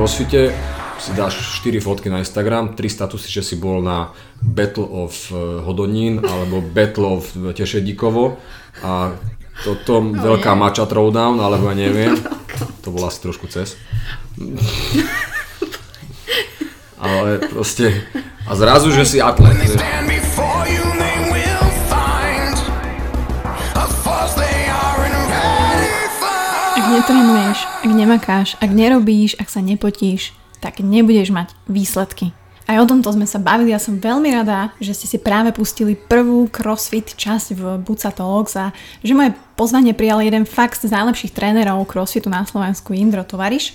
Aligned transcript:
crossfite 0.00 0.48
si 0.96 1.12
dáš 1.12 1.60
4 1.60 1.80
fotky 1.80 2.08
na 2.08 2.24
Instagram, 2.24 2.72
3 2.72 2.88
statusy, 2.88 3.28
že 3.28 3.44
si 3.44 3.60
bol 3.60 3.84
na 3.84 4.16
Battle 4.40 4.88
of 4.88 5.12
eh, 5.28 5.60
Hodonín 5.60 6.24
alebo 6.24 6.64
Battle 6.76 7.20
of 7.20 7.28
Tešedíkovo 7.36 8.40
a 8.80 9.12
toto 9.60 10.00
no, 10.00 10.16
veľká 10.16 10.56
nie. 10.56 10.60
mača 10.64 10.88
throwdown, 10.88 11.36
alebo 11.36 11.68
ja 11.68 11.76
neviem. 11.76 12.16
To 12.80 12.96
bol 12.96 13.04
asi 13.04 13.20
trošku 13.20 13.44
cez. 13.52 13.76
Ale 17.04 17.44
proste... 17.52 17.92
A 18.48 18.56
zrazu, 18.56 18.88
že 18.88 19.04
si 19.04 19.20
atlet. 19.20 19.60
Netrenuješ, 26.90 27.58
ak 27.86 27.90
nemakáš, 27.94 28.48
ak 28.58 28.70
nerobíš, 28.74 29.38
ak 29.38 29.46
sa 29.46 29.62
nepotíš, 29.62 30.34
tak 30.58 30.82
nebudeš 30.82 31.30
mať 31.30 31.54
výsledky. 31.70 32.34
Aj 32.66 32.78
o 32.82 32.86
tomto 32.86 33.14
sme 33.14 33.26
sa 33.30 33.38
bavili, 33.38 33.70
ja 33.70 33.78
som 33.78 33.98
veľmi 33.98 34.30
rada, 34.30 34.74
že 34.82 34.94
ste 34.94 35.06
si 35.06 35.18
práve 35.18 35.54
pustili 35.54 35.94
prvú 35.94 36.50
CrossFit 36.50 37.14
časť 37.14 37.54
v 37.54 37.62
Buca 37.82 38.10
Talks 38.10 38.54
a 38.58 38.74
že 39.02 39.14
moje 39.14 39.34
pozvanie 39.54 39.94
prijal 39.94 40.22
jeden 40.22 40.46
fakt 40.46 40.82
z 40.82 40.90
najlepších 40.90 41.34
trénerov 41.34 41.86
CrossFitu 41.86 42.26
na 42.26 42.42
Slovensku, 42.42 42.90
Indro 42.94 43.22
Tovariš, 43.22 43.74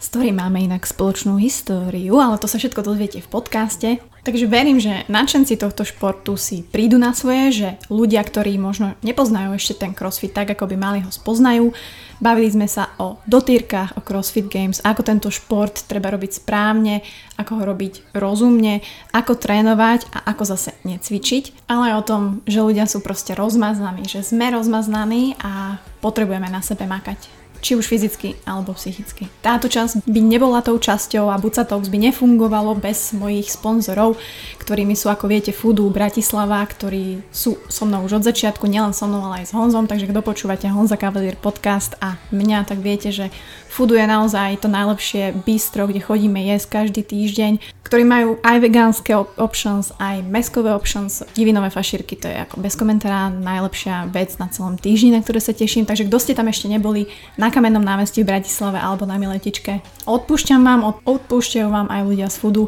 s 0.00 0.08
ktorým 0.08 0.40
máme 0.40 0.64
inak 0.64 0.88
spoločnú 0.88 1.36
históriu, 1.36 2.16
ale 2.16 2.40
to 2.40 2.48
sa 2.48 2.56
všetko 2.56 2.80
dozviete 2.80 3.20
v 3.20 3.28
podcaste. 3.28 3.88
Takže 4.24 4.48
verím, 4.48 4.80
že 4.80 5.04
nadšenci 5.08 5.56
tohto 5.56 5.84
športu 5.84 6.36
si 6.40 6.64
prídu 6.64 7.00
na 7.00 7.12
svoje, 7.12 7.44
že 7.52 7.68
ľudia, 7.88 8.20
ktorí 8.20 8.56
možno 8.60 8.96
nepoznajú 9.00 9.56
ešte 9.56 9.84
ten 9.84 9.92
crossfit 9.96 10.32
tak, 10.32 10.52
ako 10.52 10.68
by 10.72 10.76
mali 10.76 10.98
ho 11.04 11.08
spoznajú, 11.12 11.72
Bavili 12.20 12.52
sme 12.52 12.68
sa 12.68 12.92
o 13.00 13.16
dotýrkach, 13.24 13.96
o 13.96 14.04
CrossFit 14.04 14.52
Games, 14.52 14.84
ako 14.84 15.00
tento 15.00 15.32
šport 15.32 15.88
treba 15.88 16.12
robiť 16.12 16.44
správne, 16.44 17.00
ako 17.40 17.52
ho 17.56 17.62
robiť 17.72 18.12
rozumne, 18.12 18.84
ako 19.16 19.40
trénovať 19.40 20.12
a 20.12 20.28
ako 20.28 20.44
zase 20.44 20.76
necvičiť, 20.84 21.64
ale 21.72 21.90
aj 21.90 21.94
o 21.96 22.04
tom, 22.06 22.22
že 22.44 22.60
ľudia 22.60 22.84
sú 22.84 23.00
proste 23.00 23.32
rozmaznaní, 23.32 24.04
že 24.04 24.20
sme 24.20 24.52
rozmaznaní 24.52 25.40
a 25.40 25.80
potrebujeme 26.04 26.52
na 26.52 26.60
sebe 26.60 26.84
makať 26.84 27.39
či 27.60 27.76
už 27.76 27.86
fyzicky 27.86 28.40
alebo 28.48 28.72
psychicky. 28.74 29.28
Táto 29.44 29.68
časť 29.68 30.08
by 30.08 30.20
nebola 30.24 30.64
tou 30.64 30.80
časťou 30.80 31.28
a 31.28 31.40
Buca 31.40 31.64
Talks 31.64 31.92
by 31.92 32.10
nefungovalo 32.10 32.76
bez 32.76 33.12
mojich 33.12 33.52
sponzorov, 33.52 34.16
ktorými 34.60 34.96
sú 34.96 35.12
ako 35.12 35.28
viete 35.28 35.52
Foodu 35.52 35.84
Bratislava, 35.92 36.64
ktorí 36.64 37.20
sú 37.30 37.60
so 37.68 37.84
mnou 37.84 38.04
už 38.08 38.20
od 38.20 38.24
začiatku, 38.26 38.64
nielen 38.64 38.96
so 38.96 39.06
mnou, 39.06 39.24
ale 39.28 39.44
aj 39.44 39.52
s 39.52 39.56
Honzom, 39.56 39.86
takže 39.86 40.08
kto 40.08 40.20
počúvate 40.24 40.66
Honza 40.72 40.96
Cavalier 40.96 41.36
podcast 41.36 41.94
a 42.00 42.16
mňa, 42.32 42.66
tak 42.66 42.80
viete, 42.80 43.12
že 43.12 43.28
Foodu 43.70 43.94
je 43.94 44.02
naozaj 44.02 44.66
to 44.66 44.68
najlepšie 44.68 45.46
bistro, 45.46 45.86
kde 45.86 46.02
chodíme 46.02 46.42
jesť 46.42 46.82
každý 46.82 47.06
týždeň, 47.06 47.62
ktorí 47.86 48.02
majú 48.02 48.42
aj 48.42 48.56
vegánske 48.58 49.14
options, 49.38 49.94
aj 50.02 50.26
meskové 50.26 50.74
options, 50.74 51.22
divinové 51.38 51.70
fašírky, 51.70 52.18
to 52.18 52.26
je 52.26 52.34
ako 52.34 52.58
bez 52.58 52.74
komentára 52.74 53.30
najlepšia 53.30 54.10
vec 54.10 54.34
na 54.42 54.50
celom 54.50 54.74
týždni, 54.74 55.14
na 55.14 55.22
ktoré 55.22 55.38
sa 55.38 55.54
teším, 55.54 55.86
takže 55.86 56.10
kto 56.10 56.18
ste 56.18 56.34
tam 56.34 56.50
ešte 56.50 56.66
neboli, 56.66 57.06
na 57.38 57.54
Kamennom 57.54 57.82
námestí 57.82 58.26
v 58.26 58.34
Bratislave 58.34 58.82
alebo 58.82 59.06
na 59.06 59.22
Miletičke. 59.22 59.86
Odpúšťam 60.02 60.66
vám, 60.66 60.80
od, 60.82 60.96
odpúšťajú 61.06 61.68
vám 61.70 61.90
aj 61.94 62.02
ľudia 62.06 62.26
z 62.26 62.36
Foodu, 62.42 62.66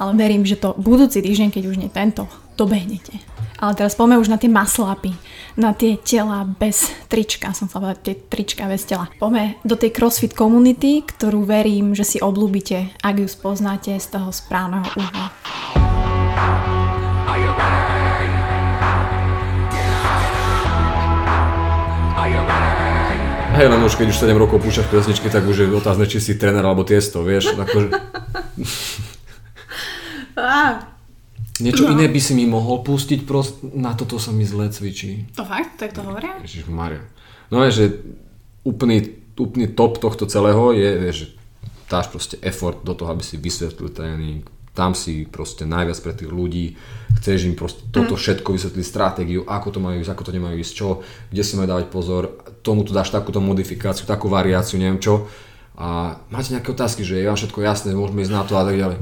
ale 0.00 0.12
verím, 0.16 0.48
že 0.48 0.56
to 0.56 0.72
budúci 0.80 1.20
týždeň, 1.20 1.52
keď 1.52 1.62
už 1.68 1.76
nie 1.76 1.92
tento, 1.92 2.24
dobehnete. 2.56 3.29
Ale 3.60 3.76
teraz 3.76 3.92
poďme 3.92 4.16
už 4.16 4.32
na 4.32 4.40
tie 4.40 4.48
maslapy, 4.48 5.12
na 5.60 5.76
tie 5.76 6.00
tela 6.00 6.48
bez 6.48 6.88
trička, 7.12 7.52
som 7.52 7.68
sa 7.68 7.76
povedať, 7.76 7.98
tie 8.00 8.16
trička 8.16 8.64
bez 8.64 8.88
tela. 8.88 9.12
Poďme 9.20 9.60
do 9.68 9.76
tej 9.76 9.92
CrossFit 9.92 10.32
komunity, 10.32 11.04
ktorú 11.04 11.44
verím, 11.44 11.92
že 11.92 12.08
si 12.08 12.16
oblúbite, 12.24 12.88
ak 13.04 13.20
ju 13.20 13.28
spoznáte 13.28 13.92
z 14.00 14.06
toho 14.16 14.32
správneho 14.32 14.88
uhla. 14.96 15.28
Hej, 23.60 23.68
len 23.68 23.80
už 23.84 24.00
keď 24.00 24.08
už 24.08 24.24
7 24.24 24.40
rokov 24.40 24.64
púšťaš 24.64 24.88
pesničky, 24.88 25.28
tak 25.28 25.44
už 25.44 25.68
je 25.68 25.70
otázne, 25.76 26.08
či 26.08 26.16
si 26.16 26.40
tréner 26.40 26.64
alebo 26.64 26.80
tiesto, 26.80 27.20
vieš. 27.20 27.52
Akože... 27.60 27.92
Niečo 31.60 31.84
no. 31.86 31.92
iné 31.94 32.08
by 32.08 32.20
si 32.20 32.32
mi 32.32 32.44
mohol 32.48 32.80
pustiť, 32.80 33.28
prost... 33.28 33.60
na 33.62 33.92
toto 33.92 34.16
sa 34.16 34.32
mi 34.32 34.48
zle 34.48 34.72
cvičí. 34.72 35.32
To 35.36 35.44
fakt? 35.44 35.76
Tak 35.76 35.96
to 35.96 36.00
hovoria? 36.04 36.40
Maria. 36.68 37.04
No 37.52 37.64
je, 37.66 37.70
že 37.70 37.84
úplný, 38.64 39.04
úplný 39.36 39.72
top 39.72 40.00
tohto 40.00 40.24
celého 40.24 40.72
je, 40.72 40.90
je, 40.90 41.10
že 41.12 41.26
dáš 41.90 42.06
proste 42.08 42.36
effort 42.40 42.80
do 42.86 42.94
toho, 42.94 43.10
aby 43.10 43.26
si 43.26 43.34
vysvetlil 43.34 43.90
tréning, 43.90 44.46
tam 44.70 44.94
si 44.94 45.26
proste 45.26 45.66
najviac 45.66 45.98
pre 45.98 46.14
tých 46.14 46.30
ľudí, 46.30 46.78
chceš 47.18 47.50
im 47.50 47.58
proste 47.58 47.82
toto 47.90 48.14
mm. 48.14 48.20
všetko 48.22 48.48
vysvetliť, 48.54 48.86
stratégiu, 48.86 49.42
ako 49.42 49.68
to 49.74 49.78
majú 49.82 49.98
ísť, 49.98 50.14
ako 50.14 50.22
to 50.30 50.34
nemajú 50.38 50.56
ísť, 50.62 50.72
čo, 50.72 51.02
kde 51.34 51.42
si 51.42 51.58
majú 51.58 51.68
dávať 51.74 51.86
pozor, 51.90 52.22
tomu 52.62 52.86
tu 52.86 52.94
dáš 52.94 53.10
takúto 53.10 53.42
modifikáciu, 53.42 54.06
takú 54.06 54.30
variáciu, 54.30 54.78
neviem 54.78 55.02
čo. 55.02 55.26
A 55.74 56.20
máte 56.30 56.54
nejaké 56.54 56.70
otázky, 56.70 57.02
že 57.02 57.18
je 57.18 57.26
vám 57.26 57.40
všetko 57.40 57.66
jasné, 57.66 57.96
môžeme 57.96 58.22
ísť 58.22 58.32
na 58.36 58.46
to 58.46 58.54
a 58.54 58.62
tak 58.62 58.76
ďalej. 58.78 58.98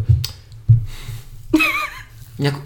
Nejakú, 2.39 2.63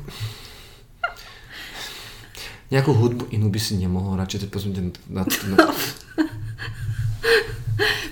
nejakú 2.68 2.92
hudbu 2.92 3.24
inú 3.32 3.48
by 3.48 3.60
si 3.60 3.80
nemohol 3.80 4.20
radšej 4.20 4.48
pozrieť 4.52 4.76
na, 5.08 5.24
na, 5.24 5.24
na... 5.24 5.56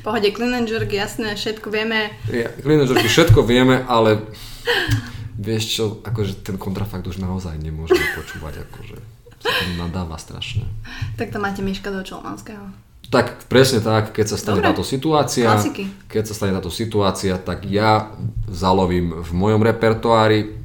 Pohode, 0.00 0.32
clean 0.32 0.56
and 0.56 0.68
jerk, 0.68 0.88
jasné, 0.88 1.36
všetko 1.36 1.68
vieme. 1.68 2.16
Ja, 2.32 2.48
jerk, 2.56 3.04
všetko 3.04 3.44
vieme, 3.44 3.84
ale 3.84 4.24
vieš 5.36 5.64
čo, 5.76 5.84
akože 6.00 6.40
ten 6.40 6.56
kontrafakt 6.56 7.04
už 7.04 7.20
naozaj 7.20 7.56
nemôžeme 7.60 8.04
počúvať, 8.16 8.64
akože 8.68 8.96
sa 9.40 9.64
nadáva 9.80 10.20
strašne. 10.20 10.68
Tak 11.16 11.32
to 11.32 11.40
máte 11.40 11.64
Miška 11.64 11.88
do 11.88 12.04
Čolmanského. 12.04 12.72
Tak 13.10 13.50
presne 13.50 13.82
tak, 13.82 14.14
keď 14.14 14.26
sa 14.32 14.36
stane 14.38 14.60
Dobre. 14.62 14.70
táto 14.70 14.84
situácia, 14.86 15.48
Klasiky. 15.50 15.88
keď 16.06 16.22
sa 16.30 16.34
stane 16.36 16.52
táto 16.54 16.70
situácia, 16.70 17.34
tak 17.40 17.66
ja 17.66 18.12
zalovím 18.46 19.24
v 19.24 19.30
mojom 19.34 19.64
repertoári 19.66 20.59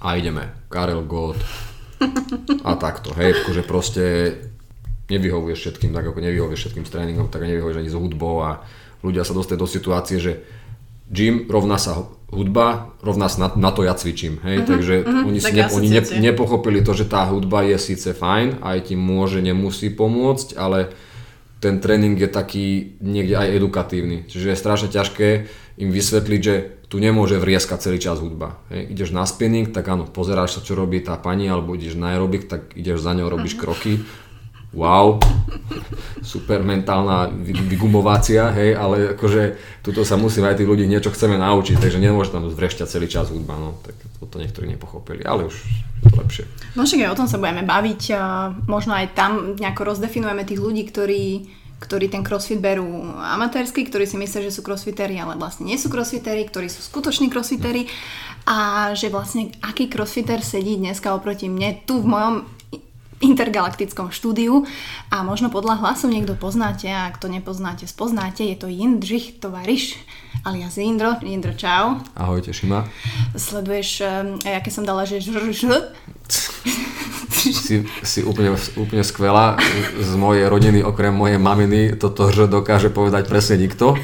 a 0.00 0.16
ideme. 0.16 0.50
Karel 0.68 1.04
Gott 1.04 1.40
a 2.64 2.72
takto, 2.80 3.12
hej, 3.12 3.44
akože 3.44 3.62
proste 3.68 4.04
nevyhovuješ 5.12 5.58
všetkým, 5.60 5.92
tak 5.92 6.08
ako 6.08 6.24
nevyhovuješ 6.24 6.60
všetkým 6.64 6.84
s 6.88 6.92
tréningom, 6.92 7.28
tak 7.28 7.44
nevyhovuješ 7.44 7.80
ani 7.84 7.90
s 7.92 7.98
hudbou 7.98 8.40
a 8.40 8.64
ľudia 9.04 9.26
sa 9.26 9.36
dostanú 9.36 9.66
do 9.66 9.68
situácie, 9.68 10.16
že 10.16 10.40
gym 11.10 11.50
rovná 11.50 11.76
sa 11.76 12.08
hudba, 12.30 12.94
rovná 13.02 13.26
sa 13.26 13.44
na, 13.44 13.48
na 13.58 13.70
to 13.74 13.82
ja 13.82 13.92
cvičím, 13.98 14.38
hej, 14.46 14.62
uh-huh, 14.62 14.70
takže 14.70 14.94
uh-huh, 15.02 15.26
oni, 15.26 15.40
si 15.42 15.52
ne, 15.52 15.64
oni 15.66 15.88
ne, 15.90 16.02
nepochopili 16.30 16.80
to, 16.86 16.94
že 16.94 17.10
tá 17.10 17.26
hudba 17.26 17.66
je 17.66 17.76
síce 17.76 18.14
fajn, 18.14 18.62
aj 18.62 18.78
ti 18.88 18.94
môže, 18.94 19.42
nemusí 19.42 19.90
pomôcť, 19.90 20.54
ale 20.54 20.94
ten 21.60 21.82
tréning 21.82 22.16
je 22.16 22.30
taký 22.30 22.96
niekde 23.02 23.36
aj 23.36 23.48
edukatívny, 23.60 24.24
čiže 24.30 24.54
je 24.54 24.62
strašne 24.62 24.88
ťažké 24.88 25.28
im 25.80 25.88
vysvetliť, 25.88 26.40
že 26.44 26.54
tu 26.92 27.00
nemôže 27.00 27.40
vrieskať 27.40 27.88
celý 27.88 27.98
čas 28.02 28.20
hudba. 28.20 28.60
Hej. 28.68 28.92
Ideš 28.92 29.10
na 29.16 29.24
spinning, 29.24 29.72
tak 29.72 29.88
áno, 29.88 30.04
pozeráš 30.04 30.58
sa, 30.58 30.60
čo 30.60 30.76
robí 30.76 31.00
tá 31.00 31.16
pani, 31.16 31.48
alebo 31.48 31.72
ideš 31.72 31.96
na 31.96 32.12
aerobik, 32.12 32.50
tak 32.50 32.76
ideš 32.76 33.00
za 33.00 33.16
ňou, 33.16 33.32
robíš 33.32 33.56
uh-huh. 33.56 33.72
kroky, 33.72 34.02
wow, 34.70 35.18
super 36.22 36.62
mentálna 36.62 37.26
vygumovácia, 37.66 38.54
hej, 38.54 38.78
ale 38.78 39.18
akože 39.18 39.58
tuto 39.82 40.06
sa 40.06 40.14
musíme 40.14 40.46
aj 40.46 40.62
tých 40.62 40.70
ľudí 40.70 40.86
niečo 40.86 41.10
chceme 41.10 41.34
naučiť, 41.34 41.82
takže 41.82 41.98
nemôže 41.98 42.30
tam 42.30 42.46
zvrešťať 42.46 42.86
celý 42.86 43.10
čas 43.10 43.34
hudba, 43.34 43.58
no, 43.58 43.82
tak 43.82 43.98
toto 44.22 44.38
niektorí 44.38 44.70
nepochopili, 44.70 45.26
ale 45.26 45.50
už 45.50 45.54
je 45.58 46.02
to 46.06 46.16
lepšie. 46.22 46.44
No 46.78 46.86
však 46.86 47.02
aj 47.02 47.10
o 47.10 47.18
tom 47.18 47.26
sa 47.26 47.42
budeme 47.42 47.66
baviť, 47.66 48.02
možno 48.70 48.94
aj 48.94 49.10
tam 49.18 49.58
nejako 49.58 49.90
rozdefinujeme 49.90 50.46
tých 50.46 50.62
ľudí, 50.62 50.86
ktorí 50.86 51.50
ktorí 51.80 52.12
ten 52.12 52.20
crossfit 52.20 52.60
berú 52.60 52.84
amatérsky, 53.18 53.88
ktorí 53.88 54.04
si 54.04 54.20
myslia, 54.20 54.46
že 54.46 54.54
sú 54.54 54.60
crossfitery, 54.60 55.16
ale 55.16 55.40
vlastne 55.40 55.64
nie 55.64 55.80
sú 55.80 55.88
crossfitery, 55.88 56.44
ktorí 56.46 56.68
sú 56.68 56.84
skutoční 56.84 57.32
crossfitery 57.32 57.88
a 58.44 58.92
že 58.92 59.08
vlastne 59.08 59.50
aký 59.64 59.88
crossfiter 59.88 60.44
sedí 60.44 60.76
dneska 60.76 61.16
oproti 61.16 61.48
mne 61.48 61.80
tu 61.88 62.04
v 62.04 62.12
mojom 62.12 62.36
intergalaktickom 63.20 64.08
štúdiu 64.08 64.64
a 65.12 65.20
možno 65.20 65.52
podľa 65.52 65.84
hlasov 65.84 66.08
niekto 66.08 66.32
poznáte 66.32 66.88
a 66.88 67.12
ak 67.12 67.20
to 67.20 67.28
nepoznáte, 67.28 67.84
spoznáte, 67.84 68.48
je 68.48 68.56
to 68.56 68.68
Jindřich 68.68 69.40
Tovariš 69.44 70.00
alias 70.44 70.80
Indro. 70.80 71.20
Indro, 71.20 71.52
čau. 71.52 72.00
Ahojte, 72.16 72.52
Šima. 72.52 72.88
Sleduješ, 73.36 74.00
um, 74.00 74.40
aké 74.40 74.72
som 74.72 74.88
dala, 74.88 75.04
že 75.04 75.20
žr, 75.20 75.52
žr. 75.52 75.92
si, 77.40 77.88
si 78.04 78.20
úplne, 78.20 78.52
úplne 78.76 79.00
skvelá. 79.00 79.56
Z 79.96 80.12
mojej 80.20 80.46
rodiny, 80.46 80.84
okrem 80.84 81.12
mojej 81.14 81.40
maminy, 81.40 81.96
toto 81.96 82.28
že 82.28 82.44
dokáže 82.46 82.92
povedať 82.92 83.26
presne 83.26 83.56
nikto. 83.64 83.96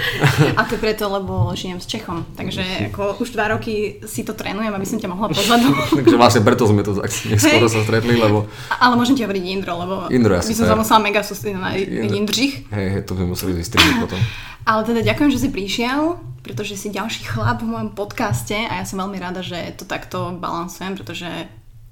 A 0.58 0.62
to 0.64 0.78
preto, 0.78 1.10
lebo 1.10 1.50
žijem 1.58 1.82
s 1.82 1.86
Čechom. 1.90 2.22
Takže 2.38 2.94
ako 2.94 3.18
už 3.18 3.34
dva 3.34 3.58
roky 3.58 3.98
si 4.06 4.22
to 4.22 4.32
trénujem, 4.32 4.70
aby 4.70 4.86
som 4.86 5.02
ťa 5.02 5.10
mohla 5.10 5.28
pozadu. 5.30 5.74
Takže 5.98 6.16
vlastne 6.16 6.42
preto 6.46 6.64
sme 6.70 6.86
to 6.86 6.94
tak 6.94 7.10
neskoro 7.34 7.66
sa 7.66 7.80
stretli, 7.82 8.14
lebo... 8.14 8.46
Ale 8.78 8.94
môžem 8.94 9.18
ti 9.18 9.22
hovoriť 9.26 9.44
Indro, 9.50 9.74
lebo 9.74 9.94
Indro, 10.14 10.38
by 10.38 10.54
som 10.54 10.66
sa 10.70 10.78
musela 10.78 11.00
mega 11.02 11.20
sústrediť 11.26 11.58
na 11.58 11.74
Indřich. 12.14 12.70
Hej, 12.70 12.86
hej, 12.94 13.02
to 13.02 13.18
by 13.18 13.26
museli 13.26 13.52
vystrihnúť 13.58 13.96
potom. 14.06 14.20
Ale 14.64 14.80
teda 14.88 15.04
ďakujem, 15.04 15.30
že 15.34 15.42
si 15.44 15.48
prišiel, 15.52 16.16
pretože 16.40 16.80
si 16.80 16.88
ďalší 16.88 17.28
chlap 17.28 17.60
v 17.60 17.68
mojom 17.68 17.90
podcaste 17.92 18.56
a 18.56 18.80
ja 18.80 18.84
som 18.88 19.00
veľmi 19.00 19.20
rada, 19.20 19.44
že 19.44 19.76
to 19.76 19.84
takto 19.84 20.32
balansujem, 20.40 20.96
pretože 20.96 21.28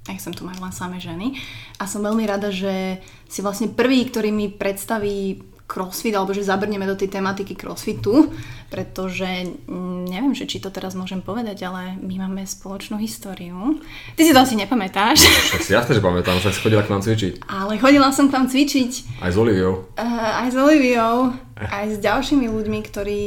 nechcem 0.07 0.35
tu 0.35 0.43
mať 0.43 0.57
len 0.59 0.73
samé 0.75 0.97
ženy. 0.99 1.39
A 1.79 1.87
som 1.87 2.03
veľmi 2.03 2.27
rada, 2.27 2.51
že 2.51 2.99
si 3.31 3.39
vlastne 3.39 3.71
prvý, 3.71 4.03
ktorý 4.07 4.29
mi 4.35 4.51
predstaví 4.51 5.41
crossfit, 5.63 6.13
alebo 6.13 6.35
že 6.35 6.45
zabrneme 6.45 6.83
do 6.85 6.93
tej 6.93 7.09
tematiky 7.09 7.55
crossfitu, 7.55 8.29
pretože 8.67 9.25
mm, 9.65 10.05
neviem, 10.05 10.35
že 10.35 10.45
či 10.45 10.59
to 10.59 10.69
teraz 10.69 10.93
môžem 10.93 11.23
povedať, 11.23 11.65
ale 11.65 11.97
my 11.97 12.27
máme 12.27 12.43
spoločnú 12.43 12.99
históriu. 12.99 13.79
Ty 14.13 14.21
si 14.21 14.35
to 14.35 14.43
asi 14.43 14.59
nepamätáš. 14.59 15.23
Tak 15.55 15.61
si 15.63 15.73
jasne, 15.73 15.97
že 15.97 16.03
pamätám, 16.03 16.37
však 16.37 16.53
si 16.53 16.61
chodila 16.61 16.83
k 16.83 16.91
nám 16.93 17.01
cvičiť. 17.01 17.47
Ale 17.47 17.79
chodila 17.79 18.11
som 18.13 18.29
k 18.29 18.35
vám 18.37 18.47
cvičiť. 18.51 19.23
Aj 19.23 19.31
s 19.33 19.37
Oliviou. 19.39 19.87
Uh, 19.97 20.45
aj 20.45 20.49
s 20.51 20.57
Oliviou, 20.59 21.33
aj 21.57 21.85
s 21.95 21.97
ďalšími 22.03 22.45
ľuďmi, 22.51 22.79
ktorí 22.85 23.21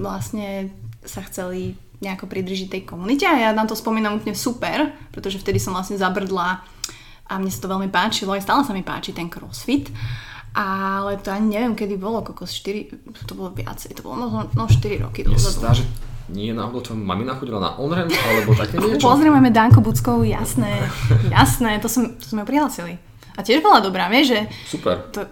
vlastne 0.00 0.72
sa 1.04 1.22
chceli 1.26 1.78
nejako 1.98 2.30
pridržiť 2.30 2.68
tej 2.70 2.82
komunite 2.86 3.26
a 3.26 3.34
ja 3.34 3.50
na 3.50 3.66
to 3.66 3.74
spomínam 3.74 4.22
úplne 4.22 4.38
super, 4.38 4.94
pretože 5.10 5.42
vtedy 5.42 5.58
som 5.58 5.74
vlastne 5.74 5.98
zabrdla 5.98 6.62
a 7.28 7.32
mne 7.36 7.52
sa 7.52 7.60
to 7.66 7.72
veľmi 7.72 7.90
páčilo, 7.92 8.32
aj 8.32 8.46
stále 8.46 8.62
sa 8.64 8.72
mi 8.72 8.86
páči 8.86 9.12
ten 9.12 9.28
crossfit. 9.28 9.92
Ale 10.58 11.20
to 11.20 11.30
ani 11.30 11.54
neviem, 11.54 11.76
kedy 11.76 12.00
bolo, 12.00 12.24
kokos 12.24 12.50
4, 12.50 13.28
to 13.28 13.32
bolo 13.36 13.52
viacej, 13.52 13.94
to 13.94 14.02
bolo 14.02 14.26
možno 14.26 14.48
no, 14.56 14.64
4 14.66 15.04
roky 15.04 15.22
dozadu. 15.22 15.60
Zdá, 15.60 15.70
že 15.76 15.84
nie 16.32 16.50
náhodou 16.56 16.80
tvoja 16.82 16.98
mamina 16.98 17.36
chodila 17.36 17.60
na 17.60 17.70
onrem, 17.76 18.08
alebo 18.08 18.56
také 18.56 18.80
niečo? 18.80 19.04
Pozrieme 19.04 19.52
Danko 19.52 19.84
Buckovú, 19.84 20.24
jasné, 20.24 20.88
jasné, 21.30 21.78
to, 21.78 21.86
som, 21.86 22.16
to 22.16 22.26
sme 22.26 22.42
prihlasili. 22.48 22.96
A 23.38 23.44
tiež 23.44 23.62
bola 23.62 23.78
dobrá, 23.78 24.10
vieš, 24.10 24.34
že... 24.34 24.40
Super. 24.66 25.08
To... 25.14 25.30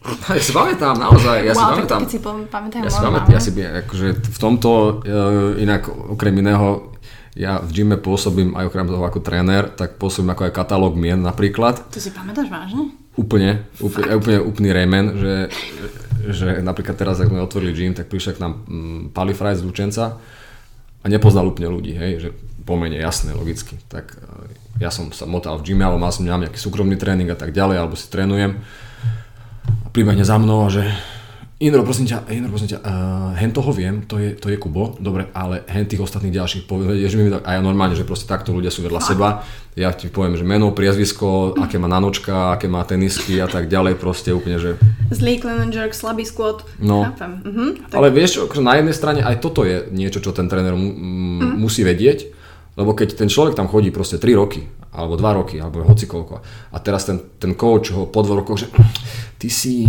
Ja 0.36 0.40
si 0.40 0.52
pamätám, 0.56 0.96
naozaj, 0.96 1.44
ja 1.44 1.52
wow, 1.52 1.60
si 1.60 1.64
pamätám. 1.64 2.00
Keď 2.00 2.10
si 2.10 2.20
pamätám, 2.24 2.80
ja 2.80 2.90
si 2.90 3.00
pamätám, 3.04 3.30
ja 3.36 3.40
si, 3.40 3.50
akože 3.52 4.06
v 4.16 4.38
tomto, 4.40 4.70
uh, 5.04 5.60
inak 5.60 5.88
okrem 5.88 6.34
iného, 6.40 6.96
ja 7.38 7.62
v 7.62 7.70
gyme 7.70 7.96
pôsobím 8.00 8.58
aj 8.58 8.68
okrem 8.72 8.90
toho 8.90 9.04
ako 9.06 9.20
tréner, 9.22 9.70
tak 9.70 10.00
pôsobím 10.02 10.34
ako 10.34 10.50
aj 10.50 10.52
katalóg 10.56 10.98
mien 10.98 11.20
napríklad. 11.20 11.78
To 11.94 12.00
si 12.02 12.10
pamätáš 12.10 12.50
vážne? 12.50 12.90
Úplne, 13.14 13.70
úplne, 13.78 14.08
úplne 14.18 14.38
úplný 14.42 14.70
rejmen, 14.74 15.04
že, 15.14 15.34
že 16.32 16.48
napríklad 16.64 16.98
teraz, 16.98 17.20
ak 17.22 17.30
sme 17.30 17.44
otvorili 17.44 17.76
gym, 17.76 17.94
tak 17.94 18.10
prišiel 18.10 18.34
k 18.34 18.42
nám 18.42 18.52
mm, 18.66 19.00
Pali 19.14 19.36
Fraj 19.36 19.62
z 19.62 19.66
Lučenca 19.66 20.18
a 21.00 21.06
nepoznal 21.06 21.46
úplne 21.46 21.70
ľudí, 21.70 21.94
hej, 21.94 22.12
že 22.18 22.28
pomene, 22.66 22.98
jasné, 22.98 23.32
logicky. 23.32 23.78
Tak 23.88 24.14
e, 24.14 24.18
ja 24.84 24.92
som 24.92 25.10
sa 25.10 25.24
motal 25.24 25.58
v 25.58 25.72
gyme, 25.72 25.82
alebo 25.86 26.02
mal 26.02 26.12
som 26.12 26.26
nejaký 26.26 26.58
súkromný 26.60 26.98
tréning 26.98 27.30
a 27.30 27.38
tak 27.38 27.50
ďalej, 27.54 27.76
alebo 27.78 27.94
si 27.96 28.06
trénujem. 28.10 28.62
A 29.90 29.92
príbehne 29.98 30.22
za 30.22 30.38
mnou 30.38 30.62
a 30.62 30.70
že 30.70 30.86
Indro, 31.58 31.82
prosím 31.82 32.06
ťa, 32.06 32.30
Indro, 32.30 32.54
prosím 32.54 32.70
ťa, 32.70 32.78
uh, 32.78 33.34
hen 33.34 33.50
toho 33.50 33.74
viem, 33.74 34.06
to 34.06 34.22
je, 34.22 34.38
to 34.38 34.54
je 34.54 34.54
Kubo, 34.54 34.94
dobre, 35.02 35.26
ale 35.34 35.66
hen 35.66 35.82
tých 35.82 35.98
ostatných 35.98 36.38
ďalších 36.38 36.70
povedieš 36.70 37.18
mi, 37.18 37.26
a 37.26 37.58
ja 37.58 37.58
normálne, 37.58 37.98
že 37.98 38.06
proste 38.06 38.30
takto 38.30 38.54
ľudia 38.54 38.70
sú 38.70 38.86
vedľa 38.86 39.02
seba, 39.02 39.42
ja 39.74 39.90
ti 39.90 40.06
poviem, 40.06 40.38
že 40.38 40.46
meno, 40.46 40.70
priezvisko, 40.70 41.58
aké 41.58 41.82
má 41.82 41.90
nanočka, 41.90 42.54
aké 42.54 42.70
má 42.70 42.86
tenisky 42.86 43.42
a 43.42 43.50
tak 43.50 43.66
ďalej, 43.66 43.98
proste 43.98 44.30
úplne, 44.30 44.62
že... 44.62 44.78
Zlý 45.10 45.42
clean 45.42 45.58
and 45.58 45.74
jerk, 45.74 45.90
slabý 45.90 46.22
squat, 46.22 46.62
no. 46.78 47.10
chápem. 47.10 47.42
Mhm, 47.42 47.90
tak... 47.90 47.98
Ale 47.98 48.14
vieš, 48.14 48.46
akože 48.46 48.62
na 48.62 48.78
jednej 48.78 48.94
strane 48.94 49.20
aj 49.26 49.42
toto 49.42 49.66
je 49.66 49.90
niečo, 49.90 50.22
čo 50.22 50.30
ten 50.30 50.46
tréner 50.46 50.78
mu, 50.78 50.86
mm. 50.86 51.58
musí 51.58 51.82
vedieť, 51.82 52.30
lebo 52.78 52.94
keď 52.94 53.18
ten 53.18 53.26
človek 53.26 53.58
tam 53.58 53.66
chodí 53.66 53.90
proste 53.90 54.22
3 54.22 54.38
roky, 54.38 54.70
alebo 54.94 55.18
2 55.18 55.38
roky, 55.42 55.56
alebo 55.58 55.82
hoci 55.82 56.06
koľko, 56.06 56.40
a 56.72 56.76
teraz 56.78 57.04
ten, 57.04 57.20
ten 57.36 57.52
coach 57.52 57.92
ho 57.92 58.08
po 58.08 58.22
dvoch 58.24 58.46
rokoch, 58.46 58.64
že 58.64 58.72
ty 59.40 59.48
si 59.48 59.88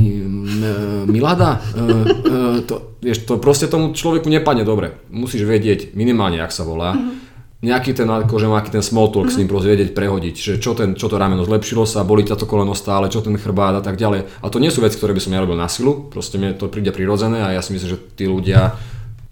Milada, 1.12 1.60
e, 1.60 1.84
e, 1.84 2.64
to, 2.64 2.96
vieš, 3.04 3.28
to 3.28 3.36
proste 3.36 3.68
tomu 3.68 3.92
človeku 3.92 4.32
nepadne 4.32 4.64
dobre. 4.64 5.04
Musíš 5.12 5.44
vedieť 5.44 5.92
minimálne, 5.92 6.40
jak 6.40 6.56
sa 6.56 6.64
volá. 6.64 6.96
Mm-hmm. 6.96 7.20
Nejaký 7.62 7.92
ten, 7.94 8.10
akože 8.10 8.48
nejaký 8.50 8.72
ten 8.74 8.82
small 8.82 9.12
talk 9.12 9.28
mm-hmm. 9.28 9.36
s 9.36 9.40
ním 9.44 9.52
proste 9.52 9.70
vedieť 9.76 9.92
prehodiť, 9.92 10.36
že 10.40 10.54
čo, 10.58 10.72
ten, 10.72 10.96
čo 10.96 11.12
to 11.12 11.20
rameno 11.20 11.44
zlepšilo 11.44 11.84
sa, 11.84 12.08
boli 12.08 12.24
to 12.24 12.40
koleno 12.48 12.72
stále, 12.74 13.12
čo 13.12 13.20
ten 13.20 13.36
chrbát 13.36 13.76
a 13.76 13.84
tak 13.84 14.00
ďalej. 14.00 14.40
A 14.40 14.48
to 14.48 14.58
nie 14.58 14.72
sú 14.72 14.82
veci, 14.82 14.96
ktoré 14.96 15.12
by 15.12 15.22
som 15.22 15.36
ja 15.36 15.44
robil 15.44 15.60
na 15.60 15.68
silu, 15.68 16.08
proste 16.08 16.40
mne 16.40 16.56
to 16.56 16.72
príde 16.72 16.90
prirodzené 16.96 17.44
a 17.44 17.54
ja 17.54 17.62
si 17.62 17.76
myslím, 17.76 17.92
že 17.92 18.02
tí 18.16 18.26
ľudia, 18.26 18.80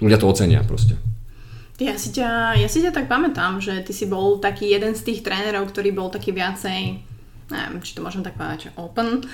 ľudia 0.04 0.19
to 0.19 0.30
ocenia 0.30 0.62
proste. 0.68 1.00
Ja 1.80 1.95
si, 1.95 2.12
ťa, 2.12 2.60
ja 2.60 2.68
si 2.68 2.83
ťa 2.83 2.92
tak 2.92 3.07
pamätám, 3.07 3.63
že 3.63 3.80
ty 3.88 3.95
si 3.95 4.04
bol 4.04 4.44
taký 4.44 4.68
jeden 4.68 5.00
z 5.00 5.01
tých 5.10 5.24
trénerov, 5.24 5.71
ktorý 5.71 5.95
bol 5.95 6.12
taký 6.12 6.36
viacej 6.36 7.08
neviem, 7.50 7.81
či 7.81 7.98
to 7.98 8.06
môžem 8.06 8.22
tak 8.22 8.38
povedať, 8.38 8.69
že 8.69 8.75
open. 8.78 9.25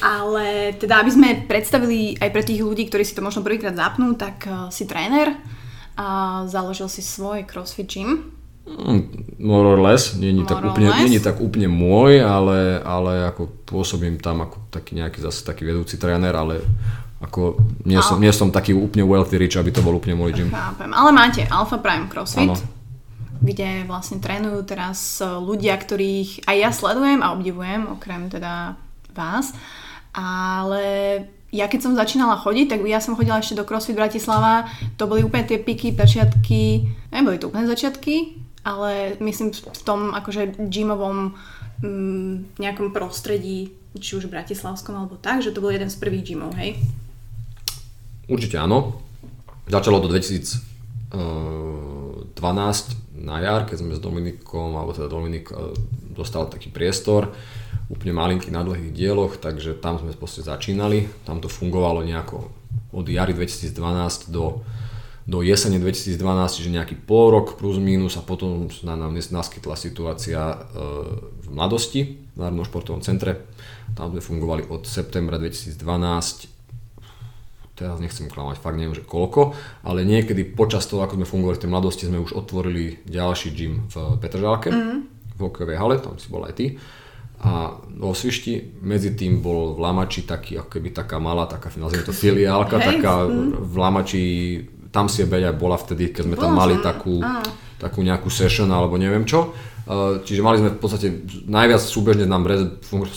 Ale 0.00 0.74
teda, 0.78 1.02
aby 1.02 1.10
sme 1.10 1.28
predstavili 1.44 2.14
aj 2.18 2.30
pre 2.30 2.42
tých 2.46 2.62
ľudí, 2.62 2.86
ktorí 2.86 3.02
si 3.02 3.14
to 3.14 3.22
možno 3.22 3.42
prvýkrát 3.42 3.74
zapnú, 3.74 4.14
tak 4.14 4.46
uh, 4.46 4.70
si 4.70 4.86
tréner 4.86 5.34
a 5.98 6.42
založil 6.46 6.86
si 6.86 7.02
svoj 7.02 7.42
CrossFit 7.44 7.90
gym. 7.90 8.30
Mm, 8.68 9.40
more 9.42 9.66
or 9.74 9.80
less, 9.80 10.14
nie 10.14 10.30
je 10.30 10.44
tak, 10.44 10.60
úplne, 10.60 10.92
nie 11.08 11.18
tak 11.18 11.40
úplne 11.40 11.66
môj, 11.66 12.20
ale, 12.20 12.78
ale 12.84 13.26
ako 13.26 13.48
pôsobím 13.64 14.20
tam 14.20 14.44
ako 14.44 14.70
taký 14.70 14.94
nejaký 14.94 15.24
zase 15.24 15.42
taký 15.42 15.64
vedúci 15.66 15.96
tréner, 15.96 16.36
ale 16.36 16.60
ako 17.18 17.58
nie, 17.88 17.98
som, 17.98 18.20
nie 18.20 18.30
som 18.30 18.54
taký 18.54 18.76
úplne 18.76 19.02
wealthy 19.02 19.40
rich, 19.40 19.56
aby 19.58 19.74
to 19.74 19.82
bol 19.82 19.96
úplne 19.96 20.14
môj 20.14 20.36
gym. 20.36 20.52
Chápem, 20.52 20.92
ale 20.94 21.10
máte 21.10 21.42
Alpha 21.48 21.80
Prime 21.80 22.06
CrossFit. 22.06 22.46
Ano 22.46 22.77
kde 23.38 23.86
vlastne 23.86 24.18
trénujú 24.18 24.66
teraz 24.66 25.22
e, 25.22 25.24
ľudia, 25.24 25.78
ktorých 25.78 26.46
aj 26.46 26.56
ja 26.58 26.70
sledujem 26.74 27.22
a 27.22 27.32
obdivujem, 27.34 27.86
okrem 27.86 28.30
teda 28.30 28.74
vás. 29.14 29.54
Ale 30.10 30.84
ja 31.48 31.64
keď 31.70 31.80
som 31.80 31.96
začínala 31.96 32.36
chodiť, 32.36 32.76
tak 32.76 32.80
ja 32.84 33.00
som 33.00 33.16
chodila 33.16 33.40
ešte 33.40 33.56
do 33.56 33.64
CrossFit 33.64 33.96
Bratislava, 33.96 34.68
to 35.00 35.08
boli 35.08 35.24
úplne 35.24 35.48
tie 35.48 35.56
piky, 35.56 35.96
pečiatky, 35.96 36.92
neboli 37.08 37.40
to 37.40 37.48
úplne 37.48 37.64
začiatky, 37.64 38.36
ale 38.68 39.16
myslím 39.24 39.56
v 39.56 39.82
tom 39.86 40.12
akože 40.12 40.60
gymovom 40.68 41.32
mm, 41.80 42.60
nejakom 42.60 42.92
prostredí, 42.92 43.72
či 43.96 44.20
už 44.20 44.28
bratislavskom 44.28 44.92
alebo 44.92 45.16
tak, 45.16 45.40
že 45.40 45.56
to 45.56 45.64
bol 45.64 45.72
jeden 45.72 45.88
z 45.88 45.96
prvých 45.96 46.34
gymov, 46.34 46.52
hej? 46.60 46.76
Určite 48.28 48.60
áno. 48.60 49.00
Začalo 49.68 50.00
do 50.04 50.08
2012 50.12 53.07
na 53.18 53.42
jar, 53.42 53.66
keď 53.66 53.76
sme 53.82 53.92
s 53.94 54.02
Dominikom, 54.02 54.78
alebo 54.78 54.94
teda 54.94 55.10
Dominik 55.10 55.50
e, 55.50 55.74
dostal 56.14 56.46
taký 56.46 56.70
priestor, 56.70 57.34
úplne 57.90 58.14
malinký 58.14 58.52
na 58.54 58.62
dlhých 58.62 58.94
dieloch, 58.94 59.40
takže 59.40 59.76
tam 59.78 59.98
sme 59.98 60.14
proste 60.14 60.46
začínali. 60.46 61.10
Tam 61.26 61.42
to 61.42 61.50
fungovalo 61.50 62.06
nejako 62.06 62.48
od 62.94 63.06
jary 63.08 63.34
2012 63.34 64.30
do, 64.30 64.62
do 65.26 65.38
jesene 65.42 65.80
2012, 65.80 66.18
čiže 66.58 66.70
nejaký 66.74 66.94
pol 66.96 67.32
rok 67.32 67.58
plus 67.60 67.76
minus 67.80 68.16
a 68.16 68.22
potom 68.22 68.70
sa 68.70 68.96
nám 68.96 69.12
naskytla 69.14 69.74
situácia 69.74 70.40
e, 70.40 70.56
v 71.42 71.48
mladosti 71.50 72.28
v 72.34 72.36
Národnom 72.38 72.66
športovom 72.66 73.02
centre. 73.02 73.50
Tam 73.98 74.14
sme 74.14 74.22
fungovali 74.22 74.70
od 74.70 74.86
septembra 74.86 75.40
2012 75.42 76.57
teraz 77.78 78.02
nechcem 78.02 78.26
klamať, 78.26 78.58
fakt 78.58 78.74
neviem, 78.74 78.98
že 78.98 79.06
koľko, 79.06 79.54
ale 79.86 80.02
niekedy 80.02 80.42
počas 80.42 80.90
toho, 80.90 81.06
ako 81.06 81.14
sme 81.22 81.30
fungovali 81.30 81.56
v 81.56 81.62
tej 81.62 81.70
mladosti, 81.70 82.08
sme 82.10 82.18
už 82.18 82.34
otvorili 82.34 82.98
ďalší 83.06 83.54
gym 83.54 83.86
v 83.86 83.94
Petržálke, 84.18 84.74
mm-hmm. 84.74 84.98
v 85.38 85.40
hokejovej 85.40 85.78
hale, 85.78 85.94
tam 86.02 86.18
si 86.18 86.26
bol 86.26 86.42
aj 86.42 86.58
ty. 86.58 86.74
A 87.38 87.70
vo 87.94 88.10
Svišti, 88.10 88.82
medzi 88.82 89.14
tým 89.14 89.38
bol 89.38 89.78
v 89.78 89.86
Lamači 89.86 90.26
taký, 90.26 90.58
ako 90.58 90.74
keby 90.74 90.90
taká 90.90 91.22
malá, 91.22 91.46
taká, 91.46 91.70
nazvime 91.78 92.02
to 92.02 92.10
filiálka, 92.10 92.82
hey. 92.82 92.98
taká 92.98 93.30
v 93.62 93.74
Lamači, 93.78 94.22
tam 94.90 95.06
si 95.06 95.22
je 95.22 95.30
Beľa 95.30 95.54
bola 95.54 95.78
vtedy, 95.78 96.10
keď 96.10 96.22
sme 96.26 96.34
tam 96.34 96.58
mali 96.58 96.82
takú, 96.82 97.22
takú 97.78 98.02
nejakú 98.02 98.26
session 98.26 98.66
alebo 98.74 98.98
neviem 98.98 99.22
čo. 99.22 99.54
Eh, 99.88 100.20
čiže 100.20 100.44
mali 100.44 100.60
sme 100.60 100.76
v 100.76 100.84
podstate 100.84 101.24
najviac 101.48 101.80
súbežne 101.80 102.28
nám 102.28 102.44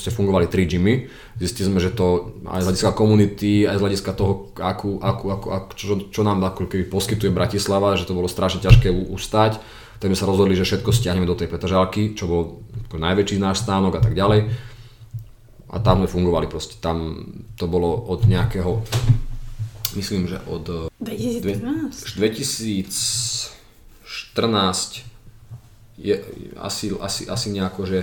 fungovali 0.07 0.47
tri 0.47 0.63
gymy. 0.63 1.11
Zistili 1.35 1.67
sme, 1.67 1.83
že 1.83 1.91
to 1.91 2.31
aj 2.47 2.63
z 2.63 2.71
hľadiska 2.71 2.95
komunity, 2.95 3.67
aj 3.67 3.75
z 3.75 3.83
hľadiska 3.83 4.15
toho, 4.15 4.55
akú, 4.55 4.95
akú, 5.03 5.35
akú, 5.35 5.51
akú, 5.51 5.75
čo, 5.75 6.07
čo 6.07 6.23
nám 6.23 6.39
ako 6.39 6.71
keby 6.71 6.87
poskytuje 6.87 7.27
Bratislava, 7.27 7.99
že 7.99 8.07
to 8.07 8.15
bolo 8.15 8.31
strašne 8.31 8.63
ťažké 8.63 8.87
ustať. 8.87 9.59
Tak 9.99 10.07
sme 10.07 10.15
sa 10.15 10.23
rozhodli, 10.23 10.55
že 10.55 10.63
všetko 10.63 10.95
stiahneme 10.95 11.27
do 11.27 11.35
tej 11.35 11.51
Petržalky, 11.51 12.15
čo 12.15 12.31
bol 12.31 12.63
najväčší 12.87 13.35
náš 13.35 13.67
stánok 13.67 13.99
a 13.99 14.01
tak 14.07 14.15
ďalej. 14.15 14.47
A 15.75 15.77
tam 15.83 15.99
sme 15.99 16.07
fungovali 16.07 16.47
proste. 16.47 16.79
Tam 16.79 17.27
to 17.59 17.67
bolo 17.67 17.99
od 18.07 18.23
nejakého, 18.23 18.79
myslím, 19.99 20.31
že 20.31 20.39
od 20.47 20.87
2014. 21.03 22.15
2014 22.15 25.10
je 26.01 26.15
asi, 26.57 26.89
asi, 26.97 27.29
asi 27.29 27.47
nejako, 27.53 27.85
že 27.85 27.99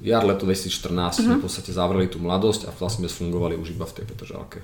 jar, 0.00 0.22
leto 0.24 0.46
2014 0.46 1.26
sme 1.26 1.34
v 1.36 1.44
podstate 1.44 1.74
zavreli 1.74 2.06
tú 2.08 2.22
mladosť 2.22 2.66
a 2.66 2.70
vlastne 2.72 3.04
sme 3.10 3.28
fungovali 3.28 3.58
už 3.58 3.74
iba 3.76 3.84
v 3.84 3.94
tej 4.00 4.04
Petržalke. 4.06 4.62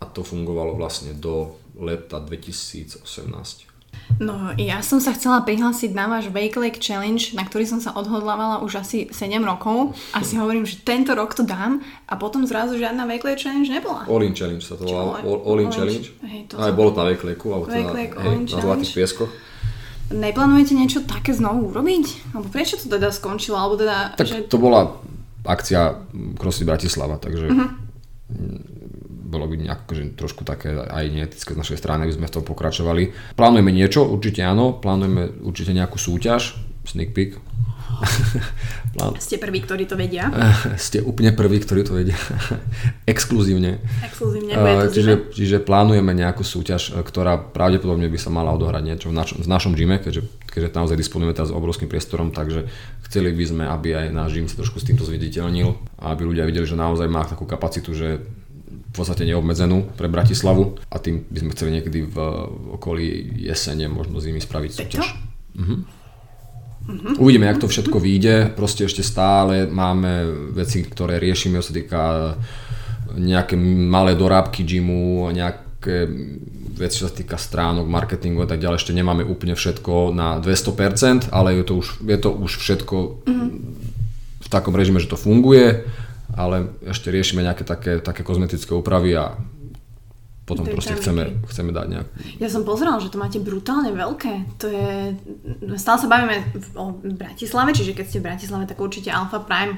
A 0.00 0.04
to 0.08 0.24
fungovalo 0.24 0.76
vlastne 0.76 1.12
do 1.16 1.56
leta 1.76 2.20
2018. 2.20 3.04
No, 4.20 4.52
ja 4.60 4.80
som 4.84 5.00
sa 5.00 5.12
chcela 5.16 5.40
prihlásiť 5.40 5.96
na 5.96 6.06
váš 6.08 6.28
Wake 6.28 6.56
Lake 6.60 6.80
Challenge, 6.80 7.20
na 7.32 7.42
ktorý 7.48 7.64
som 7.64 7.80
sa 7.80 7.96
odhodlávala 7.96 8.60
už 8.60 8.84
asi 8.84 9.08
7 9.08 9.40
rokov. 9.40 9.96
A 10.12 10.20
si 10.20 10.36
hovorím, 10.36 10.68
že 10.68 10.80
tento 10.84 11.12
rok 11.16 11.32
to 11.32 11.42
dám 11.42 11.80
a 12.08 12.14
potom 12.20 12.44
zrazu 12.44 12.76
žiadna 12.76 13.08
Wake 13.08 13.24
Lake 13.24 13.40
Challenge 13.40 13.66
nebola. 13.66 14.04
All 14.04 14.20
In 14.20 14.36
Challenge 14.36 14.62
sa 14.62 14.76
to 14.76 14.84
volalo. 14.84 15.20
All, 15.20 15.40
All 15.48 15.58
In 15.60 15.68
All 15.68 15.72
In- 15.72 15.72
Challenge. 15.72 16.06
hej, 16.28 16.40
to 16.48 16.54
Aj 16.60 16.72
bolo 16.76 16.92
na 16.92 17.08
Wake 17.08 17.24
Lakeu, 17.24 17.50
alebo 17.56 17.66
Wake 17.68 17.76
teda, 17.76 17.92
Lake 17.92 18.14
hej, 18.20 18.36
na 18.52 18.58
Zlatých 18.62 18.92
pieskoch. 18.94 19.32
Neplánujete 20.06 20.78
niečo 20.78 21.02
také 21.02 21.34
znovu 21.34 21.74
urobiť? 21.74 22.34
Alebo 22.34 22.46
prečo 22.46 22.78
to 22.78 22.86
teda 22.86 23.10
skončilo? 23.10 23.58
Alebo 23.58 23.74
teda, 23.74 24.14
Tak 24.14 24.26
že... 24.26 24.46
to 24.46 24.58
bola 24.62 24.94
akcia 25.42 26.06
CrossFit 26.38 26.66
Bratislava, 26.66 27.18
takže 27.18 27.50
mm, 27.50 27.70
bolo 29.26 29.50
by 29.50 29.54
nejak, 29.66 29.86
akože 29.86 30.02
trošku 30.14 30.42
také 30.46 30.74
aj 30.74 31.04
neetické 31.10 31.54
z 31.54 31.58
našej 31.58 31.78
strany, 31.78 32.06
aby 32.06 32.14
sme 32.14 32.30
v 32.30 32.34
tom 32.38 32.44
pokračovali. 32.46 33.34
Plánujeme 33.34 33.74
niečo, 33.74 34.06
určite 34.06 34.46
áno, 34.46 34.78
plánujeme 34.78 35.42
určite 35.42 35.74
nejakú 35.74 35.98
súťaž, 35.98 36.54
sneak 36.86 37.10
peek. 37.10 37.38
Plán... 38.96 39.20
Ste 39.20 39.36
prví, 39.36 39.60
ktorí 39.60 39.84
to 39.84 39.94
vedia. 39.94 40.32
Ste 40.80 41.04
úplne 41.04 41.36
prví, 41.36 41.60
ktorí 41.60 41.84
to 41.84 41.92
vedia. 41.94 42.16
Exkluzívne. 43.12 43.84
Exkluzívne 44.02 44.48
Uh, 44.56 44.88
čiže, 44.88 45.30
čiže 45.36 45.58
plánujeme 45.60 46.16
nejakú 46.16 46.40
súťaž, 46.40 46.96
e, 46.96 47.04
ktorá 47.04 47.36
pravdepodobne 47.36 48.08
by 48.08 48.18
sa 48.18 48.32
mala 48.32 48.56
odohrať 48.56 48.82
niečo 48.82 49.06
v 49.12 49.14
našom, 49.14 49.44
v 49.44 49.48
našom 49.48 49.72
gyme, 49.76 50.00
keďže, 50.00 50.24
keďže 50.48 50.68
naozaj 50.72 50.96
disponujeme 50.96 51.36
teraz 51.36 51.52
obrovským 51.52 51.90
priestorom, 51.90 52.32
takže 52.32 52.66
chceli 53.06 53.36
by 53.36 53.44
sme, 53.44 53.64
aby 53.68 53.88
aj 53.94 54.06
náš 54.16 54.30
gym 54.38 54.48
sa 54.48 54.56
trošku 54.56 54.80
s 54.80 54.86
týmto 54.88 55.04
zviditeľnil 55.04 55.76
aby 55.96 56.22
ľudia 56.22 56.44
videli, 56.44 56.68
že 56.68 56.78
naozaj 56.78 57.08
má 57.08 57.24
takú 57.24 57.48
kapacitu, 57.48 57.96
že 57.96 58.20
v 58.66 58.92
podstate 58.94 59.28
neobmedzenú 59.28 59.92
pre 59.96 60.08
Bratislavu 60.08 60.80
a 60.88 60.96
tým 60.96 61.24
by 61.28 61.38
sme 61.44 61.50
chceli 61.52 61.70
niekedy 61.80 62.00
v, 62.08 62.16
okolí 62.76 63.06
jesene, 63.44 63.88
možno 63.88 64.20
zimy 64.20 64.40
spraviť 64.40 64.70
Peťo? 64.76 65.04
Súťaž. 66.86 67.18
Uvidíme, 67.18 67.46
jak 67.50 67.62
to 67.62 67.68
všetko 67.68 67.98
vyjde. 67.98 68.36
Proste 68.54 68.86
ešte 68.86 69.02
stále 69.02 69.66
máme 69.66 70.30
veci, 70.54 70.86
ktoré 70.86 71.18
riešime, 71.18 71.58
sa 71.58 71.74
týka 71.74 72.00
nejaké 73.16 73.58
malé 73.58 74.14
dorábky 74.14 74.62
gymu, 74.62 75.30
nejaké 75.34 76.06
veci, 76.76 77.00
čo 77.00 77.08
sa 77.08 77.14
týka 77.14 77.40
stránok, 77.40 77.88
marketingu 77.88 78.44
a 78.44 78.48
tak 78.48 78.60
ďalej. 78.60 78.78
Ešte 78.82 78.96
nemáme 78.96 79.24
úplne 79.24 79.56
všetko 79.56 80.12
na 80.12 80.38
200%, 80.38 81.32
ale 81.32 81.56
je 81.58 81.64
to 81.64 81.74
už, 81.80 81.86
je 82.04 82.18
to 82.20 82.30
už 82.30 82.52
všetko 82.60 82.96
v 84.46 84.48
takom 84.52 84.74
režime, 84.78 85.02
že 85.02 85.10
to 85.10 85.18
funguje, 85.18 85.82
ale 86.36 86.70
ešte 86.86 87.10
riešime 87.10 87.42
nejaké 87.42 87.66
také, 87.66 87.98
také 87.98 88.22
kozmetické 88.22 88.70
úpravy 88.76 89.18
a 89.18 89.34
potom 90.46 90.62
Detaily. 90.62 90.78
proste 90.78 90.94
chceme, 91.02 91.22
chceme 91.50 91.70
dať 91.74 91.86
nejakú 91.90 92.10
Ja 92.38 92.46
som 92.46 92.62
pozerala, 92.62 93.02
že 93.02 93.10
to 93.10 93.18
máte 93.18 93.42
brutálne 93.42 93.90
veľké. 93.90 94.62
To 94.62 94.66
je... 94.70 94.88
Stále 95.74 95.98
sa 95.98 96.06
bavíme 96.06 96.54
o 96.78 96.94
Bratislave, 97.02 97.74
čiže 97.74 97.98
keď 97.98 98.06
ste 98.06 98.18
v 98.22 98.26
Bratislave, 98.30 98.64
tak 98.70 98.78
určite 98.78 99.10
Alpha 99.10 99.42
Prime 99.42 99.74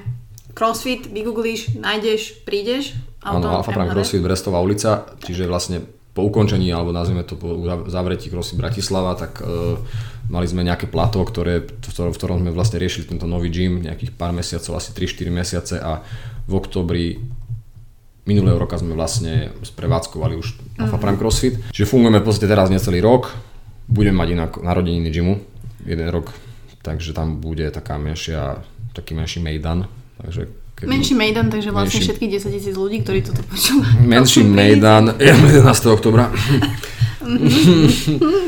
CrossFit, 0.52 1.08
vygooglíš, 1.08 1.80
nájdeš, 1.80 2.44
prídeš. 2.44 2.92
Áno, 3.24 3.48
Alfa 3.48 3.72
Prime 3.72 3.88
CrossFit 3.96 4.20
Brestová 4.20 4.60
ulica, 4.60 5.08
čiže 5.24 5.48
vlastne 5.48 5.80
po 6.12 6.26
ukončení, 6.28 6.68
alebo 6.68 6.92
nazvime 6.92 7.24
to 7.24 7.40
po 7.40 7.56
zavretí 7.88 8.28
CrossFit 8.28 8.60
Bratislava, 8.60 9.16
tak 9.16 9.40
e, 9.40 9.78
mali 10.28 10.44
sme 10.50 10.66
nejaké 10.68 10.90
plato, 10.90 11.24
ktoré, 11.24 11.64
v, 11.64 11.88
ktorom, 11.88 12.12
v 12.12 12.18
ktorom 12.18 12.36
sme 12.44 12.50
vlastne 12.52 12.76
riešili 12.76 13.08
tento 13.08 13.24
nový 13.24 13.48
gym, 13.48 13.86
nejakých 13.86 14.18
pár 14.18 14.36
mesiacov, 14.36 14.76
asi 14.76 14.92
3-4 14.92 15.32
mesiace 15.32 15.74
a 15.80 16.04
v 16.44 16.52
oktobri 16.52 17.22
minulého 18.28 18.54
roka 18.54 18.76
sme 18.76 18.92
vlastne 18.92 19.48
sprevádzkovali 19.58 20.36
už 20.36 20.46
Alfa 20.76 20.96
Prime 20.96 21.16
CrossFit. 21.16 21.72
Čiže 21.72 21.88
fungujeme 21.88 22.20
v 22.20 22.26
podstate 22.26 22.44
teraz 22.46 22.68
necelý 22.68 23.00
rok, 23.00 23.32
budeme 23.84 24.20
mať 24.20 24.28
inak 24.30 24.50
narodeniny 24.58 25.08
gymu, 25.08 25.34
jeden 25.82 26.08
rok, 26.08 26.28
takže 26.78 27.10
tam 27.10 27.38
bude 27.38 27.64
taká 27.70 27.96
menšia, 27.96 28.60
taký 28.92 29.16
menší 29.16 29.40
mejdan, 29.40 29.88
takže 30.18 30.46
keby- 30.76 30.88
Menší 30.88 31.14
Mejdan, 31.14 31.48
takže 31.48 31.70
vlastne 31.70 31.90
Menší- 31.90 32.04
všetkých 32.06 32.30
10 32.38 32.52
tisíc 32.52 32.74
ľudí, 32.76 33.02
ktorí 33.02 33.18
toto 33.24 33.42
počúvajú. 33.42 33.98
Menší. 34.06 34.44
Mejdan, 34.44 35.16
11. 35.18 35.64
oktobra. 35.88 36.30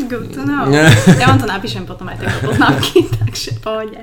Good 0.06 0.30
to 0.30 0.42
know. 0.42 0.70
Ja 0.70 1.26
vám 1.26 1.38
to 1.38 1.46
napíšem 1.46 1.84
potom 1.84 2.06
aj 2.06 2.16
také 2.18 2.36
poznámky, 2.44 2.98
takže 3.12 3.50
pohode. 3.58 3.98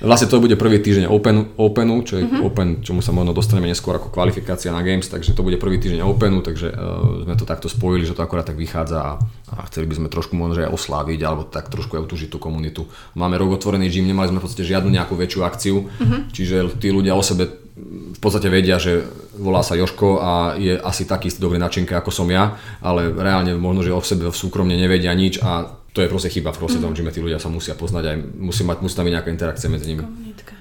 Vlastne 0.00 0.32
to 0.32 0.40
bude 0.40 0.56
prvý 0.56 0.80
týždeň 0.80 1.12
Open, 1.12 1.52
Openu, 1.60 2.00
čo 2.00 2.16
je 2.16 2.24
uh-huh. 2.24 2.48
Open, 2.48 2.80
čomu 2.80 3.04
sa 3.04 3.12
možno 3.12 3.36
dostaneme 3.36 3.68
neskôr 3.68 4.00
ako 4.00 4.08
kvalifikácia 4.08 4.72
na 4.72 4.80
Games, 4.80 5.04
takže 5.04 5.36
to 5.36 5.44
bude 5.44 5.60
prvý 5.60 5.76
týždeň 5.76 6.00
Openu, 6.08 6.40
takže 6.40 6.72
uh, 6.72 7.28
sme 7.28 7.36
to 7.36 7.44
takto 7.44 7.68
spojili, 7.68 8.08
že 8.08 8.16
to 8.16 8.24
akorát 8.24 8.48
tak 8.48 8.56
vychádza 8.56 8.96
a, 8.96 9.12
a 9.52 9.54
chceli 9.68 9.92
by 9.92 9.94
sme 10.00 10.08
trošku 10.08 10.32
možno 10.32 10.64
aj 10.64 10.72
osláviť, 10.72 11.20
alebo 11.20 11.44
tak 11.44 11.68
trošku 11.68 12.00
aj 12.00 12.08
utúžiť 12.08 12.32
tú 12.32 12.40
komunitu. 12.40 12.88
Máme 13.12 13.36
rok 13.36 13.60
otvorený 13.60 13.92
gym, 13.92 14.08
nemali 14.08 14.32
sme 14.32 14.40
v 14.40 14.44
podstate 14.48 14.64
žiadnu 14.64 14.88
nejakú 14.88 15.12
väčšiu 15.20 15.40
akciu, 15.44 15.76
uh-huh. 15.84 16.32
čiže 16.32 16.80
tí 16.80 16.88
ľudia 16.88 17.12
o 17.12 17.20
sebe 17.20 17.60
v 17.80 18.18
podstate 18.20 18.52
vedia, 18.52 18.76
že 18.76 19.04
volá 19.40 19.64
sa 19.64 19.72
Joško 19.72 20.20
a 20.20 20.30
je 20.60 20.76
asi 20.76 21.08
taký 21.08 21.32
istý 21.32 21.40
dobrý 21.40 21.56
načinka 21.56 21.96
ako 21.96 22.12
som 22.12 22.28
ja, 22.28 22.60
ale 22.84 23.08
reálne 23.08 23.56
možno, 23.56 23.80
že 23.80 23.96
o 23.96 24.02
sebe 24.04 24.28
v 24.28 24.36
súkromne 24.36 24.76
nevedia 24.76 25.16
nič 25.16 25.40
a 25.40 25.79
to 25.92 26.00
je 26.00 26.08
proste 26.08 26.30
chyba 26.30 26.54
v 26.54 26.58
crossfitovom 26.62 26.94
gyme, 26.94 27.10
tí 27.10 27.18
ľudia 27.18 27.42
sa 27.42 27.50
musia 27.50 27.74
poznať 27.74 28.04
aj 28.06 28.16
musí, 28.38 28.62
mať, 28.62 28.78
musí 28.82 28.94
tam 28.94 29.06
byť 29.06 29.14
nejaká 29.14 29.30
interakcia 29.30 29.68
medzi 29.70 29.86
nimi. 29.90 30.02
Komunitka. 30.06 30.54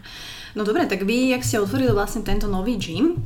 No 0.58 0.66
dobre, 0.66 0.90
tak 0.90 1.06
vy, 1.06 1.34
ak 1.38 1.46
ste 1.46 1.62
otvorili 1.62 1.94
vlastne 1.94 2.26
tento 2.26 2.50
nový 2.50 2.82
gym, 2.82 3.22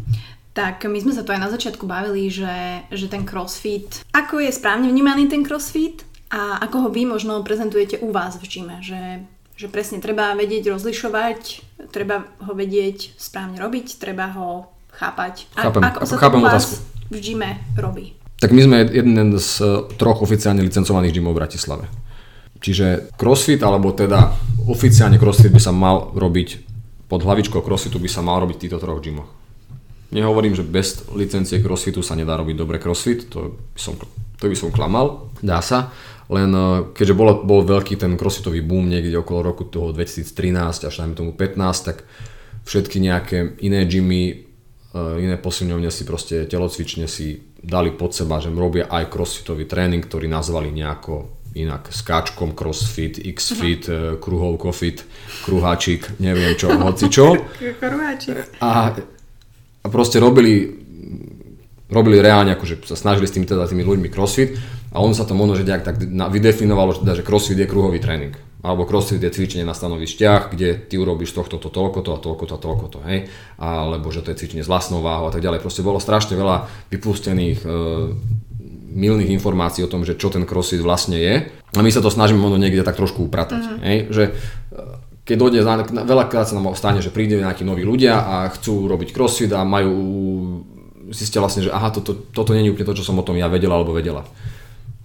tak 0.54 0.84
my 0.86 1.00
sme 1.00 1.16
sa 1.16 1.24
to 1.24 1.34
aj 1.34 1.42
na 1.42 1.50
začiatku 1.50 1.88
bavili, 1.88 2.30
že, 2.30 2.86
že 2.94 3.08
ten 3.10 3.24
crossfit, 3.26 4.04
ako 4.14 4.44
je 4.44 4.52
správne 4.54 4.92
vnímaný 4.92 5.32
ten 5.32 5.42
crossfit 5.42 6.04
a 6.30 6.60
ako 6.62 6.88
ho 6.88 6.90
vy 6.92 7.08
možno 7.08 7.42
prezentujete 7.42 8.04
u 8.04 8.12
vás 8.12 8.38
v 8.38 8.46
gyme, 8.46 8.78
že, 8.84 9.24
že 9.56 9.72
presne 9.72 9.98
treba 10.04 10.36
vedieť 10.38 10.70
rozlišovať, 10.70 11.40
treba 11.90 12.28
ho 12.44 12.54
vedieť 12.54 13.18
správne 13.18 13.58
robiť, 13.58 13.98
treba 13.98 14.30
ho 14.36 14.70
chápať. 14.94 15.50
A, 15.58 15.72
Chápem, 15.72 15.82
ako 15.82 16.00
sa 16.06 16.16
to 16.18 16.22
chápem 16.22 16.42
u 16.42 16.46
vás 16.46 16.54
otázku. 16.54 16.76
v 17.10 17.18
gyme 17.18 17.50
robí? 17.74 18.08
Tak 18.44 18.52
my 18.52 18.60
sme 18.60 18.78
jeden 18.92 19.40
z 19.40 19.64
troch 19.96 20.20
oficiálne 20.20 20.60
licencovaných 20.68 21.16
gymov 21.16 21.32
v 21.32 21.48
Bratislave. 21.48 21.88
Čiže 22.60 23.16
crossfit, 23.16 23.64
alebo 23.64 23.96
teda 23.96 24.36
oficiálne 24.68 25.16
crossfit 25.16 25.48
by 25.48 25.64
sa 25.64 25.72
mal 25.72 26.12
robiť, 26.12 26.60
pod 27.08 27.24
hlavičkou 27.24 27.64
crossfitu 27.64 28.04
by 28.04 28.12
sa 28.12 28.20
mal 28.20 28.44
robiť 28.44 28.56
v 28.60 28.64
týchto 28.68 28.84
troch 28.84 29.00
gymoch. 29.00 29.32
Nehovorím, 30.12 30.60
že 30.60 30.68
bez 30.68 31.08
licencie 31.16 31.64
crossfitu 31.64 32.04
sa 32.04 32.20
nedá 32.20 32.36
robiť 32.36 32.56
dobre 32.60 32.84
crossfit, 32.84 33.32
to 33.32 33.56
by 33.56 33.80
som, 33.80 33.96
to 34.36 34.46
by 34.52 34.56
som 34.60 34.76
klamal, 34.76 35.32
dá 35.40 35.64
sa. 35.64 35.96
Len 36.28 36.52
eh, 36.52 36.68
keďže 36.92 37.16
bol, 37.16 37.48
bol 37.48 37.64
veľký 37.64 37.96
ten 37.96 38.20
crossfitový 38.20 38.60
boom 38.60 38.92
niekde 38.92 39.24
okolo 39.24 39.40
roku 39.40 39.64
toho 39.64 39.96
2013 39.96 40.84
až 40.84 40.94
najmä 41.00 41.16
tomu 41.16 41.32
15, 41.32 41.88
tak 41.88 42.04
všetky 42.68 43.00
nejaké 43.00 43.56
iné 43.64 43.88
gymy, 43.88 44.52
iné 44.94 45.42
posilňovne 45.42 45.90
si 45.90 46.06
proste 46.06 46.46
telocvične 46.46 47.10
si 47.10 47.42
dali 47.58 47.90
pod 47.90 48.14
seba, 48.14 48.38
že 48.38 48.54
robia 48.54 48.86
aj 48.86 49.10
crossfitový 49.10 49.66
tréning, 49.66 50.06
ktorý 50.06 50.30
nazvali 50.30 50.70
nejako 50.70 51.44
inak 51.54 51.90
skáčkom 51.94 52.58
crossfit, 52.58 53.18
xfit, 53.18 53.90
kruhovkofit, 54.22 55.06
kruháčik, 55.46 56.18
neviem 56.18 56.58
čo, 56.58 56.74
hoci 56.78 57.10
čo. 57.10 57.38
A, 58.62 58.94
a 59.82 59.88
proste 59.90 60.18
robili, 60.18 60.70
robili 61.90 62.18
reálne, 62.22 62.54
akože 62.58 62.86
sa 62.90 62.98
snažili 62.98 63.30
s 63.30 63.34
tými, 63.34 63.46
teda, 63.46 63.70
tými 63.70 63.86
ľuďmi 63.86 64.10
crossfit 64.10 64.58
a 64.94 65.02
on 65.02 65.14
sa 65.18 65.26
to 65.26 65.38
možno, 65.38 65.58
že 65.58 65.66
nejak 65.66 65.86
tak 65.86 65.98
vydefinovalo, 66.06 66.98
že, 66.98 67.00
teda, 67.06 67.14
že 67.22 67.26
crossfit 67.26 67.58
je 67.58 67.70
kruhový 67.70 67.98
tréning. 68.02 68.34
Alebo 68.63 68.88
crossfit 68.88 69.20
je 69.20 69.27
cvičenie 69.27 69.67
na 69.67 69.75
stanovišťach, 69.75 70.55
kde 70.55 70.79
ty 70.88 70.96
urobíš 70.96 71.36
tohto, 71.36 71.60
to, 71.60 71.67
toľko 71.67 72.00
to 72.00 72.12
a 72.15 72.20
toľko 72.24 72.43
to 72.48 72.53
a 72.55 72.60
toľko 72.63 72.86
to, 72.96 73.00
hej. 73.12 73.27
Alebo 73.60 74.08
že 74.08 74.24
to 74.24 74.32
je 74.32 74.39
cvičenie 74.39 74.63
s 74.63 74.72
vlastnou 74.72 75.03
váhou 75.03 75.27
a 75.27 75.34
tak 75.36 75.43
ďalej. 75.43 75.60
Proste 75.60 75.84
bolo 75.84 76.00
strašne 76.00 76.39
veľa 76.39 76.88
vypustených 76.88 77.60
e, 77.60 77.67
milných 78.96 79.36
informácií 79.36 79.84
o 79.84 79.91
tom, 79.91 80.08
že 80.08 80.15
čo 80.15 80.32
ten 80.32 80.48
crossfit 80.48 80.79
vlastne 80.79 81.20
je. 81.20 81.51
A 81.75 81.79
my 81.84 81.91
sa 81.91 82.00
to 82.00 82.08
snažíme 82.08 82.39
možno 82.39 82.55
niekde 82.55 82.88
tak 82.88 82.96
trošku 82.96 83.27
upratať. 83.27 83.63
Uh-huh. 83.67 83.84
Hej? 83.84 83.98
Že 84.15 84.24
e, 84.32 84.34
keď 85.27 85.36
dojde, 85.36 85.60
veľakrát 86.08 86.48
sa 86.48 86.55
nám 86.55 86.72
stane, 86.79 87.03
že 87.03 87.12
príde 87.12 87.43
nejakí 87.43 87.67
noví 87.67 87.84
ľudia 87.84 88.15
a 88.15 88.36
chcú 88.48 88.88
robiť 88.88 89.12
crossfit 89.12 89.51
a 89.51 89.67
majú, 89.67 89.91
zistia 91.12 91.43
vlastne, 91.43 91.67
že 91.67 91.72
aha, 91.75 91.91
toto, 91.91 92.15
toto 92.15 92.55
nie 92.55 92.63
je 92.63 92.72
úplne 92.72 92.88
to, 92.88 92.96
čo 92.96 93.03
som 93.03 93.20
o 93.20 93.27
tom 93.27 93.36
ja 93.36 93.51
vedela 93.51 93.75
alebo 93.75 93.91
vedela. 93.91 94.24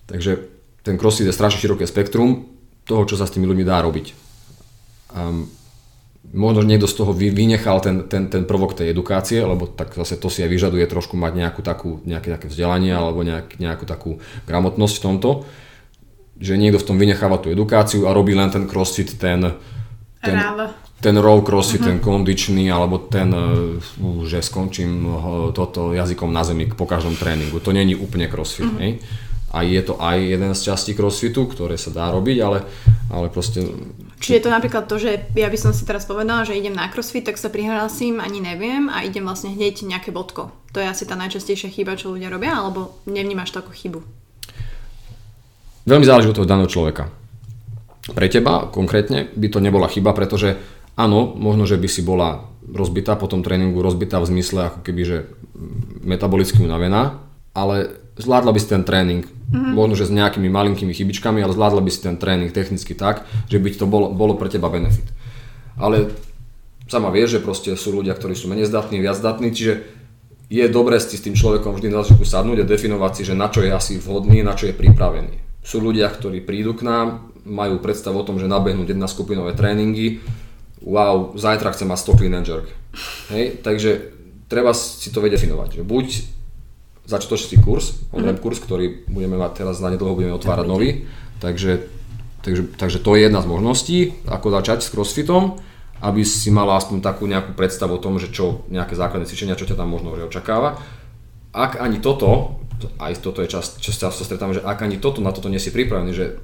Takže 0.06 0.46
ten 0.86 0.94
crossfit 0.94 1.26
je 1.26 1.34
strašne 1.34 1.58
široké 1.58 1.90
spektrum 1.90 2.57
toho, 2.88 3.04
čo 3.04 3.20
sa 3.20 3.28
s 3.28 3.34
tými 3.36 3.44
ľuďmi 3.44 3.64
dá 3.68 3.84
robiť. 3.84 4.16
Um, 5.12 5.52
možno 6.32 6.64
niekto 6.64 6.88
z 6.88 6.96
toho 6.96 7.12
vy- 7.12 7.32
vynechal 7.32 7.84
ten, 7.84 8.08
ten, 8.08 8.32
ten 8.32 8.48
prvok 8.48 8.72
tej 8.72 8.92
edukácie, 8.92 9.44
lebo 9.44 9.68
tak 9.68 9.92
zase 9.92 10.16
to 10.16 10.32
si 10.32 10.40
aj 10.40 10.48
vyžaduje 10.48 10.84
trošku 10.88 11.20
mať 11.20 11.32
nejakú 11.36 11.60
takú, 11.60 12.00
nejaké, 12.08 12.32
nejaké 12.32 12.48
vzdelanie 12.48 12.92
alebo 12.96 13.20
nejak, 13.20 13.60
nejakú 13.60 13.84
takú 13.84 14.20
gramotnosť 14.48 14.94
v 14.96 15.04
tomto, 15.04 15.30
že 16.40 16.56
niekto 16.56 16.80
v 16.80 16.86
tom 16.88 16.96
vynecháva 16.96 17.36
tú 17.36 17.52
edukáciu 17.52 18.08
a 18.08 18.16
robí 18.16 18.32
len 18.32 18.48
ten 18.48 18.64
crossfit, 18.64 19.20
ten, 19.20 19.52
ten 20.24 20.36
ten, 20.98 21.14
raw 21.14 21.38
crossfit, 21.46 21.78
uh-huh. 21.78 21.94
ten 21.94 21.98
kondičný, 22.02 22.66
alebo 22.74 22.98
ten, 22.98 23.30
uh, 23.30 24.26
že 24.26 24.42
skončím 24.42 25.06
uh, 25.06 25.14
toto 25.54 25.94
jazykom 25.94 26.34
na 26.34 26.42
zemi 26.42 26.66
po 26.66 26.90
každom 26.90 27.14
tréningu. 27.14 27.62
To 27.62 27.70
není 27.70 27.94
úplne 27.94 28.26
crossfit, 28.26 28.66
uh-huh. 28.66 28.82
hej? 28.82 28.92
A 29.48 29.64
je 29.64 29.80
to 29.80 29.96
aj 29.96 30.20
jeden 30.20 30.52
z 30.52 30.60
častí 30.60 30.92
crossfitu, 30.92 31.48
ktoré 31.48 31.80
sa 31.80 31.88
dá 31.88 32.12
robiť, 32.12 32.38
ale, 32.44 32.68
ale 33.08 33.32
proste... 33.32 33.64
Či 34.20 34.36
je 34.36 34.42
to 34.44 34.52
napríklad 34.52 34.84
to, 34.84 35.00
že 35.00 35.32
ja 35.32 35.48
by 35.48 35.56
som 35.56 35.72
si 35.72 35.88
teraz 35.88 36.04
povedala, 36.04 36.44
že 36.44 36.58
idem 36.58 36.76
na 36.76 36.90
crossfit, 36.92 37.24
tak 37.24 37.40
sa 37.40 37.48
prihlásim, 37.48 38.20
ani 38.20 38.44
neviem 38.44 38.92
a 38.92 39.00
idem 39.00 39.24
vlastne 39.24 39.56
hneď 39.56 39.88
nejaké 39.88 40.12
bodko. 40.12 40.52
To 40.76 40.84
je 40.84 40.90
asi 40.90 41.08
tá 41.08 41.16
najčastejšia 41.16 41.72
chyba, 41.72 41.96
čo 41.96 42.12
ľudia 42.12 42.28
robia, 42.28 42.60
alebo 42.60 43.00
nevnímaš 43.08 43.56
to 43.56 43.64
ako 43.64 43.72
chybu? 43.72 44.00
Veľmi 45.88 46.04
záleží 46.04 46.28
od 46.28 46.36
toho 46.36 46.50
daného 46.50 46.68
človeka. 46.68 47.08
Pre 48.12 48.28
teba 48.28 48.68
konkrétne 48.68 49.32
by 49.32 49.48
to 49.48 49.64
nebola 49.64 49.88
chyba, 49.88 50.12
pretože 50.12 50.60
áno, 50.92 51.32
možno, 51.32 51.64
že 51.64 51.80
by 51.80 51.88
si 51.88 52.04
bola 52.04 52.44
rozbitá 52.68 53.16
po 53.16 53.32
tom 53.32 53.40
tréningu, 53.40 53.80
rozbitá 53.80 54.20
v 54.20 54.28
zmysle 54.28 54.68
ako 54.68 54.84
keby, 54.84 55.02
že 55.08 55.16
metabolicky 56.04 56.60
unavená, 56.60 57.24
ale 57.56 57.96
zvládla 58.18 58.50
by 58.52 58.60
si 58.60 58.68
ten 58.68 58.82
tréning, 58.82 59.24
mm-hmm. 59.24 59.72
možno, 59.72 59.94
že 59.94 60.10
s 60.10 60.12
nejakými 60.12 60.50
malinkými 60.50 60.92
chybičkami, 60.92 61.40
ale 61.40 61.54
zvládla 61.54 61.80
by 61.80 61.90
si 61.90 62.00
ten 62.02 62.18
tréning 62.18 62.50
technicky 62.50 62.92
tak, 62.92 63.24
že 63.46 63.62
by 63.62 63.68
to 63.74 63.86
bolo, 63.86 64.10
bolo 64.10 64.34
pre 64.34 64.50
teba 64.50 64.68
benefit. 64.68 65.06
Ale 65.78 66.10
sama 66.90 67.14
vieš, 67.14 67.38
že 67.38 67.44
proste 67.44 67.70
sú 67.78 67.94
ľudia, 67.94 68.18
ktorí 68.18 68.34
sú 68.34 68.50
menej 68.50 68.66
zdatní, 68.66 68.98
viac 68.98 69.16
zdatní, 69.16 69.54
čiže 69.54 69.72
je 70.48 70.64
dobré 70.72 70.96
si 70.96 71.20
s 71.20 71.24
tým 71.24 71.36
človekom 71.36 71.76
vždy 71.76 71.92
na 71.92 72.00
začiatku 72.00 72.24
sadnúť 72.24 72.64
a 72.64 72.68
definovať 72.68 73.12
si, 73.20 73.22
že 73.28 73.36
na 73.36 73.52
čo 73.52 73.60
je 73.60 73.70
asi 73.70 74.00
vhodný, 74.00 74.40
na 74.40 74.56
čo 74.56 74.66
je 74.66 74.74
pripravený. 74.74 75.60
Sú 75.60 75.84
ľudia, 75.84 76.08
ktorí 76.08 76.40
prídu 76.40 76.72
k 76.72 76.88
nám, 76.88 77.28
majú 77.44 77.80
predstavu 77.84 78.24
o 78.24 78.26
tom, 78.26 78.40
že 78.40 78.48
nabehnúť 78.48 78.96
jedna 78.96 79.04
skupinové 79.04 79.52
tréningy, 79.52 80.24
wow, 80.80 81.36
zajtra 81.36 81.76
chcem 81.76 81.88
mať 81.88 82.00
100 82.00 82.18
clean 82.18 82.34
and 82.34 82.48
jerk. 82.48 82.68
Hej, 83.28 83.60
takže 83.60 84.16
treba 84.48 84.72
si 84.72 85.12
to 85.12 85.20
vedieť 85.20 85.44
definovať, 85.44 85.68
že 85.80 85.82
buď 85.84 86.06
začiatočný 87.08 87.64
kurz, 87.64 88.04
on 88.12 88.28
kurz, 88.36 88.60
ktorý 88.60 89.08
budeme 89.08 89.40
mať 89.40 89.64
teraz 89.64 89.80
na 89.80 89.88
nedlho 89.88 90.12
budeme 90.12 90.36
otvárať 90.36 90.66
nový, 90.68 91.08
takže, 91.40 91.88
takže, 92.44 92.76
takže 92.76 92.98
to 93.00 93.16
je 93.16 93.24
jedna 93.24 93.40
z 93.40 93.48
možností, 93.48 93.98
ako 94.28 94.52
začať 94.52 94.84
s 94.84 94.92
crossfitom, 94.92 95.56
aby 96.04 96.22
si 96.22 96.52
mala 96.52 96.76
aspoň 96.76 97.00
takú 97.00 97.24
nejakú 97.24 97.56
predstavu 97.56 97.96
o 97.96 98.02
tom, 98.02 98.20
že 98.20 98.28
čo 98.28 98.68
nejaké 98.68 98.94
základné 98.94 99.24
cvičenia, 99.24 99.58
čo 99.58 99.66
ťa 99.66 99.80
tam 99.80 99.90
možno 99.90 100.14
že 100.14 100.28
očakáva. 100.28 100.78
Ak 101.50 101.80
ani 101.80 101.98
toto, 101.98 102.60
aj 103.00 103.24
toto 103.24 103.42
je 103.42 103.50
čas, 103.50 103.80
čo 103.80 103.90
sa 103.90 104.12
stretávam, 104.12 104.54
že 104.54 104.62
ak 104.62 104.78
ani 104.84 105.00
toto 105.00 105.24
na 105.24 105.32
toto 105.34 105.50
nie 105.50 105.58
si 105.58 105.74
pripravený, 105.74 106.12
že 106.14 106.38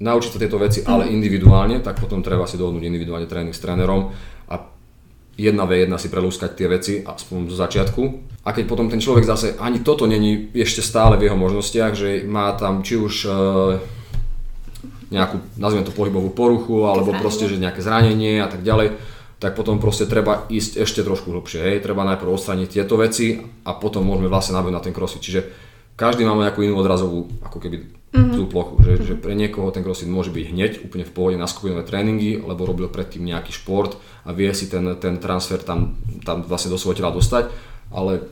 naučiť 0.00 0.30
sa 0.32 0.40
tieto 0.40 0.56
veci, 0.56 0.80
ale 0.82 1.06
mhm. 1.06 1.12
individuálne, 1.12 1.76
tak 1.84 2.00
potom 2.00 2.24
treba 2.24 2.48
si 2.48 2.56
dohodnúť 2.56 2.88
individuálne 2.88 3.28
tréning 3.28 3.52
s 3.52 3.60
trénerom 3.60 4.10
jedna 5.40 5.64
v 5.64 5.88
jedna 5.88 5.96
si 5.96 6.12
prelúskať 6.12 6.50
tie 6.52 6.68
veci, 6.68 6.92
aspoň 7.00 7.48
zo 7.48 7.56
začiatku. 7.56 8.02
A 8.44 8.52
keď 8.52 8.64
potom 8.68 8.92
ten 8.92 9.00
človek 9.00 9.24
zase 9.24 9.56
ani 9.56 9.80
toto 9.80 10.04
není 10.04 10.52
ešte 10.52 10.84
stále 10.84 11.16
v 11.16 11.28
jeho 11.28 11.38
možnostiach, 11.40 11.92
že 11.96 12.28
má 12.28 12.52
tam 12.60 12.84
či 12.84 13.00
už 13.00 13.14
e, 13.24 13.30
nejakú, 15.08 15.40
nazviem 15.56 15.88
to 15.88 15.96
pohybovú 15.96 16.28
poruchu, 16.36 16.84
alebo 16.84 17.16
zranenie. 17.16 17.22
proste, 17.24 17.44
že 17.48 17.56
nejaké 17.56 17.80
zranenie 17.80 18.44
a 18.44 18.48
tak 18.52 18.60
ďalej, 18.60 19.00
tak 19.40 19.56
potom 19.56 19.80
proste 19.80 20.04
treba 20.04 20.44
ísť 20.52 20.84
ešte 20.84 21.00
trošku 21.00 21.32
hlbšie. 21.32 21.60
Hej. 21.64 21.76
Treba 21.80 22.04
najprv 22.04 22.28
odstrániť 22.36 22.68
tieto 22.76 23.00
veci 23.00 23.40
a 23.64 23.72
potom 23.72 24.04
môžeme 24.04 24.28
vlastne 24.28 24.52
nabehnúť 24.52 24.76
na 24.76 24.84
ten 24.84 24.92
crossfit. 24.92 25.24
Čiže 25.24 25.40
každý 25.94 26.26
máme 26.26 26.46
nejakú 26.46 26.62
inú 26.66 26.78
odrazovú 26.78 27.30
ako 27.42 27.58
keby 27.58 27.76
mm-hmm. 28.12 28.34
tú 28.34 28.42
plochu. 28.50 28.74
Že, 28.82 28.92
mm-hmm. 28.92 29.08
že 29.08 29.14
pre 29.18 29.32
niekoho 29.38 29.68
ten 29.70 29.82
crossfit 29.86 30.10
môže 30.10 30.34
byť 30.34 30.44
hneď 30.50 30.72
úplne 30.86 31.06
v 31.06 31.14
pohode 31.14 31.36
na 31.38 31.46
skupinové 31.46 31.86
tréningy, 31.86 32.42
lebo 32.42 32.66
robil 32.66 32.90
predtým 32.90 33.26
nejaký 33.26 33.54
šport 33.54 33.96
a 34.26 34.30
vie 34.34 34.50
si 34.52 34.66
ten, 34.66 34.84
ten 34.98 35.18
transfer 35.22 35.62
tam, 35.62 35.98
tam 36.26 36.42
vlastne 36.42 36.74
do 36.74 36.78
svojho 36.78 37.00
tela 37.02 37.14
dostať, 37.14 37.50
ale, 37.94 38.26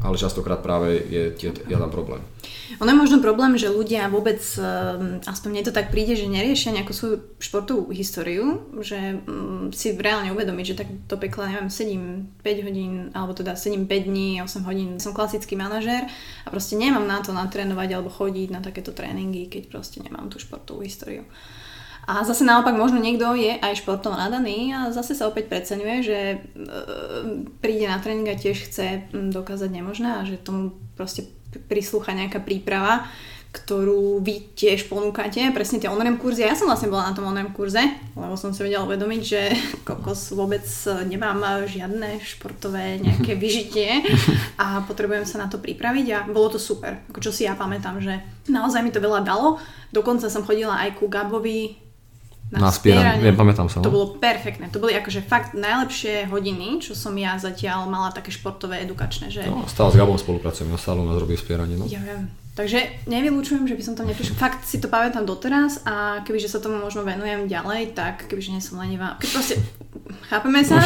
ale 0.00 0.14
častokrát 0.16 0.60
práve 0.64 0.96
je, 0.96 1.22
je, 1.36 1.50
je 1.52 1.76
tam 1.76 1.92
problém. 1.92 2.20
Ono 2.80 2.90
je 2.90 2.98
možno 2.98 3.22
problém, 3.22 3.54
že 3.54 3.70
ľudia 3.70 4.10
vôbec, 4.10 4.42
ehm, 4.58 5.22
aspoň 5.22 5.48
mne 5.50 5.62
to 5.66 5.76
tak 5.76 5.94
príde, 5.94 6.18
že 6.18 6.26
neriešia 6.26 6.74
nejakú 6.74 6.90
svoju 6.90 7.16
športovú 7.38 7.94
históriu, 7.94 8.66
že 8.82 9.22
mm, 9.22 9.70
si 9.70 9.94
reálne 9.94 10.34
uvedomiť, 10.34 10.64
že 10.66 10.78
tak 10.82 10.88
do 11.06 11.16
pekla, 11.18 11.50
neviem, 11.54 11.70
sedím 11.70 12.02
5 12.42 12.66
hodín, 12.66 12.92
alebo 13.14 13.32
teda 13.36 13.54
sedím 13.54 13.86
5 13.86 14.10
dní, 14.10 14.42
8 14.42 14.66
hodín, 14.66 14.90
som 14.98 15.14
klasický 15.14 15.54
manažér 15.54 16.10
a 16.44 16.48
proste 16.50 16.74
nemám 16.74 17.06
na 17.06 17.22
to 17.22 17.30
natrénovať 17.30 17.88
alebo 17.94 18.10
chodiť 18.10 18.48
na 18.50 18.60
takéto 18.60 18.90
tréningy, 18.90 19.46
keď 19.46 19.70
proste 19.70 20.02
nemám 20.02 20.26
tú 20.26 20.42
športovú 20.42 20.82
históriu. 20.82 21.22
A 22.04 22.20
zase 22.20 22.44
naopak 22.44 22.76
možno 22.76 23.00
niekto 23.00 23.32
je 23.32 23.56
aj 23.56 23.80
športom 23.80 24.12
nadaný 24.12 24.76
a 24.76 24.92
zase 24.92 25.16
sa 25.16 25.24
opäť 25.24 25.48
preceňuje, 25.48 25.96
že 26.04 26.18
e, 26.20 26.36
príde 27.64 27.88
na 27.88 27.96
tréning 27.96 28.28
a 28.28 28.36
tiež 28.36 28.68
chce 28.68 29.08
dokázať 29.08 29.72
nemožné 29.72 30.20
a 30.20 30.26
že 30.28 30.36
tomu 30.36 30.76
proste 31.00 31.24
prislúcha 31.66 32.14
nejaká 32.14 32.42
príprava, 32.42 33.06
ktorú 33.54 34.18
vy 34.18 34.50
tiež 34.58 34.90
ponúkate, 34.90 35.54
presne 35.54 35.78
tie 35.78 35.86
online 35.86 36.18
kurzy. 36.18 36.42
Ja 36.42 36.58
som 36.58 36.66
vlastne 36.66 36.90
bola 36.90 37.06
na 37.06 37.14
tom 37.14 37.30
online 37.30 37.54
kurze, 37.54 37.86
lebo 38.18 38.34
som 38.34 38.50
si 38.50 38.66
vedela 38.66 38.82
uvedomiť, 38.82 39.22
že 39.22 39.54
kokos 39.86 40.34
vôbec 40.34 40.66
nemám 41.06 41.62
žiadne 41.70 42.18
športové 42.18 42.98
nejaké 42.98 43.38
vyžitie 43.42 44.02
a 44.58 44.82
potrebujem 44.82 45.22
sa 45.22 45.38
na 45.38 45.46
to 45.46 45.62
pripraviť 45.62 46.06
a 46.10 46.18
bolo 46.26 46.58
to 46.58 46.58
super. 46.58 46.98
Ako 47.14 47.22
čo 47.22 47.30
si 47.30 47.46
ja 47.46 47.54
pamätám, 47.54 48.02
že 48.02 48.18
naozaj 48.50 48.82
mi 48.82 48.90
to 48.90 48.98
veľa 48.98 49.22
dalo. 49.22 49.62
Dokonca 49.94 50.26
som 50.26 50.42
chodila 50.42 50.82
aj 50.82 50.98
ku 50.98 51.06
Gabovi 51.06 51.83
na, 52.52 52.68
na 52.68 52.70
spieranie. 52.70 53.24
Viem, 53.24 53.36
pamätám 53.36 53.66
sa. 53.72 53.80
No? 53.80 53.88
To 53.88 53.94
bolo 53.94 54.06
perfektné. 54.20 54.68
To 54.70 54.78
boli 54.78 54.92
akože 54.94 55.24
fakt 55.24 55.56
najlepšie 55.56 56.28
hodiny, 56.28 56.84
čo 56.84 56.92
som 56.92 57.16
ja 57.16 57.40
zatiaľ 57.40 57.88
mala 57.88 58.12
také 58.12 58.28
športové, 58.30 58.84
edukačné. 58.84 59.32
Že... 59.32 59.48
No, 59.48 59.64
stále 59.64 59.90
s 59.90 59.96
Gabom 59.96 60.20
spolupracujeme, 60.20 60.76
stále 60.76 61.00
u 61.02 61.08
nás 61.08 61.16
robí 61.16 61.34
spieranie. 61.34 61.80
No. 61.80 61.88
Ja 61.88 62.04
viem. 62.04 62.28
Takže 62.54 63.10
nevylučujem, 63.10 63.66
že 63.66 63.74
by 63.74 63.82
som 63.82 63.94
tam 63.98 64.06
neprišla. 64.06 64.38
Fakt 64.38 64.62
si 64.62 64.78
to 64.78 64.86
pamätám 64.86 65.26
doteraz 65.26 65.82
a 65.82 66.22
kebyže 66.22 66.46
sa 66.46 66.62
tomu 66.62 66.78
možno 66.78 67.02
venujem 67.02 67.50
ďalej, 67.50 67.98
tak 67.98 68.30
kebyže 68.30 68.54
nie 68.54 68.62
som 68.62 68.78
lenivá. 68.78 69.18
Keď 69.18 69.28
proste, 69.34 69.54
chápeme 70.30 70.62
sa, 70.62 70.78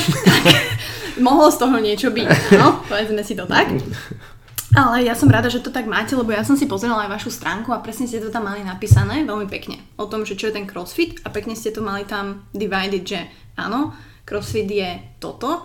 mohlo 1.20 1.52
z 1.52 1.60
toho 1.60 1.76
niečo 1.76 2.08
byť. 2.08 2.56
No, 2.56 2.80
povedzme 2.88 3.20
si 3.20 3.36
to 3.36 3.44
tak. 3.44 3.68
Ale 4.76 5.00
ja 5.00 5.16
som 5.16 5.32
rada, 5.32 5.48
že 5.48 5.64
to 5.64 5.72
tak 5.72 5.88
máte, 5.88 6.12
lebo 6.12 6.28
ja 6.28 6.44
som 6.44 6.52
si 6.52 6.68
pozrela 6.68 7.08
aj 7.08 7.16
vašu 7.16 7.32
stránku 7.32 7.72
a 7.72 7.80
presne 7.80 8.04
ste 8.04 8.20
to 8.20 8.28
tam 8.28 8.44
mali 8.44 8.60
napísané 8.60 9.24
veľmi 9.24 9.48
pekne 9.48 9.80
o 9.96 10.04
tom, 10.04 10.28
že 10.28 10.36
čo 10.36 10.52
je 10.52 10.60
ten 10.60 10.68
crossfit 10.68 11.24
a 11.24 11.32
pekne 11.32 11.56
ste 11.56 11.72
to 11.72 11.80
mali 11.80 12.04
tam 12.04 12.44
divided, 12.52 13.00
že 13.00 13.24
áno, 13.56 13.96
crossfit 14.28 14.68
je 14.68 15.00
toto 15.16 15.64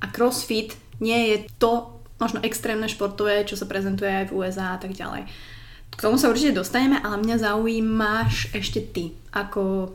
a 0.00 0.04
crossfit 0.08 0.72
nie 1.04 1.36
je 1.36 1.36
to 1.60 2.00
možno 2.16 2.40
extrémne 2.40 2.88
športové, 2.88 3.44
čo 3.44 3.60
sa 3.60 3.68
prezentuje 3.68 4.08
aj 4.08 4.32
v 4.32 4.34
USA 4.40 4.76
a 4.76 4.80
tak 4.80 4.96
ďalej. 4.96 5.28
K 5.90 6.00
tomu 6.00 6.16
sa 6.16 6.32
určite 6.32 6.56
dostaneme, 6.56 6.96
ale 6.96 7.20
mňa 7.20 7.36
zaujímaš 7.44 8.56
ešte 8.56 8.80
ty, 8.80 9.12
ako 9.36 9.92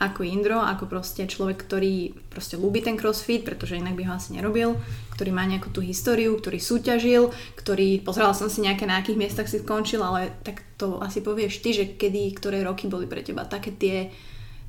ako 0.00 0.24
Indro, 0.24 0.56
ako 0.64 0.88
proste 0.88 1.28
človek, 1.28 1.68
ktorý 1.68 2.16
proste 2.32 2.56
ľúbi 2.56 2.80
ten 2.80 2.96
crossfit, 2.96 3.44
pretože 3.44 3.76
inak 3.76 3.92
by 3.92 4.08
ho 4.08 4.16
asi 4.16 4.32
nerobil, 4.32 4.80
ktorý 5.12 5.30
má 5.36 5.44
nejakú 5.44 5.68
tú 5.68 5.84
históriu, 5.84 6.40
ktorý 6.40 6.56
súťažil, 6.56 7.28
ktorý, 7.60 8.00
pozerala 8.00 8.32
som 8.32 8.48
si 8.48 8.64
nejaké, 8.64 8.88
na 8.88 9.04
akých 9.04 9.20
miestach 9.20 9.44
si 9.52 9.60
skončil, 9.60 10.00
ale 10.00 10.32
tak 10.40 10.64
to 10.80 10.96
asi 11.04 11.20
povieš 11.20 11.60
ty, 11.60 11.76
že 11.76 11.84
kedy, 12.00 12.32
ktoré 12.40 12.64
roky 12.64 12.88
boli 12.88 13.04
pre 13.04 13.20
teba 13.20 13.44
také 13.44 13.76
tie, 13.76 14.08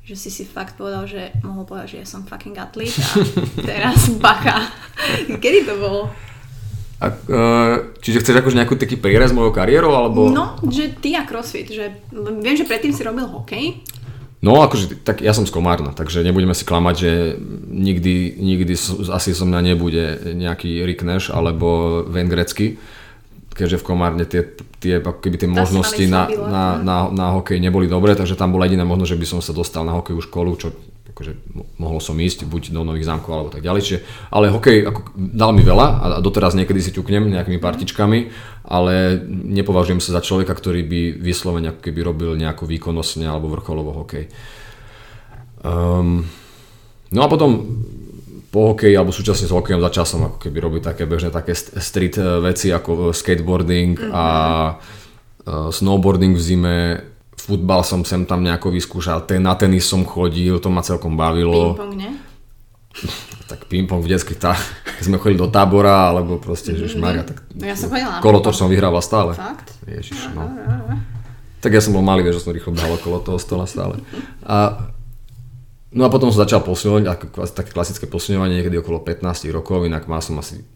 že 0.04 0.20
si 0.20 0.28
si 0.28 0.44
fakt 0.44 0.76
povedal, 0.76 1.08
že 1.08 1.32
mohol 1.40 1.64
povedať, 1.64 1.96
že 1.96 2.00
ja 2.04 2.06
som 2.06 2.28
fucking 2.28 2.60
atlet 2.60 2.92
a 2.92 3.08
teraz 3.72 4.12
bacha. 4.20 4.68
Kedy 5.40 5.64
to 5.64 5.80
bolo? 5.80 6.12
A, 7.02 7.10
uh, 7.10 7.74
čiže 7.98 8.20
chceš 8.20 8.38
akože 8.38 8.58
nejakú 8.62 8.76
taký 8.78 8.94
prierez 9.00 9.34
mojou 9.34 9.50
kariérou, 9.50 9.90
alebo... 9.96 10.30
No, 10.30 10.60
že 10.68 10.92
ty 11.02 11.18
a 11.18 11.26
crossfit, 11.26 11.72
že 11.72 12.04
viem, 12.14 12.54
že 12.54 12.68
predtým 12.68 12.94
si 12.94 13.02
robil 13.02 13.26
hokej, 13.26 13.82
No 14.42 14.58
akože, 14.58 15.06
tak 15.06 15.22
ja 15.22 15.30
som 15.30 15.46
z 15.46 15.54
Komárna, 15.54 15.94
takže 15.94 16.26
nebudeme 16.26 16.50
si 16.50 16.66
klamať, 16.66 16.94
že 16.98 17.10
nikdy, 17.70 18.42
nikdy 18.42 18.74
asi 19.14 19.38
som 19.38 19.46
na 19.46 19.62
nebude 19.62 20.18
nejaký 20.34 20.82
Rick 20.82 21.06
Nash 21.06 21.30
alebo 21.30 22.02
Wayne 22.10 22.26
Gretzky, 22.26 22.74
keďže 23.54 23.78
v 23.78 23.86
Komárne 23.86 24.26
tie, 24.26 24.42
tie, 24.82 24.98
keby 24.98 25.38
tie 25.38 25.46
možnosti 25.46 26.02
na, 26.10 26.26
na, 26.26 26.64
na, 26.82 26.96
na 27.14 27.26
hokej 27.38 27.62
neboli 27.62 27.86
dobré, 27.86 28.18
takže 28.18 28.34
tam 28.34 28.50
bola 28.50 28.66
jediná 28.66 28.82
možnosť, 28.82 29.14
že 29.14 29.20
by 29.22 29.26
som 29.30 29.38
sa 29.38 29.54
dostal 29.54 29.86
na 29.86 29.94
hokejovú 29.94 30.26
školu, 30.26 30.50
čo 30.58 30.74
akože 31.10 31.34
mohol 31.82 31.98
som 31.98 32.14
ísť 32.14 32.46
buď 32.46 32.70
do 32.70 32.86
Nových 32.86 33.10
zámkov 33.10 33.32
alebo 33.34 33.50
tak 33.50 33.66
ďalej. 33.66 33.80
Čiže, 33.82 33.98
ale 34.30 34.54
hokej 34.54 34.86
ako, 34.86 35.00
dal 35.18 35.50
mi 35.50 35.66
veľa 35.66 35.86
a 35.98 36.06
doteraz 36.22 36.54
niekedy 36.54 36.78
si 36.78 36.94
ťuknem 36.94 37.26
nejakými 37.26 37.58
partičkami, 37.58 38.18
ale 38.62 39.18
nepovažujem 39.28 39.98
sa 39.98 40.16
za 40.16 40.22
človeka, 40.22 40.54
ktorý 40.54 40.86
by 40.86 41.00
vyslovene 41.18 41.74
ako 41.74 41.80
keby 41.82 42.00
robil 42.06 42.30
nejako 42.38 42.70
výkonnostne 42.70 43.26
alebo 43.26 43.50
vrcholovo 43.50 43.92
hokej. 44.02 44.30
Um, 45.62 46.26
no 47.10 47.20
a 47.22 47.28
potom 47.28 47.50
po 48.52 48.76
hokeji 48.76 48.92
alebo 48.92 49.16
súčasne 49.16 49.48
s 49.48 49.54
hokejom 49.54 49.80
začal 49.80 50.04
som 50.04 50.28
ako 50.28 50.38
keby 50.38 50.58
robiť 50.60 50.82
také 50.92 51.08
bežné 51.08 51.32
také 51.32 51.56
street 51.56 52.20
eh, 52.20 52.38
veci 52.44 52.68
ako 52.68 53.16
skateboarding 53.16 53.96
mm-hmm. 53.96 54.12
a 54.12 54.24
uh, 54.76 55.72
snowboarding 55.72 56.36
v 56.36 56.42
zime 56.42 56.76
futbal 57.36 57.82
som 57.82 58.06
sem 58.06 58.22
tam 58.22 58.44
nejako 58.44 58.70
vyskúšal, 58.70 59.26
ten, 59.26 59.42
na 59.42 59.56
tenis 59.58 59.88
som 59.88 60.06
chodil, 60.06 60.58
to 60.62 60.68
ma 60.70 60.84
celkom 60.84 61.18
bavilo. 61.18 61.74
Ping-pong, 61.74 62.22
tak 63.50 63.66
ping-pong 63.66 64.00
v 64.04 64.10
detských 64.14 64.38
tá, 64.38 64.54
keď 65.00 65.04
sme 65.04 65.16
chodili 65.18 65.40
do 65.40 65.48
tábora, 65.50 66.12
alebo 66.12 66.38
proste, 66.38 66.76
že 66.76 66.94
Maria, 66.96 67.26
tak 67.26 67.42
No 67.52 67.64
ja 67.66 67.76
som 67.76 67.90
chodila 67.90 68.18
na 68.18 68.24
kolotoč 68.24 68.54
som 68.56 68.68
vyhrával 68.70 69.02
stále. 69.02 69.32
Fakt? 69.34 69.74
Ježiš, 69.88 70.32
no. 70.36 70.48
Tak 71.62 71.70
ja 71.70 71.80
som 71.82 71.94
bol 71.94 72.02
malý, 72.02 72.26
vieš, 72.26 72.42
že 72.42 72.50
som 72.50 72.54
rýchlo 72.54 72.74
behal 72.74 72.98
okolo 72.98 73.22
toho 73.22 73.38
stola 73.38 73.70
stále. 73.70 74.02
A, 74.42 74.90
no 75.94 76.02
a 76.02 76.10
potom 76.10 76.34
som 76.34 76.42
začal 76.42 76.58
posilňovať, 76.66 77.38
také 77.54 77.70
klasické 77.70 78.10
posilňovanie 78.10 78.58
niekedy 78.58 78.82
okolo 78.82 78.98
15 78.98 79.46
rokov, 79.54 79.86
inak 79.86 80.10
mal 80.10 80.18
som 80.18 80.42
asi 80.42 80.66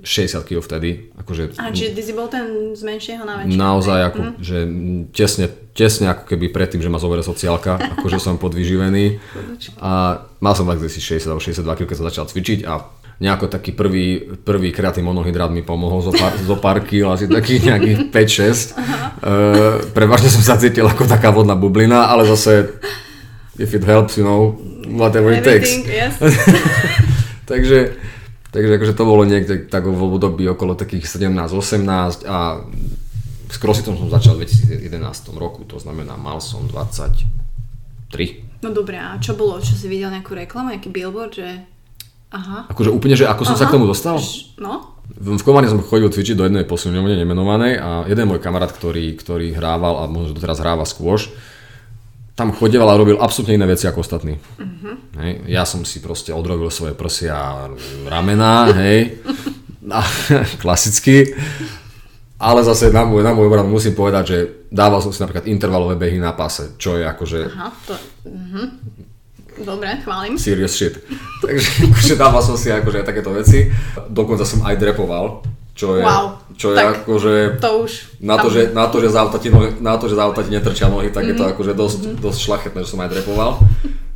60 0.00 0.46
kg 0.46 0.62
vtedy. 0.62 1.10
Akože 1.18 1.58
A 1.58 1.74
čiže 1.74 1.92
ty 1.92 2.02
si 2.06 2.12
bol 2.14 2.30
ten 2.30 2.72
z 2.72 2.82
menšieho 2.86 3.26
na 3.26 3.42
väčšie? 3.42 3.58
naozaj, 3.58 3.98
ako, 4.14 4.20
že 4.40 4.58
tesne, 5.12 5.46
tesne 5.74 6.06
ako 6.14 6.24
keby 6.30 6.48
predtým, 6.48 6.80
že 6.80 6.88
ma 6.88 7.02
zoberie 7.02 7.26
sociálka, 7.26 7.76
akože 7.98 8.22
som 8.22 8.40
podvyživený. 8.40 9.20
A 9.82 10.24
mal 10.40 10.54
som 10.56 10.64
tak 10.64 10.80
asi 10.80 11.02
60 11.02 11.28
alebo 11.28 11.42
62 11.42 11.66
kg, 11.76 11.86
keď 11.90 11.96
som 11.98 12.08
začal 12.08 12.24
cvičiť 12.30 12.64
a 12.64 12.86
nejako 13.20 13.52
taký 13.52 13.76
prvý, 13.76 14.24
prvý 14.40 14.72
kreatívny 14.72 15.12
monohydrát 15.12 15.52
mi 15.52 15.60
pomohol 15.60 16.00
zo 16.00 16.08
pár, 16.08 16.32
zo 16.40 16.56
pár 16.56 16.80
kýl, 16.80 17.12
asi 17.12 17.28
takých 17.28 17.68
nejakých 17.68 17.98
5-6. 18.16 18.72
Uh, 19.20 19.84
prevažne 19.92 20.32
som 20.32 20.40
sa 20.40 20.56
cítil 20.56 20.88
ako 20.88 21.04
taká 21.04 21.28
vodná 21.28 21.52
bublina, 21.52 22.08
ale 22.08 22.24
zase 22.24 22.72
if 23.60 23.76
it 23.76 23.84
helps, 23.84 24.16
you 24.16 24.24
know, 24.24 24.56
whatever 24.96 25.36
it 25.36 25.44
takes. 25.44 25.68
Everything, 25.68 25.84
yes. 25.92 26.16
takže, 27.50 27.92
takže 28.50 28.76
akože 28.76 28.94
to 28.94 29.04
bolo 29.06 29.22
niekde 29.26 29.66
tak 29.70 29.86
v 29.86 29.96
období 29.96 30.46
okolo 30.50 30.74
takých 30.74 31.06
17-18 31.06 32.26
a 32.26 32.66
s 33.50 33.56
crossfitom 33.58 33.98
som 33.98 34.06
začal 34.06 34.38
v 34.38 34.46
2011 34.46 34.94
roku, 35.34 35.66
to 35.66 35.82
znamená 35.82 36.14
mal 36.14 36.38
som 36.38 36.66
23. 36.70 37.26
No 38.62 38.70
dobré, 38.70 39.00
a 39.00 39.18
čo 39.18 39.34
bolo? 39.34 39.58
Čo 39.58 39.74
si 39.74 39.90
videl 39.90 40.14
nejakú 40.14 40.38
reklamu, 40.38 40.70
nejaký 40.70 40.90
billboard, 40.92 41.32
že... 41.34 41.48
Aha. 42.30 42.70
Akože 42.70 42.94
úplne, 42.94 43.18
že 43.18 43.26
ako 43.26 43.42
som 43.42 43.58
sa 43.58 43.66
Aha. 43.66 43.70
k 43.72 43.74
tomu 43.74 43.90
dostal? 43.90 44.22
No? 44.62 44.94
V 45.10 45.34
Komane 45.42 45.66
som 45.66 45.82
chodil 45.82 46.06
cvičiť 46.06 46.38
do 46.38 46.46
jednej 46.46 46.62
posilňovne 46.62 47.18
nemenovanej 47.18 47.74
a 47.82 47.90
jeden 48.06 48.30
môj 48.30 48.38
kamarát, 48.38 48.70
ktorý, 48.70 49.18
ktorý 49.18 49.50
hrával 49.58 49.98
a 49.98 50.06
možno 50.06 50.38
doteraz 50.38 50.62
hráva 50.62 50.86
squash, 50.86 51.34
tam 52.34 52.54
chodieval 52.54 52.88
a 52.88 52.96
robil 52.96 53.18
absolútne 53.20 53.58
iné 53.58 53.66
veci 53.68 53.84
ako 53.84 54.00
ostatní. 54.00 54.40
Hej. 55.20 55.32
Ja 55.50 55.68
som 55.68 55.84
si 55.84 56.00
proste 56.00 56.32
odrobil 56.32 56.70
svoje 56.72 56.96
prsia 56.96 57.36
a 57.36 57.68
ramená, 58.08 58.72
hej. 58.80 59.20
A, 59.90 60.00
klasicky. 60.62 61.34
Ale 62.40 62.64
zase 62.64 62.88
na 62.88 63.04
môj, 63.04 63.20
na 63.20 63.36
môj 63.36 63.52
obrad 63.52 63.68
musím 63.68 63.92
povedať, 63.92 64.24
že 64.24 64.38
dával 64.72 65.04
som 65.04 65.12
si 65.12 65.20
napríklad 65.20 65.44
intervalové 65.44 66.00
behy 66.00 66.16
na 66.16 66.32
páse, 66.32 66.72
čo 66.80 66.96
je 66.96 67.04
akože 67.04 67.38
Aha, 67.52 67.68
to... 67.84 67.94
Mhm. 68.24 68.64
Dobre, 69.60 69.92
chválim. 70.00 70.40
serious 70.40 70.72
shit. 70.72 70.96
Takže 71.44 71.68
akože 71.92 72.14
dával 72.16 72.40
som 72.40 72.56
si 72.56 72.72
akože 72.72 73.04
aj 73.04 73.06
takéto 73.12 73.28
veci. 73.36 73.68
Dokonca 74.08 74.48
som 74.48 74.64
aj 74.64 74.80
drepoval, 74.80 75.44
čo 75.80 75.96
je, 75.96 76.04
Wow. 76.04 76.36
čo 76.52 76.68
je 76.70 76.76
Tak. 76.76 77.08
akože 77.08 77.32
To 77.56 77.70
už... 77.88 77.92
na 78.20 78.36
to, 78.36 78.52
že, 78.52 78.62
na 78.76 78.84
to, 78.92 79.00
že 79.00 79.08
z 79.08 79.16
auta 79.16 79.38
ti, 79.40 79.48
nohy, 79.48 79.80
na 79.80 79.96
to, 79.96 80.04
že 80.04 80.14
z 80.14 80.20
auta 80.20 80.44
ti 80.44 80.52
netrčia 80.52 80.92
nohy, 80.92 81.08
tak 81.08 81.24
je 81.24 81.32
Mhm. 81.32 81.40
to 81.40 81.44
akože 81.48 81.72
dosť, 81.72 82.00
dosť 82.20 82.38
šlachetné, 82.38 82.84
že 82.84 82.90
som 82.92 83.00
aj 83.00 83.08
drepoval. 83.10 83.50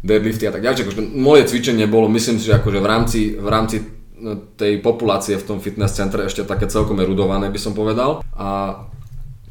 Deadlifty 0.05 0.45
a 0.45 0.53
tak 0.53 0.61
ďalej. 0.61 0.85
Akože 0.85 1.01
moje 1.17 1.49
cvičenie 1.49 1.89
bolo, 1.89 2.13
myslím 2.13 2.37
si, 2.37 2.45
že 2.45 2.61
akože 2.61 2.77
v 2.77 2.87
rámci, 2.87 3.21
v 3.41 3.49
rámci 3.49 3.77
no, 4.15 4.37
tej 4.55 4.85
populácie 4.85 5.41
v 5.41 5.47
tom 5.47 5.59
fitness 5.59 5.97
centre 5.97 6.21
ešte 6.23 6.45
také 6.45 6.69
celkom 6.69 7.01
erudované 7.01 7.49
by 7.49 7.57
som 7.57 7.73
povedal. 7.73 8.21
A 8.37 8.77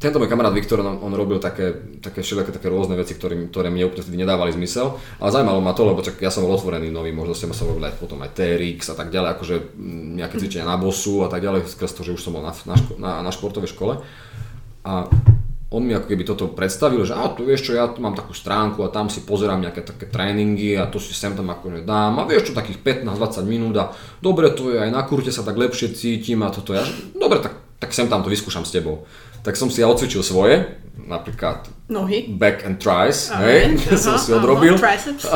tento 0.04 0.20
môj 0.20 0.28
kamarát 0.28 0.52
Viktor, 0.52 0.84
on, 0.84 1.00
on 1.00 1.12
robil 1.16 1.40
také, 1.40 1.96
také 2.04 2.20
všelijaké 2.20 2.52
také 2.52 2.68
rôzne 2.68 2.92
veci, 2.92 3.16
ktoré, 3.16 3.48
ktoré 3.48 3.72
mne 3.72 3.88
úplne 3.88 4.04
vtedy 4.04 4.20
nedávali 4.20 4.52
zmysel. 4.52 5.00
Ale 5.16 5.32
zaujímalo 5.32 5.64
ma 5.64 5.72
to, 5.72 5.88
lebo 5.88 6.04
čak 6.04 6.20
ja 6.20 6.28
som 6.28 6.44
bol 6.44 6.52
otvorený 6.52 6.92
novým 6.92 7.16
možnostiam, 7.16 7.56
som 7.56 7.72
robil 7.72 7.88
aj 7.88 7.96
potom 7.96 8.20
aj 8.20 8.36
TRX 8.36 8.92
a 8.92 8.96
tak 9.00 9.08
ďalej, 9.08 9.28
akože 9.40 9.56
mm, 9.72 10.20
nejaké 10.20 10.36
cvičenia 10.36 10.68
na 10.68 10.76
bosu 10.76 11.24
a 11.24 11.32
tak 11.32 11.40
ďalej, 11.40 11.64
skrz 11.64 11.96
to, 11.96 12.04
že 12.04 12.12
už 12.12 12.20
som 12.20 12.36
bol 12.36 12.44
na, 12.44 12.52
na, 12.52 12.76
ško- 12.76 12.98
na, 13.00 13.24
na 13.24 13.30
športovej 13.32 13.72
škole. 13.72 14.04
A 14.84 15.08
on 15.74 15.82
mi 15.82 15.96
ako 15.96 16.06
keby 16.06 16.22
toto 16.22 16.52
predstavil, 16.54 17.02
že 17.02 17.18
a 17.18 17.26
tu 17.34 17.42
vieš 17.42 17.66
čo, 17.66 17.72
ja 17.74 17.90
tu 17.90 17.98
mám 17.98 18.14
takú 18.14 18.30
stránku 18.30 18.86
a 18.86 18.92
tam 18.94 19.10
si 19.10 19.26
pozerám 19.26 19.58
nejaké 19.58 19.82
také 19.82 20.06
tréningy 20.06 20.78
a 20.78 20.86
to 20.86 21.02
si 21.02 21.10
sem 21.10 21.34
tam 21.34 21.50
akože 21.50 21.82
dám 21.82 22.14
a 22.20 22.28
vieš 22.28 22.50
čo, 22.50 22.52
takých 22.54 22.78
15-20 23.02 23.42
minút 23.42 23.74
a 23.80 23.90
dobre 24.22 24.54
to 24.54 24.70
je, 24.70 24.78
aj 24.78 24.90
na 24.94 25.02
kurte 25.02 25.34
sa 25.34 25.42
tak 25.42 25.58
lepšie 25.58 25.90
cítim 25.90 26.46
a 26.46 26.54
toto 26.54 26.78
ja, 26.78 26.86
dobre, 27.18 27.42
tak, 27.42 27.58
tak 27.82 27.90
sem 27.90 28.06
tam 28.06 28.22
to 28.22 28.30
vyskúšam 28.30 28.62
s 28.62 28.70
tebou. 28.70 29.02
Tak 29.44 29.54
som 29.54 29.68
si 29.68 29.78
ja 29.78 29.86
odcvičil 29.86 30.24
svoje, 30.24 30.64
napríklad 30.96 31.68
Nohy. 31.86 32.32
back 32.32 32.64
and 32.64 32.80
tries, 32.80 33.28
hej, 33.28 33.76
aha, 33.76 33.96
som 34.00 34.16
si 34.16 34.32
odrobil. 34.32 34.74
triceps. 34.80 35.28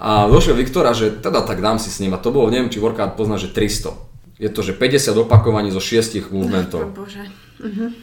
A, 0.00 0.24
došiel 0.26 0.56
Viktora, 0.56 0.96
že 0.96 1.12
teda 1.12 1.44
tak 1.44 1.60
dám 1.60 1.76
si 1.76 1.92
s 1.92 2.00
ním 2.00 2.10
a 2.10 2.18
to 2.18 2.32
bolo, 2.32 2.48
neviem, 2.48 2.72
či 2.72 2.80
workout 2.80 3.14
pozná, 3.14 3.36
že 3.36 3.52
300. 3.52 3.92
Je 4.40 4.48
to, 4.48 4.64
že 4.64 4.72
50 4.72 5.12
opakovaní 5.20 5.68
zo 5.68 5.76
6 5.76 6.32
movementov. 6.32 6.88
Oh, 6.88 7.04
bože. 7.04 7.20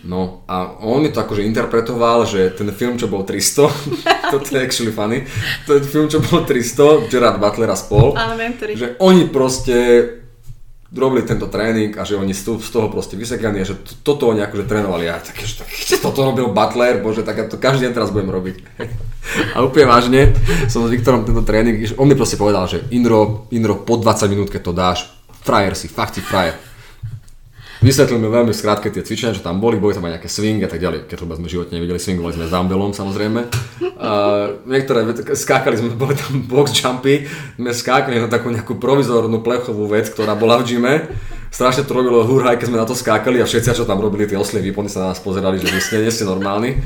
No 0.06 0.46
a 0.46 0.78
on 0.86 1.02
mi 1.02 1.10
to 1.10 1.18
akože 1.18 1.42
interpretoval, 1.42 2.30
že 2.30 2.54
ten 2.54 2.70
film, 2.70 3.02
čo 3.02 3.10
bol 3.10 3.26
300, 3.26 3.66
toto 4.32 4.46
je 4.46 4.62
actually 4.62 4.94
funny, 4.94 5.26
ten 5.66 5.82
film, 5.82 6.06
čo 6.06 6.22
bol 6.22 6.46
300, 6.46 7.10
Gerard 7.10 7.42
Butler 7.42 7.66
a 7.66 7.74
spol, 7.74 8.14
Áno, 8.14 8.38
viem, 8.38 8.54
ktorý. 8.54 8.78
že 8.78 8.88
oni 9.02 9.26
proste 9.28 9.76
robili 10.96 11.28
tento 11.28 11.52
tréning 11.52 11.92
a 12.00 12.08
že 12.08 12.16
oni 12.16 12.32
sú 12.32 12.64
z 12.64 12.72
toho 12.72 12.88
proste 12.88 13.20
vysekaní 13.20 13.60
a 13.60 13.68
že 13.68 13.76
to, 13.76 13.92
toto 14.16 14.32
oni 14.32 14.40
akože 14.40 14.64
trénovali. 14.64 15.12
A 15.12 15.20
také, 15.20 15.44
že 15.44 15.60
tak, 15.60 15.68
toto 16.00 16.24
robil 16.24 16.48
Butler, 16.48 17.04
bože, 17.04 17.28
tak 17.28 17.36
ja 17.36 17.46
to 17.48 17.60
každý 17.60 17.88
deň 17.88 17.94
teraz 17.94 18.10
budem 18.16 18.32
robiť. 18.32 18.56
A 19.56 19.60
úplne 19.60 19.92
vážne 19.92 20.32
som 20.72 20.88
s 20.88 20.94
Viktorom 20.96 21.28
tento 21.28 21.44
tréning, 21.44 21.84
on 22.00 22.08
mi 22.08 22.16
proste 22.16 22.40
povedal, 22.40 22.64
že 22.64 22.88
Indro, 22.96 23.52
Indro 23.52 23.84
po 23.84 24.00
20 24.00 24.32
minút, 24.32 24.48
keď 24.48 24.62
to 24.64 24.72
dáš, 24.72 25.12
frajer 25.44 25.76
si, 25.76 25.92
fakt 25.92 26.16
si 26.16 26.24
frajer. 26.24 26.56
Vysvetlil 27.78 28.18
mi 28.18 28.26
veľmi 28.26 28.54
skrátke 28.58 28.90
tie 28.90 29.06
cvičenia, 29.06 29.38
čo 29.38 29.46
tam 29.46 29.62
boli, 29.62 29.78
boli 29.78 29.94
tam 29.94 30.02
aj 30.10 30.18
nejaké 30.18 30.30
swingy 30.30 30.66
a 30.66 30.72
tak 30.72 30.82
ďalej. 30.82 31.06
Keď 31.06 31.18
vôbec 31.22 31.38
sme 31.38 31.46
v 31.46 31.54
živote 31.54 31.72
nevideli, 31.78 32.02
swingovali 32.02 32.34
sme 32.34 32.46
s 32.50 32.54
dumbbellom 32.54 32.90
samozrejme. 32.90 33.40
A 34.02 34.12
niektoré 34.66 35.06
skákali 35.38 35.78
sme, 35.78 35.94
boli 36.02 36.18
tam 36.18 36.42
box 36.50 36.74
jumpy, 36.74 37.30
sme 37.54 37.70
skákali 37.70 38.18
na 38.18 38.26
takú 38.26 38.50
nejakú 38.50 38.82
provizornú 38.82 39.46
plechovú 39.46 39.86
vec, 39.86 40.10
ktorá 40.10 40.34
bola 40.34 40.58
v 40.58 40.74
gyme. 40.74 41.06
Strašne 41.54 41.86
to 41.86 41.94
robilo 41.94 42.26
hurhaj, 42.26 42.58
keď 42.58 42.68
sme 42.70 42.82
na 42.82 42.88
to 42.90 42.98
skákali 42.98 43.40
a 43.40 43.46
všetci, 43.46 43.78
čo 43.78 43.86
tam 43.86 44.02
robili, 44.02 44.26
tie 44.26 44.42
oslie 44.42 44.60
výpony 44.60 44.90
sa 44.90 45.06
na 45.06 45.08
nás 45.14 45.22
pozerali, 45.22 45.62
že 45.62 45.70
vy 45.70 45.80
ste, 45.80 46.02
nie 46.02 46.12
ste 46.12 46.26
normálni. 46.26 46.82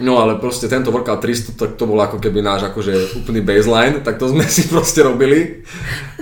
No 0.00 0.16
ale 0.16 0.40
proste 0.40 0.64
tento 0.64 0.88
workout 0.88 1.20
300, 1.20 1.60
tak 1.60 1.70
to 1.76 1.84
bol 1.84 2.00
ako 2.00 2.16
keby 2.16 2.40
náš 2.40 2.72
akože 2.72 3.20
úplný 3.20 3.44
baseline, 3.44 4.00
tak 4.00 4.16
to 4.16 4.32
sme 4.32 4.48
si 4.52 4.64
proste 4.68 5.04
robili. 5.04 5.60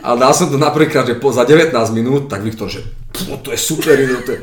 A 0.02 0.18
dal 0.18 0.34
som 0.34 0.50
to 0.50 0.58
napríklad, 0.58 1.06
že 1.06 1.14
po, 1.14 1.30
za 1.30 1.46
19 1.46 1.70
minút, 1.94 2.26
tak 2.26 2.42
Viktor, 2.42 2.66
že 2.66 2.82
"Pú, 2.82 2.97
to 3.42 3.50
je 3.50 3.58
super, 3.58 3.96
no 3.98 4.20
to 4.22 4.32
je... 4.36 4.40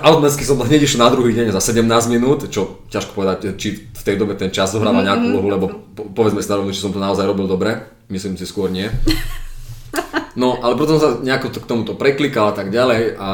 Automaticky 0.00 0.40
som 0.48 0.56
hneď 0.56 0.88
išiel 0.88 1.04
na 1.04 1.12
druhý 1.12 1.36
deň 1.36 1.52
za 1.52 1.60
17 1.60 1.84
minút, 2.08 2.48
čo 2.48 2.88
ťažko 2.88 3.12
povedať, 3.12 3.52
či 3.60 3.92
v 3.92 4.02
tej 4.02 4.16
dobe 4.16 4.32
ten 4.40 4.48
čas 4.48 4.72
zohráva 4.72 5.04
nejakú 5.04 5.36
úlohu, 5.36 5.48
lebo 5.52 5.66
po, 5.92 6.08
povedzme 6.08 6.40
si 6.40 6.48
na 6.48 6.64
či 6.72 6.80
som 6.80 6.96
to 6.96 7.00
naozaj 7.02 7.28
robil 7.28 7.44
dobre, 7.44 7.84
myslím 8.08 8.40
si 8.40 8.48
skôr 8.48 8.72
nie. 8.72 8.88
No, 10.34 10.58
ale 10.58 10.74
potom 10.74 10.98
sa 10.98 11.22
nejako 11.22 11.46
to 11.54 11.62
k 11.62 11.70
tomuto 11.70 11.92
preklikal 11.94 12.50
a 12.50 12.56
tak 12.56 12.74
ďalej 12.74 13.14
a 13.14 13.30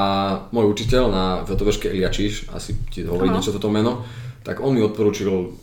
môj 0.53 0.69
učiteľ 0.69 1.03
na 1.09 1.25
Vetoveške 1.49 1.89
Elia 1.89 2.13
Číš, 2.13 2.53
asi 2.53 2.77
ti 2.93 3.09
hovorí 3.09 3.33
Áno. 3.33 3.41
niečo 3.41 3.57
toto 3.57 3.73
meno, 3.73 4.05
tak 4.45 4.61
on 4.61 4.77
mi 4.77 4.85
odporúčil 4.85 5.57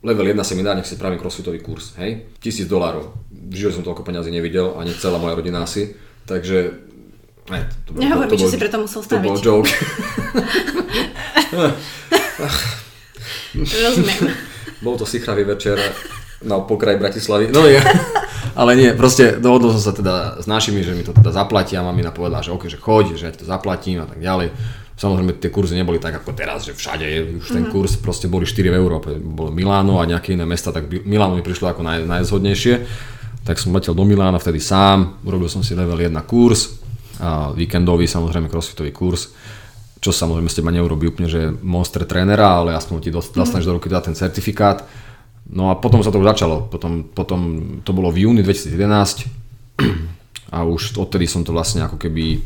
level 0.00 0.26
1 0.32 0.40
seminár, 0.48 0.80
nech 0.80 0.88
si 0.88 0.96
spravím 0.96 1.20
crossfitový 1.20 1.60
kurz, 1.60 1.92
hej, 2.00 2.24
tisíc 2.40 2.64
dolárov. 2.64 3.12
V 3.28 3.52
živote 3.52 3.82
som 3.82 3.84
toľko 3.84 4.00
peňazí 4.00 4.32
nevidel, 4.32 4.80
ani 4.80 4.96
celá 4.96 5.20
moja 5.20 5.36
rodina 5.36 5.60
asi, 5.60 5.92
takže... 6.24 6.87
Ne, 7.48 7.64
to, 7.82 7.90
bol- 7.90 7.98
Nehovor 7.98 8.24
mi, 8.24 8.32
čo 8.32 8.40
bol- 8.40 8.50
si 8.50 8.56
preto 8.56 8.76
musel 8.78 9.00
To 9.00 9.16
bol 9.16 9.32
staviť. 9.32 9.40
joke. 9.40 9.68
Rozumiem. 13.54 14.22
Bol 14.78 14.94
to 14.94 15.04
sichravý 15.04 15.44
večer 15.44 15.74
na 16.40 16.58
pokraji 16.58 16.96
Bratislavy. 16.96 17.44
No 17.50 17.66
ja. 17.66 17.82
Ale 18.54 18.74
nie, 18.74 18.92
proste 18.92 19.34
dohodol 19.34 19.72
som 19.72 19.82
sa 19.82 19.92
teda 19.92 20.38
s 20.38 20.46
našimi, 20.46 20.82
že 20.82 20.92
mi 20.92 21.02
to 21.02 21.10
teda 21.10 21.32
zaplatia 21.32 21.78
a 21.78 21.84
mamina 21.84 22.10
povedala, 22.10 22.40
že 22.40 22.50
OK, 22.50 22.66
že 22.66 22.76
choď, 22.76 23.14
že 23.14 23.24
ja 23.24 23.30
ti 23.30 23.38
to 23.38 23.46
zaplatím 23.46 24.02
a 24.02 24.06
tak 24.06 24.18
ďalej. 24.18 24.50
Samozrejme 24.94 25.36
tie 25.36 25.48
kurzy 25.48 25.72
neboli 25.72 25.96
tak 25.96 26.16
ako 26.16 26.32
teraz, 26.32 26.64
že 26.64 26.74
všade 26.74 27.04
je 27.06 27.18
už 27.38 27.46
ten 27.48 27.64
kurz, 27.66 27.96
proste 27.96 28.26
boli 28.26 28.42
4 28.42 28.66
v 28.66 28.76
Európe. 28.76 29.08
Bolo 29.14 29.48
Miláno 29.48 29.96
a 29.96 30.04
nejaké 30.04 30.34
iné 30.34 30.42
mesta, 30.42 30.68
tak 30.68 30.84
Miláno 30.90 31.32
mi 31.32 31.40
prišlo 31.40 31.68
ako 31.68 31.80
naj, 31.80 32.04
najzhodnejšie. 32.04 32.74
Tak 33.42 33.56
som 33.56 33.70
letel 33.70 33.94
do 33.94 34.02
Milána 34.02 34.36
vtedy 34.36 34.58
sám, 34.58 35.22
urobil 35.22 35.46
som 35.46 35.62
si 35.62 35.72
level 35.72 35.96
1 35.96 36.10
kurz, 36.22 36.77
víkendový 37.54 38.06
samozrejme 38.06 38.46
crossfitový 38.46 38.94
kurz, 38.94 39.34
čo 39.98 40.14
samozrejme 40.14 40.46
z 40.46 40.62
teba 40.62 40.70
neurobí 40.70 41.10
úplne, 41.10 41.26
že 41.26 41.50
monster 41.62 42.06
trénera, 42.06 42.62
ale 42.62 42.78
aspoň 42.78 42.96
ti 43.02 43.10
dost- 43.10 43.34
dostaneš 43.34 43.66
do 43.66 43.74
ruky 43.76 43.90
teda 43.90 44.06
ten 44.06 44.14
certifikát. 44.14 44.86
No 45.48 45.72
a 45.72 45.80
potom 45.80 46.04
sa 46.04 46.12
to 46.12 46.20
už 46.20 46.28
začalo, 46.36 46.68
potom, 46.68 47.08
potom 47.10 47.40
to 47.82 47.90
bolo 47.96 48.12
v 48.12 48.28
júni 48.28 48.44
2011 48.44 49.26
a 50.54 50.58
už 50.62 50.94
odtedy 51.00 51.26
som 51.26 51.42
to 51.42 51.50
vlastne 51.50 51.82
ako 51.82 51.96
keby 51.98 52.44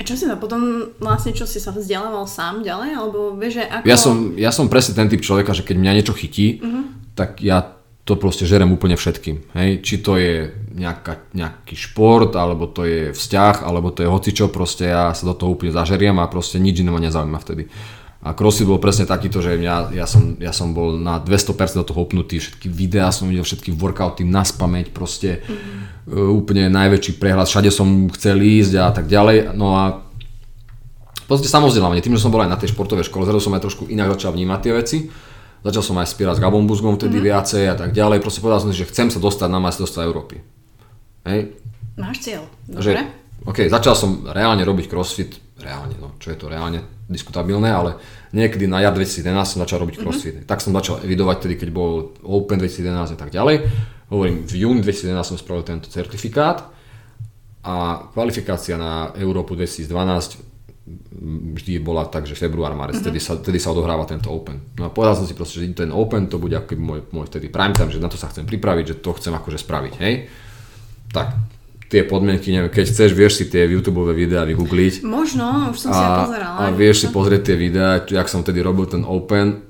A 0.00 0.02
čo 0.06 0.16
si 0.16 0.24
to 0.24 0.36
potom 0.38 0.92
vlastne, 1.02 1.36
čo 1.36 1.44
si 1.44 1.58
sa 1.58 1.74
vzdelával 1.74 2.24
sám 2.24 2.62
ďalej? 2.64 2.90
Alebo 2.94 3.34
vieš, 3.36 3.60
že 3.60 3.64
ako... 3.68 3.84
Ja 3.84 3.96
som, 3.98 4.14
ja 4.38 4.50
som 4.54 4.70
presne 4.70 4.96
ten 4.96 5.08
typ 5.10 5.20
človeka, 5.20 5.52
že 5.52 5.66
keď 5.66 5.76
mňa 5.76 5.92
niečo 5.98 6.14
chytí, 6.16 6.62
uh-huh. 6.62 6.84
tak 7.18 7.40
ja 7.44 7.75
to 8.06 8.14
proste 8.14 8.46
žerem 8.46 8.70
úplne 8.70 8.94
všetkým. 8.94 9.50
Hej? 9.58 9.82
Či 9.82 9.94
to 9.98 10.14
je 10.14 10.54
nejaká, 10.78 11.26
nejaký 11.34 11.74
šport, 11.74 12.38
alebo 12.38 12.70
to 12.70 12.86
je 12.86 13.10
vzťah, 13.10 13.66
alebo 13.66 13.90
to 13.90 14.06
je 14.06 14.08
hocičo, 14.08 14.46
proste 14.54 14.94
ja 14.94 15.10
sa 15.10 15.26
do 15.26 15.34
toho 15.34 15.58
úplne 15.58 15.74
zažeriem 15.74 16.14
a 16.22 16.30
proste 16.30 16.62
nič 16.62 16.86
iné 16.86 16.94
ma 16.94 17.02
nezaujíma 17.02 17.42
vtedy. 17.42 17.66
A 18.22 18.34
CrossFit 18.34 18.66
bol 18.66 18.78
presne 18.78 19.10
takýto, 19.10 19.42
že 19.42 19.58
ja, 19.58 19.90
ja, 19.90 20.06
som, 20.06 20.38
ja 20.38 20.54
som 20.54 20.70
bol 20.70 20.98
na 20.98 21.18
200% 21.18 21.78
do 21.78 21.86
toho 21.86 22.06
opnutý, 22.06 22.38
všetky 22.38 22.70
videá 22.70 23.10
som 23.10 23.26
videl, 23.26 23.42
všetky 23.42 23.74
workouty 23.74 24.22
na 24.22 24.46
spameť, 24.46 24.94
proste 24.94 25.42
mm-hmm. 25.42 26.30
úplne 26.30 26.70
najväčší 26.70 27.18
prehľad, 27.18 27.50
všade 27.50 27.74
som 27.74 28.06
chcel 28.14 28.38
ísť 28.38 28.72
a 28.82 28.90
tak 28.94 29.10
ďalej. 29.10 29.50
No 29.54 29.74
a 29.74 30.06
v 31.26 31.26
podstate 31.26 31.50
samozdelávanie, 31.50 32.06
tým, 32.06 32.14
že 32.14 32.22
som 32.22 32.30
bol 32.30 32.46
aj 32.46 32.54
na 32.54 32.58
tej 32.58 32.70
športovej 32.70 33.10
škole, 33.10 33.26
zrazu 33.26 33.50
som 33.50 33.54
aj 33.58 33.66
trošku 33.66 33.90
inak 33.90 34.14
začal 34.14 34.30
vnímať 34.30 34.58
tie 34.62 34.72
veci. 34.74 34.98
Začal 35.66 35.82
som 35.82 35.98
aj 35.98 36.14
spírať 36.14 36.38
s 36.38 36.42
Gabom 36.42 36.62
Buzgom 36.62 36.94
vtedy 36.94 37.18
mm-hmm. 37.18 37.26
viacej 37.26 37.62
a 37.66 37.74
tak 37.74 37.90
ďalej. 37.90 38.22
Proste 38.22 38.38
povedal 38.38 38.62
som 38.62 38.70
si, 38.70 38.78
že 38.78 38.86
chcem 38.86 39.10
sa 39.10 39.18
dostať 39.18 39.50
na 39.50 39.58
majstrovstvá 39.58 40.06
Európy. 40.06 40.38
Hej. 41.26 41.58
Máš 41.98 42.22
cieľ, 42.22 42.46
dobre. 42.70 42.82
Že, 42.86 42.92
OK, 43.50 43.58
začal 43.66 43.98
som 43.98 44.30
reálne 44.30 44.62
robiť 44.62 44.86
crossfit, 44.86 45.42
reálne, 45.58 45.98
no 45.98 46.14
čo 46.22 46.30
je 46.30 46.38
to 46.38 46.46
reálne, 46.46 46.86
diskutabilné, 47.10 47.66
ale 47.66 47.98
niekedy 48.30 48.70
na 48.70 48.78
jar 48.78 48.94
2011 48.94 49.26
som 49.42 49.58
začal 49.66 49.82
robiť 49.82 49.96
crossfit. 49.98 50.34
Mm-hmm. 50.38 50.50
Tak 50.50 50.62
som 50.62 50.70
začal 50.70 51.02
evidovať 51.02 51.36
tedy, 51.50 51.54
keď 51.58 51.68
bol 51.74 52.14
Open 52.22 52.62
2011 52.62 53.14
a 53.14 53.18
tak 53.18 53.34
ďalej. 53.34 53.66
Hovorím, 54.14 54.46
v 54.46 54.54
júni 54.62 54.86
2011 54.86 55.34
som 55.34 55.36
spravil 55.40 55.66
tento 55.66 55.90
certifikát 55.90 56.70
a 57.66 58.06
kvalifikácia 58.14 58.78
na 58.78 59.10
Európu 59.18 59.58
2012 59.58 60.55
vždy 61.56 61.80
bola 61.80 62.04
tak, 62.06 62.28
že 62.28 62.36
február, 62.36 62.76
marec, 62.76 63.00
mm-hmm. 63.00 63.08
tedy, 63.08 63.20
sa, 63.20 63.40
tedy 63.40 63.56
sa 63.56 63.72
odohráva 63.72 64.04
tento 64.04 64.28
Open. 64.28 64.76
No 64.76 64.88
a 64.88 64.90
povedal 64.92 65.16
som 65.16 65.26
si 65.26 65.32
proste, 65.32 65.60
že 65.60 65.68
ten 65.72 65.88
Open 65.88 66.28
to 66.28 66.36
bude 66.36 66.52
ako 66.52 66.76
môj, 66.76 67.00
môj 67.10 67.26
vtedy 67.32 67.48
prime 67.48 67.72
time, 67.72 67.88
že 67.88 68.02
na 68.02 68.12
to 68.12 68.20
sa 68.20 68.28
chcem 68.28 68.44
pripraviť, 68.44 68.84
že 68.92 68.96
to 69.00 69.16
chcem 69.16 69.32
akože 69.32 69.58
spraviť, 69.60 69.94
hej. 70.04 70.14
Tak, 71.10 71.28
tie 71.88 72.02
podmienky, 72.04 72.50
neviem, 72.50 72.70
keď 72.70 72.84
chceš, 72.92 73.10
vieš 73.14 73.40
si 73.40 73.44
tie 73.46 73.64
YouTube 73.64 74.02
videá 74.10 74.42
vygoogliť. 74.44 75.06
Možno, 75.06 75.70
už 75.70 75.78
som 75.86 75.90
a, 75.90 75.96
si 75.96 76.02
ja 76.02 76.10
pozerala. 76.26 76.56
A 76.58 76.64
vieš 76.74 77.06
si 77.06 77.08
pozrieť 77.08 77.52
tie 77.52 77.56
videá, 77.56 78.02
jak 78.02 78.26
som 78.28 78.42
tedy 78.42 78.60
robil 78.60 78.90
ten 78.90 79.06
Open. 79.06 79.62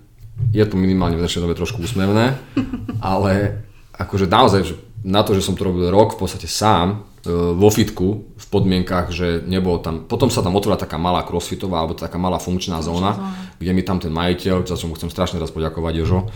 Je 0.53 0.65
to 0.65 0.77
minimálne 0.77 1.17
v 1.17 1.23
dnešnej 1.25 1.45
dobe 1.45 1.57
trošku 1.57 1.81
úsmevné, 1.85 2.37
ale 3.01 3.63
akože 3.97 4.29
naozaj, 4.29 4.61
že 4.65 4.75
na 5.07 5.23
to, 5.23 5.37
že 5.37 5.45
som 5.45 5.55
to 5.55 5.63
robil 5.63 5.89
rok 5.93 6.17
v 6.17 6.27
podstate 6.27 6.49
sám, 6.49 7.05
vo 7.29 7.69
fitku 7.69 8.37
v 8.37 8.47
podmienkach, 8.47 9.11
že 9.11 9.43
nebolo 9.43 9.83
tam, 9.83 10.07
potom 10.07 10.31
sa 10.31 10.39
tam 10.41 10.55
otvorila 10.55 10.79
taká 10.79 10.97
malá 10.97 11.27
crossfitová 11.27 11.83
alebo 11.83 11.99
taká 11.99 12.15
malá 12.15 12.39
funkčná 12.39 12.79
zóna, 12.79 13.19
kde 13.59 13.75
mi 13.75 13.83
tam 13.83 13.99
ten 13.99 14.15
majiteľ, 14.15 14.63
za 14.63 14.79
čo 14.79 14.87
mu 14.87 14.95
chcem 14.95 15.11
strašne 15.11 15.43
raz 15.43 15.51
poďakovať 15.51 15.93
Jožo, 15.99 16.31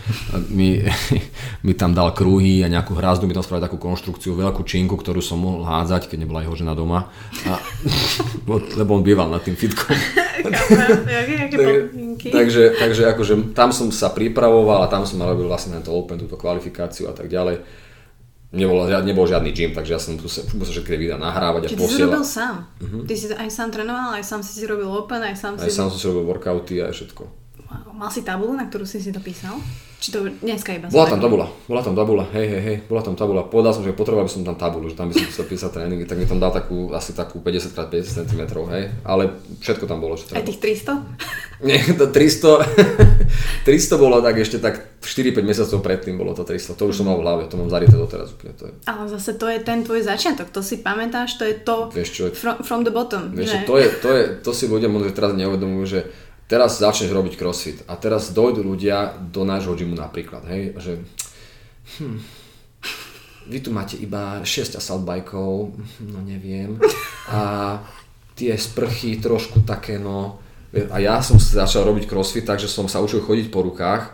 mi, 0.51 0.83
mi 1.65 1.73
tam 1.73 1.95
dal 1.95 2.11
kruhy 2.11 2.61
a 2.61 2.67
nejakú 2.67 2.93
hrazdu, 2.99 3.25
mi 3.25 3.33
tam 3.33 3.45
spravil 3.45 3.63
takú 3.63 3.79
konštrukciu, 3.79 4.35
veľkú 4.35 4.61
činku, 4.67 4.99
ktorú 4.99 5.23
som 5.23 5.39
mohol 5.39 5.63
hádzať, 5.63 6.11
keď 6.11 6.27
nebola 6.27 6.43
jeho 6.43 6.55
žena 6.59 6.75
doma, 6.75 7.07
a, 7.47 7.57
lebo 8.79 8.91
on 8.97 9.03
býval 9.07 9.31
nad 9.31 9.41
tým 9.41 9.55
fitkom. 9.55 9.95
takže, 12.33 12.75
takže 12.75 13.03
akože 13.15 13.33
tam 13.55 13.71
som 13.71 13.87
sa 13.93 14.11
pripravoval 14.11 14.83
a 14.83 14.91
tam 14.91 15.07
som 15.07 15.21
robil 15.23 15.47
vlastne 15.47 15.79
tento 15.79 15.95
open, 15.95 16.19
túto 16.19 16.35
kvalifikáciu 16.35 17.07
a 17.07 17.15
tak 17.15 17.31
ďalej 17.31 17.81
nebol, 18.51 18.83
nebol 18.87 19.25
žiadny 19.27 19.51
gym, 19.55 19.71
takže 19.71 19.91
ja 19.95 19.99
som 19.99 20.19
tu 20.19 20.27
musel 20.27 20.73
všetky 20.75 20.99
videá 20.99 21.17
nahrávať 21.17 21.67
a 21.67 21.67
posielať. 21.75 21.79
Ty 21.79 21.95
si 21.95 22.03
robil 22.03 22.23
sám? 22.27 22.55
Uh-huh. 22.83 23.01
Ty 23.07 23.13
si 23.15 23.25
aj 23.31 23.49
sám 23.49 23.69
trénoval, 23.71 24.09
aj 24.19 24.23
sám 24.27 24.41
si 24.43 24.51
si 24.59 24.65
robil 24.67 24.87
open, 24.87 25.23
aj 25.23 25.35
sám 25.39 25.53
aj 25.55 25.67
si... 25.67 25.75
sám 25.75 25.87
som 25.87 25.97
si 25.97 26.05
robil 26.11 26.27
workouty 26.27 26.83
a 26.83 26.91
všetko. 26.91 27.23
Wow. 27.71 27.95
Mal 27.95 28.11
si 28.11 28.21
tabulu, 28.27 28.53
na 28.55 28.67
ktorú 28.67 28.83
si 28.83 28.99
si 28.99 29.15
to 29.15 29.23
písal? 29.23 29.55
Či 30.01 30.09
to 30.09 30.25
dneska 30.25 30.73
iba 30.73 30.89
Bola 30.89 31.05
tam 31.05 31.21
tabula, 31.21 31.45
bola 31.69 31.81
tam 31.85 31.93
tabula, 31.93 32.25
hej, 32.33 32.49
hej, 32.49 32.61
hej, 32.65 32.77
bola 32.89 33.05
tam 33.05 33.13
tabula. 33.13 33.45
Povedal 33.45 33.69
som, 33.69 33.85
že 33.85 33.93
potreboval 33.93 34.25
by 34.25 34.33
som 34.33 34.41
tam 34.41 34.57
tabulu, 34.57 34.89
že 34.89 34.97
tam 34.97 35.05
by 35.05 35.13
som 35.13 35.29
chcel 35.29 35.45
písať 35.45 35.77
tréningy, 35.77 36.09
tak 36.09 36.17
mi 36.17 36.25
tam 36.25 36.41
dal 36.41 36.49
takú, 36.49 36.89
asi 36.89 37.13
takú 37.13 37.37
50x50 37.37 38.25
cm, 38.25 38.41
hej, 38.73 38.89
ale 39.05 39.37
všetko 39.61 39.85
tam 39.85 40.01
bolo, 40.01 40.17
čo 40.17 40.25
treba. 40.25 40.41
Aj 40.41 40.49
tých 40.49 40.57
300? 40.57 40.97
Nie, 41.69 41.77
to 41.93 42.09
300, 42.09 43.69
300 43.69 43.93
bolo 44.01 44.25
tak 44.25 44.41
ešte 44.41 44.57
tak 44.57 44.97
4-5 45.05 45.45
mesiacov 45.45 45.85
predtým 45.85 46.17
bolo 46.17 46.33
to 46.33 46.49
300, 46.49 46.73
to 46.73 46.83
už 46.89 46.97
som 46.97 47.05
mal 47.05 47.21
v 47.21 47.25
hlave, 47.25 47.45
to 47.45 47.61
mám 47.61 47.69
zarité 47.69 47.93
doteraz 47.93 48.33
úplne. 48.33 48.57
To 48.57 48.73
je. 48.73 48.73
Ale 48.89 49.05
zase 49.05 49.37
to 49.37 49.45
je 49.53 49.61
ten 49.61 49.85
tvoj 49.85 50.01
začiatok, 50.01 50.49
to 50.49 50.65
si 50.65 50.81
pamätáš, 50.81 51.37
to 51.37 51.45
je 51.45 51.53
to 51.61 51.93
Vieš, 51.93 52.09
čo 52.09 52.21
je... 52.25 52.31
From, 52.33 52.65
from 52.65 52.81
the 52.81 52.89
bottom. 52.89 53.37
Vieš, 53.37 53.53
že? 53.53 53.69
to, 53.69 53.77
je, 53.77 53.87
to, 54.01 54.09
je, 54.17 54.23
to 54.41 54.49
si 54.49 54.65
ľudia 54.65 54.89
možno 54.89 55.13
teraz 55.13 55.37
neuvedomujú, 55.37 55.85
že 55.85 55.99
teraz 56.51 56.83
začneš 56.83 57.15
robiť 57.15 57.39
crossfit 57.39 57.79
a 57.87 57.95
teraz 57.95 58.35
dojdú 58.35 58.59
ľudia 58.59 59.15
do 59.31 59.47
nášho 59.47 59.71
gymu 59.71 59.95
napríklad, 59.95 60.43
hej, 60.51 60.75
že 60.75 60.99
hm, 61.95 62.19
vy 63.47 63.57
tu 63.63 63.71
máte 63.71 63.95
iba 63.95 64.43
6 64.43 64.75
assault 64.75 65.07
bikeov, 65.07 65.71
no 66.03 66.19
neviem, 66.27 66.75
a 67.31 67.79
tie 68.35 68.51
sprchy 68.59 69.23
trošku 69.23 69.63
také, 69.63 69.95
no, 69.95 70.43
a 70.75 70.99
ja 70.99 71.23
som 71.23 71.39
začal 71.39 71.87
robiť 71.87 72.11
crossfit, 72.11 72.43
takže 72.43 72.67
som 72.67 72.91
sa 72.91 72.99
učil 72.99 73.23
chodiť 73.23 73.47
po 73.47 73.63
rukách, 73.63 74.11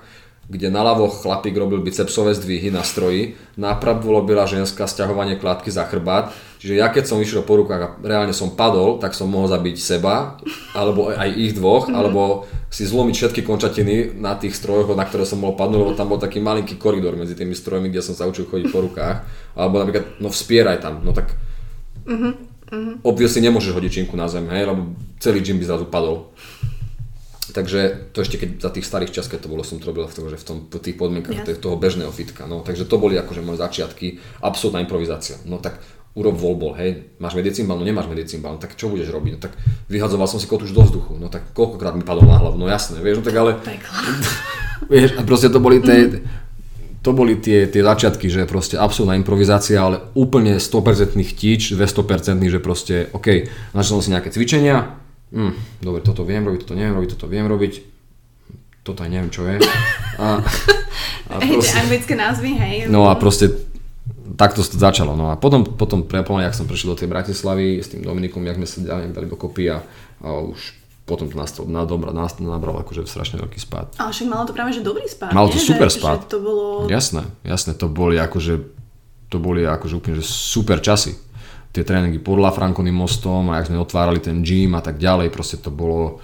kde 0.47 0.71
naľavo 0.71 1.11
chlapík 1.11 1.57
robil 1.57 1.83
bicepsové 1.83 2.31
zdvihy 2.37 2.71
na 2.71 2.85
stroji, 2.85 3.35
napravo 3.59 4.13
robila 4.15 4.47
ženská 4.47 4.87
stiahovanie 4.87 5.35
kladky 5.35 5.73
za 5.73 5.83
chrbát, 5.89 6.31
čiže 6.57 6.73
ja 6.77 6.91
keď 6.91 7.03
som 7.07 7.21
išiel 7.21 7.45
po 7.45 7.57
rukách 7.61 7.81
a 7.81 7.93
reálne 8.03 8.33
som 8.33 8.53
padol, 8.53 8.99
tak 9.01 9.13
som 9.13 9.31
mohol 9.31 9.47
zabiť 9.49 9.77
seba, 9.77 10.37
alebo 10.73 11.13
aj 11.13 11.29
ich 11.33 11.53
dvoch, 11.57 11.87
mm-hmm. 11.87 11.97
alebo 11.97 12.49
si 12.67 12.83
zlomiť 12.83 13.15
všetky 13.15 13.41
končatiny 13.47 14.19
na 14.19 14.35
tých 14.35 14.57
strojoch, 14.57 14.91
na 14.97 15.07
ktoré 15.07 15.23
som 15.23 15.39
mohol 15.39 15.55
padnúť, 15.55 15.79
lebo 15.79 15.93
tam 15.95 16.11
bol 16.11 16.19
taký 16.19 16.43
malinký 16.43 16.75
koridor 16.75 17.15
medzi 17.15 17.37
tými 17.37 17.55
strojmi, 17.55 17.87
kde 17.87 18.03
som 18.03 18.17
sa 18.17 18.27
učil 18.27 18.49
chodiť 18.49 18.67
po 18.69 18.83
rukách, 18.83 19.23
alebo 19.55 19.79
napríklad, 19.79 20.19
no 20.19 20.27
vspieraj 20.27 20.83
tam, 20.83 21.05
no 21.05 21.15
tak 21.15 21.33
mm-hmm. 22.03 22.47
Obviously 23.07 23.39
nemôžeš 23.39 23.71
hodiť 23.71 23.91
činku 24.03 24.19
na 24.19 24.27
zem, 24.27 24.43
hej, 24.51 24.67
lebo 24.67 24.91
celý 25.23 25.39
gym 25.39 25.55
by 25.55 25.65
zrazu 25.71 25.87
padol. 25.87 26.35
Takže 27.47 28.11
to 28.11 28.19
ešte 28.19 28.35
keď 28.35 28.49
za 28.59 28.69
tých 28.75 28.83
starých 28.83 29.15
čas, 29.15 29.31
keď 29.31 29.47
to 29.47 29.51
bolo, 29.51 29.63
som 29.63 29.79
to 29.79 29.87
robil 29.87 30.03
v, 30.03 30.11
tom, 30.11 30.27
že 30.27 30.35
v, 30.35 30.45
tom, 30.45 30.57
v 30.67 30.83
tých 30.83 30.99
podmienkach 30.99 31.47
yes. 31.47 31.63
toho 31.63 31.79
bežného 31.79 32.11
fitka. 32.11 32.43
No, 32.43 32.59
takže 32.59 32.83
to 32.83 32.99
boli 32.99 33.15
akože 33.15 33.39
moje 33.39 33.63
začiatky, 33.63 34.19
absolútna 34.43 34.83
improvizácia. 34.83 35.39
No 35.47 35.63
tak 35.63 35.79
urob 36.17 36.33
voľbol, 36.33 36.73
hej, 36.81 37.13
máš 37.21 37.37
medicínbal, 37.37 37.77
no 37.77 37.85
nemáš 37.85 38.09
medicínbal, 38.09 38.57
no 38.57 38.59
tak 38.59 38.73
čo 38.73 38.89
budeš 38.89 39.13
robiť? 39.13 39.37
No 39.37 39.39
tak 39.39 39.53
vyhadzoval 39.85 40.25
som 40.25 40.41
si 40.41 40.49
už 40.49 40.73
do 40.73 40.81
vzduchu, 40.81 41.13
no 41.21 41.29
tak 41.29 41.53
koľkokrát 41.53 41.93
mi 41.93 42.01
padol 42.01 42.25
na 42.25 42.41
hlavu, 42.41 42.57
no 42.57 42.65
jasné, 42.65 42.97
vieš, 43.05 43.21
no 43.21 43.23
tak 43.29 43.37
ale... 43.37 43.61
vieš, 44.91 45.13
a 45.13 45.21
proste 45.21 45.53
to 45.53 45.61
boli 45.61 45.77
tie, 45.77 46.25
to 47.05 47.13
boli 47.13 47.37
tie, 47.37 47.69
tie 47.69 47.85
začiatky, 47.85 48.33
že 48.33 48.49
proste 48.49 48.81
absolútna 48.81 49.13
improvizácia, 49.13 49.77
ale 49.77 50.09
úplne 50.17 50.57
100% 50.57 51.21
chtíč, 51.21 51.77
200% 51.77 51.85
že 52.49 52.59
proste, 52.65 52.95
OK, 53.13 53.53
načal 53.77 54.01
som 54.01 54.03
si 54.03 54.09
nejaké 54.09 54.33
cvičenia, 54.33 54.97
hm, 55.29 55.85
dobre, 55.85 56.01
toto 56.01 56.25
viem 56.25 56.41
robiť, 56.41 56.65
toto 56.65 56.73
neviem 56.73 56.97
robiť, 56.97 57.09
toto 57.13 57.29
viem 57.29 57.45
robiť, 57.45 57.73
toto 58.81 59.05
aj 59.05 59.09
neviem, 59.13 59.29
čo 59.29 59.45
je. 59.45 59.61
A, 60.17 60.41
a 61.29 61.33
proste, 61.45 61.77
hey, 61.77 61.81
anglické 61.85 62.13
názvy, 62.17 62.51
hej. 62.57 62.75
No 62.89 63.05
a 63.05 63.13
proste 63.13 63.53
takto 64.37 64.61
to 64.61 64.77
začalo. 64.77 65.17
No 65.17 65.33
a 65.33 65.35
potom, 65.35 65.65
potom 65.65 66.05
prepoľa, 66.05 66.47
jak 66.47 66.57
som 66.61 66.69
prišiel 66.69 66.93
do 66.93 66.99
tej 67.01 67.09
Bratislavy 67.09 67.81
s 67.81 67.91
tým 67.91 68.05
Dominikom, 68.05 68.45
jak 68.45 68.55
sme 68.55 68.67
sa 68.69 68.77
dali, 68.85 69.09
dali 69.09 69.27
dokopy 69.27 69.73
a, 69.73 69.81
a 70.21 70.27
už 70.45 70.77
potom 71.07 71.31
to 71.31 71.39
nastalo, 71.39 71.71
na 71.71 71.87
dobra, 71.87 72.11
nabral 72.13 72.83
akože 72.83 73.07
strašne 73.07 73.39
veľký 73.39 73.59
spád. 73.63 73.95
Ale 73.95 74.11
však 74.11 74.27
malo 74.27 74.43
to 74.43 74.51
práve, 74.51 74.75
že 74.75 74.83
dobrý 74.83 75.07
spád. 75.07 75.31
Malo 75.31 75.49
to 75.49 75.57
super 75.57 75.87
že, 75.87 76.03
spád. 76.03 76.27
Že 76.27 76.31
to 76.35 76.39
bolo... 76.43 76.65
Jasné, 76.91 77.23
jasné, 77.47 77.71
to 77.73 77.87
boli 77.87 78.19
akože, 78.19 78.59
to 79.31 79.37
boli 79.39 79.63
akože 79.63 79.93
úplne 79.97 80.19
že 80.19 80.27
super 80.27 80.83
časy 80.83 81.15
tie 81.71 81.85
tréningy 81.85 82.17
podľa 82.17 82.57
Frankoným 82.57 82.97
mostom 82.97 83.53
a 83.53 83.61
jak 83.61 83.69
sme 83.69 83.77
otvárali 83.77 84.17
ten 84.17 84.41
gym 84.41 84.73
a 84.73 84.81
tak 84.81 84.97
ďalej, 84.97 85.29
proste 85.29 85.61
to 85.61 85.69
bolo, 85.69 86.17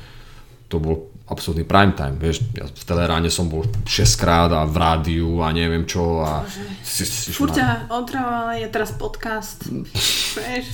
to 0.65 0.81
bol 0.81 1.12
absolútny 1.23 1.63
prime 1.63 1.95
time, 1.95 2.19
vieš, 2.19 2.43
ja 2.51 2.67
v 2.67 2.83
Teleráne 2.83 3.31
som 3.31 3.47
bol 3.47 3.63
6 3.63 3.87
krát 4.19 4.51
a 4.51 4.67
v 4.67 4.75
rádiu 4.75 5.39
a 5.39 5.55
neviem 5.55 5.87
čo 5.87 6.19
a... 6.19 6.43
Furt 7.31 7.55
ťa 7.55 7.87
otrával, 7.87 8.59
je 8.59 8.67
teraz 8.67 8.91
podcast, 8.91 9.71
vieš, 10.37 10.67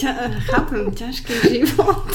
ťa, 0.00 0.10
chápem, 0.48 0.88
ťažký 0.96 1.32
život. 1.44 2.08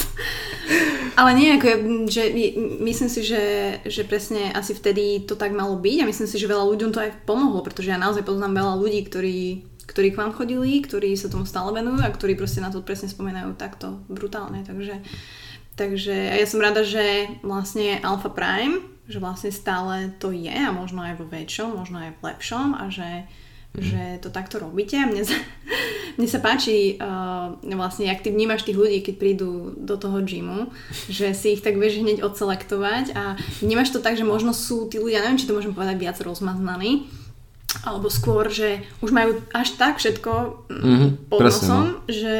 Ale 1.14 1.30
nie, 1.38 1.54
ako, 1.54 1.68
že 2.10 2.34
myslím 2.82 3.06
si, 3.06 3.22
že, 3.22 3.78
že 3.86 4.02
presne 4.02 4.50
asi 4.50 4.74
vtedy 4.74 5.22
to 5.22 5.38
tak 5.38 5.54
malo 5.54 5.78
byť 5.78 6.02
a 6.02 6.08
myslím 6.10 6.26
si, 6.26 6.36
že 6.40 6.50
veľa 6.50 6.66
ľuďom 6.66 6.90
to 6.90 6.98
aj 6.98 7.22
pomohlo, 7.22 7.62
pretože 7.62 7.94
ja 7.94 7.98
naozaj 8.00 8.26
poznám 8.26 8.58
veľa 8.58 8.74
ľudí, 8.82 9.00
ktorí 9.06 9.38
ktorí 9.84 10.16
k 10.16 10.20
vám 10.20 10.32
chodili, 10.32 10.80
ktorí 10.80 11.12
sa 11.12 11.28
tomu 11.28 11.44
stále 11.44 11.68
venujú 11.68 12.00
a 12.00 12.08
ktorí 12.08 12.40
proste 12.40 12.64
na 12.64 12.72
to 12.72 12.80
presne 12.80 13.12
spomínajú 13.12 13.52
takto 13.54 14.00
brutálne. 14.08 14.64
Takže, 14.64 15.04
takže 15.74 16.14
ja 16.14 16.46
som 16.46 16.62
rada, 16.62 16.82
že 16.86 17.28
vlastne 17.42 17.98
Alpha 18.02 18.30
Prime, 18.30 18.94
že 19.04 19.20
vlastne 19.20 19.52
stále 19.52 20.16
to 20.16 20.32
je 20.32 20.52
a 20.52 20.72
možno 20.72 21.04
aj 21.04 21.20
vo 21.20 21.26
väčšom, 21.28 21.76
možno 21.76 22.00
aj 22.00 22.10
v 22.16 22.22
lepšom 22.24 22.68
a 22.72 22.88
že, 22.88 23.28
že 23.76 24.02
to 24.24 24.32
takto 24.32 24.56
robíte 24.56 24.96
a 24.96 25.04
mne 25.04 25.28
sa, 25.28 25.36
mne 26.16 26.28
sa 26.30 26.40
páči 26.40 26.96
uh, 26.96 27.60
vlastne, 27.76 28.08
ak 28.08 28.24
ty 28.24 28.32
vnímaš 28.32 28.64
tých 28.64 28.80
ľudí, 28.80 29.04
keď 29.04 29.14
prídu 29.20 29.76
do 29.76 30.00
toho 30.00 30.24
gymu, 30.24 30.72
že 31.12 31.36
si 31.36 31.58
ich 31.58 31.60
tak 31.60 31.76
vieš 31.76 32.00
hneď 32.00 32.24
odselektovať 32.24 33.12
a 33.12 33.36
vnímaš 33.60 33.92
to 33.92 34.00
tak, 34.00 34.16
že 34.16 34.24
možno 34.24 34.56
sú 34.56 34.88
tí 34.88 34.96
ľudia, 34.96 35.20
neviem, 35.20 35.36
či 35.36 35.48
to 35.50 35.56
môžem 35.56 35.76
povedať 35.76 36.00
viac 36.00 36.16
rozmaznaní, 36.24 37.04
alebo 37.82 38.06
skôr, 38.08 38.48
že 38.48 38.80
už 39.02 39.10
majú 39.10 39.42
až 39.50 39.74
tak 39.76 39.98
všetko 39.98 40.64
mm-hmm, 40.70 41.10
pod 41.28 41.40
presne, 41.42 41.60
nosom, 41.66 41.84
no. 41.84 41.98
že 42.06 42.34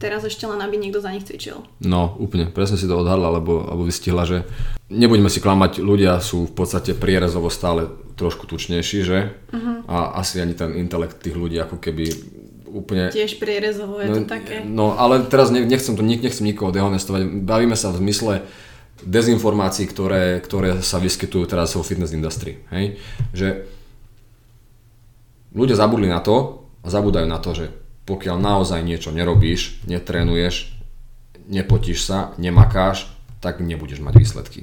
teraz 0.00 0.24
ešte 0.24 0.48
len 0.48 0.56
aby 0.64 0.80
niekto 0.80 1.04
za 1.04 1.12
nich 1.12 1.28
cvičil. 1.28 1.60
No, 1.84 2.16
úplne, 2.16 2.48
presne 2.48 2.80
si 2.80 2.88
to 2.88 2.96
odhadla, 2.96 3.36
alebo, 3.36 3.68
alebo 3.68 3.84
vystihla, 3.84 4.24
že 4.24 4.48
nebudeme 4.88 5.28
si 5.28 5.44
klamať, 5.44 5.84
ľudia 5.84 6.16
sú 6.24 6.48
v 6.48 6.54
podstate 6.56 6.96
prierezovo 6.96 7.52
stále 7.52 7.92
trošku 8.16 8.48
tučnejší, 8.48 8.98
že? 9.04 9.36
Uh-huh. 9.52 9.84
A 9.84 10.16
asi 10.18 10.40
ani 10.40 10.56
ten 10.56 10.72
intelekt 10.80 11.20
tých 11.20 11.36
ľudí 11.36 11.60
ako 11.60 11.76
keby 11.76 12.08
úplne... 12.72 13.12
Tiež 13.12 13.36
prierezovo 13.36 14.00
je 14.00 14.08
no, 14.08 14.16
to 14.16 14.22
také. 14.24 14.64
No, 14.64 14.96
ale 14.96 15.28
teraz 15.28 15.52
nechcem 15.52 15.92
to, 15.92 16.02
nechcem 16.02 16.48
nikoho 16.48 16.72
dehonestovať, 16.72 17.44
bavíme 17.44 17.76
sa 17.76 17.92
v 17.92 18.00
zmysle 18.00 18.34
dezinformácií, 19.04 19.88
ktoré, 19.88 20.40
ktoré 20.40 20.84
sa 20.84 21.00
vyskytujú 21.00 21.48
teraz 21.48 21.72
vo 21.76 21.84
fitness 21.84 22.12
industry, 22.12 22.60
hej? 22.68 23.00
Že 23.32 23.48
ľudia 25.56 25.76
zabudli 25.76 26.08
na 26.08 26.20
to 26.20 26.68
a 26.84 26.88
zabúdajú 26.88 27.26
na 27.26 27.40
to, 27.40 27.50
že 27.56 27.66
pokiaľ 28.10 28.42
naozaj 28.42 28.82
niečo 28.82 29.14
nerobíš, 29.14 29.86
netrénuješ, 29.86 30.74
nepotíš 31.46 32.02
sa, 32.02 32.34
nemakáš, 32.42 33.06
tak 33.38 33.62
nebudeš 33.62 34.02
mať 34.02 34.14
výsledky. 34.18 34.60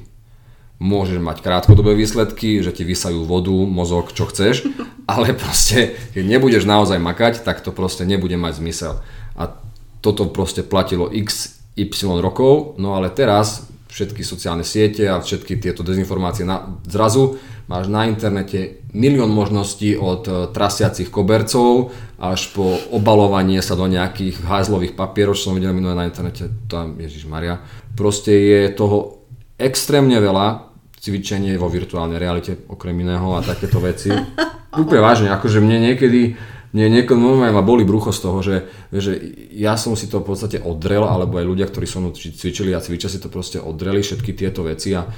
Môžeš 0.83 1.23
mať 1.23 1.39
krátkodobé 1.39 1.95
výsledky, 1.95 2.59
že 2.59 2.75
ti 2.75 2.83
vysajú 2.83 3.23
vodu, 3.23 3.55
mozog, 3.55 4.11
čo 4.11 4.27
chceš, 4.27 4.67
ale 5.11 5.31
proste, 5.31 5.95
keď 6.11 6.23
nebudeš 6.27 6.67
naozaj 6.67 6.99
makať, 6.99 7.47
tak 7.47 7.63
to 7.63 7.71
proste 7.71 8.03
nebude 8.03 8.35
mať 8.35 8.59
zmysel. 8.59 8.99
A 9.39 9.55
toto 10.03 10.27
proste 10.27 10.61
platilo 10.67 11.07
x, 11.07 11.63
y 11.79 11.87
rokov, 12.19 12.75
no 12.75 12.99
ale 12.99 13.07
teraz 13.07 13.71
všetky 13.87 14.21
sociálne 14.21 14.67
siete 14.67 15.07
a 15.07 15.19
všetky 15.19 15.59
tieto 15.59 15.81
dezinformácie 15.81 16.43
na, 16.43 16.77
zrazu 16.87 17.39
máš 17.67 17.91
na 17.91 18.07
internete 18.07 18.83
milión 18.95 19.31
možností 19.31 19.95
od 19.95 20.23
e, 20.27 20.31
trasiacich 20.51 21.11
kobercov 21.11 21.91
až 22.17 22.51
po 22.55 22.79
obalovanie 22.91 23.59
sa 23.59 23.75
do 23.75 23.85
nejakých 23.85 24.43
házlových 24.43 24.95
papierov, 24.97 25.35
čo 25.35 25.51
som 25.51 25.55
videl 25.55 25.75
minulé 25.75 25.93
na 25.93 26.07
internete, 26.07 26.49
tam 26.65 26.97
Ježiš 26.97 27.29
Maria. 27.29 27.61
Proste 27.93 28.33
je 28.33 28.61
toho 28.73 29.27
extrémne 29.59 30.17
veľa, 30.17 30.67
cvičenie 30.97 31.55
vo 31.61 31.69
virtuálnej 31.69 32.17
realite 32.17 32.57
okrem 32.67 32.97
iného 32.97 33.37
a 33.37 33.45
takéto 33.45 33.77
veci. 33.77 34.09
Úplne 34.81 35.01
vážne, 35.01 35.27
akože 35.31 35.61
mne 35.61 35.93
niekedy 35.93 36.35
mne 36.77 37.01
niekoľko 37.01 37.17
normálne 37.17 37.57
ma 37.57 37.65
boli 37.65 37.81
brucho 37.81 38.13
z 38.13 38.19
toho, 38.21 38.37
že, 38.45 38.69
že 38.93 39.17
ja 39.49 39.73
som 39.73 39.97
si 39.97 40.05
to 40.05 40.21
v 40.21 40.29
podstate 40.29 40.61
odrel, 40.61 41.09
alebo 41.09 41.41
aj 41.41 41.49
ľudia, 41.49 41.65
ktorí 41.65 41.89
so 41.89 41.97
mnou 41.97 42.13
cvičili 42.13 42.69
a 42.77 42.83
cvičia 42.85 43.09
si 43.09 43.17
to 43.17 43.33
proste 43.33 43.57
odreli 43.57 44.05
všetky 44.05 44.37
tieto 44.37 44.61
veci 44.61 44.93
a, 44.93 45.09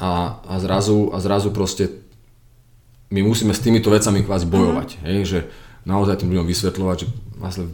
a, 0.00 0.40
a, 0.40 0.54
zrazu, 0.56 1.12
a 1.12 1.20
zrazu 1.20 1.52
proste 1.52 1.92
my 3.12 3.20
musíme 3.20 3.52
s 3.52 3.60
týmito 3.60 3.92
vecami 3.92 4.24
kvázi 4.24 4.48
bojovať, 4.48 4.88
mm-hmm. 4.96 5.08
hej, 5.12 5.18
že 5.28 5.38
naozaj 5.84 6.24
tým 6.24 6.32
ľuďom 6.32 6.48
vysvetľovať, 6.48 6.96
že 6.96 7.06
vlastne, 7.36 7.64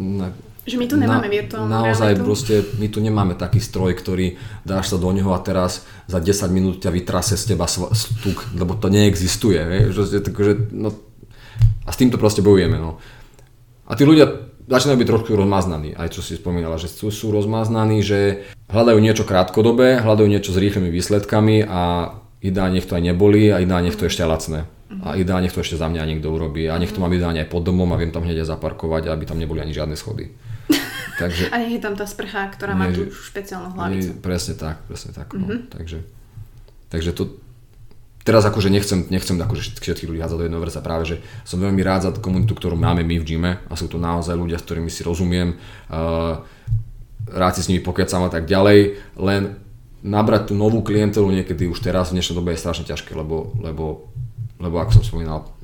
na, 0.00 0.32
že 0.66 0.80
my 0.80 0.86
tu 0.88 0.96
nemáme 0.98 1.28
na, 1.28 1.34
virtuálnu 1.36 1.70
Naozaj 1.70 2.10
realitu. 2.16 2.26
proste, 2.26 2.54
my 2.80 2.86
tu 2.90 2.98
nemáme 2.98 3.38
taký 3.38 3.60
stroj, 3.60 3.92
ktorý 3.92 4.40
dáš 4.64 4.90
sa 4.90 4.96
do 4.98 5.06
neho 5.12 5.30
a 5.36 5.38
teraz 5.38 5.84
za 6.10 6.16
10 6.18 6.48
minút 6.48 6.80
ťa 6.80 6.90
vytrase 6.90 7.38
z 7.38 7.54
teba 7.54 7.68
stuk, 7.68 8.40
lebo 8.56 8.74
to 8.74 8.90
neexistuje. 8.90 9.92
Že, 9.94 10.26
že, 10.26 10.52
no, 10.74 10.90
a 11.86 11.90
s 11.94 11.96
týmto 11.96 12.18
proste 12.18 12.42
bojujeme. 12.42 12.76
No. 12.76 12.98
A 13.86 13.94
tí 13.94 14.02
ľudia 14.02 14.50
začínajú 14.66 14.98
byť 14.98 15.08
trošku 15.08 15.30
rozmaznaní, 15.38 15.94
aj 15.94 16.18
čo 16.18 16.20
si 16.26 16.34
spomínala, 16.34 16.74
že 16.74 16.90
sú, 16.90 17.14
sú 17.14 17.30
rozmaznaní, 17.30 18.02
že 18.02 18.42
hľadajú 18.66 18.98
niečo 18.98 19.22
krátkodobé, 19.22 20.02
hľadajú 20.02 20.26
niečo 20.26 20.50
s 20.50 20.58
rýchlymi 20.58 20.90
výsledkami 20.90 21.62
a 21.62 22.12
ideálne 22.42 22.82
nech 22.82 22.90
to 22.90 22.98
aj 22.98 23.04
neboli 23.06 23.54
a 23.54 23.62
ideálne 23.62 23.88
nech 23.88 23.98
to 23.98 24.10
ešte 24.10 24.26
lacné. 24.26 24.66
A 25.06 25.18
ideálne 25.18 25.46
nech 25.46 25.54
to 25.54 25.62
ešte 25.62 25.78
za 25.78 25.86
mňa 25.86 26.02
niekto 26.02 26.30
urobí 26.30 26.66
a 26.66 26.74
nech 26.78 26.90
to 26.90 26.98
mám 26.98 27.14
ideálne 27.14 27.42
aj 27.42 27.50
pod 27.50 27.62
domom 27.62 27.90
a 27.94 27.98
viem 27.98 28.10
tam 28.10 28.26
hneď 28.26 28.42
zaparkovať, 28.42 29.06
aby 29.10 29.22
tam 29.26 29.38
neboli 29.38 29.62
ani 29.62 29.70
žiadne 29.70 29.94
schody. 29.94 30.34
Takže, 31.22 31.54
a 31.54 31.62
nech 31.62 31.78
je 31.78 31.82
tam 31.82 31.94
tá 31.94 32.06
sprcha, 32.06 32.50
ktorá 32.50 32.74
má 32.74 32.90
tú 32.90 33.06
špeciálnu 33.08 33.72
hlavicu. 33.78 34.18
presne 34.18 34.58
tak, 34.58 34.82
presne 34.90 35.14
tak. 35.14 35.30
No. 35.32 35.46
Mm-hmm. 35.46 35.60
Takže, 35.72 35.98
takže 36.90 37.10
to, 37.14 37.38
teraz 38.26 38.42
akože 38.42 38.74
nechcem, 38.74 39.06
nechcem 39.06 39.38
akože 39.38 39.78
všetkých 39.78 40.10
ľudí 40.10 40.18
hádzať 40.18 40.38
do 40.42 40.46
jedného 40.50 40.64
vrca, 40.66 40.82
práve 40.82 41.04
že 41.06 41.16
som 41.46 41.62
veľmi 41.62 41.78
rád 41.86 42.10
za 42.10 42.10
komunitu, 42.18 42.58
ktorú 42.58 42.74
máme 42.74 43.06
my 43.06 43.22
v 43.22 43.24
gyme 43.24 43.52
a 43.70 43.74
sú 43.78 43.86
to 43.86 44.02
naozaj 44.02 44.34
ľudia, 44.34 44.58
s 44.58 44.66
ktorými 44.66 44.90
si 44.90 45.06
rozumiem, 45.06 45.54
uh, 45.94 46.42
rád 47.30 47.52
si 47.54 47.62
s 47.62 47.70
nimi 47.70 47.78
pokecam 47.78 48.26
a 48.26 48.30
tak 48.30 48.50
ďalej, 48.50 48.98
len 49.22 49.62
nabrať 50.02 50.50
tú 50.50 50.54
novú 50.58 50.82
klientelu 50.82 51.24
niekedy 51.30 51.70
už 51.70 51.78
teraz 51.78 52.10
v 52.10 52.18
dnešnej 52.18 52.36
dobe 52.36 52.50
je 52.52 52.62
strašne 52.62 52.84
ťažké, 52.84 53.14
lebo, 53.14 53.54
lebo, 53.62 54.10
lebo 54.58 54.76
ako 54.82 55.00
som 55.00 55.06
spomínal, 55.06 55.55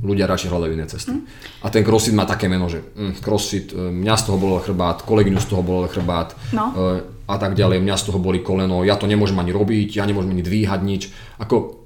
ľudia 0.00 0.24
radšej 0.24 0.48
hľadajú 0.48 0.72
iné 0.72 0.86
cesty. 0.88 1.12
Mm. 1.12 1.24
A 1.60 1.66
ten 1.68 1.84
crossfit 1.84 2.16
má 2.16 2.24
také 2.24 2.48
meno, 2.48 2.72
že 2.72 2.80
mm, 2.80 3.20
crossfit, 3.20 3.72
e, 3.72 3.92
mňa 3.92 4.14
z 4.16 4.22
toho 4.26 4.36
bolo 4.40 4.56
chrbát, 4.60 5.04
kolegyňu 5.04 5.40
z 5.40 5.48
toho 5.48 5.60
bolo 5.60 5.84
chrbát 5.92 6.32
no. 6.56 6.64
uh, 6.72 7.00
a 7.28 7.36
tak 7.36 7.52
ďalej, 7.52 7.84
mňa 7.84 7.96
z 8.00 8.04
toho 8.08 8.18
boli 8.18 8.40
koleno, 8.40 8.80
ja 8.80 8.96
to 8.96 9.04
nemôžem 9.04 9.36
ani 9.36 9.52
robiť, 9.52 10.00
ja 10.00 10.08
nemôžem 10.08 10.32
ani 10.32 10.44
dvíhať 10.44 10.80
nič. 10.80 11.02
Ako, 11.36 11.80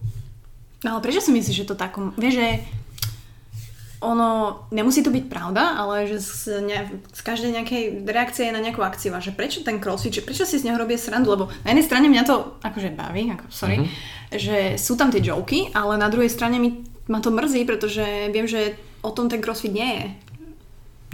No 0.84 1.00
ale 1.00 1.00
prečo 1.00 1.24
si 1.24 1.32
myslíš, 1.32 1.64
že 1.64 1.68
to 1.72 1.80
takom... 1.80 2.12
Vieš, 2.20 2.44
že 2.44 2.48
ono, 4.04 4.60
nemusí 4.68 5.00
to 5.00 5.08
byť 5.08 5.32
pravda, 5.32 5.80
ale 5.80 6.04
že 6.04 6.20
z, 6.20 6.60
ne, 6.60 6.78
z 7.08 7.20
každej 7.24 7.56
nejakej 7.56 7.82
reakcie 8.04 8.52
je 8.52 8.52
na 8.52 8.60
nejakú 8.60 8.84
akciu 8.84 9.16
a 9.16 9.24
že 9.24 9.32
prečo 9.32 9.64
ten 9.64 9.80
crossfit, 9.80 10.12
že 10.12 10.20
prečo 10.20 10.44
si 10.44 10.60
z 10.60 10.68
neho 10.68 10.76
robí 10.76 10.92
srandu, 11.00 11.32
lebo 11.32 11.48
na 11.64 11.72
jednej 11.72 11.88
strane 11.88 12.12
mňa 12.12 12.28
to 12.28 12.60
akože 12.60 12.92
baví, 12.92 13.32
ako, 13.32 13.48
sorry, 13.48 13.80
mm-hmm. 13.80 14.36
že 14.36 14.56
sú 14.76 15.00
tam 15.00 15.08
tie 15.08 15.24
joky, 15.24 15.72
ale 15.72 15.96
na 15.96 16.12
druhej 16.12 16.28
strane 16.28 16.60
mi, 16.60 16.84
ma 17.08 17.20
to 17.20 17.30
mrzí, 17.30 17.64
pretože 17.68 18.04
viem, 18.32 18.48
že 18.48 18.76
o 19.04 19.12
tom 19.12 19.28
ten 19.28 19.44
crossfit 19.44 19.72
nie 19.72 19.90
je. 19.94 20.04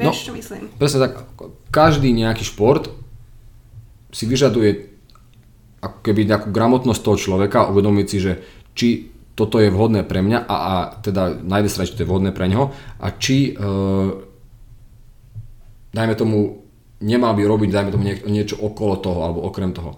Vieš, 0.01 0.17
no, 0.17 0.27
čo 0.27 0.33
myslím? 0.33 0.63
Presne 0.79 0.99
tak, 1.11 1.13
každý 1.69 2.09
nejaký 2.15 2.47
šport 2.47 2.89
si 4.11 4.25
vyžaduje 4.25 4.91
ako 5.81 5.99
keby 6.05 6.29
nejakú 6.29 6.49
gramotnosť 6.53 7.01
toho 7.01 7.17
človeka, 7.17 7.69
uvedomiť 7.73 8.07
si, 8.07 8.19
že 8.21 8.33
či 8.77 8.89
toto 9.35 9.57
je 9.57 9.73
vhodné 9.73 10.05
pre 10.05 10.21
mňa 10.21 10.45
a, 10.45 10.57
a 10.57 10.75
teda 11.01 11.41
strane, 11.69 11.89
či 11.89 11.97
to 11.97 12.05
je 12.05 12.11
vhodné 12.11 12.31
pre 12.37 12.45
neho 12.45 12.77
a 13.01 13.07
či 13.17 13.57
e, 13.57 13.63
dajme 15.97 16.15
tomu 16.17 16.61
nemal 17.01 17.33
by 17.33 17.43
robiť 17.49 17.69
dajme 17.73 17.91
tomu 17.97 18.05
nie, 18.05 18.17
niečo 18.29 18.61
okolo 18.61 19.01
toho 19.01 19.25
alebo 19.25 19.41
okrem 19.49 19.73
toho. 19.73 19.97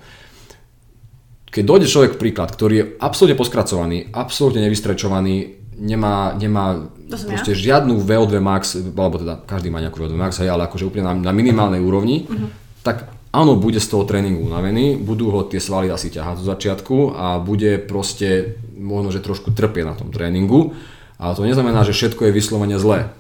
Keď 1.53 1.65
dojde 1.67 1.87
človek 1.91 2.17
príklad, 2.17 2.55
ktorý 2.55 2.75
je 2.79 2.89
absolútne 3.03 3.37
poskracovaný, 3.37 4.09
absolútne 4.15 4.65
nevystrečovaný, 4.65 5.62
nemá, 5.79 6.37
nemá 6.37 6.89
proste 7.09 7.53
ja? 7.53 7.61
žiadnu 7.81 8.01
VO2 8.01 8.35
max, 8.41 8.77
alebo 8.79 9.21
teda 9.21 9.41
každý 9.45 9.69
má 9.69 9.81
nejakú 9.81 10.01
VO2 10.01 10.17
max, 10.17 10.41
ale 10.41 10.65
akože 10.69 10.89
úplne 10.89 11.05
na, 11.09 11.15
na 11.31 11.33
minimálnej 11.33 11.81
úrovni, 11.81 12.25
uh-huh. 12.25 12.49
tak 12.85 13.13
áno, 13.33 13.57
bude 13.57 13.81
z 13.81 13.89
toho 13.89 14.05
tréningu 14.05 14.45
unavený, 14.45 15.01
budú 15.01 15.33
ho 15.33 15.41
tie 15.49 15.59
svaly 15.59 15.89
asi 15.89 16.13
ťahať 16.13 16.45
zo 16.45 16.47
začiatku 16.53 16.97
a 17.17 17.41
bude 17.41 17.81
proste 17.81 18.61
možno, 18.77 19.11
že 19.11 19.25
trošku 19.25 19.57
trpie 19.57 19.89
na 19.89 19.97
tom 19.97 20.13
tréningu, 20.13 20.77
ale 21.17 21.33
to 21.33 21.49
neznamená, 21.49 21.83
že 21.83 21.97
všetko 21.97 22.29
je 22.29 22.37
vyslovene 22.37 22.77
zlé. 22.77 23.13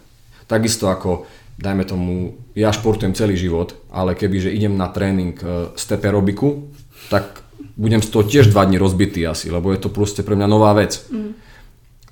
Takisto 0.50 0.92
ako, 0.92 1.24
dajme 1.56 1.86
tomu, 1.88 2.36
ja 2.52 2.74
športujem 2.74 3.16
celý 3.16 3.40
život, 3.40 3.78
ale 3.88 4.12
keby, 4.12 4.50
že 4.50 4.50
idem 4.52 4.76
na 4.76 4.90
tréning 4.92 5.38
e, 5.38 5.72
step 5.78 6.04
aerobiku, 6.04 6.68
tak 7.08 7.40
budem 7.78 8.02
z 8.04 8.08
toho 8.12 8.24
tiež 8.26 8.52
dva 8.52 8.68
dní 8.68 8.76
rozbitý 8.76 9.24
asi, 9.24 9.48
lebo 9.48 9.72
je 9.72 9.80
to 9.80 9.88
proste 9.88 10.20
pre 10.26 10.36
mňa 10.36 10.48
nová 10.50 10.76
vec. 10.76 11.08
Mm. 11.08 11.32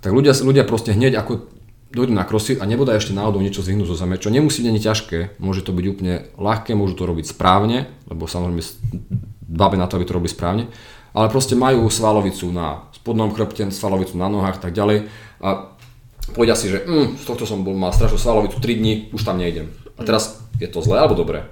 Tak 0.00 0.10
ľudia, 0.16 0.32
ľudia 0.32 0.64
proste 0.64 0.96
hneď 0.96 1.20
ako 1.20 1.52
dojdu 1.90 2.14
na 2.14 2.24
crossfit 2.24 2.62
a 2.62 2.64
nebodaj 2.64 3.02
ešte 3.02 3.12
náhodou 3.12 3.42
niečo 3.42 3.66
zvyhnú 3.66 3.82
zo 3.84 3.98
zeme, 3.98 4.16
čo 4.16 4.30
nemusí 4.30 4.62
byť 4.62 4.80
ťažké, 4.80 5.18
môže 5.42 5.66
to 5.66 5.74
byť 5.74 5.86
úplne 5.90 6.14
ľahké, 6.38 6.78
môžu 6.78 6.94
to 6.94 7.04
robiť 7.04 7.34
správne, 7.34 7.90
lebo 8.06 8.30
samozrejme 8.30 8.62
dbabe 9.44 9.76
na 9.76 9.90
to, 9.90 9.98
aby 9.98 10.06
to 10.06 10.16
robili 10.16 10.30
správne, 10.30 10.70
ale 11.10 11.26
proste 11.26 11.58
majú 11.58 11.90
svalovicu 11.90 12.46
na 12.54 12.86
spodnom 12.94 13.34
chrbte, 13.34 13.66
svalovicu 13.74 14.14
na 14.14 14.30
nohách 14.30 14.62
tak 14.62 14.70
ďalej 14.70 15.10
a 15.42 15.74
povedia 16.30 16.54
si, 16.54 16.70
že 16.70 16.86
mm, 16.86 17.18
z 17.18 17.24
tohto 17.26 17.42
som 17.42 17.66
bol, 17.66 17.74
mal 17.74 17.90
strašnú 17.90 18.16
svalovicu 18.16 18.62
3 18.62 18.80
dní, 18.80 18.94
už 19.10 19.26
tam 19.26 19.42
nejdem. 19.42 19.74
A 19.98 20.06
teraz 20.06 20.38
je 20.62 20.70
to 20.70 20.78
zlé 20.78 21.02
alebo 21.02 21.18
dobré? 21.18 21.50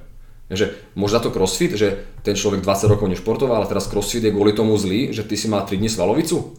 Že 0.49 0.73
za 0.95 1.21
to 1.21 1.35
crossfit, 1.35 1.77
že 1.77 2.09
ten 2.25 2.33
človek 2.39 2.65
20 2.65 2.95
rokov 2.95 3.11
nešportoval, 3.11 3.61
ale 3.61 3.69
teraz 3.69 3.91
crossfit 3.91 4.25
je 4.25 4.33
kvôli 4.33 4.55
tomu 4.55 4.79
zlý, 4.79 5.13
že 5.13 5.27
ty 5.27 5.35
si 5.35 5.51
mal 5.51 5.67
3 5.67 5.77
dní 5.77 5.91
svalovicu? 5.91 6.57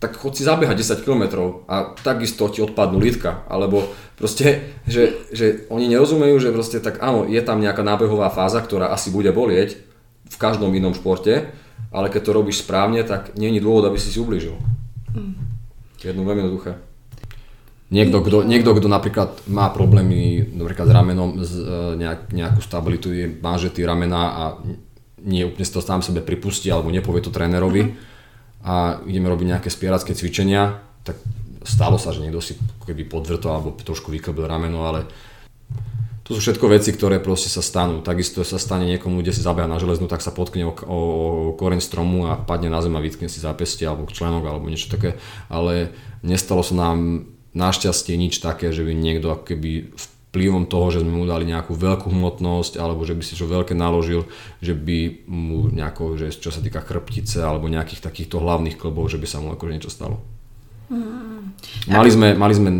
Tak 0.00 0.16
chod 0.16 0.32
si 0.32 0.48
zabehať 0.48 0.80
10 0.80 1.04
km 1.04 1.24
a 1.68 1.92
takisto 1.92 2.48
ti 2.48 2.64
odpadnú 2.64 2.96
lítka. 2.96 3.44
Alebo 3.52 3.84
proste, 4.16 4.72
že, 4.88 5.28
že 5.28 5.68
oni 5.68 5.92
nerozumejú, 5.92 6.40
že 6.40 6.56
proste 6.56 6.80
tak 6.80 7.04
áno, 7.04 7.28
je 7.28 7.38
tam 7.44 7.60
nejaká 7.60 7.84
nábehová 7.84 8.32
fáza, 8.32 8.64
ktorá 8.64 8.96
asi 8.96 9.12
bude 9.12 9.28
bolieť 9.28 9.76
v 10.24 10.36
každom 10.40 10.72
inom 10.72 10.96
športe, 10.96 11.52
ale 11.92 12.08
keď 12.08 12.32
to 12.32 12.32
robíš 12.32 12.64
správne, 12.64 13.04
tak 13.04 13.36
nie 13.36 13.52
je 13.52 13.60
dôvod, 13.60 13.92
aby 13.92 14.00
si 14.00 14.08
si 14.08 14.16
ublížil. 14.16 14.56
Mm. 15.12 15.36
Jedno 16.00 16.24
veľmi 16.24 16.48
jednoduché. 16.48 16.80
Niekto, 17.90 18.22
kto, 18.22 18.36
niekto, 18.46 18.70
kto 18.72 18.88
napríklad 18.88 19.50
má 19.50 19.68
problémy 19.68 20.46
napríklad 20.54 20.86
s 20.86 20.92
ramenom, 20.94 21.30
z, 21.42 21.52
e, 21.58 21.76
nejak, 21.98 22.30
nejakú 22.30 22.62
stabilitu, 22.62 23.10
je 23.10 23.26
manžetý 23.26 23.82
ramena 23.82 24.22
a 24.30 24.42
nie 25.26 25.44
úplne 25.44 25.66
si 25.66 25.74
to 25.74 25.84
sám 25.84 26.00
sebe 26.00 26.24
pripustí 26.24 26.70
alebo 26.70 26.88
nepovie 26.88 27.20
to 27.20 27.34
trénerovi 27.34 27.82
uh-huh. 27.84 28.09
A 28.64 29.00
ideme 29.08 29.32
robiť 29.32 29.46
nejaké 29.56 29.68
spieracké 29.72 30.12
cvičenia, 30.12 30.84
tak 31.04 31.16
stalo 31.64 31.96
sa, 31.96 32.12
že 32.12 32.20
niekto 32.24 32.40
si 32.44 32.56
keby 32.84 33.08
podvrto 33.08 33.52
alebo 33.52 33.72
trošku 33.76 34.12
vyklbil 34.12 34.48
rameno, 34.48 34.84
ale 34.84 35.08
to 36.30 36.38
sú 36.38 36.46
všetko 36.46 36.70
veci, 36.70 36.94
ktoré 36.94 37.18
proste 37.18 37.50
sa 37.50 37.58
stanú. 37.58 38.06
Takisto 38.06 38.46
sa 38.46 38.54
stane 38.54 38.86
niekomu, 38.86 39.18
kde 39.18 39.34
si 39.34 39.42
zabeha 39.42 39.66
na 39.66 39.82
železnú, 39.82 40.06
tak 40.06 40.22
sa 40.22 40.30
potkne 40.30 40.62
o, 40.62 40.72
o, 40.86 40.98
o 41.50 41.52
koreň 41.58 41.82
stromu 41.82 42.30
a 42.30 42.38
padne 42.38 42.70
na 42.70 42.78
zem 42.78 42.94
a 42.94 43.02
vytkne 43.02 43.26
si 43.26 43.42
zápestie 43.42 43.82
alebo 43.82 44.06
členok 44.06 44.46
alebo 44.46 44.70
niečo 44.70 44.94
také. 44.94 45.18
Ale 45.50 45.90
nestalo 46.22 46.62
sa 46.62 46.78
nám 46.78 47.26
našťastie 47.50 48.14
nič 48.14 48.38
také, 48.38 48.70
že 48.70 48.86
by 48.86 48.94
niekto 48.94 49.42
keby 49.42 49.90
vplyvom 50.30 50.70
toho, 50.70 50.94
že 50.94 51.02
sme 51.02 51.10
mu 51.10 51.26
dali 51.26 51.42
nejakú 51.42 51.74
veľkú 51.74 52.06
hmotnosť 52.06 52.78
alebo 52.78 53.02
že 53.02 53.18
by 53.18 53.22
si 53.26 53.34
čo 53.34 53.50
veľké 53.50 53.74
naložil, 53.74 54.30
že 54.62 54.78
by 54.78 55.26
mu 55.26 55.66
nejako, 55.74 56.14
že 56.14 56.30
čo 56.30 56.54
sa 56.54 56.62
týka 56.62 56.78
chrbtice 56.86 57.42
alebo 57.42 57.66
nejakých 57.66 57.98
takýchto 57.98 58.38
hlavných 58.38 58.78
klbov, 58.78 59.10
že 59.10 59.18
by 59.18 59.26
sa 59.26 59.42
mu 59.42 59.50
akože 59.50 59.74
niečo 59.74 59.90
stalo. 59.90 60.22
Mm. 60.86 61.50
Mali, 61.90 62.10
sme, 62.14 62.38
mali, 62.38 62.54
sme, 62.54 62.70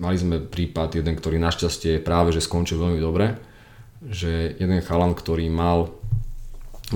mali 0.00 0.16
sme 0.16 0.36
prípad 0.40 0.96
jeden, 0.96 1.12
ktorý 1.12 1.36
našťastie 1.36 2.00
práve 2.00 2.32
že 2.32 2.40
skončil 2.40 2.80
veľmi 2.80 3.00
dobre, 3.00 3.36
že 4.00 4.56
jeden 4.56 4.80
chalan, 4.80 5.12
ktorý 5.12 5.52
mal, 5.52 5.92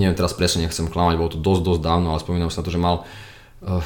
neviem 0.01 0.17
teraz 0.17 0.33
presne, 0.33 0.65
nechcem 0.65 0.89
klamať, 0.89 1.17
bolo 1.21 1.33
to 1.33 1.39
dosť, 1.41 1.61
dosť 1.61 1.81
dávno, 1.81 2.09
ale 2.09 2.23
spomínam 2.25 2.49
sa 2.49 2.61
na 2.61 2.65
to, 2.65 2.73
že 2.73 2.81
mal 2.81 3.05
uh, 3.65 3.85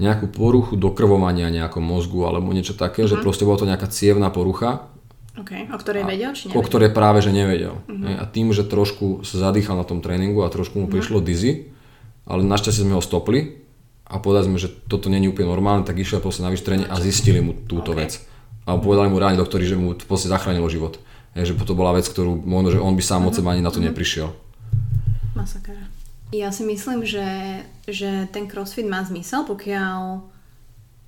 nejakú 0.00 0.32
poruchu 0.32 0.80
dokrvovania 0.80 1.52
nejakom 1.52 1.84
mozgu 1.84 2.24
alebo 2.24 2.56
niečo 2.56 2.72
také, 2.72 3.04
uh-huh. 3.04 3.12
že 3.12 3.16
mhm. 3.20 3.22
proste 3.22 3.44
bola 3.44 3.60
to 3.60 3.68
nejaká 3.68 3.86
cievná 3.92 4.32
porucha. 4.32 4.88
Okay. 5.36 5.68
O 5.70 5.78
ktorej 5.78 6.04
vedel, 6.08 6.32
či 6.34 6.48
nevedel? 6.48 6.58
O 6.58 6.66
ktorej 6.66 6.90
práve, 6.90 7.22
že 7.22 7.30
nevedel. 7.30 7.84
Uh-huh. 7.86 8.18
A 8.18 8.24
tým, 8.24 8.50
že 8.56 8.64
trošku 8.64 9.22
sa 9.22 9.52
zadýchal 9.52 9.76
na 9.76 9.84
tom 9.84 10.00
tréningu 10.00 10.42
a 10.42 10.50
trošku 10.50 10.80
mu 10.80 10.88
uh-huh. 10.88 10.96
prišlo 10.96 11.20
dizzy, 11.20 11.70
ale 12.24 12.42
našťastie 12.42 12.82
sme 12.88 12.96
ho 12.96 13.04
stopli 13.04 13.60
a 14.08 14.18
povedali 14.18 14.50
sme, 14.50 14.58
že 14.58 14.72
toto 14.90 15.06
není 15.06 15.30
úplne 15.30 15.52
normálne, 15.52 15.86
tak 15.86 16.00
išiel 16.00 16.18
proste 16.18 16.42
na 16.42 16.50
vyšetrenie 16.50 16.88
a 16.88 16.96
zistili 16.98 17.38
mu 17.44 17.54
túto 17.54 17.94
okay. 17.94 18.08
vec. 18.08 18.12
A 18.66 18.76
povedali 18.76 19.08
mu 19.12 19.22
ráne 19.22 19.38
doktori, 19.38 19.64
že 19.64 19.78
mu 19.78 19.94
proste 19.96 20.28
zachránilo 20.28 20.66
život. 20.66 20.98
Je, 21.38 21.46
že 21.46 21.54
to 21.54 21.78
bola 21.78 21.94
vec, 21.94 22.10
ktorú 22.10 22.42
možno, 22.42 22.74
že 22.74 22.82
on 22.82 22.98
by 22.98 23.02
sám 23.04 23.22
uh-huh. 23.22 23.30
od 23.30 23.36
seba 23.38 23.54
ani 23.54 23.62
na 23.62 23.70
to 23.70 23.78
uh-huh. 23.78 23.92
neprišiel. 23.92 24.34
Masakra. 25.38 25.99
Ja 26.30 26.54
si 26.54 26.62
myslím, 26.62 27.02
že, 27.02 27.26
že 27.90 28.30
ten 28.30 28.46
crossfit 28.46 28.86
má 28.86 29.02
zmysel, 29.02 29.42
pokiaľ, 29.42 30.22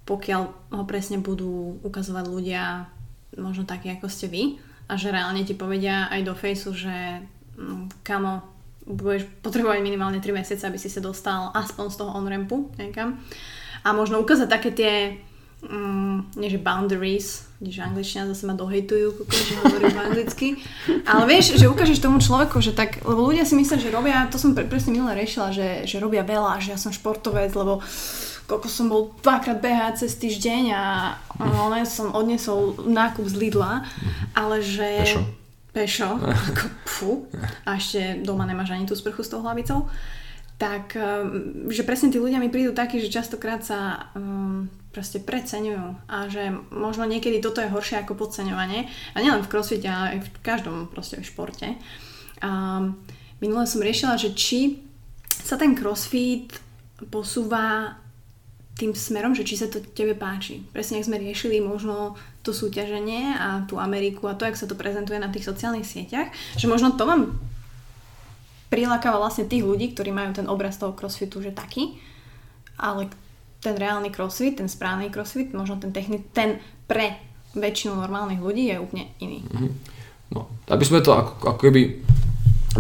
pokiaľ 0.02 0.42
ho 0.74 0.84
presne 0.84 1.22
budú 1.22 1.78
ukazovať 1.86 2.24
ľudia 2.26 2.90
možno 3.38 3.62
takí, 3.62 3.86
ako 3.94 4.10
ste 4.10 4.26
vy 4.26 4.58
a 4.90 4.98
že 4.98 5.14
reálne 5.14 5.46
ti 5.46 5.54
povedia 5.54 6.10
aj 6.10 6.20
do 6.26 6.34
fejsu, 6.34 6.74
že 6.74 7.22
mm, 7.56 8.02
kamo, 8.02 8.42
budeš 8.82 9.30
potrebovať 9.46 9.78
minimálne 9.78 10.18
3 10.18 10.42
mesiace, 10.42 10.66
aby 10.66 10.76
si 10.76 10.90
sa 10.90 10.98
dostal 10.98 11.54
aspoň 11.54 11.86
z 11.94 11.96
toho 12.02 12.10
on-rampu 12.18 12.74
niekam. 12.76 13.22
A 13.86 13.94
možno 13.94 14.18
ukázať 14.18 14.48
také 14.50 14.70
tie 14.74 14.94
mm, 15.62 16.36
nie 16.36 16.50
že 16.50 16.58
boundaries, 16.58 17.46
že 17.62 17.82
angličtina 17.82 18.26
zase 18.26 18.44
ma 18.46 18.58
dohejtujú, 18.58 19.08
že 19.30 19.54
hovorím 19.62 19.98
anglicky, 19.98 20.58
ale 21.06 21.22
vieš, 21.30 21.54
že 21.58 21.70
ukážeš 21.70 22.02
tomu 22.02 22.18
človeku, 22.18 22.58
že 22.58 22.74
tak, 22.74 23.02
lebo 23.06 23.22
ľudia 23.22 23.46
si 23.46 23.54
myslia, 23.54 23.78
že 23.78 23.94
robia, 23.94 24.26
to 24.26 24.36
som 24.36 24.52
pre, 24.52 24.66
presne 24.66 24.98
minule 24.98 25.14
riešila, 25.14 25.54
že, 25.54 25.68
že 25.86 26.02
robia 26.02 26.26
veľa, 26.26 26.58
že 26.58 26.74
ja 26.74 26.78
som 26.78 26.90
športovec, 26.90 27.54
lebo 27.54 27.78
koľko 28.50 28.68
som 28.68 28.90
bol 28.90 29.14
dvakrát 29.22 29.62
behať 29.62 30.04
cez 30.04 30.18
týždeň 30.18 30.64
a 30.74 30.84
no, 31.38 31.70
som 31.86 32.10
odnesol 32.12 32.82
nákup 32.82 33.24
z 33.30 33.34
Lidla, 33.38 33.86
ale 34.34 34.60
že... 34.60 34.88
Pešo. 35.06 35.22
Pešo, 35.72 36.20
ako 36.20 36.64
pfu, 36.84 37.12
a 37.64 37.80
ešte 37.80 38.20
doma 38.20 38.44
nemáš 38.44 38.76
ani 38.76 38.84
tú 38.84 38.92
sprchu 38.92 39.24
s 39.24 39.32
tou 39.32 39.40
hlavicou 39.40 39.88
tak 40.62 40.94
ehm, 40.94 41.66
že 41.66 41.82
presne 41.82 42.14
tí 42.14 42.22
ľudia 42.22 42.38
mi 42.38 42.46
prídu 42.46 42.70
takí, 42.70 43.02
že 43.02 43.10
častokrát 43.10 43.66
sa 43.66 44.14
um, 44.14 44.70
proste 44.94 45.18
preceňujú 45.18 46.06
a 46.06 46.30
že 46.30 46.54
možno 46.70 47.02
niekedy 47.02 47.42
toto 47.42 47.58
je 47.58 47.66
horšie 47.66 47.98
ako 47.98 48.14
podceňovanie 48.14 48.86
a 48.86 49.16
nielen 49.18 49.42
v 49.42 49.50
crossfite, 49.50 49.90
ale 49.90 50.06
aj 50.14 50.18
v 50.22 50.30
každom 50.46 50.86
proste 50.86 51.18
v 51.18 51.26
športe. 51.26 51.66
A 52.46 52.78
minule 53.42 53.66
som 53.66 53.82
riešila, 53.82 54.14
že 54.14 54.38
či 54.38 54.78
sa 55.26 55.58
ten 55.58 55.74
crossfit 55.74 56.54
posúva 57.10 57.98
tým 58.78 58.94
smerom, 58.94 59.34
že 59.34 59.42
či 59.42 59.58
sa 59.58 59.66
to 59.66 59.82
tebe 59.82 60.14
páči. 60.14 60.62
Presne 60.70 61.02
ak 61.02 61.10
sme 61.10 61.18
riešili 61.18 61.58
možno 61.58 62.14
to 62.46 62.54
súťaženie 62.54 63.34
a 63.34 63.66
tú 63.66 63.82
Ameriku 63.82 64.30
a 64.30 64.38
to, 64.38 64.46
jak 64.46 64.54
sa 64.54 64.70
to 64.70 64.78
prezentuje 64.78 65.18
na 65.18 65.28
tých 65.28 65.42
sociálnych 65.42 65.86
sieťach, 65.86 66.30
že 66.54 66.70
možno 66.70 66.94
to 66.94 67.02
vám 67.02 67.34
prilákava 68.72 69.20
vlastne 69.20 69.44
tých 69.44 69.68
ľudí, 69.68 69.92
ktorí 69.92 70.08
majú 70.16 70.32
ten 70.32 70.48
obraz 70.48 70.80
toho 70.80 70.96
crossfitu, 70.96 71.44
že 71.44 71.52
taký, 71.52 72.00
ale 72.80 73.12
ten 73.60 73.76
reálny 73.76 74.08
crossfit, 74.08 74.56
ten 74.56 74.72
správny 74.72 75.12
crossfit, 75.12 75.52
možno 75.52 75.76
ten 75.76 75.92
technik, 75.92 76.32
ten 76.32 76.56
pre 76.88 77.20
väčšinu 77.52 78.00
normálnych 78.00 78.40
ľudí 78.40 78.72
je 78.72 78.80
úplne 78.80 79.12
iný. 79.20 79.44
Mm-hmm. 79.44 79.70
No, 80.32 80.48
aby 80.72 80.84
sme 80.88 81.04
to 81.04 81.12
ako, 81.12 81.52
ako 81.52 81.60
keby, 81.68 82.00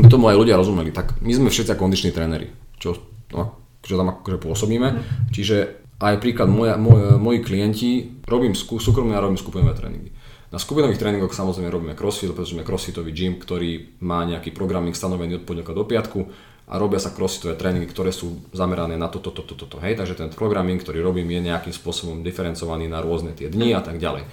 aby 0.00 0.06
tomu 0.08 0.32
aj 0.32 0.40
ľudia 0.40 0.56
rozumeli, 0.56 0.88
tak 0.96 1.20
my 1.20 1.32
sme 1.36 1.52
všetci 1.52 1.76
kondiční 1.76 2.10
tréneri, 2.16 2.48
čo, 2.80 2.96
no, 3.36 3.76
čo 3.84 4.00
tam 4.00 4.16
akože 4.16 4.40
pôsobíme, 4.40 4.88
mm-hmm. 4.88 5.28
čiže 5.28 5.56
aj 6.02 6.18
príklad, 6.18 6.50
moja, 6.50 6.74
moj, 6.80 7.20
moji 7.20 7.44
klienti, 7.44 7.90
robím 8.26 8.56
súkromné 8.56 9.14
a 9.14 9.22
robím 9.22 9.38
skupinové 9.38 9.76
tréningy. 9.76 10.10
Na 10.52 10.60
skupinových 10.60 11.00
tréningoch 11.00 11.32
samozrejme 11.32 11.72
robíme 11.72 11.94
crossfit, 11.96 12.28
pretože 12.36 12.52
sme 12.52 12.60
crossfitový 12.60 13.08
gym, 13.16 13.40
ktorý 13.40 13.96
má 14.04 14.20
nejaký 14.28 14.52
programming 14.52 14.92
stanovený 14.92 15.40
od 15.40 15.48
pondelka 15.48 15.72
do 15.72 15.88
piatku 15.88 16.28
a 16.68 16.76
robia 16.76 17.00
sa 17.00 17.08
crossfitové 17.08 17.56
tréningy, 17.56 17.88
ktoré 17.88 18.12
sú 18.12 18.44
zamerané 18.52 19.00
na 19.00 19.08
toto, 19.08 19.32
toto, 19.32 19.56
toto, 19.56 19.64
to, 19.64 19.76
hej, 19.80 19.96
takže 19.96 20.12
ten 20.12 20.28
programming, 20.28 20.76
ktorý 20.76 21.00
robím, 21.00 21.32
je 21.32 21.48
nejakým 21.48 21.72
spôsobom 21.72 22.20
diferencovaný 22.20 22.84
na 22.84 23.00
rôzne 23.00 23.32
tie 23.32 23.48
dni 23.48 23.72
a 23.72 23.80
tak 23.80 23.96
ďalej. 23.96 24.28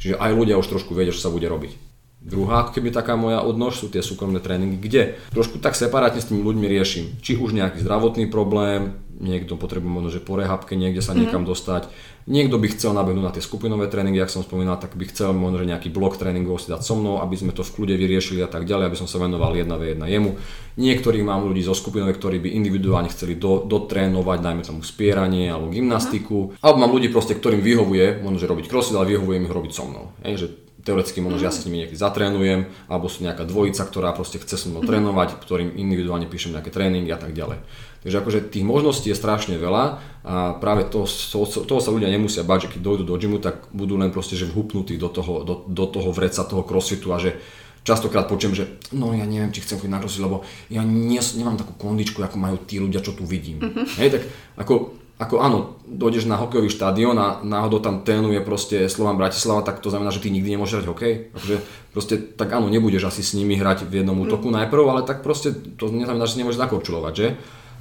Čiže 0.00 0.16
aj 0.16 0.32
ľudia 0.32 0.56
už 0.56 0.72
trošku 0.72 0.96
vedia, 0.96 1.12
čo 1.12 1.28
sa 1.28 1.28
bude 1.28 1.44
robiť. 1.44 1.76
Druhá, 2.18 2.66
ako 2.66 2.74
keby 2.74 2.90
taká 2.90 3.14
moja 3.14 3.44
odnož 3.46 3.78
sú 3.78 3.86
tie 3.92 4.02
súkromné 4.02 4.42
tréningy, 4.42 4.74
kde 4.80 5.20
trošku 5.30 5.62
tak 5.62 5.78
separátne 5.78 6.18
s 6.18 6.26
tými 6.32 6.42
ľuďmi 6.42 6.66
riešim, 6.66 7.20
či 7.22 7.38
už 7.38 7.54
nejaký 7.54 7.78
zdravotný 7.78 8.26
problém, 8.26 8.98
niekto 9.22 9.54
potrebuje 9.54 9.90
možno, 9.90 10.10
že 10.10 10.24
po 10.24 10.34
rehabke 10.34 10.74
niekde 10.74 11.02
sa 11.02 11.14
niekam 11.14 11.46
mm-hmm. 11.46 11.52
dostať, 11.54 11.82
Niekto 12.28 12.60
by 12.60 12.68
chcel 12.76 12.92
nabehnúť 12.92 13.24
na 13.24 13.32
tie 13.32 13.40
skupinové 13.40 13.88
tréningy, 13.88 14.20
ak 14.20 14.28
som 14.28 14.44
spomínal, 14.44 14.76
tak 14.76 15.00
by 15.00 15.08
chcel 15.08 15.32
možno 15.32 15.64
nejaký 15.64 15.88
blok 15.88 16.20
tréningov 16.20 16.60
si 16.60 16.68
dať 16.68 16.84
so 16.84 16.92
mnou, 16.92 17.24
aby 17.24 17.40
sme 17.40 17.56
to 17.56 17.64
v 17.64 17.72
kľude 17.72 17.96
vyriešili 17.96 18.44
a 18.44 18.52
tak 18.52 18.68
ďalej, 18.68 18.92
aby 18.92 19.00
som 19.00 19.08
sa 19.08 19.16
venoval 19.16 19.56
jedna 19.56 19.80
v 19.80 19.96
jedna 19.96 20.04
jemu. 20.04 20.36
Niektorých 20.76 21.24
mám 21.24 21.48
ľudí 21.48 21.64
zo 21.64 21.72
skupinové, 21.72 22.12
ktorí 22.12 22.36
by 22.44 22.52
individuálne 22.52 23.08
chceli 23.08 23.40
do, 23.40 23.64
dotrénovať, 23.64 24.44
dajme 24.44 24.60
tomu 24.60 24.84
spieranie 24.84 25.48
alebo 25.48 25.72
gymnastiku. 25.72 26.52
Alebo 26.60 26.84
mám 26.84 26.92
ľudí 26.92 27.08
proste, 27.08 27.32
ktorým 27.32 27.64
vyhovuje, 27.64 28.20
možno 28.20 28.36
že 28.36 28.50
robiť 28.52 28.68
crossfit, 28.68 29.00
ale 29.00 29.16
vyhovuje 29.16 29.40
im 29.40 29.48
robiť 29.48 29.72
so 29.72 29.88
mnou. 29.88 30.12
Ej, 30.20 30.34
že 30.36 30.67
teoreticky 30.88 31.20
možno, 31.20 31.36
že 31.36 31.46
ja 31.46 31.52
sa 31.52 31.60
s 31.60 31.68
nimi 31.68 31.84
nejaký 31.84 32.00
zatrénujem, 32.00 32.72
alebo 32.88 33.12
sú 33.12 33.20
nejaká 33.20 33.44
dvojica, 33.44 33.84
ktorá 33.84 34.16
proste 34.16 34.40
chce 34.40 34.56
so 34.56 34.66
mnou 34.72 34.80
trénovať, 34.80 35.36
ktorým 35.36 35.76
individuálne 35.76 36.24
píšem 36.24 36.56
nejaké 36.56 36.72
tréningy 36.72 37.12
a 37.12 37.20
tak 37.20 37.36
ďalej. 37.36 37.60
Takže 38.00 38.16
akože 38.24 38.40
tých 38.48 38.64
možností 38.64 39.12
je 39.12 39.18
strašne 39.18 39.60
veľa 39.60 39.84
a 40.24 40.34
práve 40.56 40.88
to, 40.88 41.04
to, 41.04 41.44
toho 41.44 41.80
sa 41.82 41.90
ľudia 41.92 42.08
nemusia 42.08 42.46
bať, 42.46 42.70
že 42.70 42.78
keď 42.78 42.80
dojdú 42.80 43.04
do 43.04 43.18
gymu, 43.20 43.36
tak 43.42 43.68
budú 43.74 44.00
len 44.00 44.08
proste 44.08 44.38
že 44.38 44.48
vhupnutí 44.48 44.96
do 44.96 45.12
toho, 45.12 45.44
do, 45.44 45.66
do 45.66 45.84
toho 45.84 46.08
vreca 46.14 46.46
toho 46.46 46.62
crossfitu 46.64 47.10
a 47.12 47.18
že 47.18 47.36
častokrát 47.82 48.30
počujem, 48.30 48.54
že 48.54 48.64
no 48.94 49.16
ja 49.16 49.26
neviem, 49.26 49.50
či 49.50 49.64
chcem 49.64 49.82
chodiť 49.82 49.92
na 49.92 50.00
crossfit, 50.00 50.24
lebo 50.24 50.46
ja 50.70 50.86
nie, 50.86 51.18
nemám 51.18 51.58
takú 51.58 51.74
kondičku, 51.74 52.22
ako 52.22 52.36
majú 52.38 52.56
tí 52.62 52.78
ľudia, 52.78 53.02
čo 53.02 53.16
tu 53.16 53.26
vidím. 53.26 53.64
Uh-huh. 53.64 53.88
Hej, 53.98 54.08
tak 54.14 54.22
ako, 54.60 54.94
ako 55.18 55.42
áno, 55.42 55.58
dojdeš 55.82 56.30
na 56.30 56.38
hokejový 56.38 56.70
štadión 56.70 57.18
a 57.18 57.42
náhodou 57.42 57.82
tam 57.82 58.06
trénuje 58.06 58.38
proste 58.38 58.86
Slovan 58.86 59.18
Bratislava, 59.18 59.66
tak 59.66 59.82
to 59.82 59.90
znamená, 59.90 60.14
že 60.14 60.22
ty 60.22 60.30
nikdy 60.30 60.54
nemôžeš 60.54 60.78
hrať 60.78 60.86
hokej. 60.86 61.14
Takže 61.34 61.54
proste, 61.90 62.14
tak 62.22 62.54
áno, 62.54 62.70
nebudeš 62.70 63.10
asi 63.10 63.26
s 63.26 63.34
nimi 63.34 63.58
hrať 63.58 63.82
v 63.90 64.06
jednom 64.06 64.14
útoku 64.14 64.46
uh-huh. 64.46 64.62
najprv, 64.62 64.84
ale 64.86 65.02
tak 65.02 65.26
proste 65.26 65.50
to 65.50 65.90
neznamená, 65.90 66.22
že 66.22 66.38
si 66.38 66.40
nemôžeš 66.46 66.62
zakorčulovať, 66.62 67.12
že? 67.18 67.26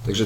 Takže 0.09 0.23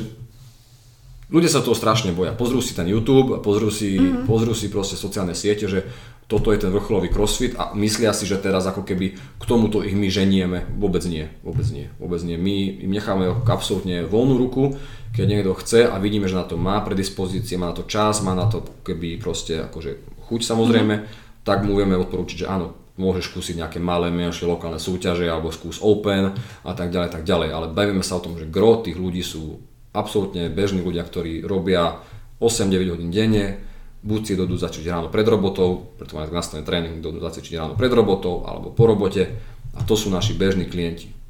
ľudia 1.36 1.52
sa 1.52 1.60
toho 1.60 1.76
strašne 1.76 2.16
boja. 2.16 2.32
Pozrú 2.32 2.64
si 2.64 2.72
ten 2.72 2.88
YouTube, 2.88 3.44
pozrú 3.44 3.68
si, 3.68 4.00
mm-hmm. 4.00 4.24
pozrú 4.24 4.56
si 4.56 4.72
proste 4.72 4.96
sociálne 4.96 5.36
siete, 5.36 5.68
že 5.68 5.84
toto 6.32 6.56
je 6.56 6.64
ten 6.64 6.72
vrcholový 6.72 7.12
crossfit 7.12 7.60
a 7.60 7.76
myslia 7.76 8.16
si, 8.16 8.24
že 8.24 8.40
teraz 8.40 8.64
ako 8.64 8.88
keby 8.88 9.20
k 9.20 9.44
tomuto 9.44 9.84
ich 9.84 9.92
my 9.92 10.08
ženieme. 10.08 10.64
Vôbec 10.80 11.04
nie, 11.04 11.28
vôbec 11.44 11.68
nie, 11.76 11.92
vôbec 12.00 12.24
nie. 12.24 12.40
My 12.40 12.88
im 12.88 12.92
necháme 12.96 13.28
absolútne 13.52 14.08
voľnú 14.08 14.40
ruku, 14.40 14.80
keď 15.12 15.26
niekto 15.28 15.52
chce 15.60 15.92
a 15.92 15.96
vidíme, 16.00 16.26
že 16.32 16.40
na 16.40 16.48
to 16.48 16.56
má 16.56 16.80
predispozície, 16.80 17.60
má 17.60 17.72
na 17.72 17.76
to 17.76 17.84
čas, 17.84 18.24
má 18.24 18.32
na 18.32 18.48
to 18.48 18.64
keby 18.88 19.20
proste 19.20 19.68
akože 19.68 20.24
chuť 20.32 20.42
samozrejme, 20.42 20.96
mm-hmm. 21.04 21.44
tak 21.44 21.68
mu 21.68 21.76
vieme 21.76 22.00
odporučiť, 22.00 22.48
že 22.48 22.48
áno, 22.48 22.96
môžeš 22.96 23.32
skúsiť 23.32 23.60
nejaké 23.60 23.80
malé, 23.84 24.08
menšie 24.08 24.48
lokálne 24.48 24.80
súťaže 24.80 25.28
alebo 25.28 25.52
skús 25.52 25.84
Open 25.84 26.32
a 26.64 26.72
tak 26.72 26.92
ďalej, 26.96 27.10
tak 27.12 27.24
ďalej. 27.28 27.50
Ale 27.52 27.68
bavíme 27.76 28.04
sa 28.04 28.20
o 28.20 28.24
tom, 28.24 28.40
že 28.40 28.48
gro 28.48 28.80
tých 28.80 28.96
ľudí 28.96 29.20
sú 29.20 29.60
absolútne 29.92 30.48
bežní 30.48 30.80
ľudia, 30.80 31.04
ktorí 31.04 31.44
robia 31.44 32.00
8-9 32.40 32.96
hodín 32.96 33.12
denne, 33.12 33.60
buď 34.02 34.22
si 34.24 34.34
dodú 34.40 34.56
začať 34.56 34.88
ráno 34.88 35.08
pred 35.12 35.28
robotou, 35.28 35.92
preto 36.00 36.16
majú 36.16 36.32
nastavený 36.32 36.64
tréning, 36.64 37.04
dodú 37.04 37.20
začať 37.20 37.54
ráno 37.60 37.76
pred 37.76 37.92
robotou 37.92 38.48
alebo 38.48 38.72
po 38.72 38.88
robote 38.88 39.28
a 39.76 39.84
to 39.84 39.94
sú 39.94 40.08
naši 40.10 40.34
bežní 40.34 40.66
klienti 40.66 41.21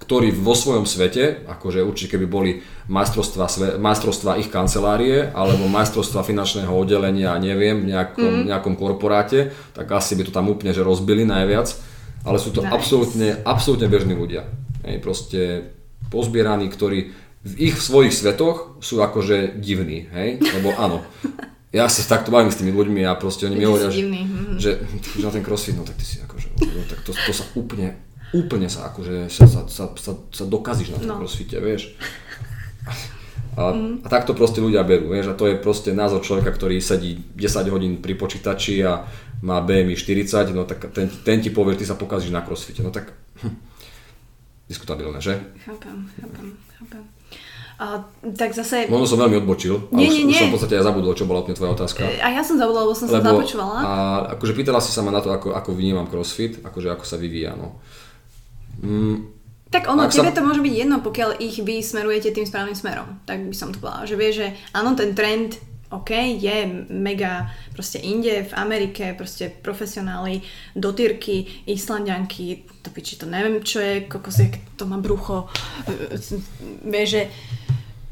ktorí 0.00 0.34
vo 0.36 0.52
svojom 0.52 0.84
svete, 0.84 1.46
akože 1.48 1.80
určite 1.80 2.18
keby 2.18 2.26
boli 2.28 2.50
majstrovstva, 2.92 3.78
majstrovstva 3.80 4.36
ich 4.36 4.52
kancelárie 4.52 5.32
alebo 5.32 5.64
majstrovstva 5.70 6.26
finančného 6.26 6.68
oddelenia, 6.68 7.32
neviem, 7.40 7.80
v 7.80 7.94
nejakom, 7.94 8.32
mm. 8.44 8.46
nejakom 8.52 8.74
korporáte, 8.76 9.54
tak 9.72 9.88
asi 9.94 10.18
by 10.18 10.28
to 10.28 10.32
tam 10.34 10.52
úplne 10.52 10.76
že 10.76 10.84
rozbili 10.84 11.24
najviac. 11.24 11.72
Ale 12.24 12.40
sú 12.40 12.56
to 12.56 12.64
nice. 12.64 12.72
absolútne, 12.72 13.28
absolútne 13.44 13.88
bežní 13.88 14.16
ľudia. 14.16 14.48
Hej, 14.84 14.96
proste 15.04 15.40
pozbieraní, 16.08 16.68
ktorí 16.72 17.12
v 17.44 17.52
ich 17.60 17.76
svojich 17.76 18.16
svetoch 18.16 18.80
sú 18.80 19.04
akože 19.04 19.60
divní, 19.60 20.08
hej? 20.08 20.40
Lebo 20.40 20.72
áno, 20.80 21.04
ja 21.74 21.90
sa 21.92 22.00
takto 22.06 22.32
bavím 22.32 22.48
s 22.48 22.56
tými 22.62 22.72
ľuďmi 22.72 23.04
a 23.04 23.18
proste 23.20 23.50
oni 23.50 23.56
mi 23.60 23.68
hovoria, 23.68 23.92
že, 23.92 24.00
mhm. 24.06 24.56
že, 24.56 24.70
že 25.18 25.24
na 25.26 25.34
ten 25.34 25.44
crossfit, 25.44 25.76
no 25.76 25.84
tak 25.84 26.00
ty 26.00 26.06
si 26.08 26.22
akože, 26.24 26.48
no, 26.56 26.82
tak 26.88 27.04
to, 27.04 27.12
to 27.12 27.32
sa 27.36 27.44
úplne, 27.58 27.98
úplne 28.34 28.66
sa 28.66 28.90
akože 28.90 29.30
sa, 29.30 29.46
sa, 29.46 29.62
sa, 29.70 29.84
sa, 29.94 30.12
sa 30.18 30.44
dokazíš 30.44 30.90
na 30.92 30.98
tom 30.98 31.10
no. 31.14 31.18
crossfite, 31.22 31.56
vieš. 31.62 31.94
A, 33.54 33.70
mm. 33.70 34.02
a 34.02 34.06
takto 34.10 34.34
proste 34.34 34.58
ľudia 34.58 34.82
berú, 34.82 35.14
vieš, 35.14 35.30
a 35.30 35.38
to 35.38 35.46
je 35.46 35.54
proste 35.54 35.94
názor 35.94 36.26
človeka, 36.26 36.50
ktorý 36.50 36.82
sedí 36.82 37.22
10 37.38 37.70
hodín 37.70 38.02
pri 38.02 38.18
počítači 38.18 38.82
a 38.82 39.06
má 39.46 39.62
BMI 39.62 39.94
40, 39.94 40.50
no 40.50 40.66
tak 40.66 40.90
ten, 40.90 41.06
ten 41.06 41.38
ti 41.38 41.54
povie, 41.54 41.78
ty 41.78 41.86
sa 41.86 41.94
pokazíš 41.94 42.34
na 42.34 42.42
crossfite, 42.42 42.82
no 42.82 42.90
tak 42.90 43.14
hm, 43.46 43.54
diskutabilné, 44.66 45.22
že? 45.22 45.38
Chápem, 45.62 46.02
chápem, 46.18 46.46
chápem. 46.82 47.02
A, 47.78 48.02
tak 48.34 48.54
zase... 48.54 48.90
Možno 48.90 49.06
som 49.06 49.22
veľmi 49.22 49.42
odbočil, 49.46 49.90
nie, 49.94 50.10
nie, 50.10 50.26
nie. 50.26 50.34
už 50.34 50.46
som 50.46 50.50
v 50.50 50.54
podstate 50.58 50.74
aj 50.78 50.86
zabudol, 50.90 51.14
čo 51.14 51.26
bola 51.26 51.46
úplne 51.46 51.58
tvoja 51.58 51.74
otázka. 51.78 52.06
A 52.22 52.34
ja 52.34 52.42
som 52.42 52.58
zabudla, 52.58 52.86
lebo 52.86 52.94
som 52.94 53.06
lebo, 53.06 53.18
sa 53.18 53.22
započúvala. 53.22 53.78
A 53.82 53.92
akože 54.34 54.54
pýtala 54.54 54.82
si 54.82 54.90
sa 54.90 55.02
ma 55.02 55.14
na 55.14 55.22
to, 55.22 55.30
ako, 55.30 55.54
ako 55.54 55.70
vnímam 55.74 56.10
crossfit, 56.10 56.58
akože 56.62 56.90
ako 56.90 57.06
sa 57.06 57.18
vyvíja, 57.18 57.54
no. 57.54 57.78
Mm, 58.84 59.34
tak 59.74 59.90
ono, 59.90 60.06
tebe 60.06 60.30
sa... 60.30 60.36
to 60.38 60.46
môže 60.46 60.62
byť 60.62 60.74
jedno, 60.76 61.02
pokiaľ 61.02 61.42
ich 61.42 61.58
vy 61.58 61.82
smerujete 61.82 62.30
tým 62.30 62.46
správnym 62.46 62.78
smerom. 62.78 63.18
Tak 63.26 63.42
by 63.50 63.56
som 63.56 63.74
to 63.74 63.82
povedala. 63.82 64.06
Že 64.06 64.16
vieš, 64.20 64.34
že 64.38 64.48
áno, 64.70 64.94
ten 64.94 65.16
trend 65.18 65.58
OK, 65.90 66.10
je 66.38 66.86
mega 66.90 67.50
proste 67.74 68.02
inde, 68.02 68.46
v 68.46 68.52
Amerike, 68.54 69.14
proste 69.14 69.46
profesionáli, 69.50 70.42
dotyrky, 70.74 71.66
islandianky, 71.70 72.66
to 72.82 72.90
piči, 72.90 73.14
to 73.14 73.30
neviem 73.30 73.62
čo 73.62 73.78
je, 73.78 74.06
kokos, 74.10 74.42
to 74.74 74.84
má 74.86 74.98
brucho. 74.98 75.50
Vieš, 76.82 77.08
že 77.08 77.22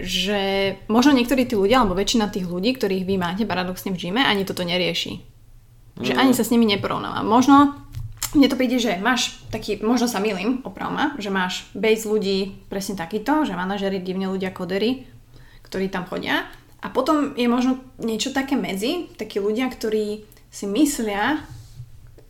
že 0.03 0.41
možno 0.91 1.15
niektorí 1.15 1.47
tí 1.47 1.55
ľudia, 1.55 1.85
alebo 1.85 1.95
väčšina 1.95 2.33
tých 2.33 2.49
ľudí, 2.49 2.75
ktorých 2.75 3.07
vy 3.07 3.15
máte 3.21 3.45
paradoxne 3.47 3.95
v 3.95 4.01
gyme, 4.03 4.25
ani 4.25 4.43
toto 4.43 4.67
nerieši. 4.67 5.21
Že 6.01 6.17
ani 6.19 6.33
sa 6.35 6.43
s 6.43 6.51
nimi 6.51 6.65
neporovnáva. 6.67 7.23
Možno 7.23 7.77
mne 8.33 8.49
to 8.49 8.57
príde, 8.57 8.81
že 8.81 8.97
máš 8.97 9.41
taký, 9.53 9.81
možno 9.85 10.09
sa 10.09 10.17
milím, 10.17 10.65
opravom 10.65 11.17
že 11.21 11.29
máš 11.29 11.69
base 11.77 12.09
ľudí 12.09 12.65
presne 12.73 12.97
takýto, 12.97 13.45
že 13.45 13.57
manažery, 13.57 14.01
divne 14.01 14.29
ľudia, 14.33 14.53
kodery, 14.53 15.05
ktorí 15.65 15.93
tam 15.93 16.09
chodia. 16.09 16.49
A 16.83 16.91
potom 16.91 17.37
je 17.39 17.47
možno 17.47 17.79
niečo 18.03 18.35
také 18.35 18.59
medzi, 18.59 19.13
takí 19.15 19.39
ľudia, 19.39 19.71
ktorí 19.71 20.27
si 20.51 20.65
myslia, 20.67 21.45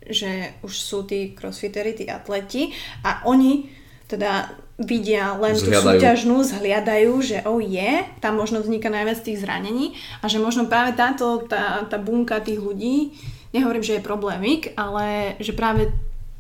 že 0.02 0.54
už 0.66 0.74
sú 0.74 1.06
tí 1.06 1.32
crossfitery, 1.32 1.94
tí 1.94 2.10
atleti 2.10 2.74
a 3.06 3.22
oni 3.24 3.70
teda 4.10 4.52
vidia 4.82 5.38
len 5.38 5.54
zhliadajú. 5.54 5.72
tú 5.72 5.88
súťažnú, 5.88 6.36
zhliadajú, 6.42 7.12
že 7.22 7.38
oh 7.46 7.62
je, 7.62 8.04
tam 8.18 8.36
možno 8.36 8.60
vzniká 8.60 8.90
najviac 8.90 9.22
tých 9.22 9.40
zranení 9.40 9.94
a 10.20 10.28
že 10.28 10.42
možno 10.42 10.66
práve 10.66 10.98
táto, 10.98 11.46
tá, 11.46 11.86
tá 11.86 11.96
bunka 11.96 12.42
tých 12.42 12.60
ľudí 12.60 13.14
nehovorím, 13.52 13.84
že 13.84 14.00
je 14.00 14.08
problémik, 14.08 14.72
ale 14.76 15.36
že 15.38 15.52
práve 15.52 15.92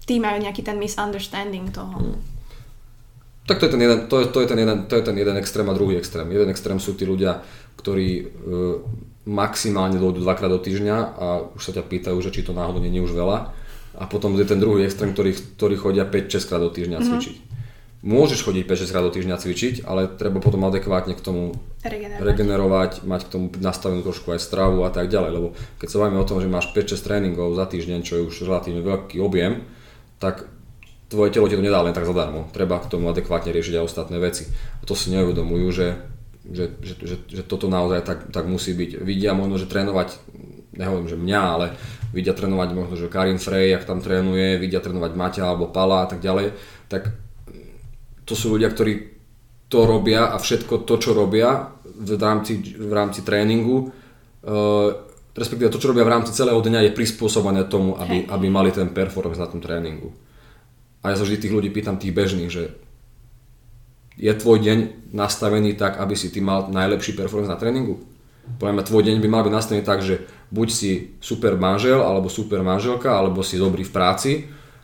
tí 0.08 0.18
majú 0.18 0.42
nejaký 0.42 0.66
ten 0.66 0.76
misunderstanding 0.80 1.70
toho. 1.70 1.94
Hmm. 1.94 2.18
Tak 3.42 3.58
to 3.58 3.66
je, 3.66 3.70
ten 3.74 3.82
jeden, 3.82 3.98
to, 4.06 4.16
je, 4.22 4.26
to, 4.30 4.38
je 4.40 4.46
ten 4.46 4.58
jeden, 4.58 4.78
to 4.86 4.94
je 4.96 5.02
ten 5.02 5.16
jeden 5.18 5.36
extrém 5.36 5.66
a 5.66 5.74
druhý 5.74 5.98
extrém. 5.98 6.30
Jeden 6.30 6.46
extrém 6.46 6.78
sú 6.78 6.94
tí 6.94 7.02
ľudia, 7.02 7.42
ktorí 7.74 8.08
e, 8.14 8.24
maximálne 9.26 9.98
dojdu 9.98 10.22
dvakrát 10.22 10.46
do 10.46 10.62
týždňa 10.62 10.96
a 11.18 11.26
už 11.50 11.62
sa 11.62 11.74
ťa 11.74 11.82
pýtajú, 11.82 12.22
že 12.22 12.30
či 12.30 12.46
to 12.46 12.54
náhodou 12.54 12.78
nie 12.78 12.94
je 12.94 13.02
už 13.02 13.18
veľa. 13.18 13.50
A 13.98 14.04
potom 14.06 14.38
je 14.38 14.46
ten 14.46 14.62
druhý 14.62 14.86
extrém, 14.86 15.10
ktorý, 15.10 15.34
ktorí 15.58 15.74
chodia 15.74 16.06
5-6 16.06 16.48
krát 16.48 16.62
do 16.62 16.70
týždňa 16.70 17.02
mm-hmm. 17.02 17.10
cvičiť. 17.18 17.36
Môžeš 18.02 18.42
chodiť 18.42 18.66
5-6 18.66 18.90
krát 18.90 19.06
do 19.06 19.14
týždňa 19.14 19.38
cvičiť, 19.38 19.74
ale 19.86 20.10
treba 20.10 20.42
potom 20.42 20.66
adekvátne 20.66 21.14
k 21.14 21.22
tomu 21.22 21.54
regenerovať. 21.86 22.26
regenerovať, 22.26 22.92
mať 23.06 23.20
k 23.26 23.30
tomu 23.30 23.46
nastavenú 23.62 24.02
trošku 24.02 24.34
aj 24.34 24.42
stravu 24.42 24.82
a 24.82 24.90
tak 24.90 25.06
ďalej, 25.06 25.30
lebo 25.30 25.48
keď 25.78 25.86
sa 25.86 26.00
bavíme 26.02 26.18
o 26.18 26.26
tom, 26.26 26.42
že 26.42 26.50
máš 26.50 26.74
5-6 26.74 26.98
tréningov 26.98 27.54
za 27.54 27.62
týždeň, 27.70 28.02
čo 28.02 28.18
je 28.18 28.26
už 28.26 28.42
relatívne 28.50 28.82
veľký 28.82 29.22
objem, 29.22 29.62
tak 30.18 30.50
tvoje 31.14 31.30
telo 31.30 31.46
ti 31.46 31.54
to 31.54 31.62
nedá 31.62 31.78
len 31.78 31.94
tak 31.94 32.02
zadarmo. 32.02 32.50
Treba 32.50 32.82
k 32.82 32.90
tomu 32.90 33.06
adekvátne 33.06 33.54
riešiť 33.54 33.78
aj 33.78 33.86
ostatné 33.86 34.18
veci. 34.18 34.50
A 34.80 34.82
to 34.82 34.98
si 34.98 35.14
neuvedomujú, 35.14 35.66
že, 35.70 35.88
že, 36.42 36.74
že, 36.82 36.94
že, 37.06 37.16
že 37.22 37.42
toto 37.46 37.70
naozaj 37.70 38.02
tak, 38.02 38.18
tak 38.34 38.50
musí 38.50 38.74
byť. 38.74 38.98
Vidia 38.98 39.30
možno, 39.30 39.62
že 39.62 39.70
trénovať, 39.70 40.18
nehovorím, 40.74 41.06
že 41.06 41.20
mňa, 41.20 41.40
ale 41.54 41.66
vidia 42.10 42.34
trénovať 42.34 42.68
možno, 42.74 42.98
že 42.98 43.12
Karin 43.12 43.38
Frey, 43.38 43.70
ak 43.78 43.86
tam 43.86 44.02
trénuje, 44.02 44.58
vidia 44.58 44.82
trénovať 44.82 45.12
Maťa 45.14 45.44
alebo 45.46 45.70
Pala 45.70 46.02
a 46.02 46.10
tak 46.10 46.18
ďalej, 46.18 46.56
tak 46.90 47.14
to 48.32 48.36
sú 48.40 48.56
ľudia, 48.56 48.72
ktorí 48.72 49.12
to 49.68 49.84
robia 49.84 50.32
a 50.32 50.40
všetko 50.40 50.88
to, 50.88 50.96
čo 50.96 51.12
robia 51.12 51.68
v 51.84 52.16
rámci, 52.16 52.64
v 52.80 52.92
rámci 52.92 53.20
tréningu, 53.20 53.92
uh, 53.92 54.88
respektíve 55.36 55.68
to, 55.68 55.76
čo 55.76 55.92
robia 55.92 56.08
v 56.08 56.16
rámci 56.16 56.32
celého 56.32 56.56
dňa, 56.64 56.88
je 56.88 56.96
prispôsobené 56.96 57.68
tomu, 57.68 57.92
aby, 58.00 58.24
aby 58.24 58.46
mali 58.48 58.72
ten 58.72 58.88
performance 58.88 59.36
na 59.36 59.52
tom 59.52 59.60
tréningu. 59.60 60.16
A 61.04 61.12
ja 61.12 61.20
sa 61.20 61.28
vždy 61.28 61.44
tých 61.44 61.52
ľudí 61.52 61.68
pýtam, 61.68 62.00
tých 62.00 62.16
bežných, 62.16 62.48
že 62.48 62.72
je 64.16 64.32
tvoj 64.32 64.64
deň 64.64 65.12
nastavený 65.12 65.76
tak, 65.76 66.00
aby 66.00 66.16
si 66.16 66.32
ty 66.32 66.40
mal 66.40 66.72
najlepší 66.72 67.12
performance 67.12 67.52
na 67.52 67.60
tréningu? 67.60 68.00
Poviem, 68.56 68.80
tvoj 68.80 69.04
deň 69.08 69.20
by 69.20 69.28
mal 69.28 69.44
byť 69.44 69.52
nastavený 69.52 69.84
tak, 69.84 70.00
že 70.00 70.24
buď 70.52 70.68
si 70.72 70.90
super 71.20 71.60
manžel, 71.60 72.00
alebo 72.00 72.32
super 72.32 72.64
manželka, 72.64 73.12
alebo 73.12 73.44
si 73.44 73.60
dobrý 73.60 73.84
v 73.84 73.92
práci, 73.92 74.32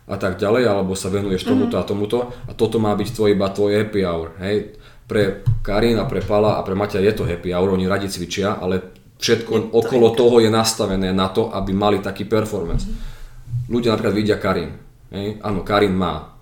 a 0.09 0.15
tak 0.17 0.41
ďalej, 0.41 0.65
alebo 0.65 0.97
sa 0.97 1.13
venuješ 1.13 1.45
tomuto 1.45 1.77
mm-hmm. 1.77 1.85
a 1.85 1.89
tomuto 1.89 2.17
a 2.49 2.51
toto 2.57 2.81
má 2.81 2.97
byť 2.97 3.09
tvoj, 3.13 3.29
iba 3.37 3.47
tvoj 3.53 3.71
happy 3.77 4.01
hour. 4.01 4.33
Hej. 4.41 4.81
Pre 5.05 5.45
Karin 5.61 6.01
a 6.01 6.09
pre 6.09 6.25
Pala 6.25 6.57
a 6.57 6.65
pre 6.65 6.73
Maťa 6.73 6.97
je 7.01 7.13
to 7.13 7.29
happy 7.29 7.53
hour, 7.53 7.69
oni 7.69 7.85
radi 7.85 8.09
cvičia, 8.09 8.57
ale 8.57 8.97
všetko 9.21 9.51
je 9.53 9.63
okolo 9.69 10.17
to 10.17 10.25
toho 10.25 10.41
je 10.41 10.49
nastavené 10.49 11.13
na 11.13 11.29
to, 11.29 11.53
aby 11.53 11.69
mali 11.71 12.01
taký 12.01 12.25
performance. 12.25 12.89
Mm-hmm. 12.89 13.69
Ľudia 13.69 13.93
napríklad 13.93 14.15
vidia 14.17 14.37
Karin. 14.41 14.73
Hej. 15.13 15.37
Áno, 15.45 15.61
Karin 15.61 15.93
má 15.93 16.33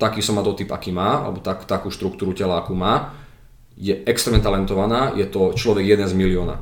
taký 0.00 0.24
somatotyp, 0.24 0.72
aký 0.72 0.96
má, 0.96 1.28
alebo 1.28 1.44
tak, 1.44 1.68
takú 1.68 1.92
štruktúru 1.92 2.32
tela, 2.32 2.56
akú 2.56 2.72
má, 2.72 3.12
je 3.76 3.92
extrémne 4.08 4.40
talentovaná, 4.40 5.12
je 5.12 5.28
to 5.28 5.52
človek 5.52 5.84
jeden 5.84 6.08
z 6.08 6.16
milióna. 6.16 6.56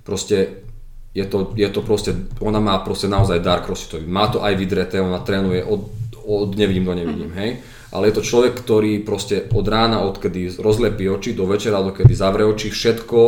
Proste 0.00 0.64
je 1.12 1.24
to, 1.28 1.52
je 1.52 1.68
to 1.68 1.80
proste, 1.84 2.16
ona 2.40 2.56
má 2.56 2.80
proste 2.80 3.04
naozaj 3.04 3.44
dar 3.44 3.60
crossfitový. 3.60 4.08
Má 4.08 4.32
to 4.32 4.40
aj 4.40 4.56
vydreté, 4.56 4.96
ona 4.96 5.20
trénuje 5.20 5.60
od, 5.60 5.92
od 6.24 6.56
nevidím 6.56 6.88
do 6.88 6.94
nevidím, 6.96 7.28
mm. 7.28 7.36
hej. 7.36 7.50
Ale 7.92 8.08
je 8.08 8.16
to 8.16 8.24
človek, 8.24 8.56
ktorý 8.56 9.04
proste 9.04 9.52
od 9.52 9.68
rána, 9.68 10.00
odkedy 10.08 10.56
rozlepí 10.56 11.04
oči, 11.12 11.36
do 11.36 11.44
večera, 11.44 11.84
dokedy 11.84 12.16
zavre 12.16 12.48
oči, 12.48 12.72
všetko 12.72 13.18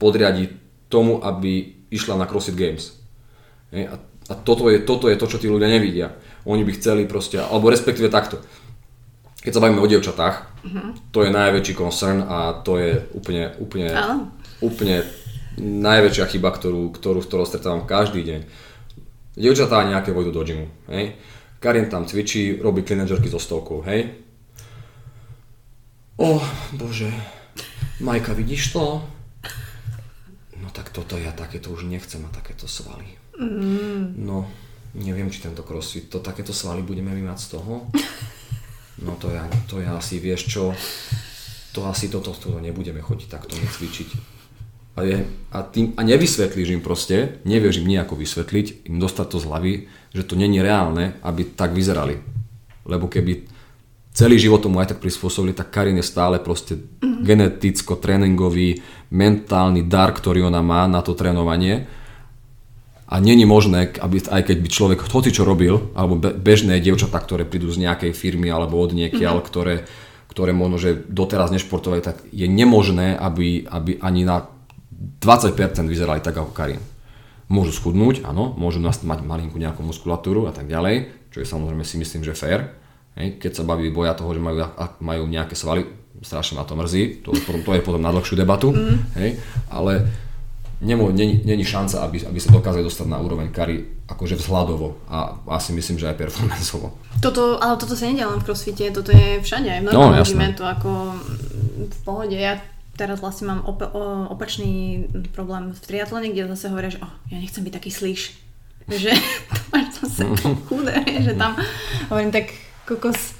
podriadi 0.00 0.48
tomu, 0.88 1.20
aby 1.20 1.76
išla 1.92 2.16
na 2.16 2.24
CrossFit 2.24 2.56
Games. 2.56 2.96
Hej. 3.76 3.92
A, 3.92 3.94
a 4.32 4.34
toto, 4.40 4.72
je, 4.72 4.80
toto 4.80 5.12
je 5.12 5.20
to, 5.20 5.28
čo 5.28 5.36
tí 5.36 5.52
ľudia 5.52 5.68
nevidia. 5.68 6.16
Oni 6.48 6.64
by 6.64 6.72
chceli 6.80 7.04
proste, 7.04 7.36
alebo 7.36 7.68
respektíve 7.68 8.08
takto. 8.08 8.40
Keď 9.44 9.52
sa 9.52 9.60
bavíme 9.60 9.84
o 9.84 9.86
dievčatách, 9.86 10.64
mm-hmm. 10.64 11.12
to 11.12 11.28
je 11.28 11.30
najväčší 11.30 11.74
concern 11.76 12.24
a 12.24 12.64
to 12.64 12.80
je 12.80 13.04
úplne, 13.12 13.52
úplne, 13.60 13.92
úplne 14.64 15.04
najväčšia 15.58 16.30
chyba, 16.30 16.54
ktorú, 16.54 16.94
ktorú, 16.94 17.20
ktorú 17.20 17.44
stretávam 17.44 17.84
každý 17.84 18.22
deň. 18.24 18.40
Dievčatá 19.38 19.82
nejaké 19.86 20.10
vojdu 20.14 20.30
do 20.34 20.42
gymu, 20.42 20.66
hej. 20.90 21.18
Karin 21.58 21.90
tam 21.90 22.06
cvičí, 22.06 22.62
robí 22.62 22.86
clean 22.86 23.06
so 23.06 23.38
stovkou, 23.38 23.82
hej. 23.86 24.14
O, 26.18 26.42
bože, 26.74 27.10
Majka, 28.02 28.34
vidíš 28.34 28.74
to? 28.74 29.02
No 30.58 30.70
tak 30.74 30.90
toto 30.90 31.14
ja 31.18 31.30
takéto 31.30 31.70
už 31.70 31.86
nechcem 31.86 32.22
a 32.26 32.30
takéto 32.34 32.66
svaly. 32.66 33.06
Mm. 33.38 34.18
No, 34.18 34.50
neviem, 34.98 35.30
či 35.30 35.42
tento 35.42 35.62
crossfit, 35.62 36.10
to 36.10 36.18
takéto 36.18 36.50
svaly 36.50 36.82
budeme 36.82 37.14
my 37.14 37.30
mať 37.30 37.38
z 37.38 37.48
toho? 37.58 37.86
No 38.98 39.14
to 39.14 39.30
ja, 39.30 39.46
to 39.70 39.78
ja 39.78 39.94
asi, 39.94 40.18
vieš 40.18 40.50
čo, 40.50 40.74
to 41.70 41.86
asi 41.86 42.10
toto, 42.10 42.34
toto 42.34 42.58
nebudeme 42.58 42.98
chodiť 42.98 43.28
takto 43.30 43.54
necvičiť 43.54 44.38
a, 44.98 45.06
je, 45.06 45.22
a, 45.54 45.58
tým, 45.62 45.94
a 45.94 46.02
nevysvetlíš 46.02 46.74
im 46.74 46.82
proste, 46.82 47.38
nevieš 47.46 47.78
im 47.78 47.86
nejako 47.86 48.18
vysvetliť, 48.18 48.90
im 48.90 48.98
dostať 48.98 49.26
to 49.30 49.38
z 49.38 49.46
hlavy, 49.46 49.74
že 50.10 50.26
to 50.26 50.34
není 50.34 50.58
reálne, 50.58 51.14
aby 51.22 51.46
tak 51.54 51.70
vyzerali. 51.70 52.18
Lebo 52.82 53.06
keby 53.06 53.46
celý 54.10 54.42
život 54.42 54.58
tomu 54.58 54.82
aj 54.82 54.96
tak 54.96 54.98
prispôsobili, 54.98 55.54
tak 55.54 55.70
Karin 55.70 56.02
je 56.02 56.06
stále 56.06 56.42
proste 56.42 56.74
mm-hmm. 56.74 57.22
geneticko, 57.22 57.94
tréningový, 57.94 58.82
mentálny 59.14 59.86
dar, 59.86 60.10
ktorý 60.10 60.50
ona 60.50 60.58
má 60.58 60.90
na 60.90 60.98
to 61.06 61.14
trénovanie. 61.14 61.86
A 63.08 63.22
není 63.22 63.46
možné, 63.46 63.94
aby, 64.02 64.18
aj 64.20 64.42
keď 64.50 64.56
by 64.58 64.68
človek 64.68 64.98
hoci 65.06 65.30
čo 65.30 65.46
robil, 65.46 65.94
alebo 65.94 66.18
bežné 66.18 66.82
dievčatá, 66.82 67.22
ktoré 67.22 67.46
prídu 67.46 67.70
z 67.70 67.86
nejakej 67.86 68.12
firmy 68.12 68.50
alebo 68.50 68.82
od 68.82 68.98
niekiaľ, 68.98 69.38
mm-hmm. 69.38 69.48
ktoré, 69.54 69.74
ktoré 70.26 70.50
možno, 70.50 70.82
že 70.82 70.98
doteraz 71.06 71.54
nešportovali, 71.54 72.02
tak 72.02 72.18
je 72.34 72.50
nemožné, 72.50 73.14
aby, 73.14 73.62
aby 73.70 74.02
ani 74.02 74.26
na 74.26 74.57
20% 74.98 75.54
vyzerali 75.86 76.18
tak 76.18 76.34
ako 76.34 76.50
Karin. 76.50 76.82
Môžu 77.48 77.72
schudnúť, 77.72 78.28
áno, 78.28 78.52
môžu 78.58 78.82
mať 78.82 79.06
malinkú 79.24 79.56
nejakú 79.56 79.80
muskulatúru 79.80 80.50
a 80.50 80.52
tak 80.52 80.68
ďalej, 80.68 81.08
čo 81.32 81.40
je 81.40 81.46
samozrejme 81.48 81.86
si 81.86 81.96
myslím, 81.96 82.26
že 82.26 82.36
fair. 82.36 82.76
Hej, 83.16 83.40
keď 83.40 83.52
sa 83.62 83.62
baví 83.66 83.88
boja 83.90 84.14
toho, 84.14 84.30
že 84.30 84.42
majú, 84.42 84.62
majú 85.00 85.22
nejaké 85.26 85.56
svaly, 85.58 85.88
strašne 86.22 86.58
ma 86.58 86.68
to 86.68 86.78
mrzí, 86.78 87.24
to, 87.24 87.34
to 87.34 87.70
je 87.74 87.82
potom 87.82 88.02
na 88.02 88.14
dlhšiu 88.14 88.36
debatu, 88.38 88.70
mm. 88.70 88.98
hej, 89.18 89.30
ale 89.70 90.06
není 90.78 91.64
šanca, 91.66 92.06
aby, 92.06 92.22
aby 92.22 92.38
sa 92.38 92.54
dokázali 92.54 92.86
dostať 92.86 93.06
na 93.10 93.18
úroveň 93.18 93.50
kary 93.50 94.06
akože 94.06 94.38
vzhľadovo 94.38 95.10
a 95.10 95.42
asi 95.58 95.74
myslím, 95.74 95.98
že 95.98 96.14
aj 96.14 96.16
performanceovo. 96.22 96.94
Toto, 97.18 97.58
ale 97.58 97.74
toto 97.74 97.98
sa 97.98 98.06
nedia 98.06 98.30
len 98.30 98.38
v 98.38 98.46
crossfite, 98.46 98.94
toto 98.94 99.10
je 99.10 99.42
všade, 99.42 99.66
aj 99.66 99.80
v 99.82 99.84
no, 99.84 99.90
normálnom 99.90 100.38
no, 100.38 100.54
to 100.54 100.64
ako 100.64 100.90
v 101.90 101.98
pohode. 102.06 102.38
Ja 102.38 102.62
teraz 102.98 103.22
vlastne 103.22 103.54
mám 103.54 103.62
op- 103.62 103.94
opačný 104.34 105.06
problém 105.30 105.70
v 105.70 105.78
triatlone, 105.78 106.34
kde 106.34 106.50
zase 106.50 106.66
hovoria, 106.74 106.90
že 106.90 106.98
oh, 106.98 107.14
ja 107.30 107.38
nechcem 107.38 107.62
byť 107.62 107.74
taký 107.78 107.90
slíš. 107.94 108.34
Že 108.90 109.14
to 109.54 109.60
máš 109.70 109.86
zase 110.02 110.22
chudé, 110.68 110.98
že 111.22 111.38
tam 111.38 111.54
hovorím, 112.10 112.34
tak 112.34 112.50
kokos, 112.82 113.38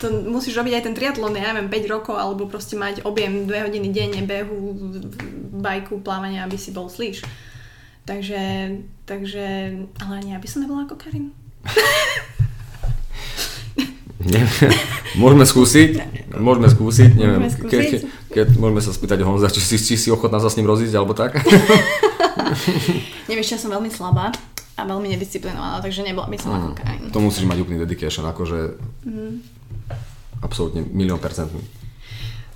to 0.00 0.06
musíš 0.24 0.56
robiť 0.56 0.80
aj 0.80 0.84
ten 0.88 0.96
triatlon, 0.96 1.36
ja 1.36 1.52
neviem, 1.52 1.68
5 1.68 1.92
rokov, 1.92 2.16
alebo 2.16 2.48
proste 2.48 2.80
mať 2.80 3.04
objem 3.04 3.44
2 3.44 3.66
hodiny 3.68 3.92
denne 3.92 4.22
behu, 4.24 4.72
bajku, 5.60 6.00
plávania, 6.00 6.48
aby 6.48 6.56
si 6.56 6.72
bol 6.72 6.88
slíš. 6.88 7.20
Takže, 8.06 8.40
takže, 9.04 9.44
ale 9.98 10.12
ani 10.22 10.38
aby 10.38 10.46
som 10.46 10.62
nebola 10.62 10.86
ako 10.86 10.96
Karin. 10.96 11.34
môžeme 15.20 15.44
skúsiť, 15.46 15.90
môžeme 16.36 16.68
skúsiť, 16.68 17.10
neviem, 17.14 17.40
môžeme 17.46 17.54
skúsiť. 17.54 17.70
Keď, 17.70 17.90
keď 18.32 18.46
môžeme 18.58 18.80
sa 18.82 18.90
spýtať 18.92 19.18
Honza, 19.22 19.48
či 19.52 19.60
si, 19.62 19.76
či 19.78 19.94
si 19.96 20.08
ochotná 20.10 20.42
sa 20.42 20.50
s 20.50 20.56
ním 20.58 20.66
rozísť, 20.68 20.94
alebo 20.96 21.14
tak. 21.14 21.40
Nevieš, 23.30 23.56
ja 23.56 23.58
som 23.58 23.70
veľmi 23.70 23.90
slabá 23.90 24.32
a 24.76 24.82
veľmi 24.84 25.08
nedisciplinovaná, 25.16 25.80
takže 25.80 26.04
nebola 26.04 26.28
by 26.28 26.36
som 26.36 26.50
mm, 26.52 26.58
ako 26.58 26.68
Karin. 26.76 27.08
To 27.12 27.20
musíš 27.24 27.48
mať 27.48 27.58
úplný 27.64 27.80
dedication, 27.80 28.28
akože 28.28 28.76
mm. 29.08 29.32
absolútne 30.44 30.84
milión 30.92 31.16
percentný. 31.16 31.64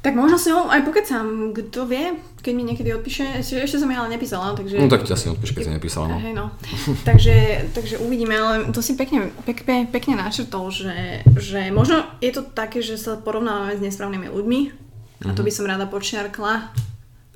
Tak 0.00 0.16
možno 0.16 0.40
si 0.40 0.48
ho 0.48 0.64
aj 0.64 0.80
pokecam, 0.80 1.52
kto 1.52 1.84
vie, 1.84 2.16
keď 2.40 2.52
mi 2.56 2.64
niekedy 2.64 2.88
odpíše, 2.96 3.44
ešte, 3.44 3.60
ešte 3.60 3.84
som 3.84 3.90
ja 3.92 4.00
ale 4.00 4.16
nepísala, 4.16 4.56
takže... 4.56 4.80
No 4.80 4.88
tak 4.88 5.04
ťa 5.04 5.12
si 5.12 5.28
odpíš, 5.28 5.52
keď 5.52 5.62
si 5.68 5.72
nepísala, 5.76 6.08
no. 6.08 6.16
Hej, 6.16 6.32
no. 6.32 6.46
takže, 7.08 7.68
takže 7.76 8.00
uvidíme, 8.00 8.32
ale 8.32 8.72
to 8.72 8.80
si 8.80 8.96
pekne, 8.96 9.28
pekne, 9.44 9.84
pekne 9.84 10.16
načrtol, 10.16 10.72
že, 10.72 11.20
že 11.36 11.68
možno 11.68 12.08
je 12.24 12.32
to 12.32 12.40
také, 12.40 12.80
že 12.80 12.96
sa 12.96 13.20
porovnávame 13.20 13.76
s 13.76 13.84
nesprávnymi 13.84 14.32
ľuďmi 14.32 14.60
a 15.28 15.36
to 15.36 15.44
mhm. 15.44 15.46
by 15.46 15.52
som 15.52 15.68
rada 15.68 15.84
počiarkla, 15.84 16.72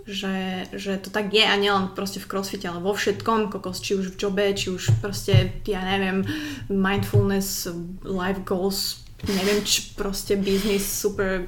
že, 0.09 0.69
že 0.73 1.01
to 1.01 1.09
tak 1.09 1.33
je 1.33 1.45
a 1.45 1.57
nielen 1.61 1.93
proste 1.93 2.21
v 2.21 2.29
crossfite, 2.29 2.65
ale 2.65 2.81
vo 2.81 2.97
všetkom, 2.97 3.53
kokos, 3.53 3.81
či 3.81 3.97
už 3.97 4.17
v 4.17 4.21
jobe, 4.21 4.45
či 4.57 4.73
už 4.73 5.01
proste, 5.05 5.61
ja 5.69 5.81
neviem, 5.85 6.25
mindfulness, 6.73 7.69
life 8.05 8.41
goals, 8.45 9.04
neviem, 9.33 9.65
či 9.65 9.97
proste 9.97 10.37
business, 10.37 10.85
super 10.85 11.45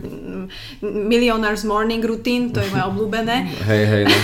millionaires 0.81 1.65
morning 1.69 2.01
routine, 2.01 2.51
to 2.55 2.65
je 2.65 2.69
moje 2.73 2.85
obľúbené. 2.91 3.37
Hej, 3.69 3.83
hej, 3.87 4.03
no. 4.09 4.19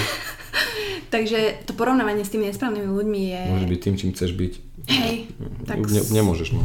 Takže 1.15 1.69
to 1.69 1.77
porovnávanie 1.77 2.25
s 2.25 2.33
tými 2.33 2.49
nesprávnymi 2.49 2.89
ľuďmi 2.89 3.21
je... 3.29 3.43
Môže 3.53 3.69
byť 3.69 3.81
tým, 3.85 3.95
čím 4.01 4.11
chceš 4.17 4.33
byť. 4.33 4.53
Hej, 4.89 5.15
tak... 5.69 5.77
Ne, 5.85 6.01
nemôžeš, 6.01 6.57
no. 6.57 6.65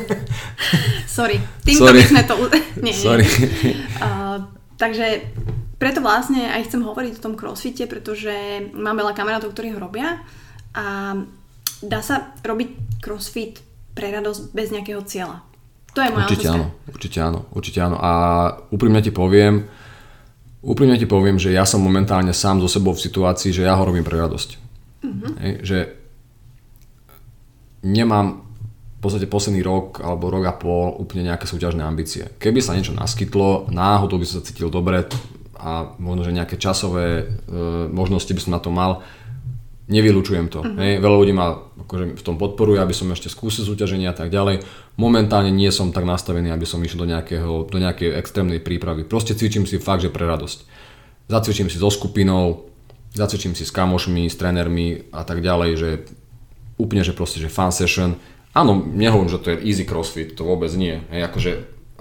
Sorry, 1.18 1.42
týmto 1.66 1.90
Sorry. 1.90 1.98
by 1.98 2.04
sme 2.06 2.22
to... 2.24 2.34
nie, 2.80 2.94
Sorry. 2.94 3.26
Nie. 3.26 3.74
Uh, 3.98 4.46
takže 4.78 5.26
preto 5.80 6.04
vlastne 6.04 6.46
aj 6.46 6.68
chcem 6.70 6.84
hovoriť 6.84 7.18
o 7.18 7.24
tom 7.24 7.34
crossfite, 7.34 7.88
pretože 7.88 8.68
mám 8.76 9.00
veľa 9.00 9.16
kamarátov, 9.16 9.52
ktorí 9.52 9.74
ho 9.74 9.80
robia 9.80 10.20
a 10.76 11.16
dá 11.80 12.00
sa 12.04 12.36
robiť 12.44 13.00
crossfit 13.00 13.64
pre 13.96 14.12
radosť 14.12 14.52
bez 14.52 14.68
nejakého 14.70 15.00
cieľa. 15.08 15.40
To 15.94 15.98
je 16.02 16.10
moja 16.14 16.26
určite 16.26 16.46
áno, 16.46 16.66
určite 16.86 17.18
áno, 17.18 17.38
určite 17.50 17.78
áno. 17.82 17.96
A 17.98 18.12
úprimne 18.70 19.02
ti 19.02 19.10
poviem, 19.10 19.66
úprimne 20.62 20.94
ti 20.94 21.08
poviem, 21.08 21.40
že 21.40 21.50
ja 21.50 21.66
som 21.66 21.82
momentálne 21.82 22.30
sám 22.30 22.62
so 22.62 22.68
sebou 22.70 22.94
v 22.94 23.02
situácii, 23.02 23.50
že 23.50 23.66
ja 23.66 23.74
ho 23.74 23.82
robím 23.82 24.06
pre 24.06 24.14
radosť. 24.14 24.50
Mm-hmm. 25.00 25.32
Hej, 25.40 25.52
že 25.64 25.78
nemám 27.82 28.44
v 29.00 29.08
podstate 29.08 29.32
posledný 29.32 29.64
rok 29.64 30.04
alebo 30.04 30.28
rok 30.28 30.44
a 30.44 30.52
pol 30.52 30.92
úplne 31.00 31.32
nejaké 31.32 31.48
súťažné 31.48 31.80
ambície. 31.80 32.36
Keby 32.36 32.60
sa 32.60 32.76
niečo 32.76 32.92
naskytlo, 32.92 33.72
náhodou 33.72 34.20
by 34.20 34.28
som 34.28 34.44
sa 34.44 34.46
cítil 34.46 34.68
dobre 34.68 35.08
a 35.56 35.96
možno, 35.96 36.28
že 36.28 36.36
nejaké 36.36 36.60
časové 36.60 37.24
e, 37.24 37.24
možnosti 37.88 38.28
by 38.28 38.40
som 38.44 38.52
na 38.52 38.60
to 38.60 38.68
mal, 38.68 39.00
nevylučujem 39.90 40.46
to. 40.48 40.62
Uh-huh. 40.62 40.78
Hej. 40.78 41.02
Veľa 41.02 41.16
ľudí 41.18 41.34
ma 41.34 41.58
akože 41.58 42.16
v 42.16 42.22
tom 42.22 42.38
podporuje, 42.38 42.78
aby 42.78 42.94
som 42.94 43.10
ešte 43.10 43.26
skúsil 43.26 43.66
súťaženie 43.66 44.06
a 44.06 44.14
tak 44.14 44.30
ďalej. 44.30 44.62
Momentálne 44.94 45.50
nie 45.50 45.68
som 45.74 45.90
tak 45.90 46.06
nastavený, 46.06 46.54
aby 46.54 46.64
som 46.64 46.78
išiel 46.80 47.04
do, 47.04 47.08
nejakého, 47.10 47.66
do 47.66 47.78
nejakej 47.82 48.14
extrémnej 48.14 48.62
prípravy. 48.62 49.02
Proste 49.02 49.34
cvičím 49.34 49.66
si 49.66 49.82
fakt, 49.82 50.06
že 50.06 50.14
pre 50.14 50.24
radosť. 50.24 50.58
Zacvičím 51.26 51.66
si 51.66 51.76
so 51.76 51.90
skupinou, 51.90 52.70
zacvičím 53.12 53.58
si 53.58 53.66
s 53.66 53.74
kamošmi, 53.74 54.30
s 54.30 54.38
trénermi 54.38 55.10
a 55.10 55.26
tak 55.26 55.42
ďalej, 55.42 55.70
že 55.74 55.90
úplne, 56.78 57.02
že 57.02 57.12
proste, 57.12 57.42
že 57.42 57.50
fan 57.50 57.74
session. 57.74 58.14
Áno, 58.54 58.78
nehovorím, 58.82 59.30
že 59.30 59.42
to 59.42 59.50
je 59.54 59.62
easy 59.62 59.84
crossfit, 59.86 60.34
to 60.34 60.42
vôbec 60.46 60.70
nie. 60.74 61.02
Hej, 61.10 61.30
akože, 61.30 61.52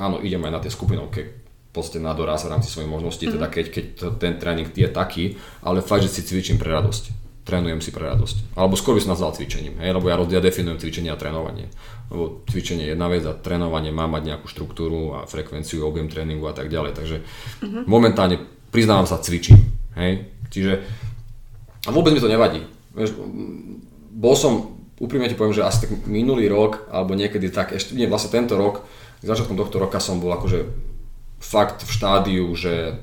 áno, 0.01 0.17
idem 0.21 0.41
aj 0.49 0.53
na 0.53 0.59
tie 0.65 0.73
skupinovke, 0.73 1.21
proste 1.69 2.01
na 2.01 2.17
doraz 2.17 2.41
v 2.41 2.57
rámci 2.57 2.73
svojich 2.73 2.89
možností, 2.89 3.29
mm-hmm. 3.29 3.37
teda 3.37 3.47
keď, 3.53 3.65
keď 3.69 3.85
ten 4.17 4.33
tréning 4.41 4.69
je 4.73 4.89
taký, 4.89 5.37
ale 5.61 5.85
fakt, 5.85 6.09
že 6.09 6.09
si 6.09 6.25
cvičím 6.25 6.57
pre 6.57 6.73
radosť 6.73 7.28
trénujem 7.49 7.81
si 7.81 7.89
pre 7.89 8.05
radosť. 8.05 8.53
Alebo 8.53 8.77
skôr 8.77 8.93
by 8.93 9.01
som 9.01 9.17
nazval 9.17 9.33
cvičením, 9.33 9.81
hej? 9.81 9.89
lebo 9.89 10.05
ja, 10.05 10.21
ja 10.21 10.37
definujem 10.37 10.77
cvičenie 10.77 11.09
a 11.09 11.17
trénovanie. 11.17 11.65
Lebo 12.13 12.45
cvičenie 12.45 12.85
je 12.85 12.93
jedna 12.93 13.09
vec 13.09 13.25
a 13.25 13.33
trénovanie 13.33 13.89
má 13.89 14.05
mať 14.05 14.29
nejakú 14.29 14.45
štruktúru 14.45 15.17
a 15.17 15.25
frekvenciu, 15.25 15.81
objem 15.81 16.05
tréningu 16.05 16.45
a 16.45 16.53
tak 16.53 16.69
ďalej. 16.69 16.93
Takže 16.93 17.17
uh-huh. 17.25 17.83
momentálne 17.89 18.37
priznávam 18.69 19.09
sa 19.09 19.17
cvičím. 19.17 19.57
Hej? 19.97 20.29
Čiže 20.53 20.85
a 21.87 21.89
vôbec 21.89 22.11
mi 22.11 22.21
to 22.21 22.29
nevadí. 22.29 22.61
Vieš, 22.91 23.15
bol 24.11 24.35
som, 24.35 24.75
úprimne 24.99 25.31
ti 25.31 25.37
poviem, 25.37 25.55
že 25.55 25.63
asi 25.63 25.87
tak 25.87 26.05
minulý 26.05 26.51
rok, 26.51 26.85
alebo 26.91 27.15
niekedy 27.15 27.47
tak, 27.47 27.71
ešte 27.71 27.95
nie, 27.95 28.09
vlastne 28.09 28.35
tento 28.35 28.59
rok, 28.59 28.83
začiatkom 29.23 29.55
tohto 29.55 29.79
roka 29.79 30.03
som 30.03 30.19
bol 30.19 30.35
akože 30.35 30.67
fakt 31.39 31.87
v 31.87 31.91
štádiu, 31.91 32.45
že 32.51 32.99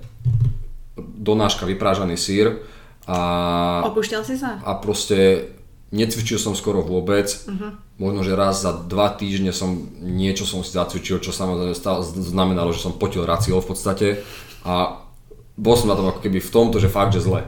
donáška 0.96 1.64
vyprážaný 1.64 2.20
sír, 2.20 2.60
a, 3.06 3.18
Opúšťal 3.86 4.22
si 4.26 4.34
sa? 4.34 4.58
A 4.66 4.74
proste 4.82 5.50
necvičil 5.94 6.42
som 6.42 6.58
skoro 6.58 6.82
vôbec. 6.82 7.30
Uh-huh. 7.46 7.78
Možno, 7.96 8.26
že 8.26 8.34
raz 8.34 8.60
za 8.60 8.74
dva 8.74 9.14
týždne 9.14 9.54
som 9.54 9.78
niečo 10.02 10.42
som 10.42 10.66
si 10.66 10.74
zacvičil, 10.74 11.22
čo 11.22 11.30
samozrejme 11.30 11.72
znamenalo, 12.18 12.74
že 12.74 12.82
som 12.82 12.98
potil 12.98 13.22
racio 13.22 13.62
v 13.62 13.68
podstate. 13.70 14.06
A 14.66 14.98
bol 15.54 15.74
som 15.78 15.88
na 15.88 15.96
tom 15.96 16.10
ako 16.10 16.20
keby 16.20 16.42
v 16.42 16.52
tomto, 16.52 16.82
že 16.82 16.90
fakt, 16.90 17.14
že 17.14 17.22
zle. 17.22 17.46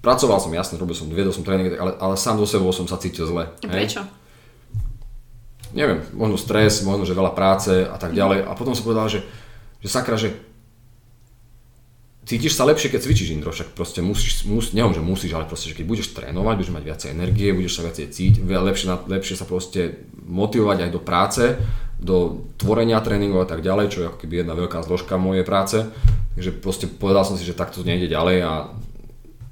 Pracoval 0.00 0.40
som, 0.40 0.52
jasne, 0.52 0.80
robil 0.80 0.96
som, 0.96 1.08
viedol 1.08 1.32
som 1.32 1.44
tréning, 1.44 1.76
ale, 1.76 1.96
ale 1.96 2.14
sám 2.16 2.40
do 2.40 2.44
sebou 2.48 2.72
som 2.72 2.88
sa 2.88 3.00
cítil 3.00 3.28
zle. 3.28 3.48
Prečo? 3.60 4.04
Hej? 4.04 4.22
Neviem, 5.74 6.00
možno 6.14 6.38
stres, 6.38 6.86
možno, 6.86 7.02
že 7.02 7.18
veľa 7.18 7.34
práce 7.34 7.82
a 7.82 7.96
tak 7.98 8.14
ďalej. 8.14 8.46
A 8.46 8.52
potom 8.54 8.76
som 8.76 8.86
povedal, 8.86 9.10
že, 9.10 9.20
že 9.82 9.88
sakra, 9.90 10.14
že 10.14 10.32
cítiš 12.24 12.56
sa 12.56 12.64
lepšie, 12.64 12.88
keď 12.88 13.00
cvičíš 13.04 13.32
Indro, 13.36 13.52
však 13.52 13.76
proste 13.76 14.00
musíš, 14.00 14.48
mus, 14.48 14.72
neviem, 14.72 14.96
že 14.96 15.04
musíš, 15.04 15.32
ale 15.36 15.44
proste, 15.44 15.70
že 15.70 15.76
keď 15.76 15.86
budeš 15.86 16.16
trénovať, 16.16 16.54
budeš 16.56 16.72
mať 16.72 16.84
viacej 16.84 17.08
energie, 17.12 17.52
budeš 17.52 17.80
sa 17.80 17.82
viacej 17.84 18.06
cítiť, 18.08 18.42
lepšie, 18.44 18.86
lepšie 19.08 19.36
sa 19.36 19.44
proste 19.44 20.08
motivovať 20.24 20.88
aj 20.88 20.90
do 20.90 21.00
práce, 21.00 21.44
do 22.00 22.48
tvorenia 22.56 23.00
tréningov 23.04 23.44
a 23.44 23.48
tak 23.48 23.60
ďalej, 23.60 23.86
čo 23.92 23.98
je 24.02 24.08
ako 24.08 24.18
keby 24.20 24.44
jedna 24.44 24.56
veľká 24.56 24.82
zložka 24.82 25.20
mojej 25.20 25.44
práce. 25.46 25.84
Takže 26.34 26.50
proste 26.58 26.86
povedal 26.90 27.22
som 27.22 27.38
si, 27.38 27.46
že 27.46 27.54
takto 27.54 27.86
nejde 27.86 28.10
ďalej 28.10 28.36
a, 28.42 28.54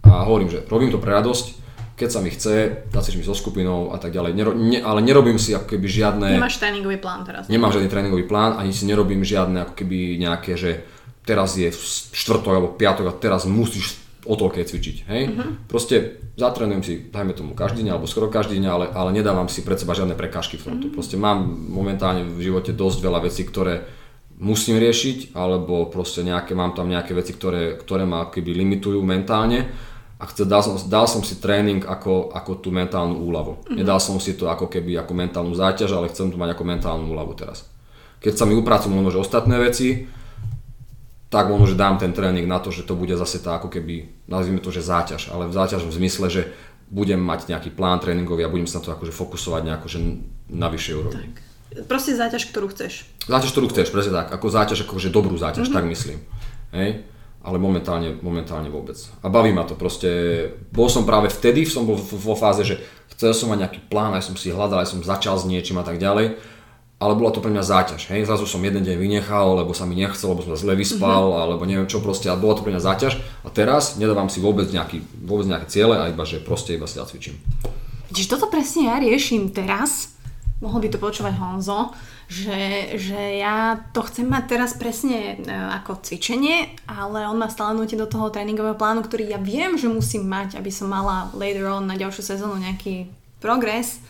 a 0.08 0.12
hovorím, 0.26 0.50
že 0.50 0.66
robím 0.66 0.90
to 0.90 0.98
pre 0.98 1.14
radosť, 1.14 1.62
keď 1.92 2.08
sa 2.08 2.20
mi 2.24 2.32
chce, 2.32 2.88
zacvičím 2.90 3.22
mi 3.22 3.28
so 3.28 3.36
skupinou 3.36 3.94
a 3.94 4.00
tak 4.00 4.10
ďalej, 4.10 4.32
Nero, 4.34 4.52
ne, 4.56 4.82
ale 4.82 5.04
nerobím 5.04 5.38
si 5.38 5.54
ako 5.54 5.76
keby 5.76 5.86
žiadne... 5.86 6.28
Nemáš 6.40 6.58
tréningový 6.58 6.98
plán 6.98 7.22
teraz. 7.22 7.46
Nemám 7.46 7.70
žiadny 7.70 7.88
tréningový 7.92 8.24
plán, 8.26 8.58
ani 8.58 8.74
si 8.74 8.88
nerobím 8.88 9.22
žiadne 9.22 9.68
ako 9.68 9.74
keby 9.78 10.18
nejaké, 10.18 10.58
že 10.58 10.82
teraz 11.22 11.54
je 11.54 11.70
štvrtok 12.12 12.52
alebo 12.52 12.74
piatok 12.74 13.06
a 13.08 13.16
teraz 13.16 13.46
musíš 13.46 14.02
o 14.22 14.38
toľké 14.38 14.62
cvičiť. 14.62 14.96
Hej? 15.10 15.22
Uh-huh. 15.34 15.50
Proste 15.66 16.22
zatrenujem 16.38 16.82
si, 16.86 16.94
dajme 17.10 17.34
tomu 17.34 17.58
každý 17.58 17.82
deň 17.82 17.98
alebo 17.98 18.06
skoro 18.06 18.30
každý 18.30 18.58
deň, 18.58 18.66
ale, 18.70 18.86
ale 18.94 19.10
nedávam 19.10 19.50
si 19.50 19.66
pred 19.66 19.78
seba 19.78 19.98
žiadne 19.98 20.14
prekážky 20.14 20.58
v 20.58 20.66
tomto. 20.70 20.86
Uh-huh. 20.88 20.94
Proste 20.94 21.18
mám 21.18 21.42
momentálne 21.50 22.22
v 22.22 22.38
živote 22.38 22.70
dosť 22.70 22.98
veľa 23.02 23.20
vecí, 23.26 23.42
ktoré 23.42 23.82
musím 24.38 24.78
riešiť, 24.78 25.34
alebo 25.34 25.86
proste 25.90 26.22
nejaké, 26.26 26.54
mám 26.54 26.74
tam 26.74 26.90
nejaké 26.90 27.14
veci, 27.14 27.34
ktoré, 27.34 27.78
ktoré 27.78 28.06
ma 28.06 28.30
keby 28.30 28.54
limitujú 28.54 29.02
mentálne 29.02 29.70
a 30.18 30.24
chce, 30.26 30.46
dal, 30.46 30.62
som, 30.62 30.78
dal 30.86 31.06
som 31.10 31.26
si 31.26 31.42
tréning 31.42 31.82
ako, 31.82 32.30
ako 32.30 32.62
tú 32.62 32.70
mentálnu 32.70 33.18
úľavu. 33.26 33.52
Uh-huh. 33.58 33.74
Nedal 33.74 33.98
som 33.98 34.22
si 34.22 34.38
to 34.38 34.46
ako 34.46 34.70
keby 34.70 35.02
ako 35.02 35.18
mentálnu 35.18 35.54
záťaž, 35.54 35.98
ale 35.98 36.10
chcem 36.14 36.30
to 36.30 36.38
mať 36.38 36.54
ako 36.54 36.62
mentálnu 36.62 37.10
úľavu 37.10 37.34
teraz. 37.34 37.66
Keď 38.22 38.38
sa 38.38 38.46
mi 38.46 38.54
upracujú 38.54 38.94
možno, 38.94 39.18
ostatné 39.18 39.58
veci, 39.58 40.06
tak 41.32 41.48
možno, 41.48 41.64
že 41.64 41.80
dám 41.80 41.96
ten 41.96 42.12
tréning 42.12 42.44
na 42.44 42.60
to, 42.60 42.68
že 42.68 42.84
to 42.84 42.92
bude 42.92 43.16
zase 43.16 43.40
tá 43.40 43.56
ako 43.56 43.72
keby, 43.72 44.28
nazvime 44.28 44.60
to, 44.60 44.68
že 44.68 44.84
záťaž, 44.84 45.32
ale 45.32 45.48
v 45.48 45.56
záťaž 45.56 45.88
v 45.88 45.96
zmysle, 45.96 46.28
že 46.28 46.42
budem 46.92 47.16
mať 47.16 47.48
nejaký 47.48 47.72
plán 47.72 48.04
tréningový 48.04 48.44
a 48.44 48.52
budem 48.52 48.68
sa 48.68 48.84
na 48.84 48.84
to 48.84 48.92
akože 48.92 49.16
fokusovať 49.16 49.64
nejako, 49.64 49.86
že 49.88 49.98
na 50.52 50.68
vyššej 50.68 50.94
úrovni. 51.00 51.32
Tak. 51.32 51.88
Proste 51.88 52.12
záťaž, 52.12 52.52
ktorú 52.52 52.68
chceš. 52.68 53.08
Záťaž, 53.24 53.50
ktorú 53.56 53.72
chceš, 53.72 53.88
presne 53.88 54.12
tak. 54.12 54.28
Ako 54.28 54.52
záťaž, 54.52 54.84
akože 54.84 55.08
dobrú 55.08 55.40
záťaž, 55.40 55.72
mm-hmm. 55.72 55.78
tak 55.80 55.88
myslím. 55.88 56.18
Hej? 56.76 57.08
Ale 57.40 57.56
momentálne, 57.56 58.20
momentálne 58.20 58.68
vôbec. 58.68 59.00
A 59.24 59.32
baví 59.32 59.56
ma 59.56 59.64
to 59.64 59.72
proste. 59.72 60.52
Bol 60.68 60.92
som 60.92 61.08
práve 61.08 61.32
vtedy, 61.32 61.64
som 61.64 61.88
bol 61.88 61.96
vo 61.96 62.36
fáze, 62.36 62.60
že 62.60 62.76
chcel 63.16 63.32
som 63.32 63.48
mať 63.48 63.64
nejaký 63.64 63.80
plán, 63.88 64.12
aj 64.12 64.28
som 64.28 64.36
si 64.36 64.52
hľadal, 64.52 64.84
aj 64.84 64.92
som 64.92 65.00
začal 65.00 65.40
s 65.40 65.48
niečím 65.48 65.80
a 65.80 65.84
tak 65.88 65.96
ďalej 65.96 66.51
ale 67.02 67.18
bola 67.18 67.34
to 67.34 67.42
pre 67.42 67.50
mňa 67.50 67.66
záťaž. 67.66 68.14
Hej? 68.14 68.30
Zrazu 68.30 68.46
som 68.46 68.62
jeden 68.62 68.86
deň 68.86 68.94
vynechal, 68.94 69.58
lebo 69.58 69.74
sa 69.74 69.82
mi 69.82 69.98
nechcel, 69.98 70.30
lebo 70.30 70.46
som 70.46 70.54
sa 70.54 70.62
zle 70.62 70.78
vyspal, 70.78 71.34
mm-hmm. 71.34 71.42
alebo 71.42 71.62
neviem 71.66 71.90
čo 71.90 71.98
proste, 71.98 72.30
ale 72.30 72.38
bola 72.38 72.54
to 72.54 72.62
pre 72.62 72.70
mňa 72.70 72.86
záťaž. 72.86 73.18
A 73.42 73.50
teraz 73.50 73.98
nedávam 73.98 74.30
si 74.30 74.38
vôbec, 74.38 74.70
nejaký, 74.70 75.02
vôbec 75.26 75.50
nejaké 75.50 75.66
ciele, 75.66 75.98
a 75.98 76.06
iba, 76.06 76.22
že 76.22 76.38
proste 76.38 76.78
iba 76.78 76.86
si 76.86 77.02
cvičím. 77.02 77.34
Čiže 78.14 78.38
toto 78.38 78.46
presne 78.46 78.86
ja 78.86 79.02
riešim 79.02 79.50
teraz, 79.50 80.14
mohol 80.62 80.86
by 80.86 80.88
to 80.94 81.02
počúvať 81.02 81.34
Honzo, 81.42 81.90
že, 82.30 82.94
že 82.96 83.42
ja 83.42 83.82
to 83.90 84.06
chcem 84.06 84.30
mať 84.30 84.44
teraz 84.46 84.78
presne 84.78 85.42
e, 85.42 85.50
ako 85.50 86.06
cvičenie, 86.06 86.78
ale 86.86 87.26
on 87.26 87.36
ma 87.36 87.50
stále 87.50 87.74
nutí 87.74 87.98
do 87.98 88.06
toho 88.06 88.30
tréningového 88.30 88.78
plánu, 88.78 89.02
ktorý 89.02 89.34
ja 89.34 89.40
viem, 89.42 89.74
že 89.74 89.90
musím 89.90 90.30
mať, 90.30 90.56
aby 90.56 90.70
som 90.70 90.86
mala 90.86 91.28
later 91.34 91.66
on 91.66 91.84
na 91.84 91.98
ďalšiu 91.98 92.22
sezónu 92.22 92.62
nejaký 92.62 93.10
progres 93.42 94.00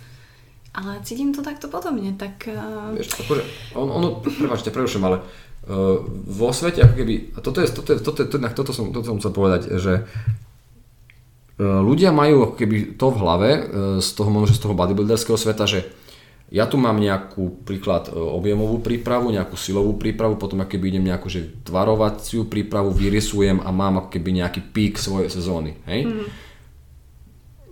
ale 0.72 1.04
cítim 1.04 1.36
to 1.36 1.44
takto 1.44 1.68
podobne, 1.68 2.16
tak... 2.16 2.48
Uh... 2.48 2.96
Vieš, 2.96 3.20
akože, 3.20 3.42
on, 3.76 3.88
ono, 3.92 4.08
prepáčte, 4.24 4.72
prerušujem, 4.72 5.04
ale 5.04 5.20
uh, 5.20 6.00
vo 6.24 6.48
svete, 6.48 6.80
ako 6.80 6.94
keby, 6.96 7.14
a 7.36 7.38
toto 7.44 7.60
je, 7.60 7.68
toto, 7.68 7.90
je, 7.92 7.98
toto, 8.00 8.18
je, 8.24 8.28
toto, 8.32 8.48
toto, 8.48 8.72
som, 8.72 8.88
toto 8.88 9.04
som 9.04 9.20
chcel 9.20 9.32
povedať, 9.36 9.68
že 9.76 10.08
uh, 11.60 11.80
ľudia 11.84 12.08
majú 12.08 12.48
ako 12.48 12.54
keby 12.56 12.96
to 12.96 13.06
v 13.12 13.20
hlave, 13.20 13.50
z 14.00 14.08
toho 14.16 14.30
možno, 14.32 14.56
z 14.56 14.62
toho 14.64 14.72
bodybuilderského 14.72 15.36
sveta, 15.36 15.68
že 15.68 15.92
ja 16.52 16.68
tu 16.68 16.76
mám 16.76 17.00
nejakú 17.00 17.64
príklad 17.64 18.12
objemovú 18.12 18.84
prípravu, 18.84 19.32
nejakú 19.32 19.56
silovú 19.56 19.96
prípravu, 19.96 20.36
potom 20.36 20.60
ako 20.60 20.76
keby 20.76 20.92
idem 20.92 21.08
nejakú 21.08 21.32
že 21.32 21.48
tvarovaciu 21.64 22.44
prípravu, 22.44 22.92
vyrysujem 22.92 23.64
a 23.64 23.72
mám 23.72 24.04
ako 24.04 24.08
keby 24.12 24.40
nejaký 24.40 24.60
pík 24.72 25.00
svojej 25.00 25.32
sezóny. 25.32 25.80
Hej? 25.88 26.00
Mm 26.08 26.51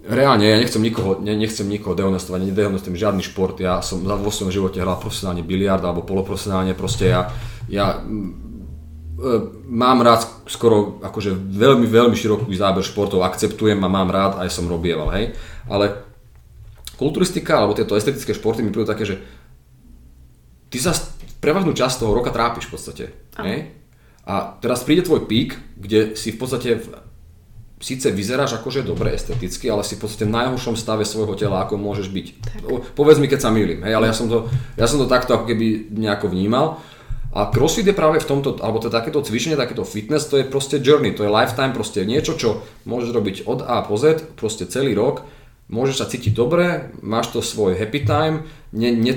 reálne 0.05 0.49
ja 0.49 0.57
nechcem 0.57 0.81
nikoho, 0.81 1.21
ne, 1.21 1.37
nechcem 1.37 1.69
nikoho 1.69 1.93
dehonestovať, 1.93 2.49
nedehonestujem 2.49 2.97
žiadny 2.97 3.23
šport, 3.25 3.61
ja 3.61 3.85
som 3.85 4.01
vo 4.01 4.33
svojom 4.33 4.53
živote 4.53 4.81
hral 4.81 4.97
profesionálne 4.97 5.45
biliard 5.45 5.85
alebo 5.85 6.07
poloprofesionálne, 6.07 6.73
proste 6.73 7.13
ja, 7.13 7.29
ja 7.69 8.01
e, 8.01 8.03
mám 9.69 10.01
rád 10.01 10.25
skoro 10.49 11.05
akože 11.05 11.37
veľmi, 11.37 11.85
veľmi 11.85 12.17
široký 12.17 12.49
záber 12.57 12.81
športov, 12.81 13.21
akceptujem 13.29 13.77
a 13.85 13.93
mám 13.93 14.09
rád, 14.09 14.41
aj 14.41 14.49
som 14.49 14.71
robieval, 14.71 15.13
hej, 15.13 15.37
ale 15.69 16.01
kulturistika 16.97 17.61
alebo 17.61 17.77
tieto 17.77 17.93
estetické 17.93 18.33
športy 18.33 18.65
mi 18.65 18.73
prídu 18.73 18.89
také, 18.89 19.05
že 19.05 19.21
ty 20.73 20.81
sa 20.81 20.97
prevažnú 21.45 21.77
časť 21.77 22.01
toho 22.01 22.17
roka 22.17 22.33
trápiš 22.33 22.69
v 22.69 22.73
podstate, 22.73 23.05
hej, 23.37 23.77
a 24.25 24.57
teraz 24.65 24.81
príde 24.81 25.05
tvoj 25.05 25.29
pík, 25.29 25.61
kde 25.77 26.17
si 26.17 26.33
v 26.33 26.39
podstate 26.41 26.81
síce 27.81 28.13
vyzeráš 28.13 28.61
akože 28.61 28.85
dobre 28.85 29.17
esteticky, 29.17 29.67
ale 29.73 29.81
si 29.83 29.97
v 29.97 30.05
podstate 30.05 30.29
v 30.29 30.37
najhoršom 30.37 30.77
stave 30.77 31.09
svojho 31.09 31.33
tela, 31.35 31.65
ako 31.65 31.81
môžeš 31.81 32.13
byť. 32.13 32.27
Tak. 32.45 32.61
Povedz 32.93 33.17
mi, 33.17 33.27
keď 33.27 33.41
sa 33.41 33.51
milím, 33.51 33.81
hej, 33.83 33.97
ale 33.97 34.13
ja 34.13 34.15
som, 34.15 34.29
to, 34.29 34.53
ja 34.77 34.85
som 34.85 35.01
to 35.01 35.09
takto 35.09 35.33
ako 35.33 35.49
keby 35.49 35.89
nejako 35.89 36.29
vnímal. 36.29 36.79
A 37.31 37.47
crossfit 37.47 37.87
je 37.87 37.95
práve 37.95 38.19
v 38.19 38.27
tomto, 38.27 38.59
alebo 38.59 38.83
to 38.83 38.91
takéto 38.91 39.23
cvičenie, 39.23 39.55
takéto 39.55 39.87
fitness, 39.87 40.27
to 40.27 40.43
je 40.43 40.45
proste 40.45 40.83
journey, 40.83 41.15
to 41.15 41.23
je 41.25 41.31
lifetime, 41.31 41.73
proste 41.73 42.03
niečo, 42.03 42.35
čo 42.35 42.67
môžeš 42.85 43.11
robiť 43.15 43.37
od 43.47 43.63
A 43.65 43.87
po 43.87 43.95
Z, 43.95 44.35
proste 44.35 44.67
celý 44.67 44.99
rok, 44.99 45.25
môžeš 45.71 45.97
sa 46.03 46.11
cítiť 46.11 46.35
dobre, 46.35 46.91
máš 47.01 47.31
to 47.31 47.39
svoj 47.39 47.79
happy 47.79 48.03
time, 48.03 48.51
ne, 48.75 48.91
ne, 48.91 49.15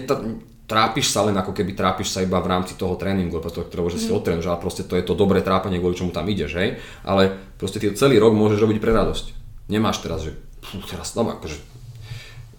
trápiš 0.73 1.13
sa 1.13 1.21
len 1.29 1.37
ako 1.37 1.53
keby 1.53 1.77
trápiš 1.77 2.09
sa 2.09 2.25
iba 2.25 2.41
v 2.41 2.49
rámci 2.49 2.73
toho 2.73 2.97
tréningu, 2.97 3.37
preto, 3.37 3.61
ktorého 3.61 3.93
že 3.93 4.01
si 4.01 4.09
mm. 4.09 4.17
odtrénuješ, 4.17 4.49
ale 4.49 4.57
proste 4.57 4.81
to 4.81 4.97
je 4.97 5.05
to 5.05 5.13
dobré 5.13 5.45
trápenie, 5.45 5.77
kvôli 5.77 5.93
čomu 5.93 6.09
tam 6.09 6.25
ideš, 6.25 6.57
hej. 6.57 6.81
Ale 7.05 7.29
proste 7.61 7.77
ty 7.77 7.93
celý 7.93 8.17
rok 8.17 8.33
môžeš 8.33 8.57
robiť 8.57 8.81
pre 8.81 8.89
radosť. 8.89 9.37
Nemáš 9.69 10.01
teraz, 10.01 10.25
že 10.25 10.33
pú, 10.65 10.81
teraz 10.81 11.13
tam 11.13 11.29
akože 11.29 11.61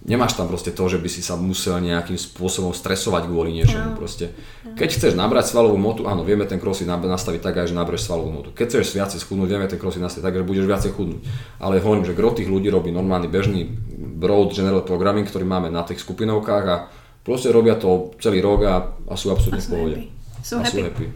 nemáš 0.04 0.36
tam 0.36 0.46
proste 0.46 0.70
to, 0.70 0.84
že 0.84 1.00
by 1.00 1.08
si 1.08 1.24
sa 1.24 1.34
musel 1.34 1.80
nejakým 1.80 2.20
spôsobom 2.20 2.76
stresovať 2.76 3.24
kvôli 3.24 3.56
niečomu. 3.56 3.92
No. 3.92 3.96
Proste. 3.96 4.36
Keď 4.76 4.88
chceš 5.00 5.12
nabrať 5.16 5.50
svalovú 5.50 5.80
motu, 5.80 6.04
áno, 6.04 6.22
vieme 6.22 6.44
ten 6.44 6.60
crossfit 6.60 6.86
nastaviť 6.86 7.40
tak 7.40 7.64
aj, 7.64 7.72
že 7.72 7.74
nabereš 7.74 8.04
svalovú 8.06 8.30
motu. 8.30 8.48
Keď 8.52 8.66
chceš 8.68 8.94
viacej 8.94 9.18
schudnúť, 9.24 9.48
vieme 9.48 9.66
ten 9.66 9.80
crossfit 9.80 10.04
nastaviť 10.04 10.24
tak, 10.28 10.36
že 10.36 10.44
budeš 10.44 10.68
viacej 10.68 10.92
chudnúť. 10.92 11.20
Ale 11.56 11.80
hovorím, 11.80 12.04
že 12.04 12.12
gro 12.12 12.36
tých 12.36 12.52
ľudí 12.52 12.68
robí 12.68 12.92
normálny 12.92 13.32
bežný 13.32 13.64
broad 13.96 14.52
general 14.52 14.84
programming, 14.84 15.24
ktorý 15.24 15.48
máme 15.48 15.72
na 15.72 15.82
tých 15.82 16.04
skupinovkách 16.04 16.64
a 16.68 16.76
proste 17.24 17.48
robia 17.50 17.74
to 17.80 18.12
celý 18.20 18.44
rok 18.44 18.60
a, 18.68 18.76
a 19.08 19.14
sú 19.16 19.32
absolútne 19.32 19.64
v 19.64 19.70
pohode. 19.72 19.96
Sú, 20.44 20.60
a 20.60 20.68
happy. 20.68 20.70
sú 20.70 20.78
happy. 20.84 21.06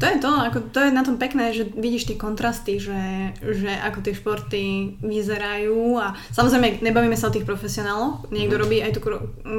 To 0.00 0.08
je 0.08 0.16
to, 0.16 0.32
ako, 0.32 0.58
to 0.72 0.80
je 0.80 0.96
na 0.96 1.04
tom 1.04 1.20
pekné, 1.20 1.52
že 1.52 1.68
vidíš 1.76 2.08
tie 2.08 2.16
kontrasty, 2.16 2.80
že, 2.80 3.36
že 3.36 3.68
ako 3.68 4.00
tie 4.00 4.16
športy 4.16 4.64
vyzerajú 5.04 6.00
a 6.00 6.16
samozrejme 6.32 6.80
nebavíme 6.80 7.12
sa 7.20 7.28
o 7.28 7.34
tých 7.36 7.44
profesionáloch, 7.44 8.32
niekto 8.32 8.56
mm. 8.56 8.62
robí 8.64 8.80
aj 8.80 8.96
tú 8.96 9.04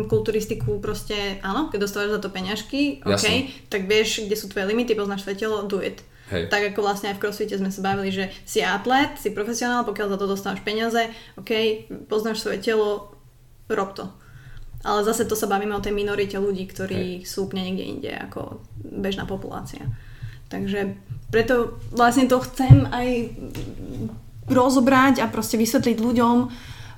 kulturistiku 0.09 0.81
proste, 0.81 1.37
áno, 1.45 1.69
keď 1.69 1.85
dostávaš 1.85 2.17
za 2.17 2.21
to 2.25 2.33
peňažky, 2.33 3.05
OK, 3.05 3.53
tak 3.69 3.85
vieš, 3.85 4.25
kde 4.25 4.33
sú 4.33 4.49
tvoje 4.49 4.65
limity, 4.73 4.97
poznáš 4.97 5.21
svoje 5.21 5.45
telo, 5.45 5.61
do 5.69 5.77
it. 5.77 6.01
Hej. 6.33 6.49
Tak 6.49 6.73
ako 6.73 6.89
vlastne 6.89 7.13
aj 7.13 7.21
v 7.21 7.21
crossfite 7.21 7.53
sme 7.61 7.69
sa 7.69 7.85
bavili, 7.85 8.09
že 8.09 8.33
si 8.41 8.65
atlet, 8.65 9.13
si 9.21 9.29
profesionál, 9.29 9.85
pokiaľ 9.85 10.15
za 10.15 10.17
to 10.17 10.25
dostávaš 10.25 10.65
peniaze, 10.65 11.05
OK, 11.37 11.85
poznáš 12.09 12.41
svoje 12.41 12.65
telo, 12.65 13.13
rob 13.69 13.93
to. 13.93 14.09
Ale 14.81 15.05
zase 15.05 15.29
to 15.29 15.37
sa 15.37 15.45
bavíme 15.45 15.77
o 15.77 15.83
tej 15.83 15.93
minorite 15.93 16.41
ľudí, 16.41 16.65
ktorí 16.65 17.21
Hej. 17.21 17.29
sú 17.29 17.45
úplne 17.45 17.69
niekde 17.69 17.85
inde 17.85 18.11
ako 18.11 18.65
bežná 18.81 19.29
populácia. 19.29 19.85
Takže 20.49 20.97
preto 21.31 21.79
vlastne 21.93 22.27
to 22.27 22.41
chcem 22.43 22.89
aj 22.89 23.31
rozobrať 24.51 25.23
a 25.23 25.31
proste 25.31 25.55
vysvetliť 25.55 25.97
ľuďom, 26.01 26.35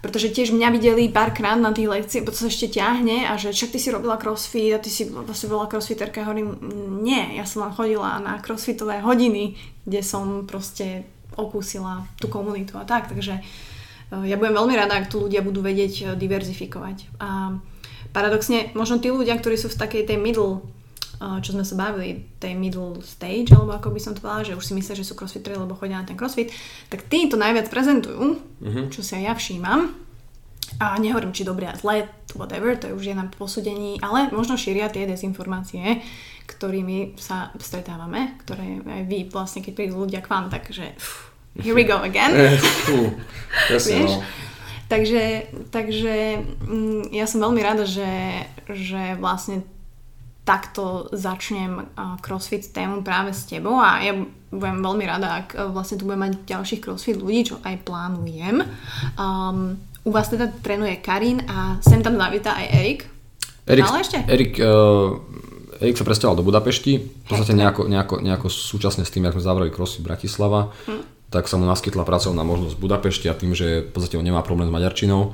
pretože 0.03 0.35
tiež 0.35 0.51
mňa 0.51 0.67
videli 0.73 1.07
párkrát 1.07 1.55
na 1.55 1.71
tých 1.71 1.87
lekciách, 1.87 2.27
to 2.27 2.33
sa 2.35 2.51
ešte 2.51 2.75
ťahne 2.75 3.29
a 3.29 3.39
že 3.39 3.55
však 3.55 3.71
ty 3.71 3.79
si 3.79 3.93
robila 3.93 4.19
crossfit 4.19 4.75
a 4.75 4.81
ty 4.81 4.91
si 4.91 5.07
vlastne 5.07 5.47
bola 5.47 5.69
crossfiterka. 5.69 6.27
Hovorím, 6.27 6.59
nie, 7.05 7.39
ja 7.39 7.47
som 7.47 7.63
len 7.63 7.71
chodila 7.71 8.19
na 8.19 8.41
crossfitové 8.41 8.99
hodiny, 8.99 9.55
kde 9.87 10.01
som 10.03 10.43
proste 10.43 11.07
okúsila 11.39 12.03
tú 12.19 12.27
komunitu 12.27 12.75
a 12.77 12.83
tak, 12.83 13.09
takže 13.09 13.39
eh, 13.39 14.23
ja 14.27 14.35
budem 14.35 14.59
veľmi 14.59 14.75
rada, 14.75 14.97
ak 14.99 15.09
tu 15.09 15.23
ľudia 15.23 15.39
budú 15.39 15.63
vedieť 15.63 15.93
eh, 16.03 16.05
diverzifikovať. 16.19 17.21
A 17.23 17.57
paradoxne, 18.13 18.71
možno 18.77 19.01
tí 19.01 19.09
ľudia, 19.09 19.33
ktorí 19.35 19.57
sú 19.57 19.67
v 19.73 19.79
takej 19.81 20.03
tej 20.07 20.21
middle, 20.21 20.61
čo 21.17 21.55
sme 21.55 21.63
sa 21.63 21.75
bavili, 21.79 22.23
tej 22.37 22.53
middle 22.53 22.99
stage, 23.01 23.49
alebo 23.55 23.73
ako 23.73 23.95
by 23.95 23.99
som 24.01 24.13
to 24.13 24.21
povedala, 24.21 24.43
že 24.43 24.59
už 24.59 24.65
si 24.65 24.73
myslia, 24.75 24.95
že 24.95 25.07
sú 25.07 25.17
crossfiteri, 25.17 25.55
lebo 25.55 25.73
chodia 25.73 25.99
na 25.99 26.05
ten 26.05 26.19
crossfit, 26.19 26.51
tak 26.91 27.07
tí 27.07 27.31
to 27.31 27.39
najviac 27.39 27.71
prezentujú, 27.71 28.37
uh-huh. 28.37 28.85
čo 28.91 28.99
si 29.01 29.15
aj 29.17 29.23
ja 29.23 29.33
všímam. 29.33 29.95
A 30.81 30.97
nehovorím, 30.97 31.31
či 31.31 31.45
dobré 31.45 31.69
a 31.69 31.77
zlé, 31.77 32.09
whatever, 32.33 32.73
to 32.75 32.89
je 32.89 32.97
už 32.97 33.05
je 33.05 33.15
na 33.15 33.29
posúdení, 33.29 34.01
ale 34.01 34.33
možno 34.33 34.57
šíria 34.57 34.89
tie 34.89 35.05
dezinformácie, 35.05 36.01
ktorými 36.49 37.15
sa 37.15 37.53
stretávame, 37.55 38.35
ktoré 38.43 38.81
aj 38.83 39.01
vy 39.05 39.29
vlastne, 39.29 39.61
keď 39.61 39.73
prídu 39.79 40.01
ľudia 40.01 40.19
k 40.19 40.27
vám, 40.27 40.51
takže 40.51 40.97
here 41.61 41.77
we 41.77 41.85
go 41.87 42.01
again. 42.03 42.35
Vieš? 43.69 43.87
No. 43.95 44.19
Takže, 44.93 45.49
takže 45.73 46.45
mm, 46.69 47.09
ja 47.09 47.25
som 47.25 47.41
veľmi 47.41 47.65
rada, 47.65 47.81
že, 47.81 48.45
že 48.69 49.17
vlastne 49.17 49.65
takto 50.45 51.09
začnem 51.09 51.89
crossfit 52.21 52.69
tému 52.69 53.01
práve 53.01 53.33
s 53.33 53.49
tebou 53.49 53.81
a 53.81 54.05
ja 54.05 54.13
budem 54.53 54.85
veľmi 54.85 55.05
rada, 55.09 55.41
ak 55.41 55.57
e, 55.57 55.65
vlastne 55.73 55.97
tu 55.97 56.05
budem 56.05 56.29
mať 56.29 56.33
ďalších 56.45 56.81
crossfit 56.85 57.17
ľudí, 57.17 57.41
čo 57.41 57.57
aj 57.65 57.81
plánujem. 57.81 58.61
Um, 59.17 59.81
u 60.05 60.13
vás 60.13 60.29
teda 60.29 60.53
trénuje 60.61 61.01
Karin 61.01 61.41
a 61.49 61.81
sem 61.81 62.05
tam 62.05 62.13
zavíta 62.13 62.53
aj 62.53 62.65
Erik. 62.69 62.99
Erik, 63.65 63.87
ešte? 63.97 64.19
Erik, 64.29 64.53
uh, 64.61 65.17
Erik 65.81 65.97
sa 65.97 66.05
presťahoval 66.05 66.37
do 66.37 66.45
Budapešti, 66.45 66.93
v 67.01 67.25
podstate 67.25 67.57
nejako, 67.57 67.89
nejako, 67.89 68.15
nejako 68.21 68.47
súčasne 68.51 69.07
s 69.07 69.13
tým, 69.15 69.25
ako 69.25 69.41
sme 69.41 69.47
zavreli 69.47 69.71
crossfit 69.73 70.05
Bratislava. 70.05 70.69
Hm 70.85 71.13
tak 71.33 71.49
sa 71.49 71.57
mu 71.57 71.65
naskytla 71.65 72.05
pracovná 72.05 72.45
možnosť 72.45 72.77
v 72.77 72.83
Budapešti 72.85 73.25
a 73.25 73.33
tým, 73.33 73.57
že 73.57 73.81
v 73.81 73.89
podstate 73.89 74.21
on 74.21 74.25
nemá 74.25 74.45
problém 74.45 74.69
s 74.69 74.75
maďarčinou, 74.77 75.33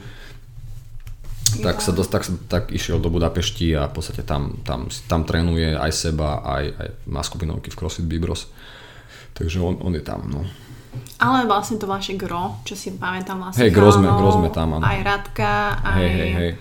tak 1.60 1.84
sa 1.84 1.91
tak, 1.91 2.24
tak 2.47 2.64
išiel 2.72 3.04
do 3.04 3.12
Budapešti 3.12 3.76
a 3.76 3.91
v 3.91 3.93
podstate 4.00 4.24
tam, 4.24 4.64
tam, 4.64 4.88
tam 5.12 5.28
trénuje 5.28 5.76
aj 5.76 5.91
seba, 5.91 6.39
aj, 6.39 6.64
aj 6.72 6.88
má 7.12 7.20
skupinovky 7.20 7.68
v 7.68 7.76
CrossFit 7.76 8.08
Bibros. 8.08 8.47
Takže 9.36 9.60
on, 9.60 9.76
on 9.84 9.91
je 9.91 10.04
tam, 10.04 10.24
no. 10.32 10.47
Ale 11.20 11.45
vlastne 11.45 11.76
to 11.76 11.86
vaše 11.86 12.16
gro, 12.16 12.64
čo 12.64 12.74
si 12.74 12.95
pamätám 12.95 13.43
vlastne 13.43 13.68
Hej, 13.68 13.76
gro 13.76 13.91
sme, 13.91 14.08
gro 14.08 14.30
sme 14.39 14.50
tam, 14.50 14.80
áno. 14.80 14.84
Aj 14.88 15.00
Radka, 15.04 15.84
aj 15.84 16.00
Hej, 16.00 16.12
hej, 16.16 16.32
hej. 16.32 16.52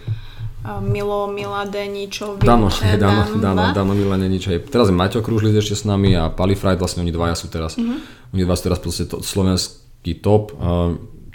Milo 0.67 1.31
Miladeničovič. 1.31 2.43
Dano, 2.43 2.67
hej, 2.67 2.99
Dano, 2.99 3.39
Dano, 3.39 3.71
Dano 3.71 3.93
Milanenič, 3.95 4.51
hej. 4.51 4.59
Teraz 4.67 4.91
je 4.91 4.95
Maťo 4.95 5.23
Kružlic 5.23 5.55
ešte 5.55 5.79
s 5.79 5.85
nami 5.87 6.19
a 6.19 6.29
Palifraj, 6.35 6.77
vlastne 6.77 7.07
oni 7.07 7.15
dvaja 7.15 7.39
sú 7.39 7.47
teraz, 7.47 7.79
mm-hmm. 7.79 8.35
oni 8.35 8.43
dva 8.43 8.59
sú 8.59 8.63
teraz 8.67 8.83
proste 8.83 9.07
to, 9.07 9.23
slovenský 9.23 10.19
top. 10.19 10.53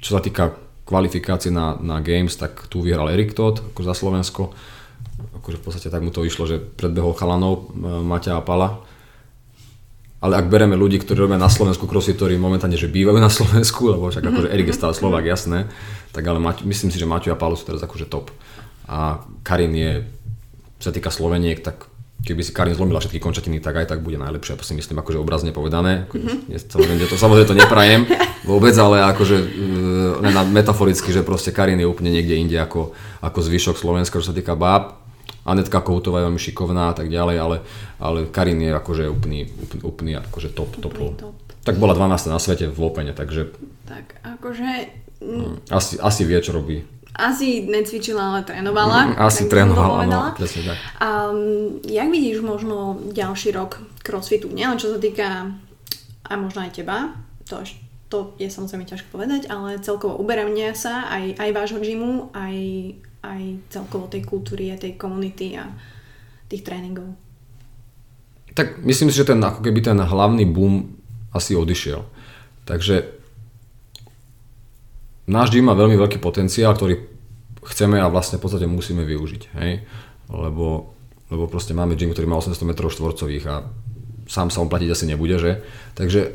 Čo 0.04 0.10
sa 0.10 0.22
týka 0.22 0.60
kvalifikácie 0.84 1.48
na, 1.56 1.80
na 1.80 2.04
Games, 2.04 2.36
tak 2.36 2.68
tu 2.68 2.84
vyhral 2.84 3.08
Erik 3.16 3.32
Todd, 3.32 3.64
ako 3.64 3.82
za 3.88 3.96
Slovensko. 3.96 4.52
Akože 5.40 5.58
v 5.60 5.64
podstate 5.64 5.88
tak 5.88 6.04
mu 6.04 6.12
to 6.12 6.28
išlo, 6.28 6.44
že 6.44 6.60
predbehol 6.60 7.16
chalanov 7.16 7.72
uh, 7.72 8.04
Maťa 8.04 8.36
a 8.36 8.44
Pala. 8.44 8.84
Ale 10.20 10.40
ak 10.40 10.52
bereme 10.52 10.76
ľudí, 10.76 11.00
ktorí 11.00 11.24
robia 11.28 11.40
na 11.40 11.52
Slovensku 11.52 11.88
crossfit, 11.88 12.16
ktorí 12.20 12.36
momentálne 12.40 12.80
že 12.80 12.92
bývajú 12.92 13.20
na 13.20 13.32
Slovensku, 13.32 13.92
lebo 13.92 14.08
však 14.08 14.24
akože 14.24 14.52
Erik 14.52 14.72
je 14.72 14.76
stále 14.76 14.96
Slovák, 14.96 15.24
jasné, 15.24 15.72
tak 16.16 16.24
ale 16.28 16.40
Maťo, 16.40 16.64
myslím 16.64 16.92
si, 16.92 17.00
že 17.00 17.08
Maťo 17.08 17.32
a 17.32 17.40
Palo 17.40 17.56
sú 17.56 17.68
teraz 17.68 17.84
akože 17.84 18.08
top. 18.08 18.32
A 18.88 19.24
Karin 19.44 19.74
je, 19.76 19.92
čo 20.80 20.92
sa 20.92 20.96
týka 20.96 21.10
Sloveniek, 21.10 21.64
tak 21.64 21.88
keby 22.24 22.42
si 22.42 22.56
Karin 22.56 22.76
zlomila 22.76 23.04
všetky 23.04 23.20
končatiny, 23.20 23.60
tak 23.60 23.84
aj 23.84 23.92
tak 23.92 24.00
bude 24.00 24.16
najlepšia, 24.16 24.56
to 24.56 24.64
si 24.64 24.72
myslím, 24.74 25.04
akože 25.04 25.20
obrazne 25.20 25.52
povedané. 25.52 26.08
Mm-hmm. 26.08 26.56
Samozrejme, 26.56 27.04
to, 27.12 27.16
samozrejme 27.20 27.48
to 27.52 27.60
neprajem 27.60 28.02
vôbec, 28.48 28.72
ale 28.80 29.04
akože 29.12 29.36
len 30.24 30.34
na 30.34 30.48
metaforicky, 30.48 31.12
že 31.12 31.28
proste 31.28 31.52
Karin 31.52 31.84
je 31.84 31.88
úplne 31.88 32.16
niekde 32.16 32.40
inde 32.40 32.56
ako, 32.56 32.96
ako 33.20 33.40
zvyšok 33.44 33.76
Slovenska, 33.76 34.24
čo 34.24 34.32
sa 34.32 34.36
týka 34.36 34.56
báb. 34.56 35.04
Anetka 35.44 35.84
Koutová 35.84 36.24
je 36.24 36.32
veľmi 36.32 36.40
šikovná 36.40 36.92
a 36.92 36.96
tak 36.96 37.12
ďalej, 37.12 37.36
ale, 37.36 37.58
ale 38.00 38.32
Karin 38.32 38.64
je 38.64 38.72
akože 38.72 39.04
úplný, 39.12 39.52
úplný, 39.52 39.82
úplný 39.84 40.12
akože 40.24 40.56
top, 40.56 40.80
top, 40.80 40.96
top. 40.96 41.36
Tak 41.68 41.76
bola 41.76 41.92
12 41.92 42.32
na 42.32 42.40
svete 42.40 42.72
v 42.72 42.80
Opene, 42.80 43.12
takže 43.12 43.52
Tak 43.84 44.24
akože... 44.24 44.70
asi, 45.72 46.00
asi 46.00 46.22
vie, 46.24 46.40
čo 46.40 46.56
robí. 46.56 46.84
Asi 47.14 47.70
necvičila, 47.70 48.34
ale 48.34 48.42
trénovala. 48.42 49.14
Mm, 49.14 49.16
asi 49.22 49.46
trénovala, 49.46 50.10
áno, 50.10 50.20
presne 50.34 50.74
tak. 50.74 50.78
A 50.98 51.30
jak 51.86 52.10
vidíš 52.10 52.42
možno 52.42 52.98
ďalší 53.14 53.54
rok 53.54 53.78
crossfitu? 54.02 54.50
Nielen 54.50 54.82
čo 54.82 54.90
sa 54.90 54.98
týka 54.98 55.54
a 56.24 56.32
možno 56.40 56.66
aj 56.66 56.74
teba, 56.74 57.14
to, 57.46 57.62
to 58.10 58.18
je 58.42 58.50
samozrejme 58.50 58.90
ťažko 58.90 59.14
povedať, 59.14 59.52
ale 59.52 59.78
celkovo 59.84 60.18
uberania 60.18 60.74
sa 60.74 61.06
aj, 61.12 61.38
aj 61.38 61.50
vášho 61.54 61.80
gymu, 61.84 62.34
aj, 62.34 62.58
aj 63.22 63.42
celkovo 63.70 64.10
tej 64.10 64.26
kultúry 64.26 64.72
a 64.74 64.80
tej 64.80 64.96
komunity 64.98 65.54
a 65.60 65.70
tých 66.50 66.66
tréningov. 66.66 67.14
Tak 68.54 68.82
myslím 68.86 69.10
si, 69.10 69.18
že 69.22 69.30
ten, 69.30 69.42
ako 69.42 69.66
keby 69.66 69.82
ten 69.82 69.98
hlavný 69.98 70.46
boom 70.50 70.98
asi 71.34 71.58
odišiel. 71.58 72.06
Takže 72.64 73.23
náš 75.28 75.54
gym 75.54 75.66
má 75.68 75.76
veľmi 75.78 75.96
veľký 75.96 76.20
potenciál, 76.20 76.76
ktorý 76.76 77.00
chceme 77.64 78.00
a 78.00 78.12
vlastne 78.12 78.40
v 78.40 78.44
podstate 78.44 78.68
musíme 78.68 79.08
využiť. 79.08 79.44
Hej? 79.56 79.72
Lebo, 80.32 80.96
lebo 81.32 81.44
proste 81.48 81.72
máme 81.72 81.96
gym, 81.96 82.12
ktorý 82.12 82.28
má 82.28 82.40
800 82.40 82.60
m 82.64 82.72
štvorcových 82.76 83.46
a 83.48 83.56
sám 84.28 84.52
sa 84.52 84.64
on 84.64 84.72
platiť 84.72 84.90
asi 84.92 85.06
nebude, 85.08 85.36
že? 85.40 85.64
Takže 85.96 86.32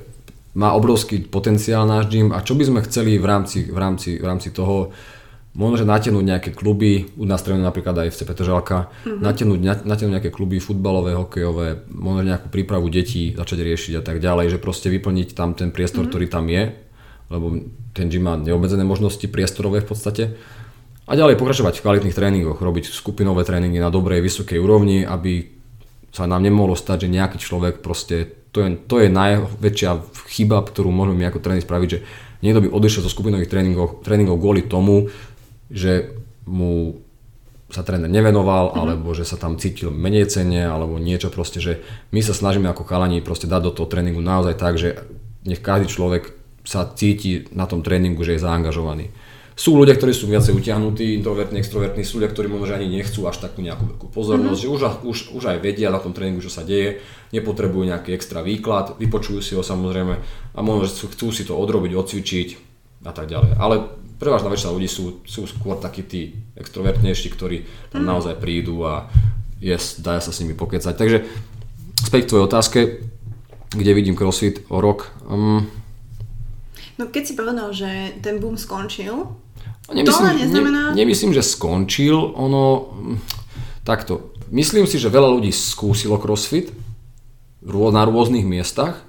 má 0.57 0.73
obrovský 0.73 1.29
potenciál 1.29 1.85
náš 1.85 2.09
gym 2.09 2.33
a 2.33 2.41
čo 2.41 2.57
by 2.57 2.65
sme 2.65 2.85
chceli 2.85 3.21
v 3.21 3.27
rámci, 3.29 3.69
v 3.69 3.79
rámci, 3.79 4.19
v 4.19 4.27
rámci 4.27 4.49
toho, 4.51 4.91
možno, 5.55 5.85
že 5.85 5.87
natiahnuť 5.87 6.25
nejaké 6.25 6.51
kluby, 6.57 7.13
u 7.17 7.25
nás 7.29 7.45
trénuje 7.45 7.67
napríklad 7.67 7.95
aj 8.05 8.11
FC 8.13 8.21
Petržalka, 8.25 8.89
mm-hmm. 8.89 9.21
natiahnuť, 9.21 9.61
na- 9.61 9.85
natiahnuť 9.85 10.15
nejaké 10.19 10.31
kluby 10.33 10.59
futbalové, 10.59 11.15
hokejové, 11.15 11.89
možno 11.93 12.23
nejakú 12.27 12.49
prípravu 12.49 12.89
detí 12.89 13.37
začať 13.37 13.59
riešiť 13.65 13.93
a 14.01 14.03
tak 14.03 14.19
ďalej, 14.19 14.57
že 14.57 14.59
proste 14.63 14.89
vyplniť 14.89 15.37
tam 15.37 15.53
ten 15.53 15.71
priestor, 15.71 16.09
mm-hmm. 16.09 16.13
ktorý 16.13 16.27
tam 16.27 16.45
je, 16.49 16.88
lebo 17.29 17.61
ten 17.93 18.09
gym 18.09 18.25
má 18.25 18.35
neobmedzené 18.37 18.85
možnosti 18.85 19.25
priestorové 19.29 19.85
v 19.85 19.89
podstate. 19.89 20.25
A 21.09 21.17
ďalej 21.17 21.41
pokračovať 21.41 21.81
v 21.81 21.85
kvalitných 21.85 22.17
tréningoch, 22.17 22.61
robiť 22.61 22.93
skupinové 22.93 23.45
tréningy 23.45 23.81
na 23.81 23.89
dobrej, 23.89 24.21
vysokej 24.21 24.61
úrovni, 24.61 25.09
aby 25.09 25.49
sa 26.13 26.29
nám 26.29 26.45
nemohlo 26.45 26.77
stať, 26.77 27.09
že 27.09 27.15
nejaký 27.17 27.37
človek 27.41 27.81
proste, 27.81 28.29
to 28.53 28.65
je, 28.65 28.69
to 28.89 29.01
je 29.01 29.09
najväčšia 29.13 29.91
chyba, 30.29 30.65
ktorú 30.65 30.93
môžeme 30.93 31.25
my 31.25 31.27
ako 31.33 31.41
tréner 31.41 31.65
spraviť, 31.65 31.89
že 31.89 31.99
niekto 32.45 32.65
by 32.65 32.69
odišiel 32.73 33.05
zo 33.05 33.13
skupinových 33.13 33.49
tréningov, 33.49 34.05
tréningov 34.05 34.37
kvôli 34.41 34.65
tomu, 34.69 35.09
že 35.69 36.17
mu 36.49 36.97
sa 37.69 37.85
tréner 37.85 38.09
nevenoval, 38.09 38.73
mm-hmm. 38.73 38.81
alebo 38.81 39.09
že 39.13 39.29
sa 39.29 39.37
tam 39.37 39.61
cítil 39.61 39.93
menej 39.93 40.33
cenne, 40.33 40.65
alebo 40.65 40.97
niečo 40.97 41.29
proste, 41.29 41.61
že 41.61 41.85
my 42.13 42.25
sa 42.25 42.33
snažíme 42.33 42.65
ako 42.73 42.89
chalani 42.89 43.21
proste 43.21 43.45
dať 43.45 43.61
do 43.69 43.73
toho 43.77 43.89
tréningu 43.89 44.25
naozaj 44.25 44.57
tak, 44.57 44.81
že 44.81 45.05
nech 45.45 45.61
každý 45.61 45.93
človek 45.93 46.33
sa 46.69 46.85
cíti 46.85 47.49
na 47.57 47.65
tom 47.65 47.81
tréningu, 47.81 48.21
že 48.29 48.37
je 48.37 48.45
zaangažovaný. 48.45 49.09
Sú 49.57 49.75
ľudia, 49.75 49.97
ktorí 49.97 50.13
sú 50.15 50.29
viacej 50.29 50.55
utiahnutí, 50.55 51.17
introvertní, 51.19 51.59
extrovertní, 51.59 52.07
sú 52.07 52.21
ľudia, 52.21 52.31
ktorí 52.31 52.47
možno 52.47 52.79
ani 52.79 52.87
nechcú 52.93 53.27
až 53.27 53.43
takú 53.43 53.65
nejakú 53.65 53.91
veľkú 53.91 54.07
pozornosť, 54.13 54.61
mm-hmm. 54.63 54.79
že 54.79 55.03
už, 55.03 55.03
už, 55.03 55.19
už 55.35 55.43
aj 55.51 55.59
vedia 55.65 55.91
na 55.91 55.99
tom 55.99 56.15
tréningu, 56.15 56.45
čo 56.45 56.53
sa 56.53 56.63
deje, 56.63 57.03
nepotrebujú 57.35 57.89
nejaký 57.89 58.15
extra 58.15 58.45
výklad, 58.45 59.01
vypočujú 59.01 59.41
si 59.43 59.59
ho 59.59 59.65
samozrejme 59.65 60.15
a 60.55 60.59
možno, 60.63 60.87
že 60.87 61.11
chcú, 61.11 61.35
si 61.35 61.43
to 61.43 61.59
odrobiť, 61.59 61.91
odcvičiť 61.91 62.49
a 63.09 63.11
tak 63.11 63.27
ďalej. 63.33 63.59
Ale 63.59 63.75
prevažná 64.21 64.47
väčšina 64.53 64.71
ľudí 64.77 64.87
sú, 64.87 65.27
sú 65.27 65.49
skôr 65.51 65.75
takí 65.81 66.07
tí 66.07 66.39
extrovertnejší, 66.55 67.33
ktorí 67.35 67.67
tam 67.91 68.05
mm. 68.05 68.09
naozaj 68.15 68.35
prídu 68.39 68.87
a 68.87 69.11
yes, 69.59 69.99
dá 69.99 70.23
sa 70.23 70.31
s 70.31 70.39
nimi 70.39 70.55
pokecať. 70.55 70.95
Takže 70.95 71.27
späť 72.07 72.29
k 72.29 72.31
tvojej 72.31 72.47
otázke, 72.47 72.79
kde 73.75 73.91
vidím 73.91 74.15
CrossFit 74.15 74.63
o 74.71 74.79
rok. 74.79 75.11
Um, 75.27 75.67
No 76.99 77.07
keď 77.07 77.23
si 77.25 77.35
povedal, 77.39 77.71
že 77.71 78.19
ten 78.21 78.43
boom 78.43 78.59
skončil, 78.59 79.31
No, 79.89 79.97
Nemyslím, 79.97 80.27
ale 80.29 80.39
neznamená- 80.45 80.93
Ne, 80.93 81.01
nemyslím, 81.01 81.33
že 81.33 81.41
skončil. 81.41 82.13
Ono, 82.37 82.93
hm, 82.93 83.17
takto. 83.89 84.37
Myslím 84.53 84.85
si, 84.85 85.01
že 85.01 85.09
veľa 85.09 85.33
ľudí 85.33 85.49
skúsilo 85.49 86.21
crossfit 86.21 86.73
na 87.65 88.03
rôznych 88.05 88.45
miestach 88.45 89.01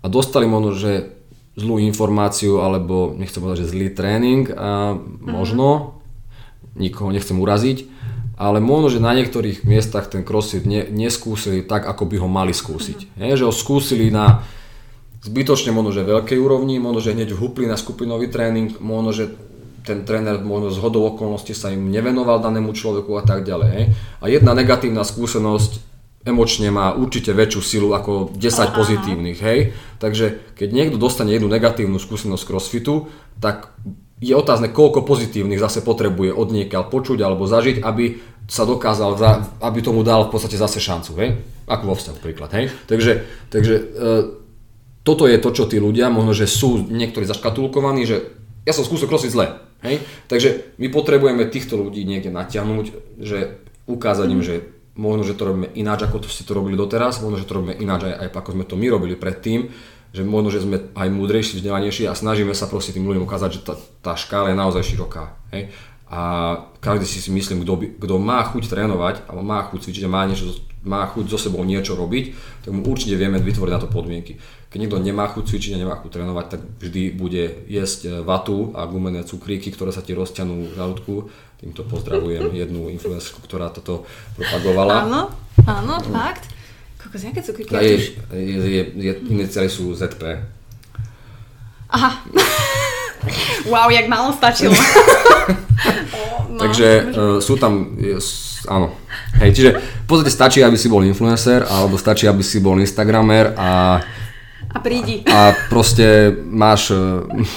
a 0.00 0.08
dostali 0.08 0.48
možno, 0.48 0.72
že 0.72 1.12
zlú 1.56 1.76
informáciu 1.80 2.60
alebo 2.64 3.12
nechcem 3.12 3.40
povedať, 3.44 3.64
že 3.64 3.72
zlý 3.72 3.88
tréning 3.92 4.48
a 4.52 4.96
možno, 5.20 6.00
nikoho 6.76 7.12
nechcem 7.12 7.36
uraziť, 7.36 7.88
ale 8.36 8.60
možno, 8.60 8.88
že 8.92 9.00
na 9.00 9.16
niektorých 9.16 9.64
miestach 9.64 10.12
ten 10.12 10.24
crossfit 10.24 10.68
ne, 10.68 10.84
neskúsili 10.88 11.64
tak, 11.64 11.88
ako 11.88 12.04
by 12.04 12.16
ho 12.20 12.28
mali 12.28 12.52
skúsiť. 12.52 13.16
Je, 13.16 13.36
že 13.36 13.44
ho 13.48 13.52
skúsili 13.52 14.12
na 14.12 14.44
zbytočne 15.26 15.74
možno, 15.74 15.90
že 15.90 16.06
veľkej 16.06 16.38
úrovni, 16.38 16.78
možno, 16.78 17.02
že 17.02 17.12
hneď 17.18 17.34
vhupli 17.34 17.66
na 17.66 17.74
skupinový 17.74 18.30
tréning, 18.30 18.78
možno, 18.78 19.10
že 19.10 19.24
ten 19.86 20.02
tréner 20.02 20.42
možno 20.42 20.74
z 20.74 20.78
hodou 20.82 21.06
okolností 21.06 21.54
sa 21.54 21.70
im 21.70 21.90
nevenoval 21.90 22.42
danému 22.42 22.74
človeku 22.74 23.14
a 23.18 23.22
tak 23.22 23.46
ďalej. 23.46 23.70
Hej. 23.70 23.84
A 24.18 24.24
jedna 24.26 24.54
negatívna 24.54 25.06
skúsenosť 25.06 25.78
emočne 26.26 26.74
má 26.74 26.90
určite 26.90 27.30
väčšiu 27.30 27.62
silu 27.62 27.88
ako 27.94 28.34
10 28.34 28.74
pozitívnych, 28.74 29.38
hej. 29.38 29.70
Takže 30.02 30.58
keď 30.58 30.68
niekto 30.74 30.96
dostane 30.98 31.30
jednu 31.30 31.46
negatívnu 31.46 32.02
skúsenosť 32.02 32.42
crossfitu, 32.42 33.06
tak 33.38 33.70
je 34.18 34.34
otázne, 34.34 34.74
koľko 34.74 35.06
pozitívnych 35.06 35.62
zase 35.62 35.86
potrebuje 35.86 36.34
od 36.34 36.48
niekiaľ 36.50 36.90
počuť 36.90 37.22
alebo 37.22 37.46
zažiť, 37.46 37.78
aby 37.78 38.18
sa 38.50 38.66
dokázal, 38.66 39.10
za- 39.18 39.38
aby 39.62 39.78
tomu 39.82 40.02
dal 40.02 40.26
v 40.26 40.32
podstate 40.34 40.58
zase 40.58 40.82
šancu, 40.82 41.12
hej? 41.22 41.30
Ako 41.70 41.94
vo 41.94 41.94
vzťahu 41.94 42.18
príklad, 42.18 42.50
hej? 42.58 42.74
Takže, 42.90 43.12
takže 43.50 43.74
e, 43.74 43.82
toto 45.06 45.30
je 45.30 45.38
to, 45.38 45.54
čo 45.54 45.70
tí 45.70 45.78
ľudia, 45.78 46.10
možno, 46.10 46.34
že 46.34 46.50
sú 46.50 46.82
niektorí 46.82 47.22
zaškatulkovaní, 47.30 48.02
že 48.02 48.26
ja 48.66 48.74
som 48.74 48.82
skúsil 48.82 49.06
crossfit 49.06 49.30
zle, 49.30 49.62
hej? 49.86 50.02
Takže 50.26 50.74
my 50.82 50.90
potrebujeme 50.90 51.46
týchto 51.46 51.78
ľudí 51.78 52.02
niekde 52.02 52.34
natiahnuť, 52.34 52.86
že 53.22 53.62
ukázať 53.86 54.28
im, 54.34 54.42
že 54.42 54.66
možno, 54.98 55.22
že 55.22 55.38
to 55.38 55.46
robíme 55.46 55.70
ináč, 55.78 56.02
ako 56.02 56.26
to 56.26 56.28
ste 56.28 56.42
to 56.42 56.58
robili 56.58 56.74
doteraz, 56.74 57.22
možno, 57.22 57.38
že 57.38 57.46
to 57.46 57.62
robíme 57.62 57.78
ináč 57.78 58.10
aj, 58.10 58.14
aj 58.26 58.28
ako 58.34 58.50
sme 58.58 58.64
to 58.66 58.74
my 58.74 58.86
robili 58.90 59.14
predtým, 59.14 59.70
že 60.10 60.26
možno, 60.26 60.48
že 60.50 60.64
sme 60.64 60.90
aj 60.96 61.08
múdrejší, 61.12 61.60
vzdelanejší 61.60 62.10
a 62.10 62.18
snažíme 62.18 62.56
sa 62.56 62.66
proste 62.66 62.90
tým 62.90 63.06
ľuďom 63.06 63.28
ukázať, 63.28 63.50
že 63.52 63.60
tá, 63.62 63.74
tá 64.02 64.12
škála 64.18 64.50
je 64.50 64.56
naozaj 64.58 64.82
široká. 64.82 65.36
Hej? 65.52 65.70
A 66.08 66.20
každý 66.78 67.04
si 67.04 67.30
myslím, 67.30 67.62
kto, 67.62 67.98
kto 68.00 68.14
má 68.16 68.40
chuť 68.46 68.70
trénovať, 68.70 69.28
alebo 69.28 69.44
má 69.44 69.62
chuť 69.68 69.90
cvičiť 69.90 70.06
má, 70.08 70.24
niečo, 70.24 70.54
má 70.86 71.02
chuť 71.10 71.26
so 71.28 71.38
sebou 71.38 71.66
niečo 71.66 71.98
robiť, 71.98 72.24
tak 72.64 72.70
mu 72.70 72.86
určite 72.86 73.18
vieme 73.18 73.42
vytvoriť 73.42 73.72
na 73.74 73.82
to 73.82 73.90
podmienky. 73.90 74.38
Keď 74.66 74.78
niekto 74.82 74.98
nemá 74.98 75.30
chuť 75.30 75.44
cvičiť 75.46 75.72
a 75.78 75.82
nemá 75.86 75.94
chuť 76.02 76.10
trénovať, 76.10 76.46
tak 76.50 76.60
vždy 76.82 77.14
bude 77.14 77.64
jesť 77.70 78.00
e, 78.04 78.10
vatu 78.26 78.74
a 78.74 78.82
gumené 78.90 79.22
cukríky, 79.22 79.70
ktoré 79.70 79.94
sa 79.94 80.02
ti 80.02 80.10
rozťanú 80.10 80.68
v 80.68 80.74
žalúdku. 80.74 81.14
Týmto 81.62 81.86
pozdravujem 81.86 82.50
jednu 82.66 82.90
influencerku, 82.90 83.38
ktorá 83.46 83.70
toto 83.70 84.04
propagovala. 84.34 85.06
áno, 85.06 85.22
áno, 85.64 85.94
fakt. 86.10 86.50
Kokos, 86.98 87.22
jaké 87.22 87.40
cukríky? 87.46 87.70
Ja 87.70 87.80
je, 87.80 87.96
je, 88.34 88.56
je, 88.58 88.82
je, 88.98 89.12
iniciály 89.30 89.70
sú 89.70 89.94
ZP. 89.94 90.42
Aha. 91.86 92.26
wow, 93.70 93.86
jak 93.86 94.10
málo 94.10 94.34
stačilo. 94.34 94.74
no, 96.50 96.58
Takže 96.58 96.88
uh, 97.06 97.38
sú 97.38 97.54
tam, 97.54 97.94
je, 98.02 98.18
áno. 98.66 98.90
Hej, 99.38 99.50
čiže 99.54 99.70
v 99.78 100.06
podstate 100.10 100.34
stačí, 100.34 100.58
aby 100.66 100.74
si 100.74 100.90
bol 100.90 101.06
influencer, 101.06 101.62
alebo 101.62 101.94
stačí, 101.94 102.26
aby 102.26 102.42
si 102.42 102.58
bol 102.58 102.74
Instagramer 102.82 103.54
a 103.54 104.02
a 104.76 104.78
prídi. 104.78 105.24
A 105.24 105.56
proste 105.72 106.36
máš, 106.44 106.92
e, 106.92 107.00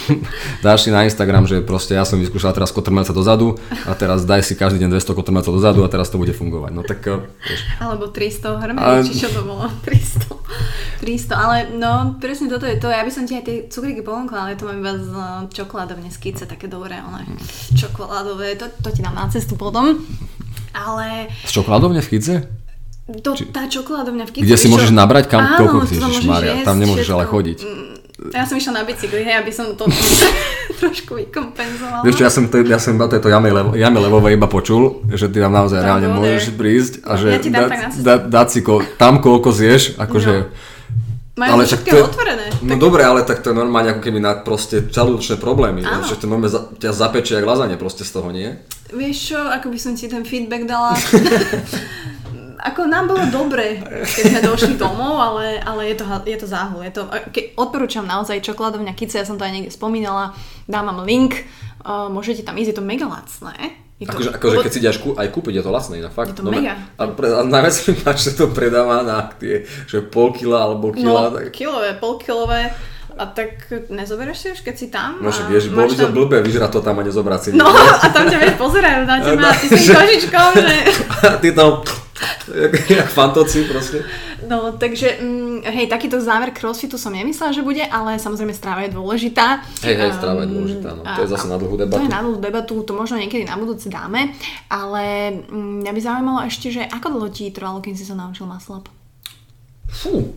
dáš 0.65 0.87
si 0.87 0.89
na 0.89 1.03
Instagram, 1.03 1.43
že 1.43 1.59
proste 1.59 1.99
ja 1.99 2.07
som 2.07 2.15
vyskúšal 2.15 2.55
teraz 2.55 2.71
kotrmelca 2.71 3.11
dozadu 3.11 3.59
a 3.83 3.91
teraz 3.91 4.23
daj 4.23 4.47
si 4.47 4.55
každý 4.55 4.79
deň 4.79 4.95
200 4.95 5.19
kotrmelcov 5.19 5.51
dozadu 5.59 5.83
a 5.83 5.91
teraz 5.91 6.07
to 6.07 6.15
bude 6.15 6.31
fungovať. 6.31 6.71
No 6.71 6.87
tak, 6.87 7.03
e, 7.03 7.27
vieš. 7.43 7.61
Alebo 7.83 8.07
300 8.07 8.63
hrmení, 8.63 8.79
ale... 8.79 9.03
či 9.03 9.19
čo 9.19 9.27
to 9.35 9.43
bolo? 9.43 9.67
300. 9.83 11.03
300, 11.03 11.35
ale 11.35 11.57
no 11.75 12.15
presne 12.23 12.47
toto 12.47 12.63
je 12.63 12.79
to. 12.79 12.87
Ja 12.87 13.03
by 13.03 13.11
som 13.11 13.27
ti 13.27 13.35
aj 13.35 13.43
tie 13.43 13.57
cukríky 13.67 14.01
ponúkla, 14.01 14.47
ale 14.47 14.55
to 14.55 14.63
mám 14.63 14.79
iba 14.79 14.95
z 14.95 15.11
e, 15.11 15.27
čokoládovne 15.51 16.07
skice, 16.07 16.47
také 16.47 16.71
dobré, 16.71 16.95
ale 17.03 17.27
čokoládové, 17.75 18.55
to, 18.55 18.71
to 18.79 18.89
ti 18.95 19.03
dám 19.03 19.19
na 19.19 19.27
cestu 19.27 19.59
potom. 19.59 19.99
Ale... 20.71 21.27
Z 21.43 21.59
čokoládovne 21.59 21.99
v 21.99 22.07
skice? 22.07 22.58
To, 23.09 23.33
Či... 23.33 23.49
Tá 23.49 23.65
čokoládovňa 23.65 24.25
v 24.29 24.31
Kicu. 24.31 24.45
Kde 24.45 24.57
si 24.57 24.67
môžeš 24.69 24.93
nabrať 24.93 25.33
kam 25.33 25.41
Áno, 25.41 25.57
koľko 25.57 25.77
chceš, 25.89 26.21
Maria, 26.29 26.61
tam 26.61 26.77
nemôžeš 26.77 27.09
všetko. 27.09 27.17
ale 27.17 27.23
chodiť. 27.25 27.57
Mm, 27.65 27.89
ja 28.37 28.43
som 28.45 28.55
išla 28.61 28.73
na 28.77 28.83
bicykli, 28.85 29.21
hej, 29.25 29.35
aby 29.41 29.49
som 29.49 29.73
to 29.73 29.89
trošku 30.81 31.17
vykompenzovala. 31.17 32.05
Vieš 32.05 32.15
čo, 32.21 32.23
ja 32.23 32.31
som, 32.31 32.45
to, 32.45 32.61
ja 32.61 32.77
som 32.77 33.01
to, 33.01 33.09
to 33.09 33.29
jame, 33.33 33.49
levo, 33.49 33.73
jame 33.73 33.97
levové 33.97 34.37
iba 34.37 34.45
počul, 34.45 35.01
že 35.09 35.25
ty 35.25 35.41
tam 35.41 35.57
naozaj 35.57 35.81
reálne 35.81 36.05
môžeš 36.13 36.53
prísť 36.53 36.93
a 37.01 37.17
že 37.17 37.27
ja 37.33 37.65
dá, 37.65 37.65
dá, 37.97 38.15
dať 38.21 38.47
si 38.53 38.59
ko, 38.61 38.85
tam 39.01 39.17
koľko 39.17 39.49
zješ, 39.49 39.97
akože... 39.97 40.33
No. 40.45 40.77
Majú 41.39 41.51
ale 41.55 41.63
všetko 41.71 41.95
je, 41.95 42.03
otvorené. 42.03 42.45
No 42.59 42.75
tak... 42.75 42.83
dobre, 42.83 43.01
ale 43.07 43.23
tak 43.23 43.39
to 43.39 43.55
je 43.55 43.55
normálne 43.55 43.95
ako 43.95 44.03
keby 44.03 44.19
na 44.19 44.35
proste 44.43 44.91
celúročné 44.91 45.39
problémy. 45.39 45.87
Áno. 45.87 46.03
Že 46.03 46.19
to 46.19 46.25
normálne 46.27 46.51
za, 46.51 46.67
ťa 46.75 46.91
zapečie 46.91 47.39
jak 47.39 47.47
lazanie 47.47 47.79
proste 47.79 48.03
z 48.03 48.11
toho, 48.11 48.27
nie? 48.35 48.59
Vieš 48.91 49.17
čo, 49.31 49.39
ako 49.39 49.71
by 49.71 49.79
som 49.79 49.95
ti 49.95 50.11
ten 50.11 50.27
feedback 50.27 50.67
dala? 50.67 50.99
ako 52.59 52.91
nám 52.91 53.07
bolo 53.07 53.23
dobre, 53.31 53.79
keď 54.03 54.23
sme 54.35 54.41
došli 54.43 54.73
domov, 54.75 55.15
ale, 55.15 55.63
ale 55.63 55.95
je, 55.95 55.95
to, 55.95 56.05
je 56.27 56.37
to 56.37 56.47
záhul. 56.47 56.83
Je 56.83 56.91
to, 56.91 57.07
ke, 57.31 57.55
odporúčam 57.55 58.03
naozaj 58.03 58.43
čokoládovňa 58.43 58.93
Kice, 58.99 59.23
ja 59.23 59.25
som 59.27 59.39
to 59.39 59.47
aj 59.47 59.53
niekde 59.55 59.71
spomínala, 59.71 60.35
dám 60.67 60.91
vám 60.91 61.07
link, 61.07 61.47
uh, 61.87 62.11
môžete 62.11 62.43
tam 62.43 62.59
ísť, 62.59 62.75
je 62.75 62.77
to 62.77 62.83
mega 62.83 63.07
lacné. 63.07 63.79
to, 64.03 64.11
akože, 64.11 64.29
akože 64.35 64.55
keď 64.67 64.71
si 64.75 64.79
ideš 64.83 64.99
kú, 64.99 65.15
aj 65.15 65.27
kúpiť, 65.31 65.59
je 65.59 65.63
to 65.63 65.71
lacné, 65.71 65.93
na 66.03 66.11
fakt. 66.11 66.35
Je 66.35 66.43
to 66.43 66.43
no, 66.43 66.51
mega. 66.51 66.75
A, 66.99 67.07
pre, 67.07 67.31
a 67.31 67.41
najviac 67.47 67.75
mi 67.79 67.93
páči, 68.03 68.21
že 68.27 68.33
to 68.35 68.51
predáva 68.51 69.07
na 69.07 69.31
tie, 69.39 69.63
že 69.87 70.03
pol 70.03 70.35
kila 70.35 70.67
alebo 70.67 70.91
kila. 70.91 71.31
No, 71.31 71.39
tak... 71.39 71.55
kilové, 71.55 71.95
pol 71.95 72.19
kilové. 72.19 72.75
A 73.19 73.27
tak 73.27 73.67
nezoberieš 73.91 74.37
si 74.39 74.47
už, 74.55 74.59
keď 74.63 74.75
si 74.79 74.87
tam? 74.87 75.19
No 75.19 75.27
však 75.27 75.51
vieš, 75.51 75.75
bolo 75.75 75.91
by 75.91 75.95
to 75.97 76.07
tam... 76.07 76.15
blbé 76.15 76.37
vyžrať 76.39 76.71
to 76.71 76.79
tam 76.79 76.95
a 76.99 77.03
nezobrať 77.03 77.39
si. 77.43 77.49
No 77.51 77.67
a 77.67 78.07
tam 78.15 78.31
ťa 78.31 78.39
vieš 78.39 78.55
pozerajú 78.55 79.03
na 79.11 79.17
teba, 79.19 79.51
ty 79.59 79.65
s 79.67 79.71
tým 79.75 79.87
kožičkom, 79.91 80.49
že... 80.55 80.75
ty 81.43 81.47
tam 81.51 81.83
jak, 82.55 82.89
jak 82.89 83.09
fantoci 83.09 83.63
proste. 83.63 84.03
No, 84.47 84.71
takže, 84.75 85.19
mm, 85.21 85.63
hej, 85.63 85.87
takýto 85.87 86.21
záver 86.21 86.51
crossfitu 86.51 86.97
som 86.97 87.13
nemyslela, 87.13 87.51
že 87.51 87.61
bude, 87.63 87.83
ale 87.83 88.19
samozrejme 88.19 88.53
stráva 88.55 88.87
je 88.87 88.95
dôležitá. 88.95 89.63
Hej, 89.83 89.95
hej, 89.95 90.11
stráva 90.15 90.43
je 90.43 90.49
dôležitá, 90.51 90.89
no. 90.95 91.03
To 91.03 91.21
je 91.23 91.29
zase 91.29 91.47
na 91.47 91.57
dlhú 91.59 91.75
debatu. 91.75 91.99
To 92.01 92.07
je 92.07 92.15
na 92.15 92.21
dlhú 92.23 92.39
debatu, 92.39 92.73
to 92.83 92.93
možno 92.95 93.15
niekedy 93.19 93.43
na 93.47 93.55
budúce 93.55 93.87
dáme, 93.87 94.33
ale 94.71 95.03
mm, 95.47 95.83
mňa 95.85 95.91
by 95.91 96.01
zaujímalo 96.01 96.39
ešte, 96.47 96.67
že 96.71 96.81
ako 96.87 97.07
dlho 97.19 97.29
ti 97.31 97.51
trvalo, 97.51 97.83
kým 97.83 97.95
si 97.95 98.07
sa 98.07 98.15
naučil 98.15 98.47
maslap? 98.47 98.87
Fú, 99.89 100.33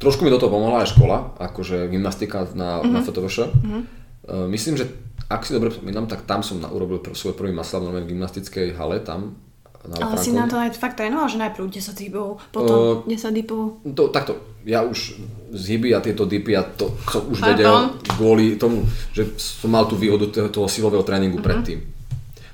trošku 0.00 0.24
mi 0.24 0.32
do 0.32 0.40
toho 0.40 0.52
pomohla 0.52 0.82
aj 0.82 0.96
škola, 0.96 1.36
akože 1.38 1.92
gymnastika 1.92 2.48
na, 2.56 2.80
mm-hmm. 2.80 2.92
na 2.92 2.98
FTVŠ. 3.04 3.36
Mm-hmm. 3.52 3.82
Uh, 4.24 4.46
myslím, 4.48 4.80
že 4.80 4.88
ak 5.28 5.44
si 5.44 5.56
dobre 5.56 5.72
spomínam, 5.72 6.04
tak 6.04 6.28
tam 6.28 6.44
som 6.44 6.60
na, 6.60 6.68
urobil 6.68 7.00
svoj 7.16 7.36
prvý 7.36 7.52
maslap 7.52 7.84
v 7.84 8.04
gymnastickej 8.12 8.76
hale, 8.76 9.00
tam 9.00 9.43
na 9.84 10.00
Ale 10.00 10.16
si 10.16 10.32
na 10.32 10.48
to 10.48 10.56
aj 10.56 10.72
fakt 10.80 10.96
trénoval, 10.96 11.28
že 11.28 11.36
najprv 11.36 11.68
10 11.68 11.92
dipov, 11.92 12.40
potom 12.48 13.04
uh, 13.04 13.10
10 13.10 13.36
dipov? 13.36 13.84
To, 13.84 14.08
takto, 14.08 14.40
ja 14.64 14.80
už 14.80 15.20
z 15.52 15.62
hyby 15.76 15.92
a 15.92 16.00
tieto 16.00 16.24
dipy 16.24 16.56
a 16.56 16.64
to 16.64 16.96
som 17.04 17.28
už 17.28 17.38
Pardon? 17.44 17.52
vedel 17.52 17.74
kvôli 18.16 18.46
tomu, 18.56 18.88
že 19.12 19.36
som 19.36 19.68
mal 19.68 19.84
tú 19.84 20.00
výhodu 20.00 20.32
toho, 20.32 20.48
toho 20.48 20.66
silového 20.72 21.04
tréningu 21.04 21.36
uh-huh. 21.36 21.46
predtým. 21.52 21.84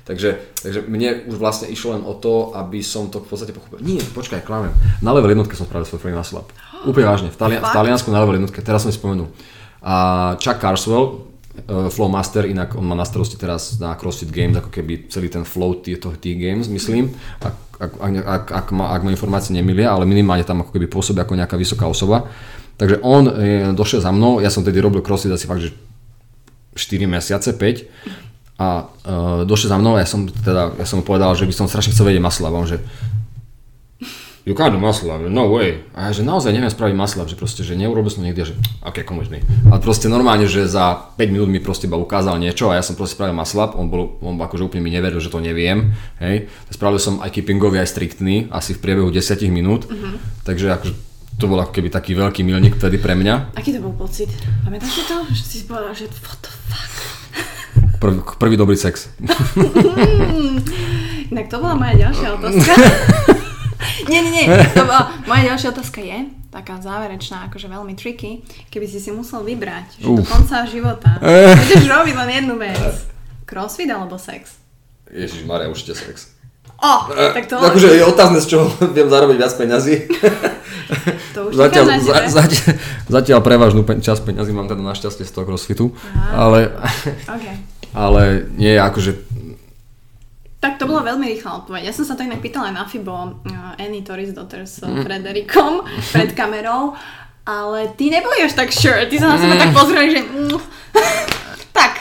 Takže, 0.01 0.59
takže 0.59 0.79
mne 0.91 1.29
už 1.29 1.39
vlastne 1.39 1.71
išlo 1.71 1.95
len 1.95 2.03
o 2.03 2.17
to, 2.17 2.51
aby 2.57 2.83
som 2.83 3.07
to 3.07 3.23
v 3.23 3.27
podstate 3.31 3.55
pochopil. 3.55 3.79
Nie, 3.79 4.01
počkaj, 4.01 4.43
klamem. 4.43 4.75
Na 4.99 5.15
level 5.15 5.31
jednotke 5.31 5.55
som 5.55 5.63
spravil 5.63 5.87
svoj 5.87 6.03
prvý 6.03 6.11
naslap. 6.11 6.51
Úplne 6.83 7.05
vážne, 7.07 7.29
v, 7.31 7.37
Tali- 7.37 7.61
v 7.61 7.71
Taliansku 7.71 8.11
na 8.11 8.19
level 8.19 8.41
jednotke, 8.41 8.59
teraz 8.59 8.83
som 8.83 8.91
si 8.91 8.99
spomenul. 8.99 9.31
A 9.79 9.93
Chuck 10.35 10.59
Carswell, 10.59 11.30
Flowmaster, 11.67 12.45
inak 12.45 12.73
on 12.77 12.85
má 12.85 12.95
na 12.97 13.05
starosti 13.05 13.37
teraz 13.37 13.77
na 13.77 13.93
CrossFit 13.97 14.33
Games, 14.33 14.57
ako 14.57 14.69
keby 14.69 15.11
celý 15.11 15.27
ten 15.29 15.45
flow 15.45 15.77
týchto 15.77 16.13
tých 16.17 16.37
games, 16.37 16.65
myslím, 16.71 17.13
ak, 17.41 17.55
ak, 17.77 17.91
ak, 18.21 18.45
ak, 18.51 18.67
ma, 18.73 18.93
ak 18.93 19.01
ma 19.05 19.09
informácie 19.13 19.53
nemilia, 19.53 19.93
ale 19.93 20.09
minimálne 20.09 20.45
tam 20.45 20.65
ako 20.65 20.73
keby 20.73 20.87
pôsobí 20.89 21.21
ako 21.21 21.37
nejaká 21.37 21.55
vysoká 21.55 21.85
osoba. 21.85 22.29
Takže 22.81 22.97
on 23.05 23.29
je, 23.29 23.73
došiel 23.77 24.01
za 24.01 24.09
mnou, 24.09 24.41
ja 24.41 24.49
som 24.49 24.65
tedy 24.65 24.81
robil 24.81 25.05
CrossFit 25.05 25.33
asi 25.33 25.45
fakt, 25.45 25.61
že 25.61 25.73
4 26.73 27.05
mesiace, 27.05 27.53
5 27.53 28.59
a 28.61 28.67
uh, 28.85 29.41
došiel 29.45 29.69
za 29.73 29.77
mnou 29.77 29.97
a 29.97 30.01
ja 30.01 30.07
som, 30.09 30.25
teda, 30.29 30.77
ja 30.77 30.85
som 30.85 31.01
mu 31.01 31.05
povedal, 31.05 31.33
že 31.33 31.45
by 31.45 31.53
som 31.53 31.65
strašne 31.69 31.93
chcel 31.93 32.09
vedieť 32.09 32.23
masla, 32.23 32.53
že 32.65 32.81
do 34.45 34.79
muscle 34.81 35.13
up, 35.13 35.21
no 35.21 35.53
way. 35.53 35.85
A 35.93 36.09
ja, 36.09 36.17
že 36.17 36.25
naozaj 36.25 36.49
neviem 36.49 36.73
spraviť 36.73 36.97
up, 36.97 37.29
že 37.29 37.37
proste, 37.37 37.61
že 37.61 37.77
neurobil 37.77 38.09
som 38.09 38.25
niekde, 38.25 38.49
že 38.49 38.53
ok, 38.81 39.05
komužný. 39.05 39.45
A 39.69 39.77
proste 39.77 40.09
normálne, 40.09 40.49
že 40.49 40.65
za 40.65 41.13
5 41.13 41.21
minút 41.29 41.49
mi 41.49 41.61
proste 41.61 41.85
iba 41.85 41.97
ukázal 41.97 42.41
niečo 42.41 42.73
a 42.73 42.77
ja 42.77 42.81
som 42.81 42.97
proste 42.97 43.13
spravil 43.13 43.37
muscle 43.37 43.61
up, 43.61 43.77
on 43.77 43.93
bol, 43.93 44.17
on 44.25 44.41
akože 44.41 44.65
úplne 44.65 44.81
mi 44.81 44.89
neveril, 44.89 45.21
že 45.21 45.29
to 45.29 45.37
neviem, 45.37 45.93
hej. 46.17 46.49
Spravil 46.73 46.97
som 46.97 47.21
aj 47.21 47.29
keepingový, 47.29 47.77
aj 47.77 47.93
striktný, 47.93 48.49
asi 48.49 48.73
v 48.73 48.81
priebehu 48.81 49.13
10 49.13 49.21
minút, 49.53 49.85
uh-huh. 49.85 50.17
takže 50.41 50.73
akože 50.73 50.93
to 51.37 51.45
bol 51.49 51.57
ako 51.57 51.73
keby 51.73 51.89
taký 51.89 52.13
veľký 52.13 52.45
milník 52.45 52.77
vtedy 52.77 53.01
pre 53.01 53.17
mňa. 53.17 53.57
Aký 53.57 53.73
to 53.73 53.81
bol 53.81 53.93
pocit? 53.93 54.29
Pamätáš 54.61 54.93
si 54.93 55.01
to? 55.09 55.25
Že 55.25 55.43
si 55.45 55.57
povedal, 55.65 55.93
že 55.93 56.05
what 56.21 56.37
the 56.41 56.49
fuck? 56.69 56.91
Prvý, 58.01 58.17
prvý 58.37 58.55
dobrý 58.57 58.77
sex. 58.77 59.09
Inak 61.31 61.47
to 61.49 61.61
bola 61.61 61.75
moja 61.77 62.09
ďalšia 62.09 62.27
otázka. 62.37 62.73
nie, 64.07 64.19
nie, 64.25 64.31
nie. 64.31 64.45
To 64.77 64.85
bola, 64.87 65.11
moja 65.27 65.53
ďalšia 65.53 65.67
otázka 65.75 65.99
je, 66.01 66.17
taká 66.49 66.79
záverečná, 66.81 67.51
akože 67.51 67.67
veľmi 67.67 67.93
tricky, 67.95 68.41
keby 68.73 68.85
si 68.87 68.99
si 68.99 69.11
musel 69.13 69.45
vybrať, 69.45 70.01
že 70.01 70.07
Uf. 70.07 70.21
do 70.21 70.23
konca 70.25 70.65
života 70.65 71.17
budeš 71.61 71.85
robiť 71.85 72.15
len 72.15 72.29
jednu 72.41 72.55
vec. 72.57 73.07
Crossfit 73.45 73.91
alebo 73.91 74.15
sex? 74.15 74.57
Ježiš 75.11 75.43
Maria, 75.43 75.67
určite 75.67 75.93
sex. 75.93 76.31
O, 76.81 76.93
tak 77.13 77.45
to... 77.45 77.61
Akože 77.61 77.93
je 77.93 78.01
otázne, 78.01 78.41
z 78.41 78.57
čoho 78.57 78.65
viem 78.97 79.05
zarobiť 79.05 79.37
viac 79.37 79.53
peňazí. 79.53 80.09
To 81.37 81.53
už 81.53 81.55
zatiaľ, 81.55 81.85
za, 82.01 82.15
zatiaľ, 82.27 82.73
zatiaľ 83.05 83.39
prevažnú 83.45 83.85
čas 84.01 84.17
peňazí 84.19 84.49
mám 84.49 84.65
teda 84.65 84.81
našťastie 84.81 85.23
z 85.23 85.31
toho 85.31 85.45
crossfitu, 85.45 85.93
Aha. 85.93 86.49
ale, 86.49 86.59
okay. 87.29 87.55
ale 87.93 88.49
nie, 88.57 88.75
akože 88.75 89.30
tak 90.61 90.77
to 90.77 90.85
bola 90.85 91.01
veľmi 91.01 91.25
rýchla 91.25 91.65
odpoveď. 91.65 91.89
Ja 91.89 91.93
som 91.97 92.05
sa 92.05 92.13
to 92.13 92.21
inak 92.21 92.37
pýtala 92.37 92.69
aj 92.69 92.75
na 92.77 92.85
Fibo 92.85 93.17
uh, 93.17 93.81
Annie 93.81 94.05
Toris 94.05 94.29
Daughter 94.29 94.69
s 94.69 94.85
mm. 94.85 95.01
Frederikom 95.01 95.81
pred 96.13 96.37
kamerou, 96.37 96.93
ale 97.49 97.89
ty 97.97 98.13
neboli 98.13 98.45
až 98.45 98.53
tak 98.53 98.69
sure. 98.69 99.09
Ty 99.09 99.15
sa 99.17 99.27
na 99.33 99.37
seba 99.41 99.57
mm. 99.57 99.61
tak 99.65 99.71
pozreli, 99.73 100.09
že 100.13 100.21
mm, 100.21 100.61
tak, 101.81 101.93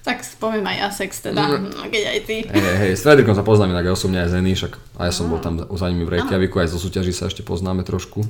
tak 0.00 0.24
poviem 0.40 0.64
aj 0.64 0.76
ja 0.80 0.88
sex 0.88 1.20
teda, 1.20 1.44
mm. 1.44 1.92
keď 1.92 2.02
aj 2.08 2.18
ty. 2.24 2.36
Hej, 2.48 2.76
hej, 2.88 2.92
s 2.96 3.04
Frederikom 3.04 3.36
sa 3.36 3.44
poznáme 3.44 3.76
inak 3.76 3.92
aj 3.92 4.00
osobne 4.00 4.24
aj 4.24 4.32
Zeny, 4.32 4.56
však 4.56 4.72
a 4.96 5.00
ja 5.04 5.12
som 5.12 5.28
bol 5.28 5.36
tam 5.44 5.60
za 5.60 5.86
nimi 5.92 6.08
v 6.08 6.16
Reykjaviku, 6.16 6.64
aj 6.64 6.72
zo 6.72 6.80
súťaží 6.80 7.12
sa 7.12 7.28
ešte 7.28 7.44
poznáme 7.44 7.84
trošku. 7.84 8.24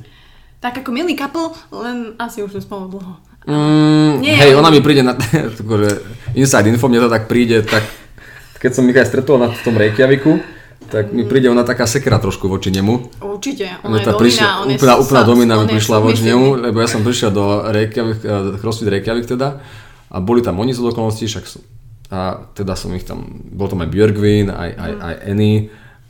Tak 0.59 0.83
ako 0.83 0.91
milý 0.91 1.15
couple, 1.15 1.55
len 1.71 2.19
asi 2.19 2.43
už 2.43 2.59
to 2.59 2.59
spolu 2.59 2.99
dlho. 2.99 3.23
Mm, 3.47 4.19
Nie, 4.19 4.35
hej, 4.35 4.59
ona 4.59 4.75
mi 4.75 4.83
príde 4.83 5.07
na, 5.07 5.15
akože 5.63 5.91
inside 6.35 6.67
info, 6.67 6.91
mne 6.91 7.07
to 7.07 7.15
tak 7.15 7.31
príde, 7.31 7.63
tak 7.63 7.87
keď 8.59 8.71
som 8.73 8.85
Michal 8.85 9.07
stretol 9.07 9.37
na 9.41 9.53
tom 9.53 9.77
Reykjaviku, 9.77 10.41
tak 10.87 11.11
mi 11.11 11.27
príde 11.27 11.51
ona 11.51 11.67
taká 11.67 11.89
sekera 11.89 12.23
trošku 12.23 12.47
voči 12.47 12.71
nemu. 12.71 13.19
Určite, 13.19 13.83
ona 13.83 13.99
je 13.99 14.07
domina, 14.07 14.21
prišla, 14.23 14.49
on 14.63 14.69
úplná, 14.71 14.93
je 14.95 15.01
úplná 15.03 15.23
domina 15.27 15.55
mi 15.59 15.67
prišla 15.67 15.97
voči 15.99 16.23
nemu, 16.23 16.47
lebo 16.63 16.79
ja 16.79 16.89
som 16.89 17.03
prišiel 17.03 17.31
do 17.35 17.67
Reykjavik, 17.67 18.21
eh, 18.23 18.55
CrossFit 18.63 18.89
Reykjavik 18.93 19.27
teda 19.27 19.61
a 20.07 20.17
boli 20.23 20.41
tam 20.47 20.63
oni 20.63 20.71
z 20.71 20.81
okolností, 20.87 21.27
však 21.27 21.45
som, 21.49 21.63
a 22.13 22.47
teda 22.55 22.79
som 22.79 22.95
ich 22.95 23.03
tam, 23.03 23.43
bol 23.51 23.67
tam 23.67 23.83
aj 23.83 23.91
Björgvin, 23.91 24.47
aj, 24.55 24.71
aj, 24.79 24.91
mm. 24.95 25.01
aj 25.03 25.15
Annie, 25.27 25.59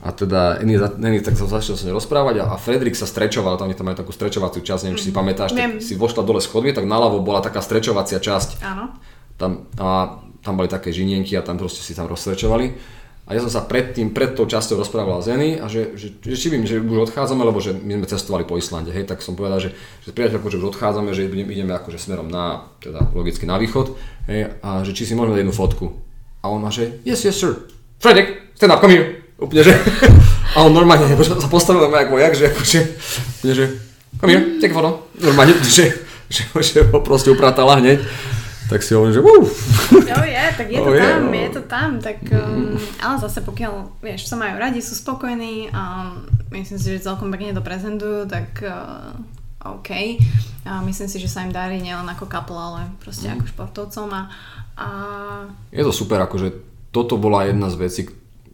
a 0.04 0.12
teda 0.12 0.60
Annie, 0.60 0.76
Annie 0.76 1.24
tak 1.24 1.40
sa 1.40 1.48
začal 1.48 1.80
sa 1.80 1.88
rozprávať 1.88 2.44
a, 2.44 2.52
a 2.52 2.56
Fredrik 2.60 2.92
sa 2.92 3.08
strečoval, 3.08 3.56
tam, 3.56 3.72
tam 3.72 3.86
majú 3.88 3.96
takú 3.96 4.12
strečovaciu 4.12 4.60
časť, 4.60 4.86
neviem, 4.86 5.00
či 5.00 5.08
si 5.08 5.12
mm. 5.14 5.16
pamätáš, 5.16 5.50
tak 5.56 5.80
si 5.80 5.96
vošla 5.96 6.20
dole 6.20 6.44
schodby, 6.44 6.76
tak 6.76 6.84
naľavo 6.84 7.24
bola 7.24 7.40
taká 7.40 7.64
strečovacia 7.64 8.20
časť. 8.20 8.60
Áno. 8.60 8.92
Tam, 9.40 9.68
a 9.80 10.20
tam 10.46 10.54
boli 10.54 10.70
také 10.70 10.94
žinienky 10.94 11.34
a 11.34 11.42
tam 11.42 11.58
proste 11.58 11.82
si 11.82 11.90
tam 11.90 12.06
rozsvedčovali. 12.06 12.94
A 13.26 13.34
ja 13.34 13.42
som 13.42 13.50
sa 13.50 13.66
pred, 13.66 13.90
tým, 13.90 14.14
pred 14.14 14.38
tou 14.38 14.46
časťou 14.46 14.78
rozprával 14.78 15.18
s 15.18 15.26
Zeny 15.26 15.58
a 15.58 15.66
že, 15.66 15.98
že, 15.98 16.14
že 16.22 16.36
či 16.38 16.46
vím, 16.46 16.62
že 16.62 16.78
už 16.78 17.10
odchádzame, 17.10 17.42
lebo 17.42 17.58
že 17.58 17.74
my 17.74 17.98
sme 17.98 18.06
cestovali 18.06 18.46
po 18.46 18.54
Islande, 18.54 18.94
hej, 18.94 19.02
tak 19.02 19.18
som 19.18 19.34
povedal, 19.34 19.58
že, 19.58 19.74
že 20.06 20.14
priateľko, 20.14 20.46
že 20.46 20.58
už 20.62 20.70
odchádzame, 20.70 21.10
že 21.10 21.26
ideme, 21.26 21.74
akože 21.74 21.98
smerom 21.98 22.30
na, 22.30 22.70
teda 22.78 23.10
logicky 23.18 23.42
na 23.42 23.58
východ, 23.58 23.98
hej, 24.30 24.54
a 24.62 24.86
že 24.86 24.94
či 24.94 25.10
si 25.10 25.18
môžeme 25.18 25.34
dať 25.34 25.42
jednu 25.42 25.54
fotku. 25.58 25.86
A 26.46 26.54
on 26.54 26.62
že 26.70 27.02
yes, 27.02 27.26
yes 27.26 27.34
sir, 27.34 27.66
Fredrik, 27.98 28.54
stand 28.54 28.70
up, 28.70 28.78
come 28.78 28.94
here. 28.94 29.26
Úplne, 29.42 29.74
že, 29.74 29.74
a 30.54 30.62
on 30.62 30.70
normálne 30.70 31.10
sa 31.42 31.50
postavil 31.50 31.82
na 31.82 32.06
ako 32.06 32.22
jak, 32.22 32.30
že 32.38 32.44
akože, 32.54 32.80
že, 33.42 33.64
come 34.22 34.30
here, 34.30 34.62
take 34.62 34.70
photo. 34.70 35.10
Normálne, 35.18 35.58
že, 35.66 35.90
že, 36.30 36.46
že 36.62 36.86
ho 36.94 37.02
proste 37.02 37.34
upratala 37.34 37.82
hneď 37.82 38.06
tak 38.66 38.82
si 38.82 38.94
hovorím, 38.94 39.14
že 39.14 39.22
uf. 39.22 39.50
Jo, 40.10 40.18
je, 40.22 40.44
tak 40.58 40.66
je 40.70 40.78
to 40.82 40.90
oh, 40.90 40.98
tam, 40.98 41.22
je, 41.34 41.40
je 41.40 41.50
to 41.54 41.62
tam, 41.66 41.90
tak, 42.02 42.18
um, 42.34 42.74
ale 42.98 43.14
zase 43.22 43.38
pokiaľ, 43.42 44.02
vieš, 44.02 44.26
sa 44.26 44.34
majú 44.34 44.58
radi, 44.58 44.82
sú 44.82 44.98
spokojní 44.98 45.70
a 45.70 46.14
myslím 46.50 46.78
si, 46.78 46.86
že 46.94 47.06
celkom 47.06 47.30
pekne 47.30 47.54
to 47.54 47.62
prezentujú, 47.62 48.26
tak 48.26 48.62
uh, 48.66 49.14
OK. 49.62 50.18
A 50.66 50.82
myslím 50.82 51.06
si, 51.06 51.22
že 51.22 51.30
sa 51.30 51.46
im 51.46 51.54
darí 51.54 51.78
nielen 51.78 52.06
ako 52.10 52.26
couple, 52.26 52.58
ale 52.58 52.90
proste 52.98 53.30
mm. 53.30 53.38
ako 53.38 53.44
športovcom 53.54 54.08
a, 54.10 54.22
a... 54.78 54.86
Je 55.70 55.82
to 55.82 55.94
super, 55.94 56.18
akože 56.22 56.54
toto 56.90 57.18
bola 57.18 57.46
jedna 57.46 57.70
z 57.70 57.76
vecí, 57.78 58.00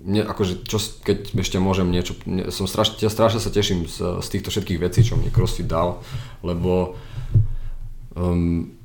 mne, 0.03 0.27
akože 0.27 0.67
čo, 0.67 0.83
keď 1.07 1.39
ešte 1.41 1.63
môžem 1.63 1.89
niečo, 1.89 2.19
som 2.51 2.67
strašne, 2.67 2.99
strašne 3.07 3.39
sa 3.39 3.55
teším 3.55 3.87
z, 3.87 4.21
z 4.21 4.29
týchto 4.29 4.51
všetkých 4.51 4.83
vecí, 4.83 5.07
čo 5.07 5.15
mi 5.15 5.31
CrossFit 5.31 5.71
dal, 5.71 6.03
lebo 6.43 6.99
um, 8.19 8.82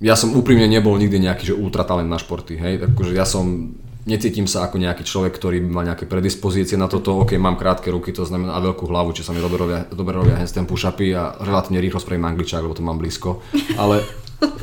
ja 0.00 0.12
som 0.12 0.36
úprimne 0.36 0.68
nebol 0.68 0.96
nikdy 1.00 1.16
nejaký, 1.24 1.52
že 1.52 1.54
ultratalent 1.56 2.08
na 2.08 2.20
športy, 2.20 2.60
hej, 2.60 2.74
takže 2.84 3.16
ja 3.16 3.24
som, 3.24 3.72
necítim 4.04 4.44
sa 4.44 4.68
ako 4.68 4.76
nejaký 4.76 5.08
človek, 5.08 5.32
ktorý 5.32 5.64
má 5.64 5.82
nejaké 5.88 6.04
predispozície 6.04 6.76
na 6.76 6.84
toto, 6.84 7.16
ok, 7.24 7.34
mám 7.40 7.56
krátke 7.56 7.88
ruky, 7.88 8.12
to 8.12 8.28
znamená 8.28 8.54
a 8.54 8.60
veľkú 8.60 8.84
hlavu, 8.84 9.16
či 9.16 9.24
sa 9.24 9.32
mi 9.32 9.40
dobre 9.40 9.56
robia, 9.56 9.88
dobre 9.88 10.12
robia 10.12 10.36
handstand 10.36 10.68
push-upy 10.68 11.16
a 11.16 11.40
relatívne 11.40 11.80
rýchlo 11.80 11.98
spravím 11.98 12.28
angličák, 12.28 12.60
lebo 12.60 12.76
to 12.76 12.84
mám 12.84 13.00
blízko, 13.00 13.40
ale 13.80 14.04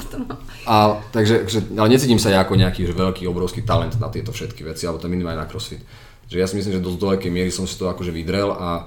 a, 0.69 1.01
takže, 1.09 1.49
že, 1.49 1.59
ale 1.73 1.89
necítim 1.89 2.21
sa 2.21 2.29
ja 2.29 2.45
ako 2.45 2.53
nejaký 2.53 2.85
že 2.85 2.93
veľký, 2.93 3.25
obrovský 3.25 3.65
talent 3.65 3.97
na 3.97 4.13
tieto 4.13 4.29
všetky 4.29 4.61
veci, 4.61 4.85
alebo 4.85 5.01
to 5.01 5.09
minimálne 5.09 5.41
na 5.41 5.49
crossfit. 5.49 5.81
Že 6.29 6.37
ja 6.39 6.47
si 6.47 6.55
myslím, 6.55 6.77
že 6.77 6.85
do 6.85 6.93
veľkej 6.93 7.33
miery 7.33 7.49
som 7.49 7.65
si 7.65 7.73
to 7.75 7.89
akože 7.89 8.13
vydrel 8.13 8.53
a 8.53 8.85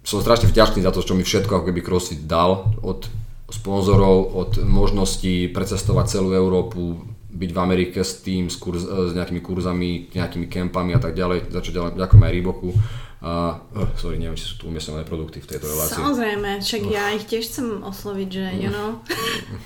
som 0.00 0.18
strašne 0.24 0.48
vďačný 0.48 0.80
za 0.80 0.90
to, 0.90 1.04
čo 1.04 1.12
mi 1.12 1.22
všetko 1.22 1.60
ako 1.60 1.64
keby 1.70 1.80
crossfit 1.84 2.24
dal 2.24 2.72
od 2.80 3.06
sponzorov, 3.50 4.34
od 4.34 4.50
možností 4.62 5.50
precestovať 5.50 6.18
celú 6.18 6.34
Európu, 6.34 7.02
byť 7.30 7.50
v 7.54 7.58
Amerike 7.62 8.02
s 8.02 8.20
tým, 8.26 8.50
s, 8.50 8.58
kurz, 8.58 8.82
s 8.84 9.12
nejakými 9.14 9.38
kurzami, 9.38 10.10
nejakými 10.10 10.50
kempami 10.50 10.98
a 10.98 11.00
tak 11.00 11.14
ďalej, 11.14 11.48
za 11.54 11.60
čo 11.62 11.70
ďakujem 11.94 12.22
aj 12.26 12.32
Reeboku. 12.34 12.70
A, 13.20 13.60
uh, 13.76 13.88
sorry, 14.00 14.16
neviem, 14.16 14.32
či 14.32 14.48
sú 14.48 14.56
tu 14.56 14.72
umiestnené 14.72 15.04
produkty 15.04 15.44
v 15.44 15.48
tejto 15.52 15.68
relácii. 15.68 15.92
Samozrejme, 15.92 16.64
však 16.64 16.82
uh. 16.88 16.90
ja 16.90 17.04
ich 17.12 17.28
tiež 17.28 17.44
chcem 17.52 17.84
osloviť, 17.84 18.28
že 18.32 18.44
you 18.56 18.72
know. 18.72 18.96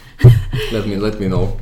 let, 0.74 0.84
me, 0.90 0.98
let 0.98 1.22
me 1.22 1.30
know. 1.30 1.54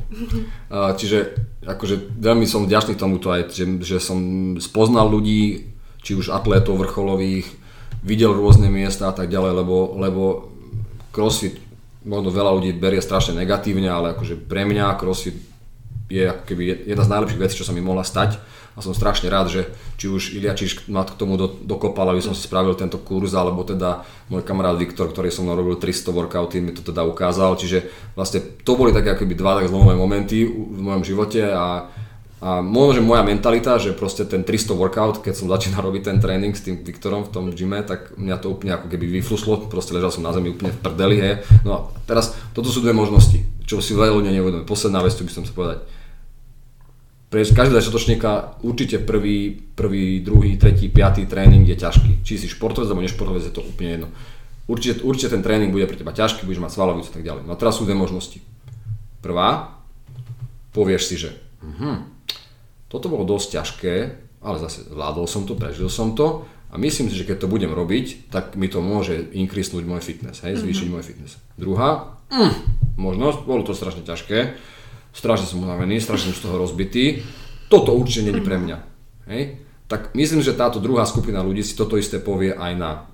Uh, 0.73 0.97
čiže 0.97 1.37
akože 1.61 2.17
veľmi 2.17 2.49
som 2.49 2.65
vďačný 2.65 2.97
tomuto 2.97 3.29
aj, 3.29 3.53
že, 3.53 3.65
že 3.85 3.97
som 4.01 4.17
spoznal 4.57 5.05
ľudí, 5.05 5.69
či 6.01 6.17
už 6.17 6.33
atlétov 6.33 6.81
vrcholových, 6.81 7.45
videl 8.01 8.35
rôzne 8.35 8.67
miesta 8.73 9.07
a 9.07 9.13
tak 9.13 9.29
ďalej, 9.29 9.63
lebo, 9.63 9.77
lebo 9.95 10.21
CrossFit 11.13 11.62
možno 12.03 12.29
veľa 12.31 12.51
ľudí 12.59 12.71
berie 12.75 12.99
strašne 12.99 13.35
negatívne, 13.35 13.87
ale 13.87 14.15
akože 14.15 14.35
pre 14.47 14.67
mňa 14.67 14.99
CrossFit 14.99 15.35
je 16.11 16.29
ako 16.29 16.43
keby 16.45 16.63
jedna 16.85 17.03
z 17.07 17.11
najlepších 17.11 17.41
vecí, 17.41 17.55
čo 17.57 17.65
sa 17.65 17.73
mi 17.73 17.81
mohla 17.81 18.05
stať. 18.05 18.37
A 18.73 18.81
som 18.81 18.97
strašne 18.97 19.29
rád, 19.29 19.53
že 19.53 19.69
či 20.01 20.09
už 20.09 20.33
Ilia 20.33 20.57
Čiš 20.57 20.89
ma 20.89 21.05
k 21.05 21.13
tomu 21.13 21.37
do, 21.37 21.45
dokopal, 21.45 22.09
aby 22.09 22.25
som 22.25 22.33
si 22.33 22.49
spravil 22.49 22.73
tento 22.73 22.97
kurz, 22.97 23.37
alebo 23.37 23.61
teda 23.61 24.01
môj 24.33 24.41
kamarát 24.41 24.73
Viktor, 24.73 25.13
ktorý 25.13 25.29
som 25.29 25.45
mnou 25.45 25.61
robil 25.61 25.77
300 25.77 26.09
workouty, 26.09 26.57
mi 26.57 26.73
to 26.73 26.81
teda 26.81 27.05
ukázal, 27.05 27.53
čiže 27.53 27.85
vlastne 28.17 28.41
to 28.41 28.73
boli 28.73 28.89
také 28.89 29.13
akoby 29.13 29.37
dva 29.37 29.61
tak 29.61 29.69
zlomové 29.69 29.93
momenty 29.93 30.49
v 30.49 30.79
mojom 30.81 31.05
živote 31.05 31.53
a 31.53 31.93
a 32.43 32.59
možno, 32.59 32.99
že 32.99 33.07
moja 33.07 33.23
mentalita, 33.23 33.79
že 33.79 33.95
proste 33.95 34.27
ten 34.27 34.43
300 34.43 34.75
workout, 34.75 35.23
keď 35.23 35.31
som 35.31 35.47
začínal 35.47 35.79
robiť 35.79 36.11
ten 36.11 36.17
tréning 36.19 36.51
s 36.51 36.67
tým 36.67 36.83
Viktorom 36.83 37.23
v 37.23 37.31
tom 37.31 37.47
gyme, 37.55 37.79
tak 37.87 38.19
mňa 38.19 38.35
to 38.43 38.51
úplne 38.51 38.75
ako 38.75 38.91
keby 38.91 39.07
vyfluslo, 39.07 39.71
proste 39.71 39.95
ležal 39.95 40.11
som 40.11 40.27
na 40.27 40.35
zemi 40.35 40.51
úplne 40.51 40.75
v 40.75 40.79
prdeli, 40.83 41.17
hej. 41.23 41.35
No 41.63 41.71
a 41.71 41.79
teraz, 42.03 42.35
toto 42.51 42.67
sú 42.67 42.83
dve 42.83 42.91
možnosti, 42.91 43.39
čo 43.63 43.79
si 43.79 43.95
veľa 43.95 44.19
ľudia 44.19 44.35
neuvedomuje. 44.35 44.67
Posledná 44.67 44.99
vec, 44.99 45.15
čo 45.15 45.23
by 45.23 45.31
som 45.31 45.47
sa 45.47 45.55
povedať. 45.55 45.87
Pre 47.31 47.39
každého 47.47 47.79
začiatočníka 47.79 48.59
určite 48.59 48.99
prvý, 48.99 49.55
prvý, 49.55 50.19
druhý, 50.19 50.59
tretí, 50.59 50.91
piatý 50.91 51.23
tréning 51.23 51.63
je 51.63 51.79
ťažký. 51.79 52.27
Či 52.27 52.43
si 52.43 52.51
športovec 52.51 52.91
alebo 52.91 53.07
nešportovec, 53.07 53.47
je 53.47 53.55
to 53.55 53.63
úplne 53.63 53.89
jedno. 53.89 54.07
Určite, 54.67 54.99
určite 55.07 55.31
ten 55.31 55.41
tréning 55.41 55.71
bude 55.71 55.87
pre 55.87 55.95
teba 55.95 56.11
ťažký, 56.11 56.43
budeš 56.43 56.59
mať 56.59 56.75
svalovicu 56.75 57.07
a 57.07 57.15
tak 57.15 57.23
ďalej. 57.23 57.43
No 57.47 57.55
a 57.55 57.59
teraz 57.59 57.79
sú 57.79 57.87
dve 57.87 57.95
možnosti. 57.95 58.43
Prvá, 59.23 59.79
povieš 60.75 61.03
si, 61.07 61.15
že 61.15 61.33
uh-huh, 61.63 62.12
toto 62.93 63.09
bolo 63.09 63.25
dosť 63.25 63.47
ťažké, 63.57 63.95
ale 64.45 64.57
zase 64.61 64.85
zvládol 64.85 65.25
som 65.25 65.49
to, 65.49 65.57
prežil 65.57 65.89
som 65.89 66.13
to 66.13 66.45
a 66.69 66.77
myslím 66.77 67.09
si, 67.09 67.17
že 67.17 67.25
keď 67.25 67.41
to 67.41 67.47
budem 67.49 67.73
robiť, 67.73 68.29
tak 68.29 68.53
mi 68.53 68.69
to 68.69 68.85
môže 68.85 69.33
inkrisnúť 69.33 69.81
môj 69.81 70.05
fitness, 70.05 70.45
hej, 70.45 70.61
zvýšiť 70.61 70.85
mm-hmm. 70.85 71.01
môj 71.01 71.03
fitness. 71.09 71.41
Druhá, 71.57 72.21
mm, 72.29 72.53
možnosť, 73.01 73.49
bolo 73.49 73.65
to 73.65 73.73
strašne 73.73 74.05
ťažké, 74.05 74.53
strašne 75.09 75.49
som 75.49 75.65
unavený, 75.65 75.97
strašne 75.97 76.29
som 76.29 76.37
z 76.37 76.43
toho 76.45 76.61
rozbitý, 76.61 77.25
toto 77.65 77.97
určite 77.97 78.29
není 78.29 78.45
pre 78.45 78.61
mňa. 78.61 78.77
Hej? 79.25 79.41
Tak 79.89 80.13
myslím, 80.13 80.45
že 80.45 80.53
táto 80.53 80.77
druhá 80.77 81.09
skupina 81.09 81.41
ľudí 81.41 81.65
si 81.65 81.73
toto 81.73 81.97
isté 81.97 82.21
povie 82.21 82.53
aj 82.53 82.73
na 82.77 83.09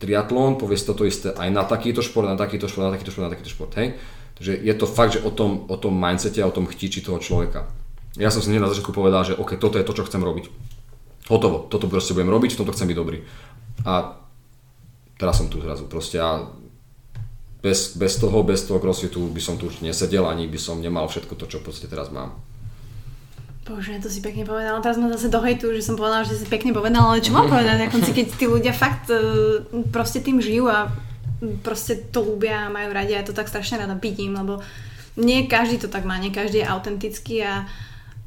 triatlón, 0.00 0.56
povie 0.56 0.80
si 0.80 0.88
toto 0.88 1.04
isté 1.04 1.32
aj 1.32 1.48
na 1.52 1.64
takýto 1.68 2.00
šport, 2.00 2.24
na 2.24 2.40
takýto 2.40 2.68
šport, 2.68 2.88
na 2.88 2.92
takýto 2.96 3.12
šport, 3.12 3.24
na 3.28 3.32
takýto 3.32 3.52
šport. 3.52 3.72
Hej? 3.76 4.00
Takže 4.40 4.52
je 4.64 4.74
to 4.76 4.86
fakt, 4.88 5.12
že 5.16 5.24
o 5.24 5.30
tom, 5.32 5.68
o 5.68 5.76
tom 5.76 5.92
mindsete 5.92 6.40
a 6.40 6.48
o 6.48 6.56
tom 6.56 6.64
chtíči 6.64 7.04
toho 7.04 7.20
človeka. 7.20 7.68
Ja 8.14 8.30
som 8.30 8.42
si 8.42 8.54
na 8.54 8.70
začiatku 8.70 8.94
povedal, 8.94 9.26
že 9.26 9.34
OK, 9.34 9.58
toto 9.58 9.78
je 9.78 9.86
to, 9.86 9.94
čo 9.94 10.06
chcem 10.06 10.22
robiť. 10.22 10.46
Hotovo, 11.26 11.66
toto 11.66 11.90
proste 11.90 12.14
budem 12.14 12.30
robiť, 12.30 12.54
v 12.54 12.58
tomto 12.62 12.74
chcem 12.76 12.86
byť 12.86 12.98
dobrý. 12.98 13.18
A 13.82 14.14
teraz 15.18 15.40
som 15.40 15.50
tu 15.50 15.58
zrazu 15.58 15.90
proste 15.90 16.22
a 16.22 16.46
bez, 17.64 17.96
bez 17.96 18.20
toho, 18.20 18.44
bez 18.44 18.68
toho 18.68 18.76
crossfitu 18.76 19.24
by 19.32 19.40
som 19.40 19.56
tu 19.56 19.72
už 19.72 19.80
nesedel, 19.80 20.28
ani 20.28 20.44
by 20.44 20.60
som 20.60 20.84
nemal 20.84 21.08
všetko 21.08 21.32
to, 21.34 21.48
čo 21.48 21.64
podstate 21.64 21.88
teraz 21.88 22.12
mám. 22.12 22.36
Bože, 23.64 23.96
to 23.96 24.12
si 24.12 24.20
pekne 24.20 24.44
povedal. 24.44 24.76
Teraz 24.84 25.00
ma 25.00 25.08
zase 25.08 25.32
dohejtu, 25.32 25.72
že 25.72 25.80
som 25.80 25.96
povedala, 25.96 26.28
že 26.28 26.36
si 26.36 26.44
pekne 26.44 26.76
povedal, 26.76 27.00
ale 27.00 27.24
čo 27.24 27.32
mám 27.32 27.48
povedať 27.48 27.80
na 27.80 27.88
konci, 27.88 28.12
keď 28.12 28.26
tí 28.36 28.44
ľudia 28.44 28.76
fakt 28.76 29.08
uh, 29.08 29.64
proste 29.88 30.20
tým 30.20 30.36
žijú 30.36 30.68
a 30.68 30.92
proste 31.64 31.96
to 32.12 32.20
ľúbia 32.20 32.68
a 32.68 32.72
majú 32.72 32.92
radi 32.92 33.16
a 33.16 33.24
ja 33.24 33.24
to 33.24 33.32
tak 33.32 33.48
strašne 33.48 33.80
rada 33.80 33.96
vidím, 33.96 34.36
lebo 34.36 34.60
nie 35.16 35.48
každý 35.48 35.80
to 35.80 35.88
tak 35.88 36.04
má, 36.04 36.20
nie 36.20 36.28
každý 36.28 36.60
je 36.60 36.68
autentický 36.68 37.40
a 37.40 37.64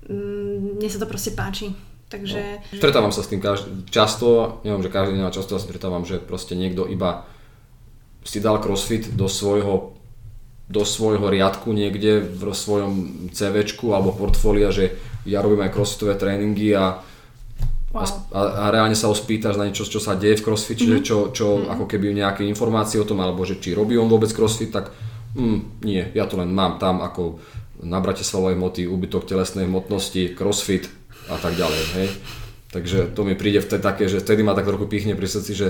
mne 0.08 0.88
sa 0.88 1.00
to 1.00 1.08
proste 1.08 1.36
páči. 1.36 1.76
Takže... 2.08 2.64
No. 2.72 2.78
Stretávam 2.80 3.12
sa 3.12 3.20
s 3.20 3.28
tým 3.28 3.44
každ- 3.44 3.92
často, 3.92 4.60
neviem, 4.64 4.80
že 4.80 4.94
každý 4.94 5.20
deň, 5.20 5.36
často 5.36 5.60
sa 5.60 5.64
stretávam, 5.64 6.08
že 6.08 6.24
proste 6.24 6.56
niekto 6.56 6.88
iba 6.88 7.28
si 8.24 8.40
dal 8.40 8.64
crossfit 8.64 9.12
do 9.16 9.28
svojho 9.28 9.98
do 10.68 10.84
svojho 10.84 11.32
riadku 11.32 11.72
niekde 11.72 12.20
v 12.20 12.52
svojom 12.52 12.92
CVčku 13.32 13.96
alebo 13.96 14.12
portfólia, 14.12 14.68
že 14.68 15.00
ja 15.24 15.40
robím 15.40 15.64
aj 15.64 15.72
crossfitové 15.72 16.20
tréningy 16.20 16.76
a, 16.76 17.00
wow. 17.96 18.04
a, 18.36 18.68
a 18.68 18.76
reálne 18.76 18.96
sa 18.96 19.08
ho 19.08 19.16
spýtaš 19.16 19.56
na 19.56 19.72
niečo, 19.72 19.88
čo 19.88 20.04
sa 20.04 20.20
deje 20.20 20.44
v 20.44 20.46
crossfit, 20.52 20.84
mm-hmm. 20.84 21.08
čo, 21.08 21.32
čo 21.32 21.56
mm-hmm. 21.56 21.72
ako 21.72 21.86
keby 21.88 22.12
nejaké 22.12 22.44
informácie 22.44 23.00
o 23.00 23.08
tom, 23.08 23.24
alebo 23.24 23.48
že 23.48 23.64
či 23.64 23.72
robí 23.72 23.96
on 23.96 24.12
vôbec 24.12 24.28
crossfit, 24.36 24.76
tak 24.76 24.92
mm, 25.40 25.88
nie, 25.88 26.04
ja 26.12 26.28
to 26.28 26.36
len 26.36 26.52
mám 26.52 26.76
tam 26.84 27.00
ako 27.00 27.40
nabrate 27.82 28.26
svalovej 28.26 28.58
hmoty, 28.58 28.90
úbytok 28.90 29.30
telesnej 29.30 29.70
hmotnosti, 29.70 30.34
crossfit 30.34 30.90
a 31.30 31.38
tak 31.38 31.54
ďalej. 31.54 31.84
Hej. 31.98 32.08
Takže 32.74 33.00
to 33.16 33.22
mi 33.24 33.38
príde 33.38 33.64
vtedy 33.64 33.82
také, 33.82 34.06
že 34.12 34.20
vtedy 34.20 34.44
ma 34.44 34.58
tak 34.58 34.68
trochu 34.68 34.86
pichne 34.90 35.16
pri 35.16 35.28
srdci, 35.30 35.52
že 35.56 35.68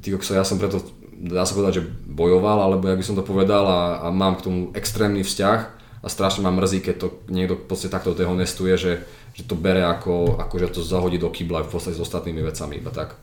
ty, 0.00 0.10
ja 0.10 0.44
som 0.46 0.56
preto, 0.56 0.80
dá 1.14 1.44
sa 1.44 1.54
povedať, 1.54 1.82
že 1.82 1.86
bojoval, 2.08 2.64
alebo 2.64 2.88
ja 2.88 2.96
by 2.96 3.04
som 3.04 3.16
to 3.18 3.26
povedal 3.26 3.64
a, 3.66 3.80
a 4.02 4.08
mám 4.08 4.40
k 4.40 4.44
tomu 4.48 4.60
extrémny 4.72 5.22
vzťah 5.22 5.58
a 6.04 6.06
strašne 6.08 6.44
ma 6.44 6.52
mrzí, 6.52 6.84
keď 6.84 6.94
to 7.00 7.06
niekto 7.32 7.54
v 7.60 7.66
podstate 7.68 7.92
takto 7.92 8.16
dehonestuje, 8.16 8.74
že, 8.76 8.92
že 9.36 9.42
to 9.44 9.56
bere 9.56 9.84
ako, 9.84 10.36
ako 10.40 10.54
že 10.60 10.68
to 10.74 10.80
zahodí 10.80 11.16
do 11.16 11.32
kybla 11.32 11.64
v 11.64 11.72
podstate 11.72 11.96
s 11.96 12.04
ostatnými 12.04 12.44
vecami, 12.44 12.80
iba 12.80 12.92
tak. 12.92 13.16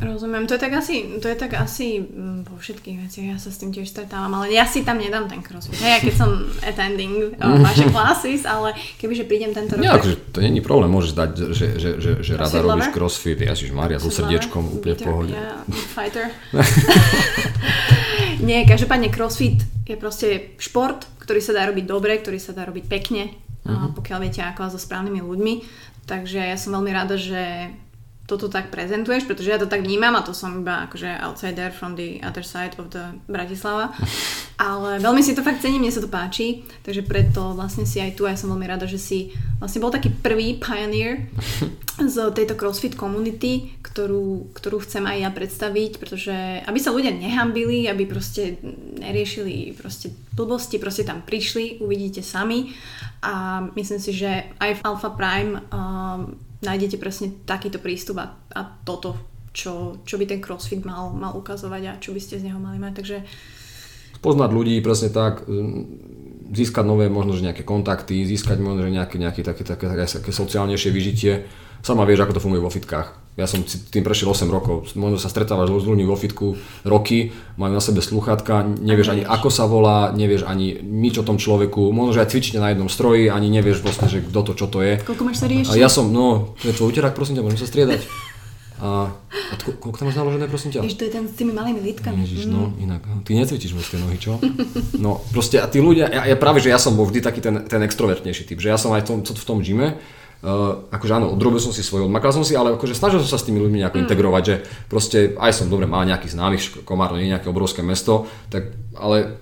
Rozumiem, 0.00 0.46
to 0.46 0.54
je 0.56 0.60
tak 0.62 0.72
asi, 0.72 1.20
to 1.20 1.26
je 1.28 1.36
tak 1.36 1.52
asi 1.58 2.00
mm, 2.00 2.48
vo 2.48 2.56
všetkých 2.56 2.96
veciach, 3.06 3.26
ja 3.34 3.38
sa 3.38 3.50
s 3.52 3.60
tým 3.60 3.74
tiež 3.74 3.90
stretávam, 3.90 4.32
ale 4.38 4.54
ja 4.54 4.64
si 4.64 4.86
tam 4.86 4.96
nedám 4.96 5.28
ten 5.28 5.44
crossfit. 5.44 5.78
Hej, 5.82 6.08
keď 6.08 6.14
som 6.16 6.30
attending 6.62 7.36
vaše 7.66 7.86
classes, 7.90 8.42
ale 8.48 8.72
kebyže 8.98 9.28
prídem 9.28 9.52
tento 9.52 9.76
rok... 9.76 9.82
Nie, 9.82 9.92
akože 9.92 10.32
to 10.32 10.38
není 10.40 10.62
problém, 10.64 10.90
môžeš 10.90 11.12
dať, 11.12 11.30
že, 11.52 11.66
že, 11.76 11.90
že, 12.00 12.10
že 12.24 12.32
rada 12.38 12.58
robíš 12.62 12.88
crossfit, 12.94 13.38
Ježiš 13.38 13.74
Maria, 13.74 14.00
so 14.00 14.08
srdiečkom 14.08 14.80
úplne 14.80 14.94
v 14.96 15.02
pohode. 15.02 15.34
Ja, 15.34 15.62
fighter. 15.92 16.30
Nie, 18.48 18.66
každopádne 18.66 19.12
crossfit 19.12 19.62
je 19.86 19.94
proste 19.94 20.58
šport, 20.58 21.06
ktorý 21.22 21.38
sa 21.38 21.54
dá 21.54 21.62
robiť 21.70 21.84
dobre, 21.86 22.18
ktorý 22.18 22.42
sa 22.42 22.50
dá 22.50 22.66
robiť 22.66 22.84
pekne 22.90 23.30
uh-huh. 23.66 23.94
pokiaľ 23.94 24.18
viete 24.22 24.42
ako 24.42 24.74
so 24.74 24.78
správnymi 24.80 25.22
ľuďmi. 25.22 25.54
Takže 26.02 26.50
ja 26.50 26.58
som 26.58 26.74
veľmi 26.74 26.90
rada, 26.90 27.14
že 27.14 27.70
toto 28.32 28.48
tak 28.48 28.72
prezentuješ, 28.72 29.28
pretože 29.28 29.52
ja 29.52 29.60
to 29.60 29.68
tak 29.68 29.84
vnímam 29.84 30.16
a 30.16 30.24
to 30.24 30.32
som 30.32 30.64
iba 30.64 30.88
akože 30.88 31.20
outsider 31.20 31.68
from 31.68 31.92
the 31.92 32.16
other 32.24 32.40
side 32.40 32.72
of 32.80 32.88
the 32.88 33.12
Bratislava. 33.28 33.92
Ale 34.56 34.96
veľmi 35.02 35.20
si 35.20 35.36
to 35.36 35.44
fakt 35.44 35.60
cením, 35.60 35.84
mne 35.84 35.92
sa 35.92 36.00
to 36.00 36.08
páči, 36.08 36.64
takže 36.80 37.04
preto 37.04 37.52
vlastne 37.52 37.84
si 37.84 38.00
aj 38.00 38.16
tu, 38.16 38.24
ja 38.24 38.38
som 38.38 38.48
veľmi 38.54 38.64
rada, 38.64 38.88
že 38.88 38.96
si 38.96 39.34
vlastne 39.60 39.84
bol 39.84 39.92
taký 39.92 40.08
prvý 40.08 40.56
pioneer 40.56 41.28
z 42.00 42.16
tejto 42.32 42.56
CrossFit 42.56 42.96
community, 42.96 43.76
ktorú, 43.84 44.54
ktorú 44.56 44.80
chcem 44.86 45.04
aj 45.04 45.18
ja 45.18 45.30
predstaviť, 45.34 45.92
pretože 46.00 46.34
aby 46.64 46.78
sa 46.80 46.94
ľudia 46.94 47.12
nehambili, 47.12 47.90
aby 47.90 48.08
proste 48.08 48.56
neriešili 48.96 49.76
proste 49.76 50.14
blbosti, 50.32 50.80
proste 50.80 51.04
tam 51.04 51.20
prišli, 51.20 51.82
uvidíte 51.84 52.24
sami 52.24 52.72
a 53.20 53.66
myslím 53.76 54.00
si, 54.00 54.16
že 54.16 54.50
aj 54.56 54.80
v 54.80 54.84
Alpha 54.86 55.10
Prime 55.12 55.52
um, 55.68 56.38
nájdete 56.62 56.96
presne 56.96 57.34
takýto 57.44 57.82
prístup 57.82 58.22
a, 58.22 58.38
a 58.54 58.60
toto, 58.86 59.18
čo, 59.52 60.02
čo 60.06 60.14
by 60.16 60.24
ten 60.24 60.40
crossfit 60.40 60.86
mal, 60.86 61.12
mal 61.12 61.34
ukazovať 61.36 61.82
a 61.86 61.92
čo 62.00 62.14
by 62.14 62.20
ste 62.22 62.38
z 62.38 62.46
neho 62.48 62.58
mali 62.62 62.78
mať. 62.78 62.92
Takže... 63.02 63.16
Poznať 64.22 64.50
ľudí 64.54 64.78
presne 64.80 65.10
tak, 65.10 65.42
získať 66.52 66.84
nové 66.86 67.10
možno, 67.10 67.34
že 67.34 67.42
nejaké 67.42 67.66
kontakty, 67.66 68.22
získať 68.22 68.62
možno, 68.62 68.86
že 68.86 68.94
nejaké, 68.94 69.16
nejaké 69.18 69.42
také, 69.42 69.66
také, 69.66 69.90
také, 69.90 70.06
také 70.06 70.30
sociálnejšie 70.30 70.90
vyžitie. 70.94 71.32
Sama 71.82 72.06
vieš, 72.06 72.22
ako 72.22 72.38
to 72.38 72.42
funguje 72.44 72.62
vo 72.62 72.70
fitkách. 72.70 73.21
Ja 73.32 73.48
som 73.48 73.64
tým 73.64 74.04
prešiel 74.04 74.28
8 74.28 74.44
rokov. 74.52 74.92
Možno 74.92 75.16
sa 75.16 75.32
stretávaš 75.32 75.72
s 75.72 75.88
ľuďmi 75.88 76.04
vo 76.04 76.20
fitku 76.20 76.60
roky, 76.84 77.32
majú 77.56 77.72
na 77.72 77.80
sebe 77.80 78.04
sluchátka, 78.04 78.68
nevieš 78.68 79.16
ani 79.16 79.24
ako 79.24 79.48
sa 79.48 79.64
volá, 79.64 80.12
nevieš 80.12 80.44
ani 80.44 80.76
nič 80.84 81.16
o 81.16 81.24
tom 81.24 81.40
človeku. 81.40 81.96
Možno, 81.96 82.12
že 82.12 82.28
aj 82.28 82.28
cvičíte 82.28 82.60
na 82.60 82.76
jednom 82.76 82.92
stroji, 82.92 83.32
ani 83.32 83.48
nevieš 83.48 83.80
vlastne, 83.80 84.12
že 84.12 84.20
kto 84.20 84.40
to, 84.44 84.52
čo 84.52 84.66
to 84.68 84.84
je. 84.84 85.00
Koľko 85.00 85.24
máš 85.24 85.40
sa 85.40 85.48
riešiť? 85.48 85.72
A 85.72 85.80
ja 85.80 85.88
som, 85.88 86.12
no, 86.12 86.52
to 86.60 86.68
je 86.68 86.76
tvoj 86.76 86.92
úterák, 86.92 87.16
prosím 87.16 87.40
ťa, 87.40 87.44
môžem 87.48 87.60
sa 87.64 87.68
striedať. 87.72 88.04
A, 88.82 89.08
a 89.08 89.54
tko, 89.56 89.78
koľko 89.78 89.96
tam 89.96 90.06
máš 90.10 90.18
naložené, 90.18 90.44
prosím 90.50 90.74
ťa? 90.74 90.84
Ježiš, 90.84 90.98
to 90.98 91.04
je 91.06 91.12
ten 91.14 91.24
s 91.24 91.38
tými 91.38 91.54
malými 91.54 91.80
lítkami. 91.86 92.18
Ježiš, 92.26 92.50
no, 92.50 92.74
mm. 92.74 92.84
inak. 92.84 93.02
Ty 93.22 93.30
necvičíš 93.38 93.72
tie 93.78 93.96
nohy, 94.02 94.18
čo? 94.18 94.42
No, 94.98 95.22
proste 95.30 95.62
a 95.62 95.70
tí 95.70 95.78
ľudia, 95.78 96.10
ja, 96.10 96.22
ja 96.28 96.36
práve, 96.36 96.58
že 96.58 96.68
ja 96.68 96.82
som 96.82 96.98
bol 96.98 97.06
vždy 97.06 97.22
taký 97.22 97.40
ten, 97.40 97.62
ten 97.64 97.80
extrovertnejší 97.80 98.44
typ, 98.44 98.58
že 98.58 98.74
ja 98.74 98.76
som 98.76 98.90
aj 98.90 99.06
v 99.06 99.08
tom, 99.08 99.18
v 99.22 99.44
tom 99.46 99.58
gyme, 99.62 99.96
Uh, 100.42 100.90
akože 100.90 101.22
áno, 101.22 101.30
odrobil 101.30 101.62
som 101.62 101.70
si 101.70 101.86
svoj, 101.86 102.10
odmakal 102.10 102.34
som 102.34 102.42
si, 102.42 102.58
ale 102.58 102.74
akože 102.74 102.98
snažil 102.98 103.22
som 103.22 103.30
sa 103.30 103.38
s 103.38 103.46
tými 103.46 103.62
ľuďmi 103.62 103.78
nejako 103.78 103.94
mm. 103.94 104.02
integrovať, 104.10 104.42
že 104.42 104.54
proste 104.90 105.18
aj 105.38 105.54
som 105.54 105.70
dobre 105.70 105.86
mal 105.86 106.02
nejakých 106.02 106.34
známych, 106.34 106.62
Komárno 106.82 107.14
nie 107.14 107.30
je 107.30 107.38
nejaké 107.38 107.46
obrovské 107.46 107.86
mesto, 107.86 108.26
tak 108.50 108.74
ale 108.98 109.38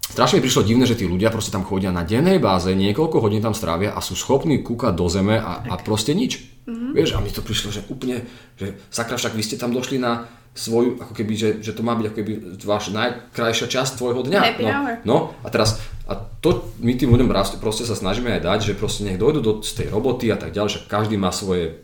strašne 0.00 0.40
mi 0.40 0.44
prišlo 0.48 0.64
divné, 0.64 0.88
že 0.88 0.96
tí 0.96 1.04
ľudia 1.04 1.28
proste 1.28 1.52
tam 1.52 1.68
chodia 1.68 1.92
na 1.92 2.08
dennej 2.08 2.40
báze, 2.40 2.72
niekoľko 2.72 3.20
hodín 3.20 3.44
tam 3.44 3.52
strávia 3.52 3.92
a 3.92 4.00
sú 4.00 4.16
schopní 4.16 4.64
kúkať 4.64 4.96
do 4.96 5.12
zeme 5.12 5.36
a, 5.36 5.60
a 5.60 5.76
proste 5.76 6.16
nič. 6.16 6.40
Mm-hmm. 6.64 6.92
Vieš, 6.96 7.10
a 7.14 7.18
mi 7.20 7.28
to 7.28 7.44
prišlo, 7.44 7.68
že 7.68 7.84
úplne, 7.92 8.24
že 8.56 8.80
sakra, 8.88 9.20
však 9.20 9.36
vy 9.36 9.42
ste 9.44 9.60
tam 9.60 9.76
došli 9.76 10.00
na 10.00 10.24
svoju, 10.50 10.98
ako 10.98 11.12
keby, 11.14 11.32
že, 11.38 11.48
že 11.62 11.72
to 11.76 11.86
má 11.86 11.94
byť 11.94 12.06
ako 12.10 12.16
keby 12.16 12.32
váš 12.66 12.90
najkrajšia 12.90 13.66
časť 13.70 13.92
tvojho 14.02 14.26
dňa. 14.26 14.40
Happy 14.42 14.66
no, 14.66 14.70
hour. 14.74 14.92
no 15.06 15.16
a 15.46 15.48
teraz, 15.48 15.78
a 16.10 16.18
to 16.18 16.74
my 16.82 16.98
tým 16.98 17.14
ľuďom 17.14 17.30
proste 17.62 17.86
sa 17.86 17.94
snažíme 17.94 18.34
aj 18.34 18.42
dať, 18.42 18.58
že 18.66 18.78
proste 18.78 19.06
nech 19.06 19.14
dojdu 19.14 19.38
do 19.38 19.52
tej 19.62 19.94
roboty 19.94 20.26
a 20.34 20.36
tak 20.36 20.50
ďalej, 20.50 20.70
že 20.74 20.80
každý 20.90 21.14
má 21.14 21.30
svoje 21.30 21.78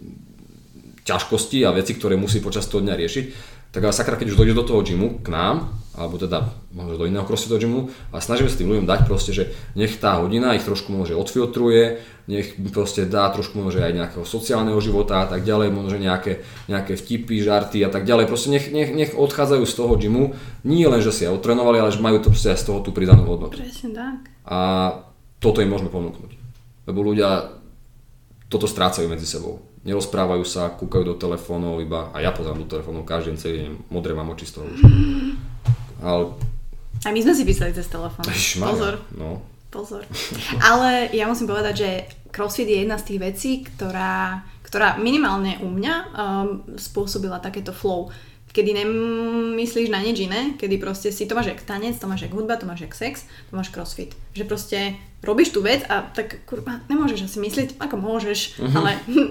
ťažkosti 1.07 1.63
a 1.63 1.71
veci, 1.71 1.95
ktoré 1.95 2.19
musí 2.19 2.43
počas 2.43 2.67
toho 2.67 2.83
dňa 2.83 2.95
riešiť 2.99 3.25
tak 3.77 3.85
ale 3.85 3.93
sakra, 3.93 4.17
keď 4.17 4.33
už 4.33 4.41
dojdeš 4.41 4.57
do 4.57 4.65
toho 4.65 4.81
gymu 4.81 5.21
k 5.21 5.29
nám, 5.29 5.77
alebo 5.93 6.17
teda 6.17 6.49
možno 6.73 6.97
do 6.97 7.05
iného 7.05 7.29
crossfit 7.29 7.61
gymu 7.61 7.93
a 8.09 8.25
snažíme 8.25 8.49
sa 8.49 8.57
tým 8.57 8.73
ľuďom 8.73 8.89
dať 8.89 9.05
proste, 9.05 9.37
že 9.37 9.53
nech 9.77 10.01
tá 10.01 10.17
hodina 10.17 10.57
ich 10.57 10.65
trošku 10.65 10.89
môže 10.89 11.13
odfiltruje, 11.13 12.01
nech 12.25 12.57
proste 12.73 13.05
dá 13.05 13.29
trošku 13.29 13.61
môže 13.61 13.85
aj 13.85 13.93
nejakého 13.93 14.25
sociálneho 14.25 14.81
života 14.81 15.21
a 15.21 15.27
tak 15.29 15.45
ďalej, 15.45 15.77
možno 15.77 16.01
nejaké, 16.01 16.41
nejaké 16.73 16.97
vtipy, 16.97 17.37
žarty 17.45 17.85
a 17.85 17.93
tak 17.93 18.09
ďalej, 18.09 18.33
proste 18.33 18.49
nech, 18.49 18.73
nech, 18.73 18.97
nech 18.97 19.13
odchádzajú 19.13 19.69
z 19.69 19.75
toho 19.77 19.93
gymu, 20.01 20.33
nie 20.65 20.89
len, 20.89 21.05
že 21.05 21.13
si 21.13 21.29
aj 21.29 21.37
otrenovali, 21.37 21.77
ale 21.77 21.93
že 21.93 22.01
majú 22.01 22.17
to 22.25 22.33
proste 22.33 22.57
aj 22.57 22.65
z 22.65 22.73
toho 22.73 22.81
tú 22.81 22.97
pridanú 22.97 23.29
hodnotu. 23.29 23.61
Presne 23.61 23.93
tak. 23.93 24.33
A 24.49 24.59
toto 25.37 25.61
im 25.61 25.69
môžeme 25.69 25.93
ponúknuť. 25.93 26.33
Lebo 26.89 27.05
ľudia 27.05 27.61
toto 28.49 28.65
strácajú 28.65 29.05
medzi 29.05 29.29
sebou 29.29 29.66
nerozprávajú 29.87 30.43
sa, 30.43 30.75
kúkajú 30.75 31.05
do 31.07 31.15
telefónov 31.15 31.79
iba, 31.79 32.11
a 32.11 32.19
ja 32.19 32.35
pozerám 32.35 32.67
do 32.67 32.69
telefónov 32.69 33.07
každý 33.07 33.33
deň 33.33 33.39
celý 33.39 33.57
deň, 33.63 33.73
modré 33.89 34.13
mám 34.13 34.29
oči 34.35 34.51
z 34.51 34.59
toho 34.59 34.67
už. 34.67 34.81
Ale... 36.07 36.35
A 37.07 37.15
my 37.15 37.21
sme 37.23 37.33
si 37.39 37.47
písali 37.47 37.71
cez 37.71 37.87
telefón. 37.87 38.27
Pozor. 38.27 38.99
No. 39.15 39.47
Pozor. 39.71 40.03
Ale 40.59 41.15
ja 41.15 41.31
musím 41.31 41.47
povedať, 41.47 41.75
že 41.79 41.91
CrossFit 42.35 42.67
je 42.67 42.79
jedna 42.83 42.99
z 42.99 43.07
tých 43.15 43.21
vecí, 43.23 43.51
ktorá, 43.63 44.43
ktorá 44.67 44.99
minimálne 44.99 45.63
u 45.63 45.71
mňa 45.71 45.95
um, 45.95 46.07
spôsobila 46.75 47.39
takéto 47.39 47.71
flow 47.71 48.11
kedy 48.57 48.73
nemyslíš 48.73 49.93
na 49.93 50.01
nič 50.01 50.25
iné, 50.25 50.57
kedy 50.57 50.81
proste 50.81 51.13
si 51.13 51.29
to 51.29 51.37
máš 51.37 51.53
jak 51.53 51.61
tanec, 51.61 52.01
to 52.01 52.09
máš 52.09 52.25
jak 52.25 52.33
hudba, 52.33 52.57
to 52.57 52.65
máš 52.65 52.89
jak 52.89 52.97
sex, 52.97 53.29
to 53.29 53.53
máš 53.53 53.69
crossfit. 53.69 54.17
Že 54.33 54.49
proste 54.49 54.79
robíš 55.27 55.51
tú 55.51 55.61
vec 55.61 55.83
a 55.91 56.07
tak 56.07 56.47
kurva, 56.47 56.79
nemôžeš 56.87 57.27
asi 57.27 57.39
myslieť, 57.43 57.83
ako 57.83 57.97
môžeš, 57.99 58.63
uh-huh. 58.63 58.77
ale 58.79 58.91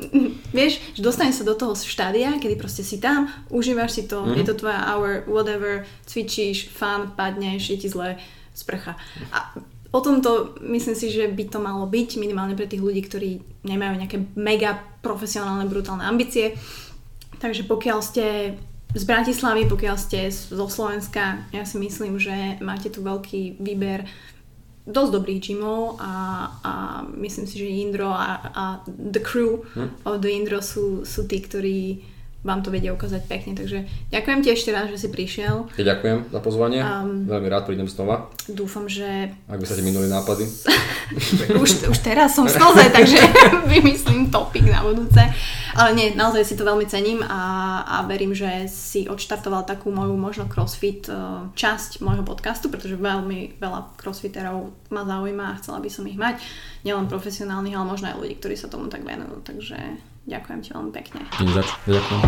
vieš, 0.58 0.84
že 0.94 1.02
dostaneš 1.02 1.42
sa 1.42 1.46
do 1.48 1.56
toho 1.56 1.74
štádia, 1.74 2.36
kedy 2.38 2.60
proste 2.60 2.84
si 2.84 3.00
tam, 3.00 3.32
užívaš 3.48 3.92
si 3.96 4.04
to, 4.06 4.22
uh-huh. 4.22 4.36
je 4.36 4.44
to 4.44 4.54
tvoja 4.60 4.84
hour, 4.92 5.24
whatever, 5.26 5.88
cvičíš, 6.06 6.70
fun, 6.76 7.16
padneš, 7.16 7.72
je 7.72 7.78
ti 7.80 7.88
zle, 7.88 8.20
sprcha. 8.52 9.00
A 9.32 9.56
o 9.96 10.00
tomto 10.04 10.60
myslím 10.60 10.96
si, 11.00 11.08
že 11.08 11.32
by 11.32 11.44
to 11.48 11.64
malo 11.64 11.88
byť 11.88 12.20
minimálne 12.20 12.60
pre 12.60 12.68
tých 12.68 12.84
ľudí, 12.84 13.00
ktorí 13.08 13.64
nemajú 13.64 13.94
nejaké 13.96 14.18
mega 14.36 14.84
profesionálne, 15.00 15.72
brutálne 15.72 16.04
ambície. 16.04 16.60
Takže 17.40 17.64
pokiaľ 17.64 18.00
ste 18.04 18.56
z 18.96 19.04
Bratislavy, 19.04 19.68
pokiaľ 19.68 19.96
ste 20.00 20.32
zo 20.32 20.68
Slovenska, 20.72 21.44
ja 21.52 21.68
si 21.68 21.76
myslím, 21.80 22.16
že 22.16 22.60
máte 22.64 22.88
tu 22.88 23.04
veľký 23.04 23.60
výber 23.60 24.08
dosť 24.86 25.12
dobrých 25.18 25.42
gymov 25.42 25.98
a, 25.98 26.14
a 26.62 26.74
myslím 27.18 27.46
si, 27.50 27.58
že 27.58 27.66
Indro 27.66 28.14
a, 28.14 28.54
a 28.54 28.64
the 28.86 29.22
crew 29.22 29.66
hm? 29.74 30.06
of 30.06 30.22
the 30.22 30.30
Indro 30.30 30.62
sú, 30.62 31.02
sú 31.02 31.26
tí, 31.26 31.42
ktorí 31.42 32.06
vám 32.46 32.62
to 32.62 32.70
vedia 32.70 32.94
ukázať 32.94 33.26
pekne. 33.26 33.58
Takže 33.58 33.90
ďakujem 34.14 34.40
ti 34.46 34.50
ešte 34.54 34.70
raz, 34.70 34.86
že 34.94 35.02
si 35.02 35.10
prišiel. 35.10 35.66
Ja 35.82 35.98
ďakujem 35.98 36.30
za 36.30 36.40
pozvanie. 36.46 36.86
Um, 36.86 37.26
Veľmi 37.26 37.50
rád 37.50 37.66
prídem 37.66 37.90
znova. 37.90 38.30
Dúfam, 38.46 38.86
že... 38.86 39.34
Ak 39.50 39.58
by 39.58 39.66
sa 39.66 39.74
ti 39.74 39.82
minuli 39.82 40.06
nápady. 40.06 40.46
už, 41.66 41.90
už 41.90 41.98
teraz 42.06 42.38
som 42.38 42.46
v 42.46 42.54
slze, 42.54 42.94
takže 42.94 43.18
vymyslím 43.74 44.30
topik 44.30 44.70
na 44.70 44.86
budúce. 44.86 45.26
Ale 45.76 45.92
nie, 45.98 46.14
naozaj 46.14 46.46
si 46.46 46.56
to 46.56 46.64
veľmi 46.64 46.86
cením 46.86 47.20
a, 47.26 47.82
a 47.84 47.96
verím, 48.06 48.32
že 48.32 48.70
si 48.70 49.10
odštartoval 49.10 49.66
takú 49.68 49.92
moju 49.92 50.16
možno 50.16 50.48
crossfit 50.48 51.12
e, 51.12 51.18
časť 51.52 52.00
môjho 52.00 52.24
podcastu, 52.24 52.72
pretože 52.72 52.96
veľmi 52.96 53.60
veľa 53.60 54.00
crossfiterov 54.00 54.72
ma 54.94 55.04
zaujíma 55.04 55.52
a 55.52 55.58
chcela 55.60 55.84
by 55.84 55.90
som 55.92 56.08
ich 56.08 56.16
mať. 56.16 56.40
Nielen 56.88 57.12
profesionálnych, 57.12 57.76
ale 57.76 57.92
možno 57.92 58.08
aj 58.08 58.22
ľudí, 58.24 58.40
ktorí 58.40 58.56
sa 58.56 58.72
tomu 58.72 58.88
tak 58.88 59.04
venujú. 59.04 59.44
Takže 59.44 60.15
Ďakujem 60.26 60.60
ti 60.66 60.70
veľmi 60.74 60.92
pekne. 60.92 61.22
Ďakujem. 61.86 62.22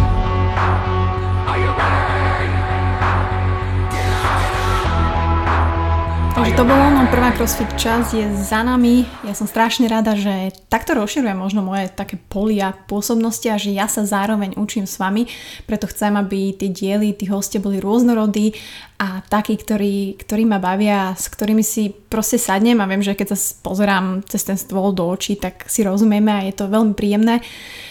Takže 6.38 6.54
to 6.54 6.70
bolo, 6.70 6.86
no 6.94 7.10
prvá 7.10 7.34
CrossFit 7.34 7.82
čas 7.82 8.14
je 8.14 8.22
za 8.30 8.62
nami. 8.62 9.10
Ja 9.26 9.34
som 9.34 9.50
strašne 9.50 9.90
rada, 9.90 10.14
že 10.14 10.54
takto 10.70 10.94
rozširujem 10.94 11.34
možno 11.34 11.66
moje 11.66 11.90
také 11.90 12.14
polia 12.14 12.78
pôsobnosti 12.86 13.50
a 13.50 13.58
že 13.58 13.74
ja 13.74 13.90
sa 13.90 14.06
zároveň 14.06 14.54
učím 14.54 14.86
s 14.86 15.02
vami, 15.02 15.26
preto 15.66 15.90
chcem, 15.90 16.14
aby 16.14 16.54
tie 16.54 16.70
diely, 16.70 17.18
tí 17.18 17.26
hostia 17.26 17.58
boli 17.58 17.82
rôznorodí 17.82 18.54
a 19.02 19.26
takí, 19.26 19.58
ktorí, 19.58 20.22
ktorí 20.22 20.46
ma 20.46 20.62
bavia, 20.62 21.18
s 21.18 21.26
ktorými 21.26 21.66
si 21.66 21.90
proste 21.90 22.38
sadnem 22.38 22.78
a 22.82 22.90
viem, 22.90 23.02
že 23.02 23.18
keď 23.18 23.34
sa 23.34 23.38
pozerám 23.66 24.22
cez 24.30 24.46
ten 24.46 24.62
stôl 24.62 24.94
do 24.94 25.10
očí, 25.10 25.42
tak 25.42 25.66
si 25.66 25.82
rozumieme 25.82 26.30
a 26.30 26.46
je 26.46 26.54
to 26.54 26.70
veľmi 26.70 26.94
príjemné. 26.94 27.42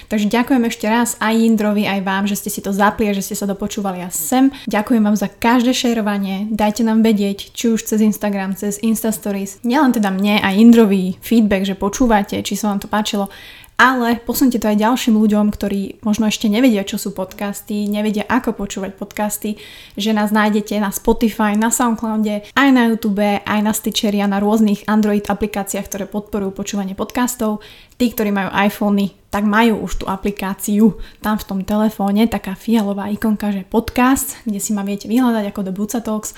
Takže 0.07 0.31
ďakujem 0.31 0.63
ešte 0.71 0.87
raz 0.87 1.19
aj 1.19 1.35
Indrovi, 1.35 1.89
aj 1.89 2.01
vám, 2.07 2.25
že 2.31 2.39
ste 2.39 2.51
si 2.53 2.61
to 2.63 2.71
zapli 2.71 3.09
že 3.17 3.23
ste 3.23 3.39
sa 3.39 3.47
dopočúvali 3.47 4.03
a 4.03 4.11
sem. 4.11 4.51
Ďakujem 4.67 5.03
vám 5.03 5.17
za 5.17 5.29
každé 5.31 5.73
šerovanie, 5.73 6.51
dajte 6.51 6.83
nám 6.83 7.07
vedieť, 7.07 7.55
či 7.55 7.73
už 7.73 7.87
cez 7.87 8.03
Instagram, 8.03 8.59
cez 8.59 8.83
Insta 8.83 9.15
Stories. 9.15 9.63
Nielen 9.63 9.95
teda 9.95 10.11
mne 10.11 10.43
a 10.43 10.53
Indrovi 10.53 11.17
feedback, 11.23 11.65
že 11.65 11.79
počúvate, 11.79 12.39
či 12.43 12.55
sa 12.59 12.75
vám 12.75 12.83
to 12.83 12.89
páčilo, 12.91 13.31
ale 13.77 14.17
posunte 14.25 14.57
to 14.57 14.73
aj 14.73 14.81
ďalším 14.81 15.21
ľuďom, 15.21 15.53
ktorí 15.53 16.01
možno 16.01 16.25
ešte 16.25 16.49
nevedia, 16.49 16.81
čo 16.81 16.97
sú 16.97 17.13
podcasty, 17.13 17.85
nevedia, 17.85 18.25
ako 18.25 18.57
počúvať 18.57 18.97
podcasty, 18.97 19.61
že 20.01 20.17
nás 20.17 20.33
nájdete 20.33 20.81
na 20.81 20.89
Spotify, 20.89 21.53
na 21.61 21.69
Soundcloude, 21.69 22.49
aj 22.57 22.69
na 22.73 22.89
YouTube, 22.89 23.45
aj 23.45 23.61
na 23.61 23.73
Stitcheri 23.77 24.25
a 24.25 24.33
na 24.33 24.41
rôznych 24.41 24.89
Android 24.89 25.29
aplikáciách, 25.29 25.87
ktoré 25.93 26.05
podporujú 26.09 26.57
počúvanie 26.57 26.97
podcastov. 26.97 27.61
Tí, 28.01 28.13
ktorí 28.13 28.33
majú 28.33 28.49
iPhony, 28.49 29.13
tak 29.29 29.45
majú 29.45 29.85
už 29.85 30.01
tú 30.01 30.05
aplikáciu 30.09 30.97
tam 31.21 31.37
v 31.37 31.45
tom 31.45 31.61
telefóne, 31.61 32.25
taká 32.33 32.57
fialová 32.57 33.13
ikonka, 33.13 33.53
že 33.53 33.69
podcast, 33.69 34.41
kde 34.49 34.57
si 34.57 34.73
ma 34.73 34.89
viete 34.89 35.05
vyhľadať 35.05 35.53
ako 35.53 35.61
do 35.69 35.73
Buca 35.77 36.01
Talks. 36.01 36.33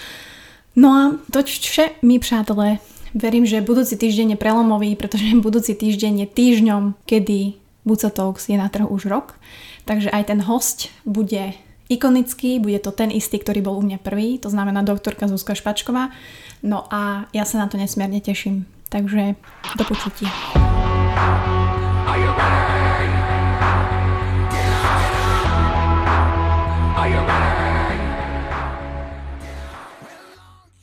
No 0.79 0.89
a 0.91 1.03
to 1.31 1.43
vše, 1.43 1.91
my 2.03 2.19
přátelé, 2.19 2.79
Verím, 3.17 3.49
že 3.49 3.65
budúci 3.65 3.97
týždeň 3.97 4.37
je 4.37 4.39
prelomový, 4.39 4.97
pretože 4.97 5.25
budúci 5.47 5.73
týždeň 5.73 6.25
je 6.25 6.27
týždňom, 6.29 6.83
kedy 7.09 7.57
Buca 7.89 8.13
Talks 8.13 8.53
je 8.53 8.57
na 8.61 8.69
trhu 8.69 8.89
už 8.89 9.09
rok. 9.09 9.41
Takže 9.89 10.13
aj 10.13 10.29
ten 10.29 10.45
host 10.45 10.93
bude 11.09 11.57
ikonický, 11.89 12.61
bude 12.61 12.77
to 12.85 12.93
ten 12.93 13.09
istý, 13.09 13.41
ktorý 13.41 13.65
bol 13.65 13.81
u 13.81 13.83
mňa 13.85 14.05
prvý, 14.05 14.37
to 14.37 14.53
znamená 14.53 14.85
doktorka 14.85 15.25
Zuzka 15.25 15.57
Špačková. 15.57 16.13
No 16.61 16.85
a 16.93 17.33
ja 17.33 17.49
sa 17.49 17.65
na 17.65 17.67
to 17.73 17.81
nesmierne 17.81 18.21
teším. 18.21 18.69
Takže 18.93 19.37
do 19.77 19.85
počutia. 19.85 20.29
Are 22.09 22.17
you 22.21 22.33
ready? 22.37 22.88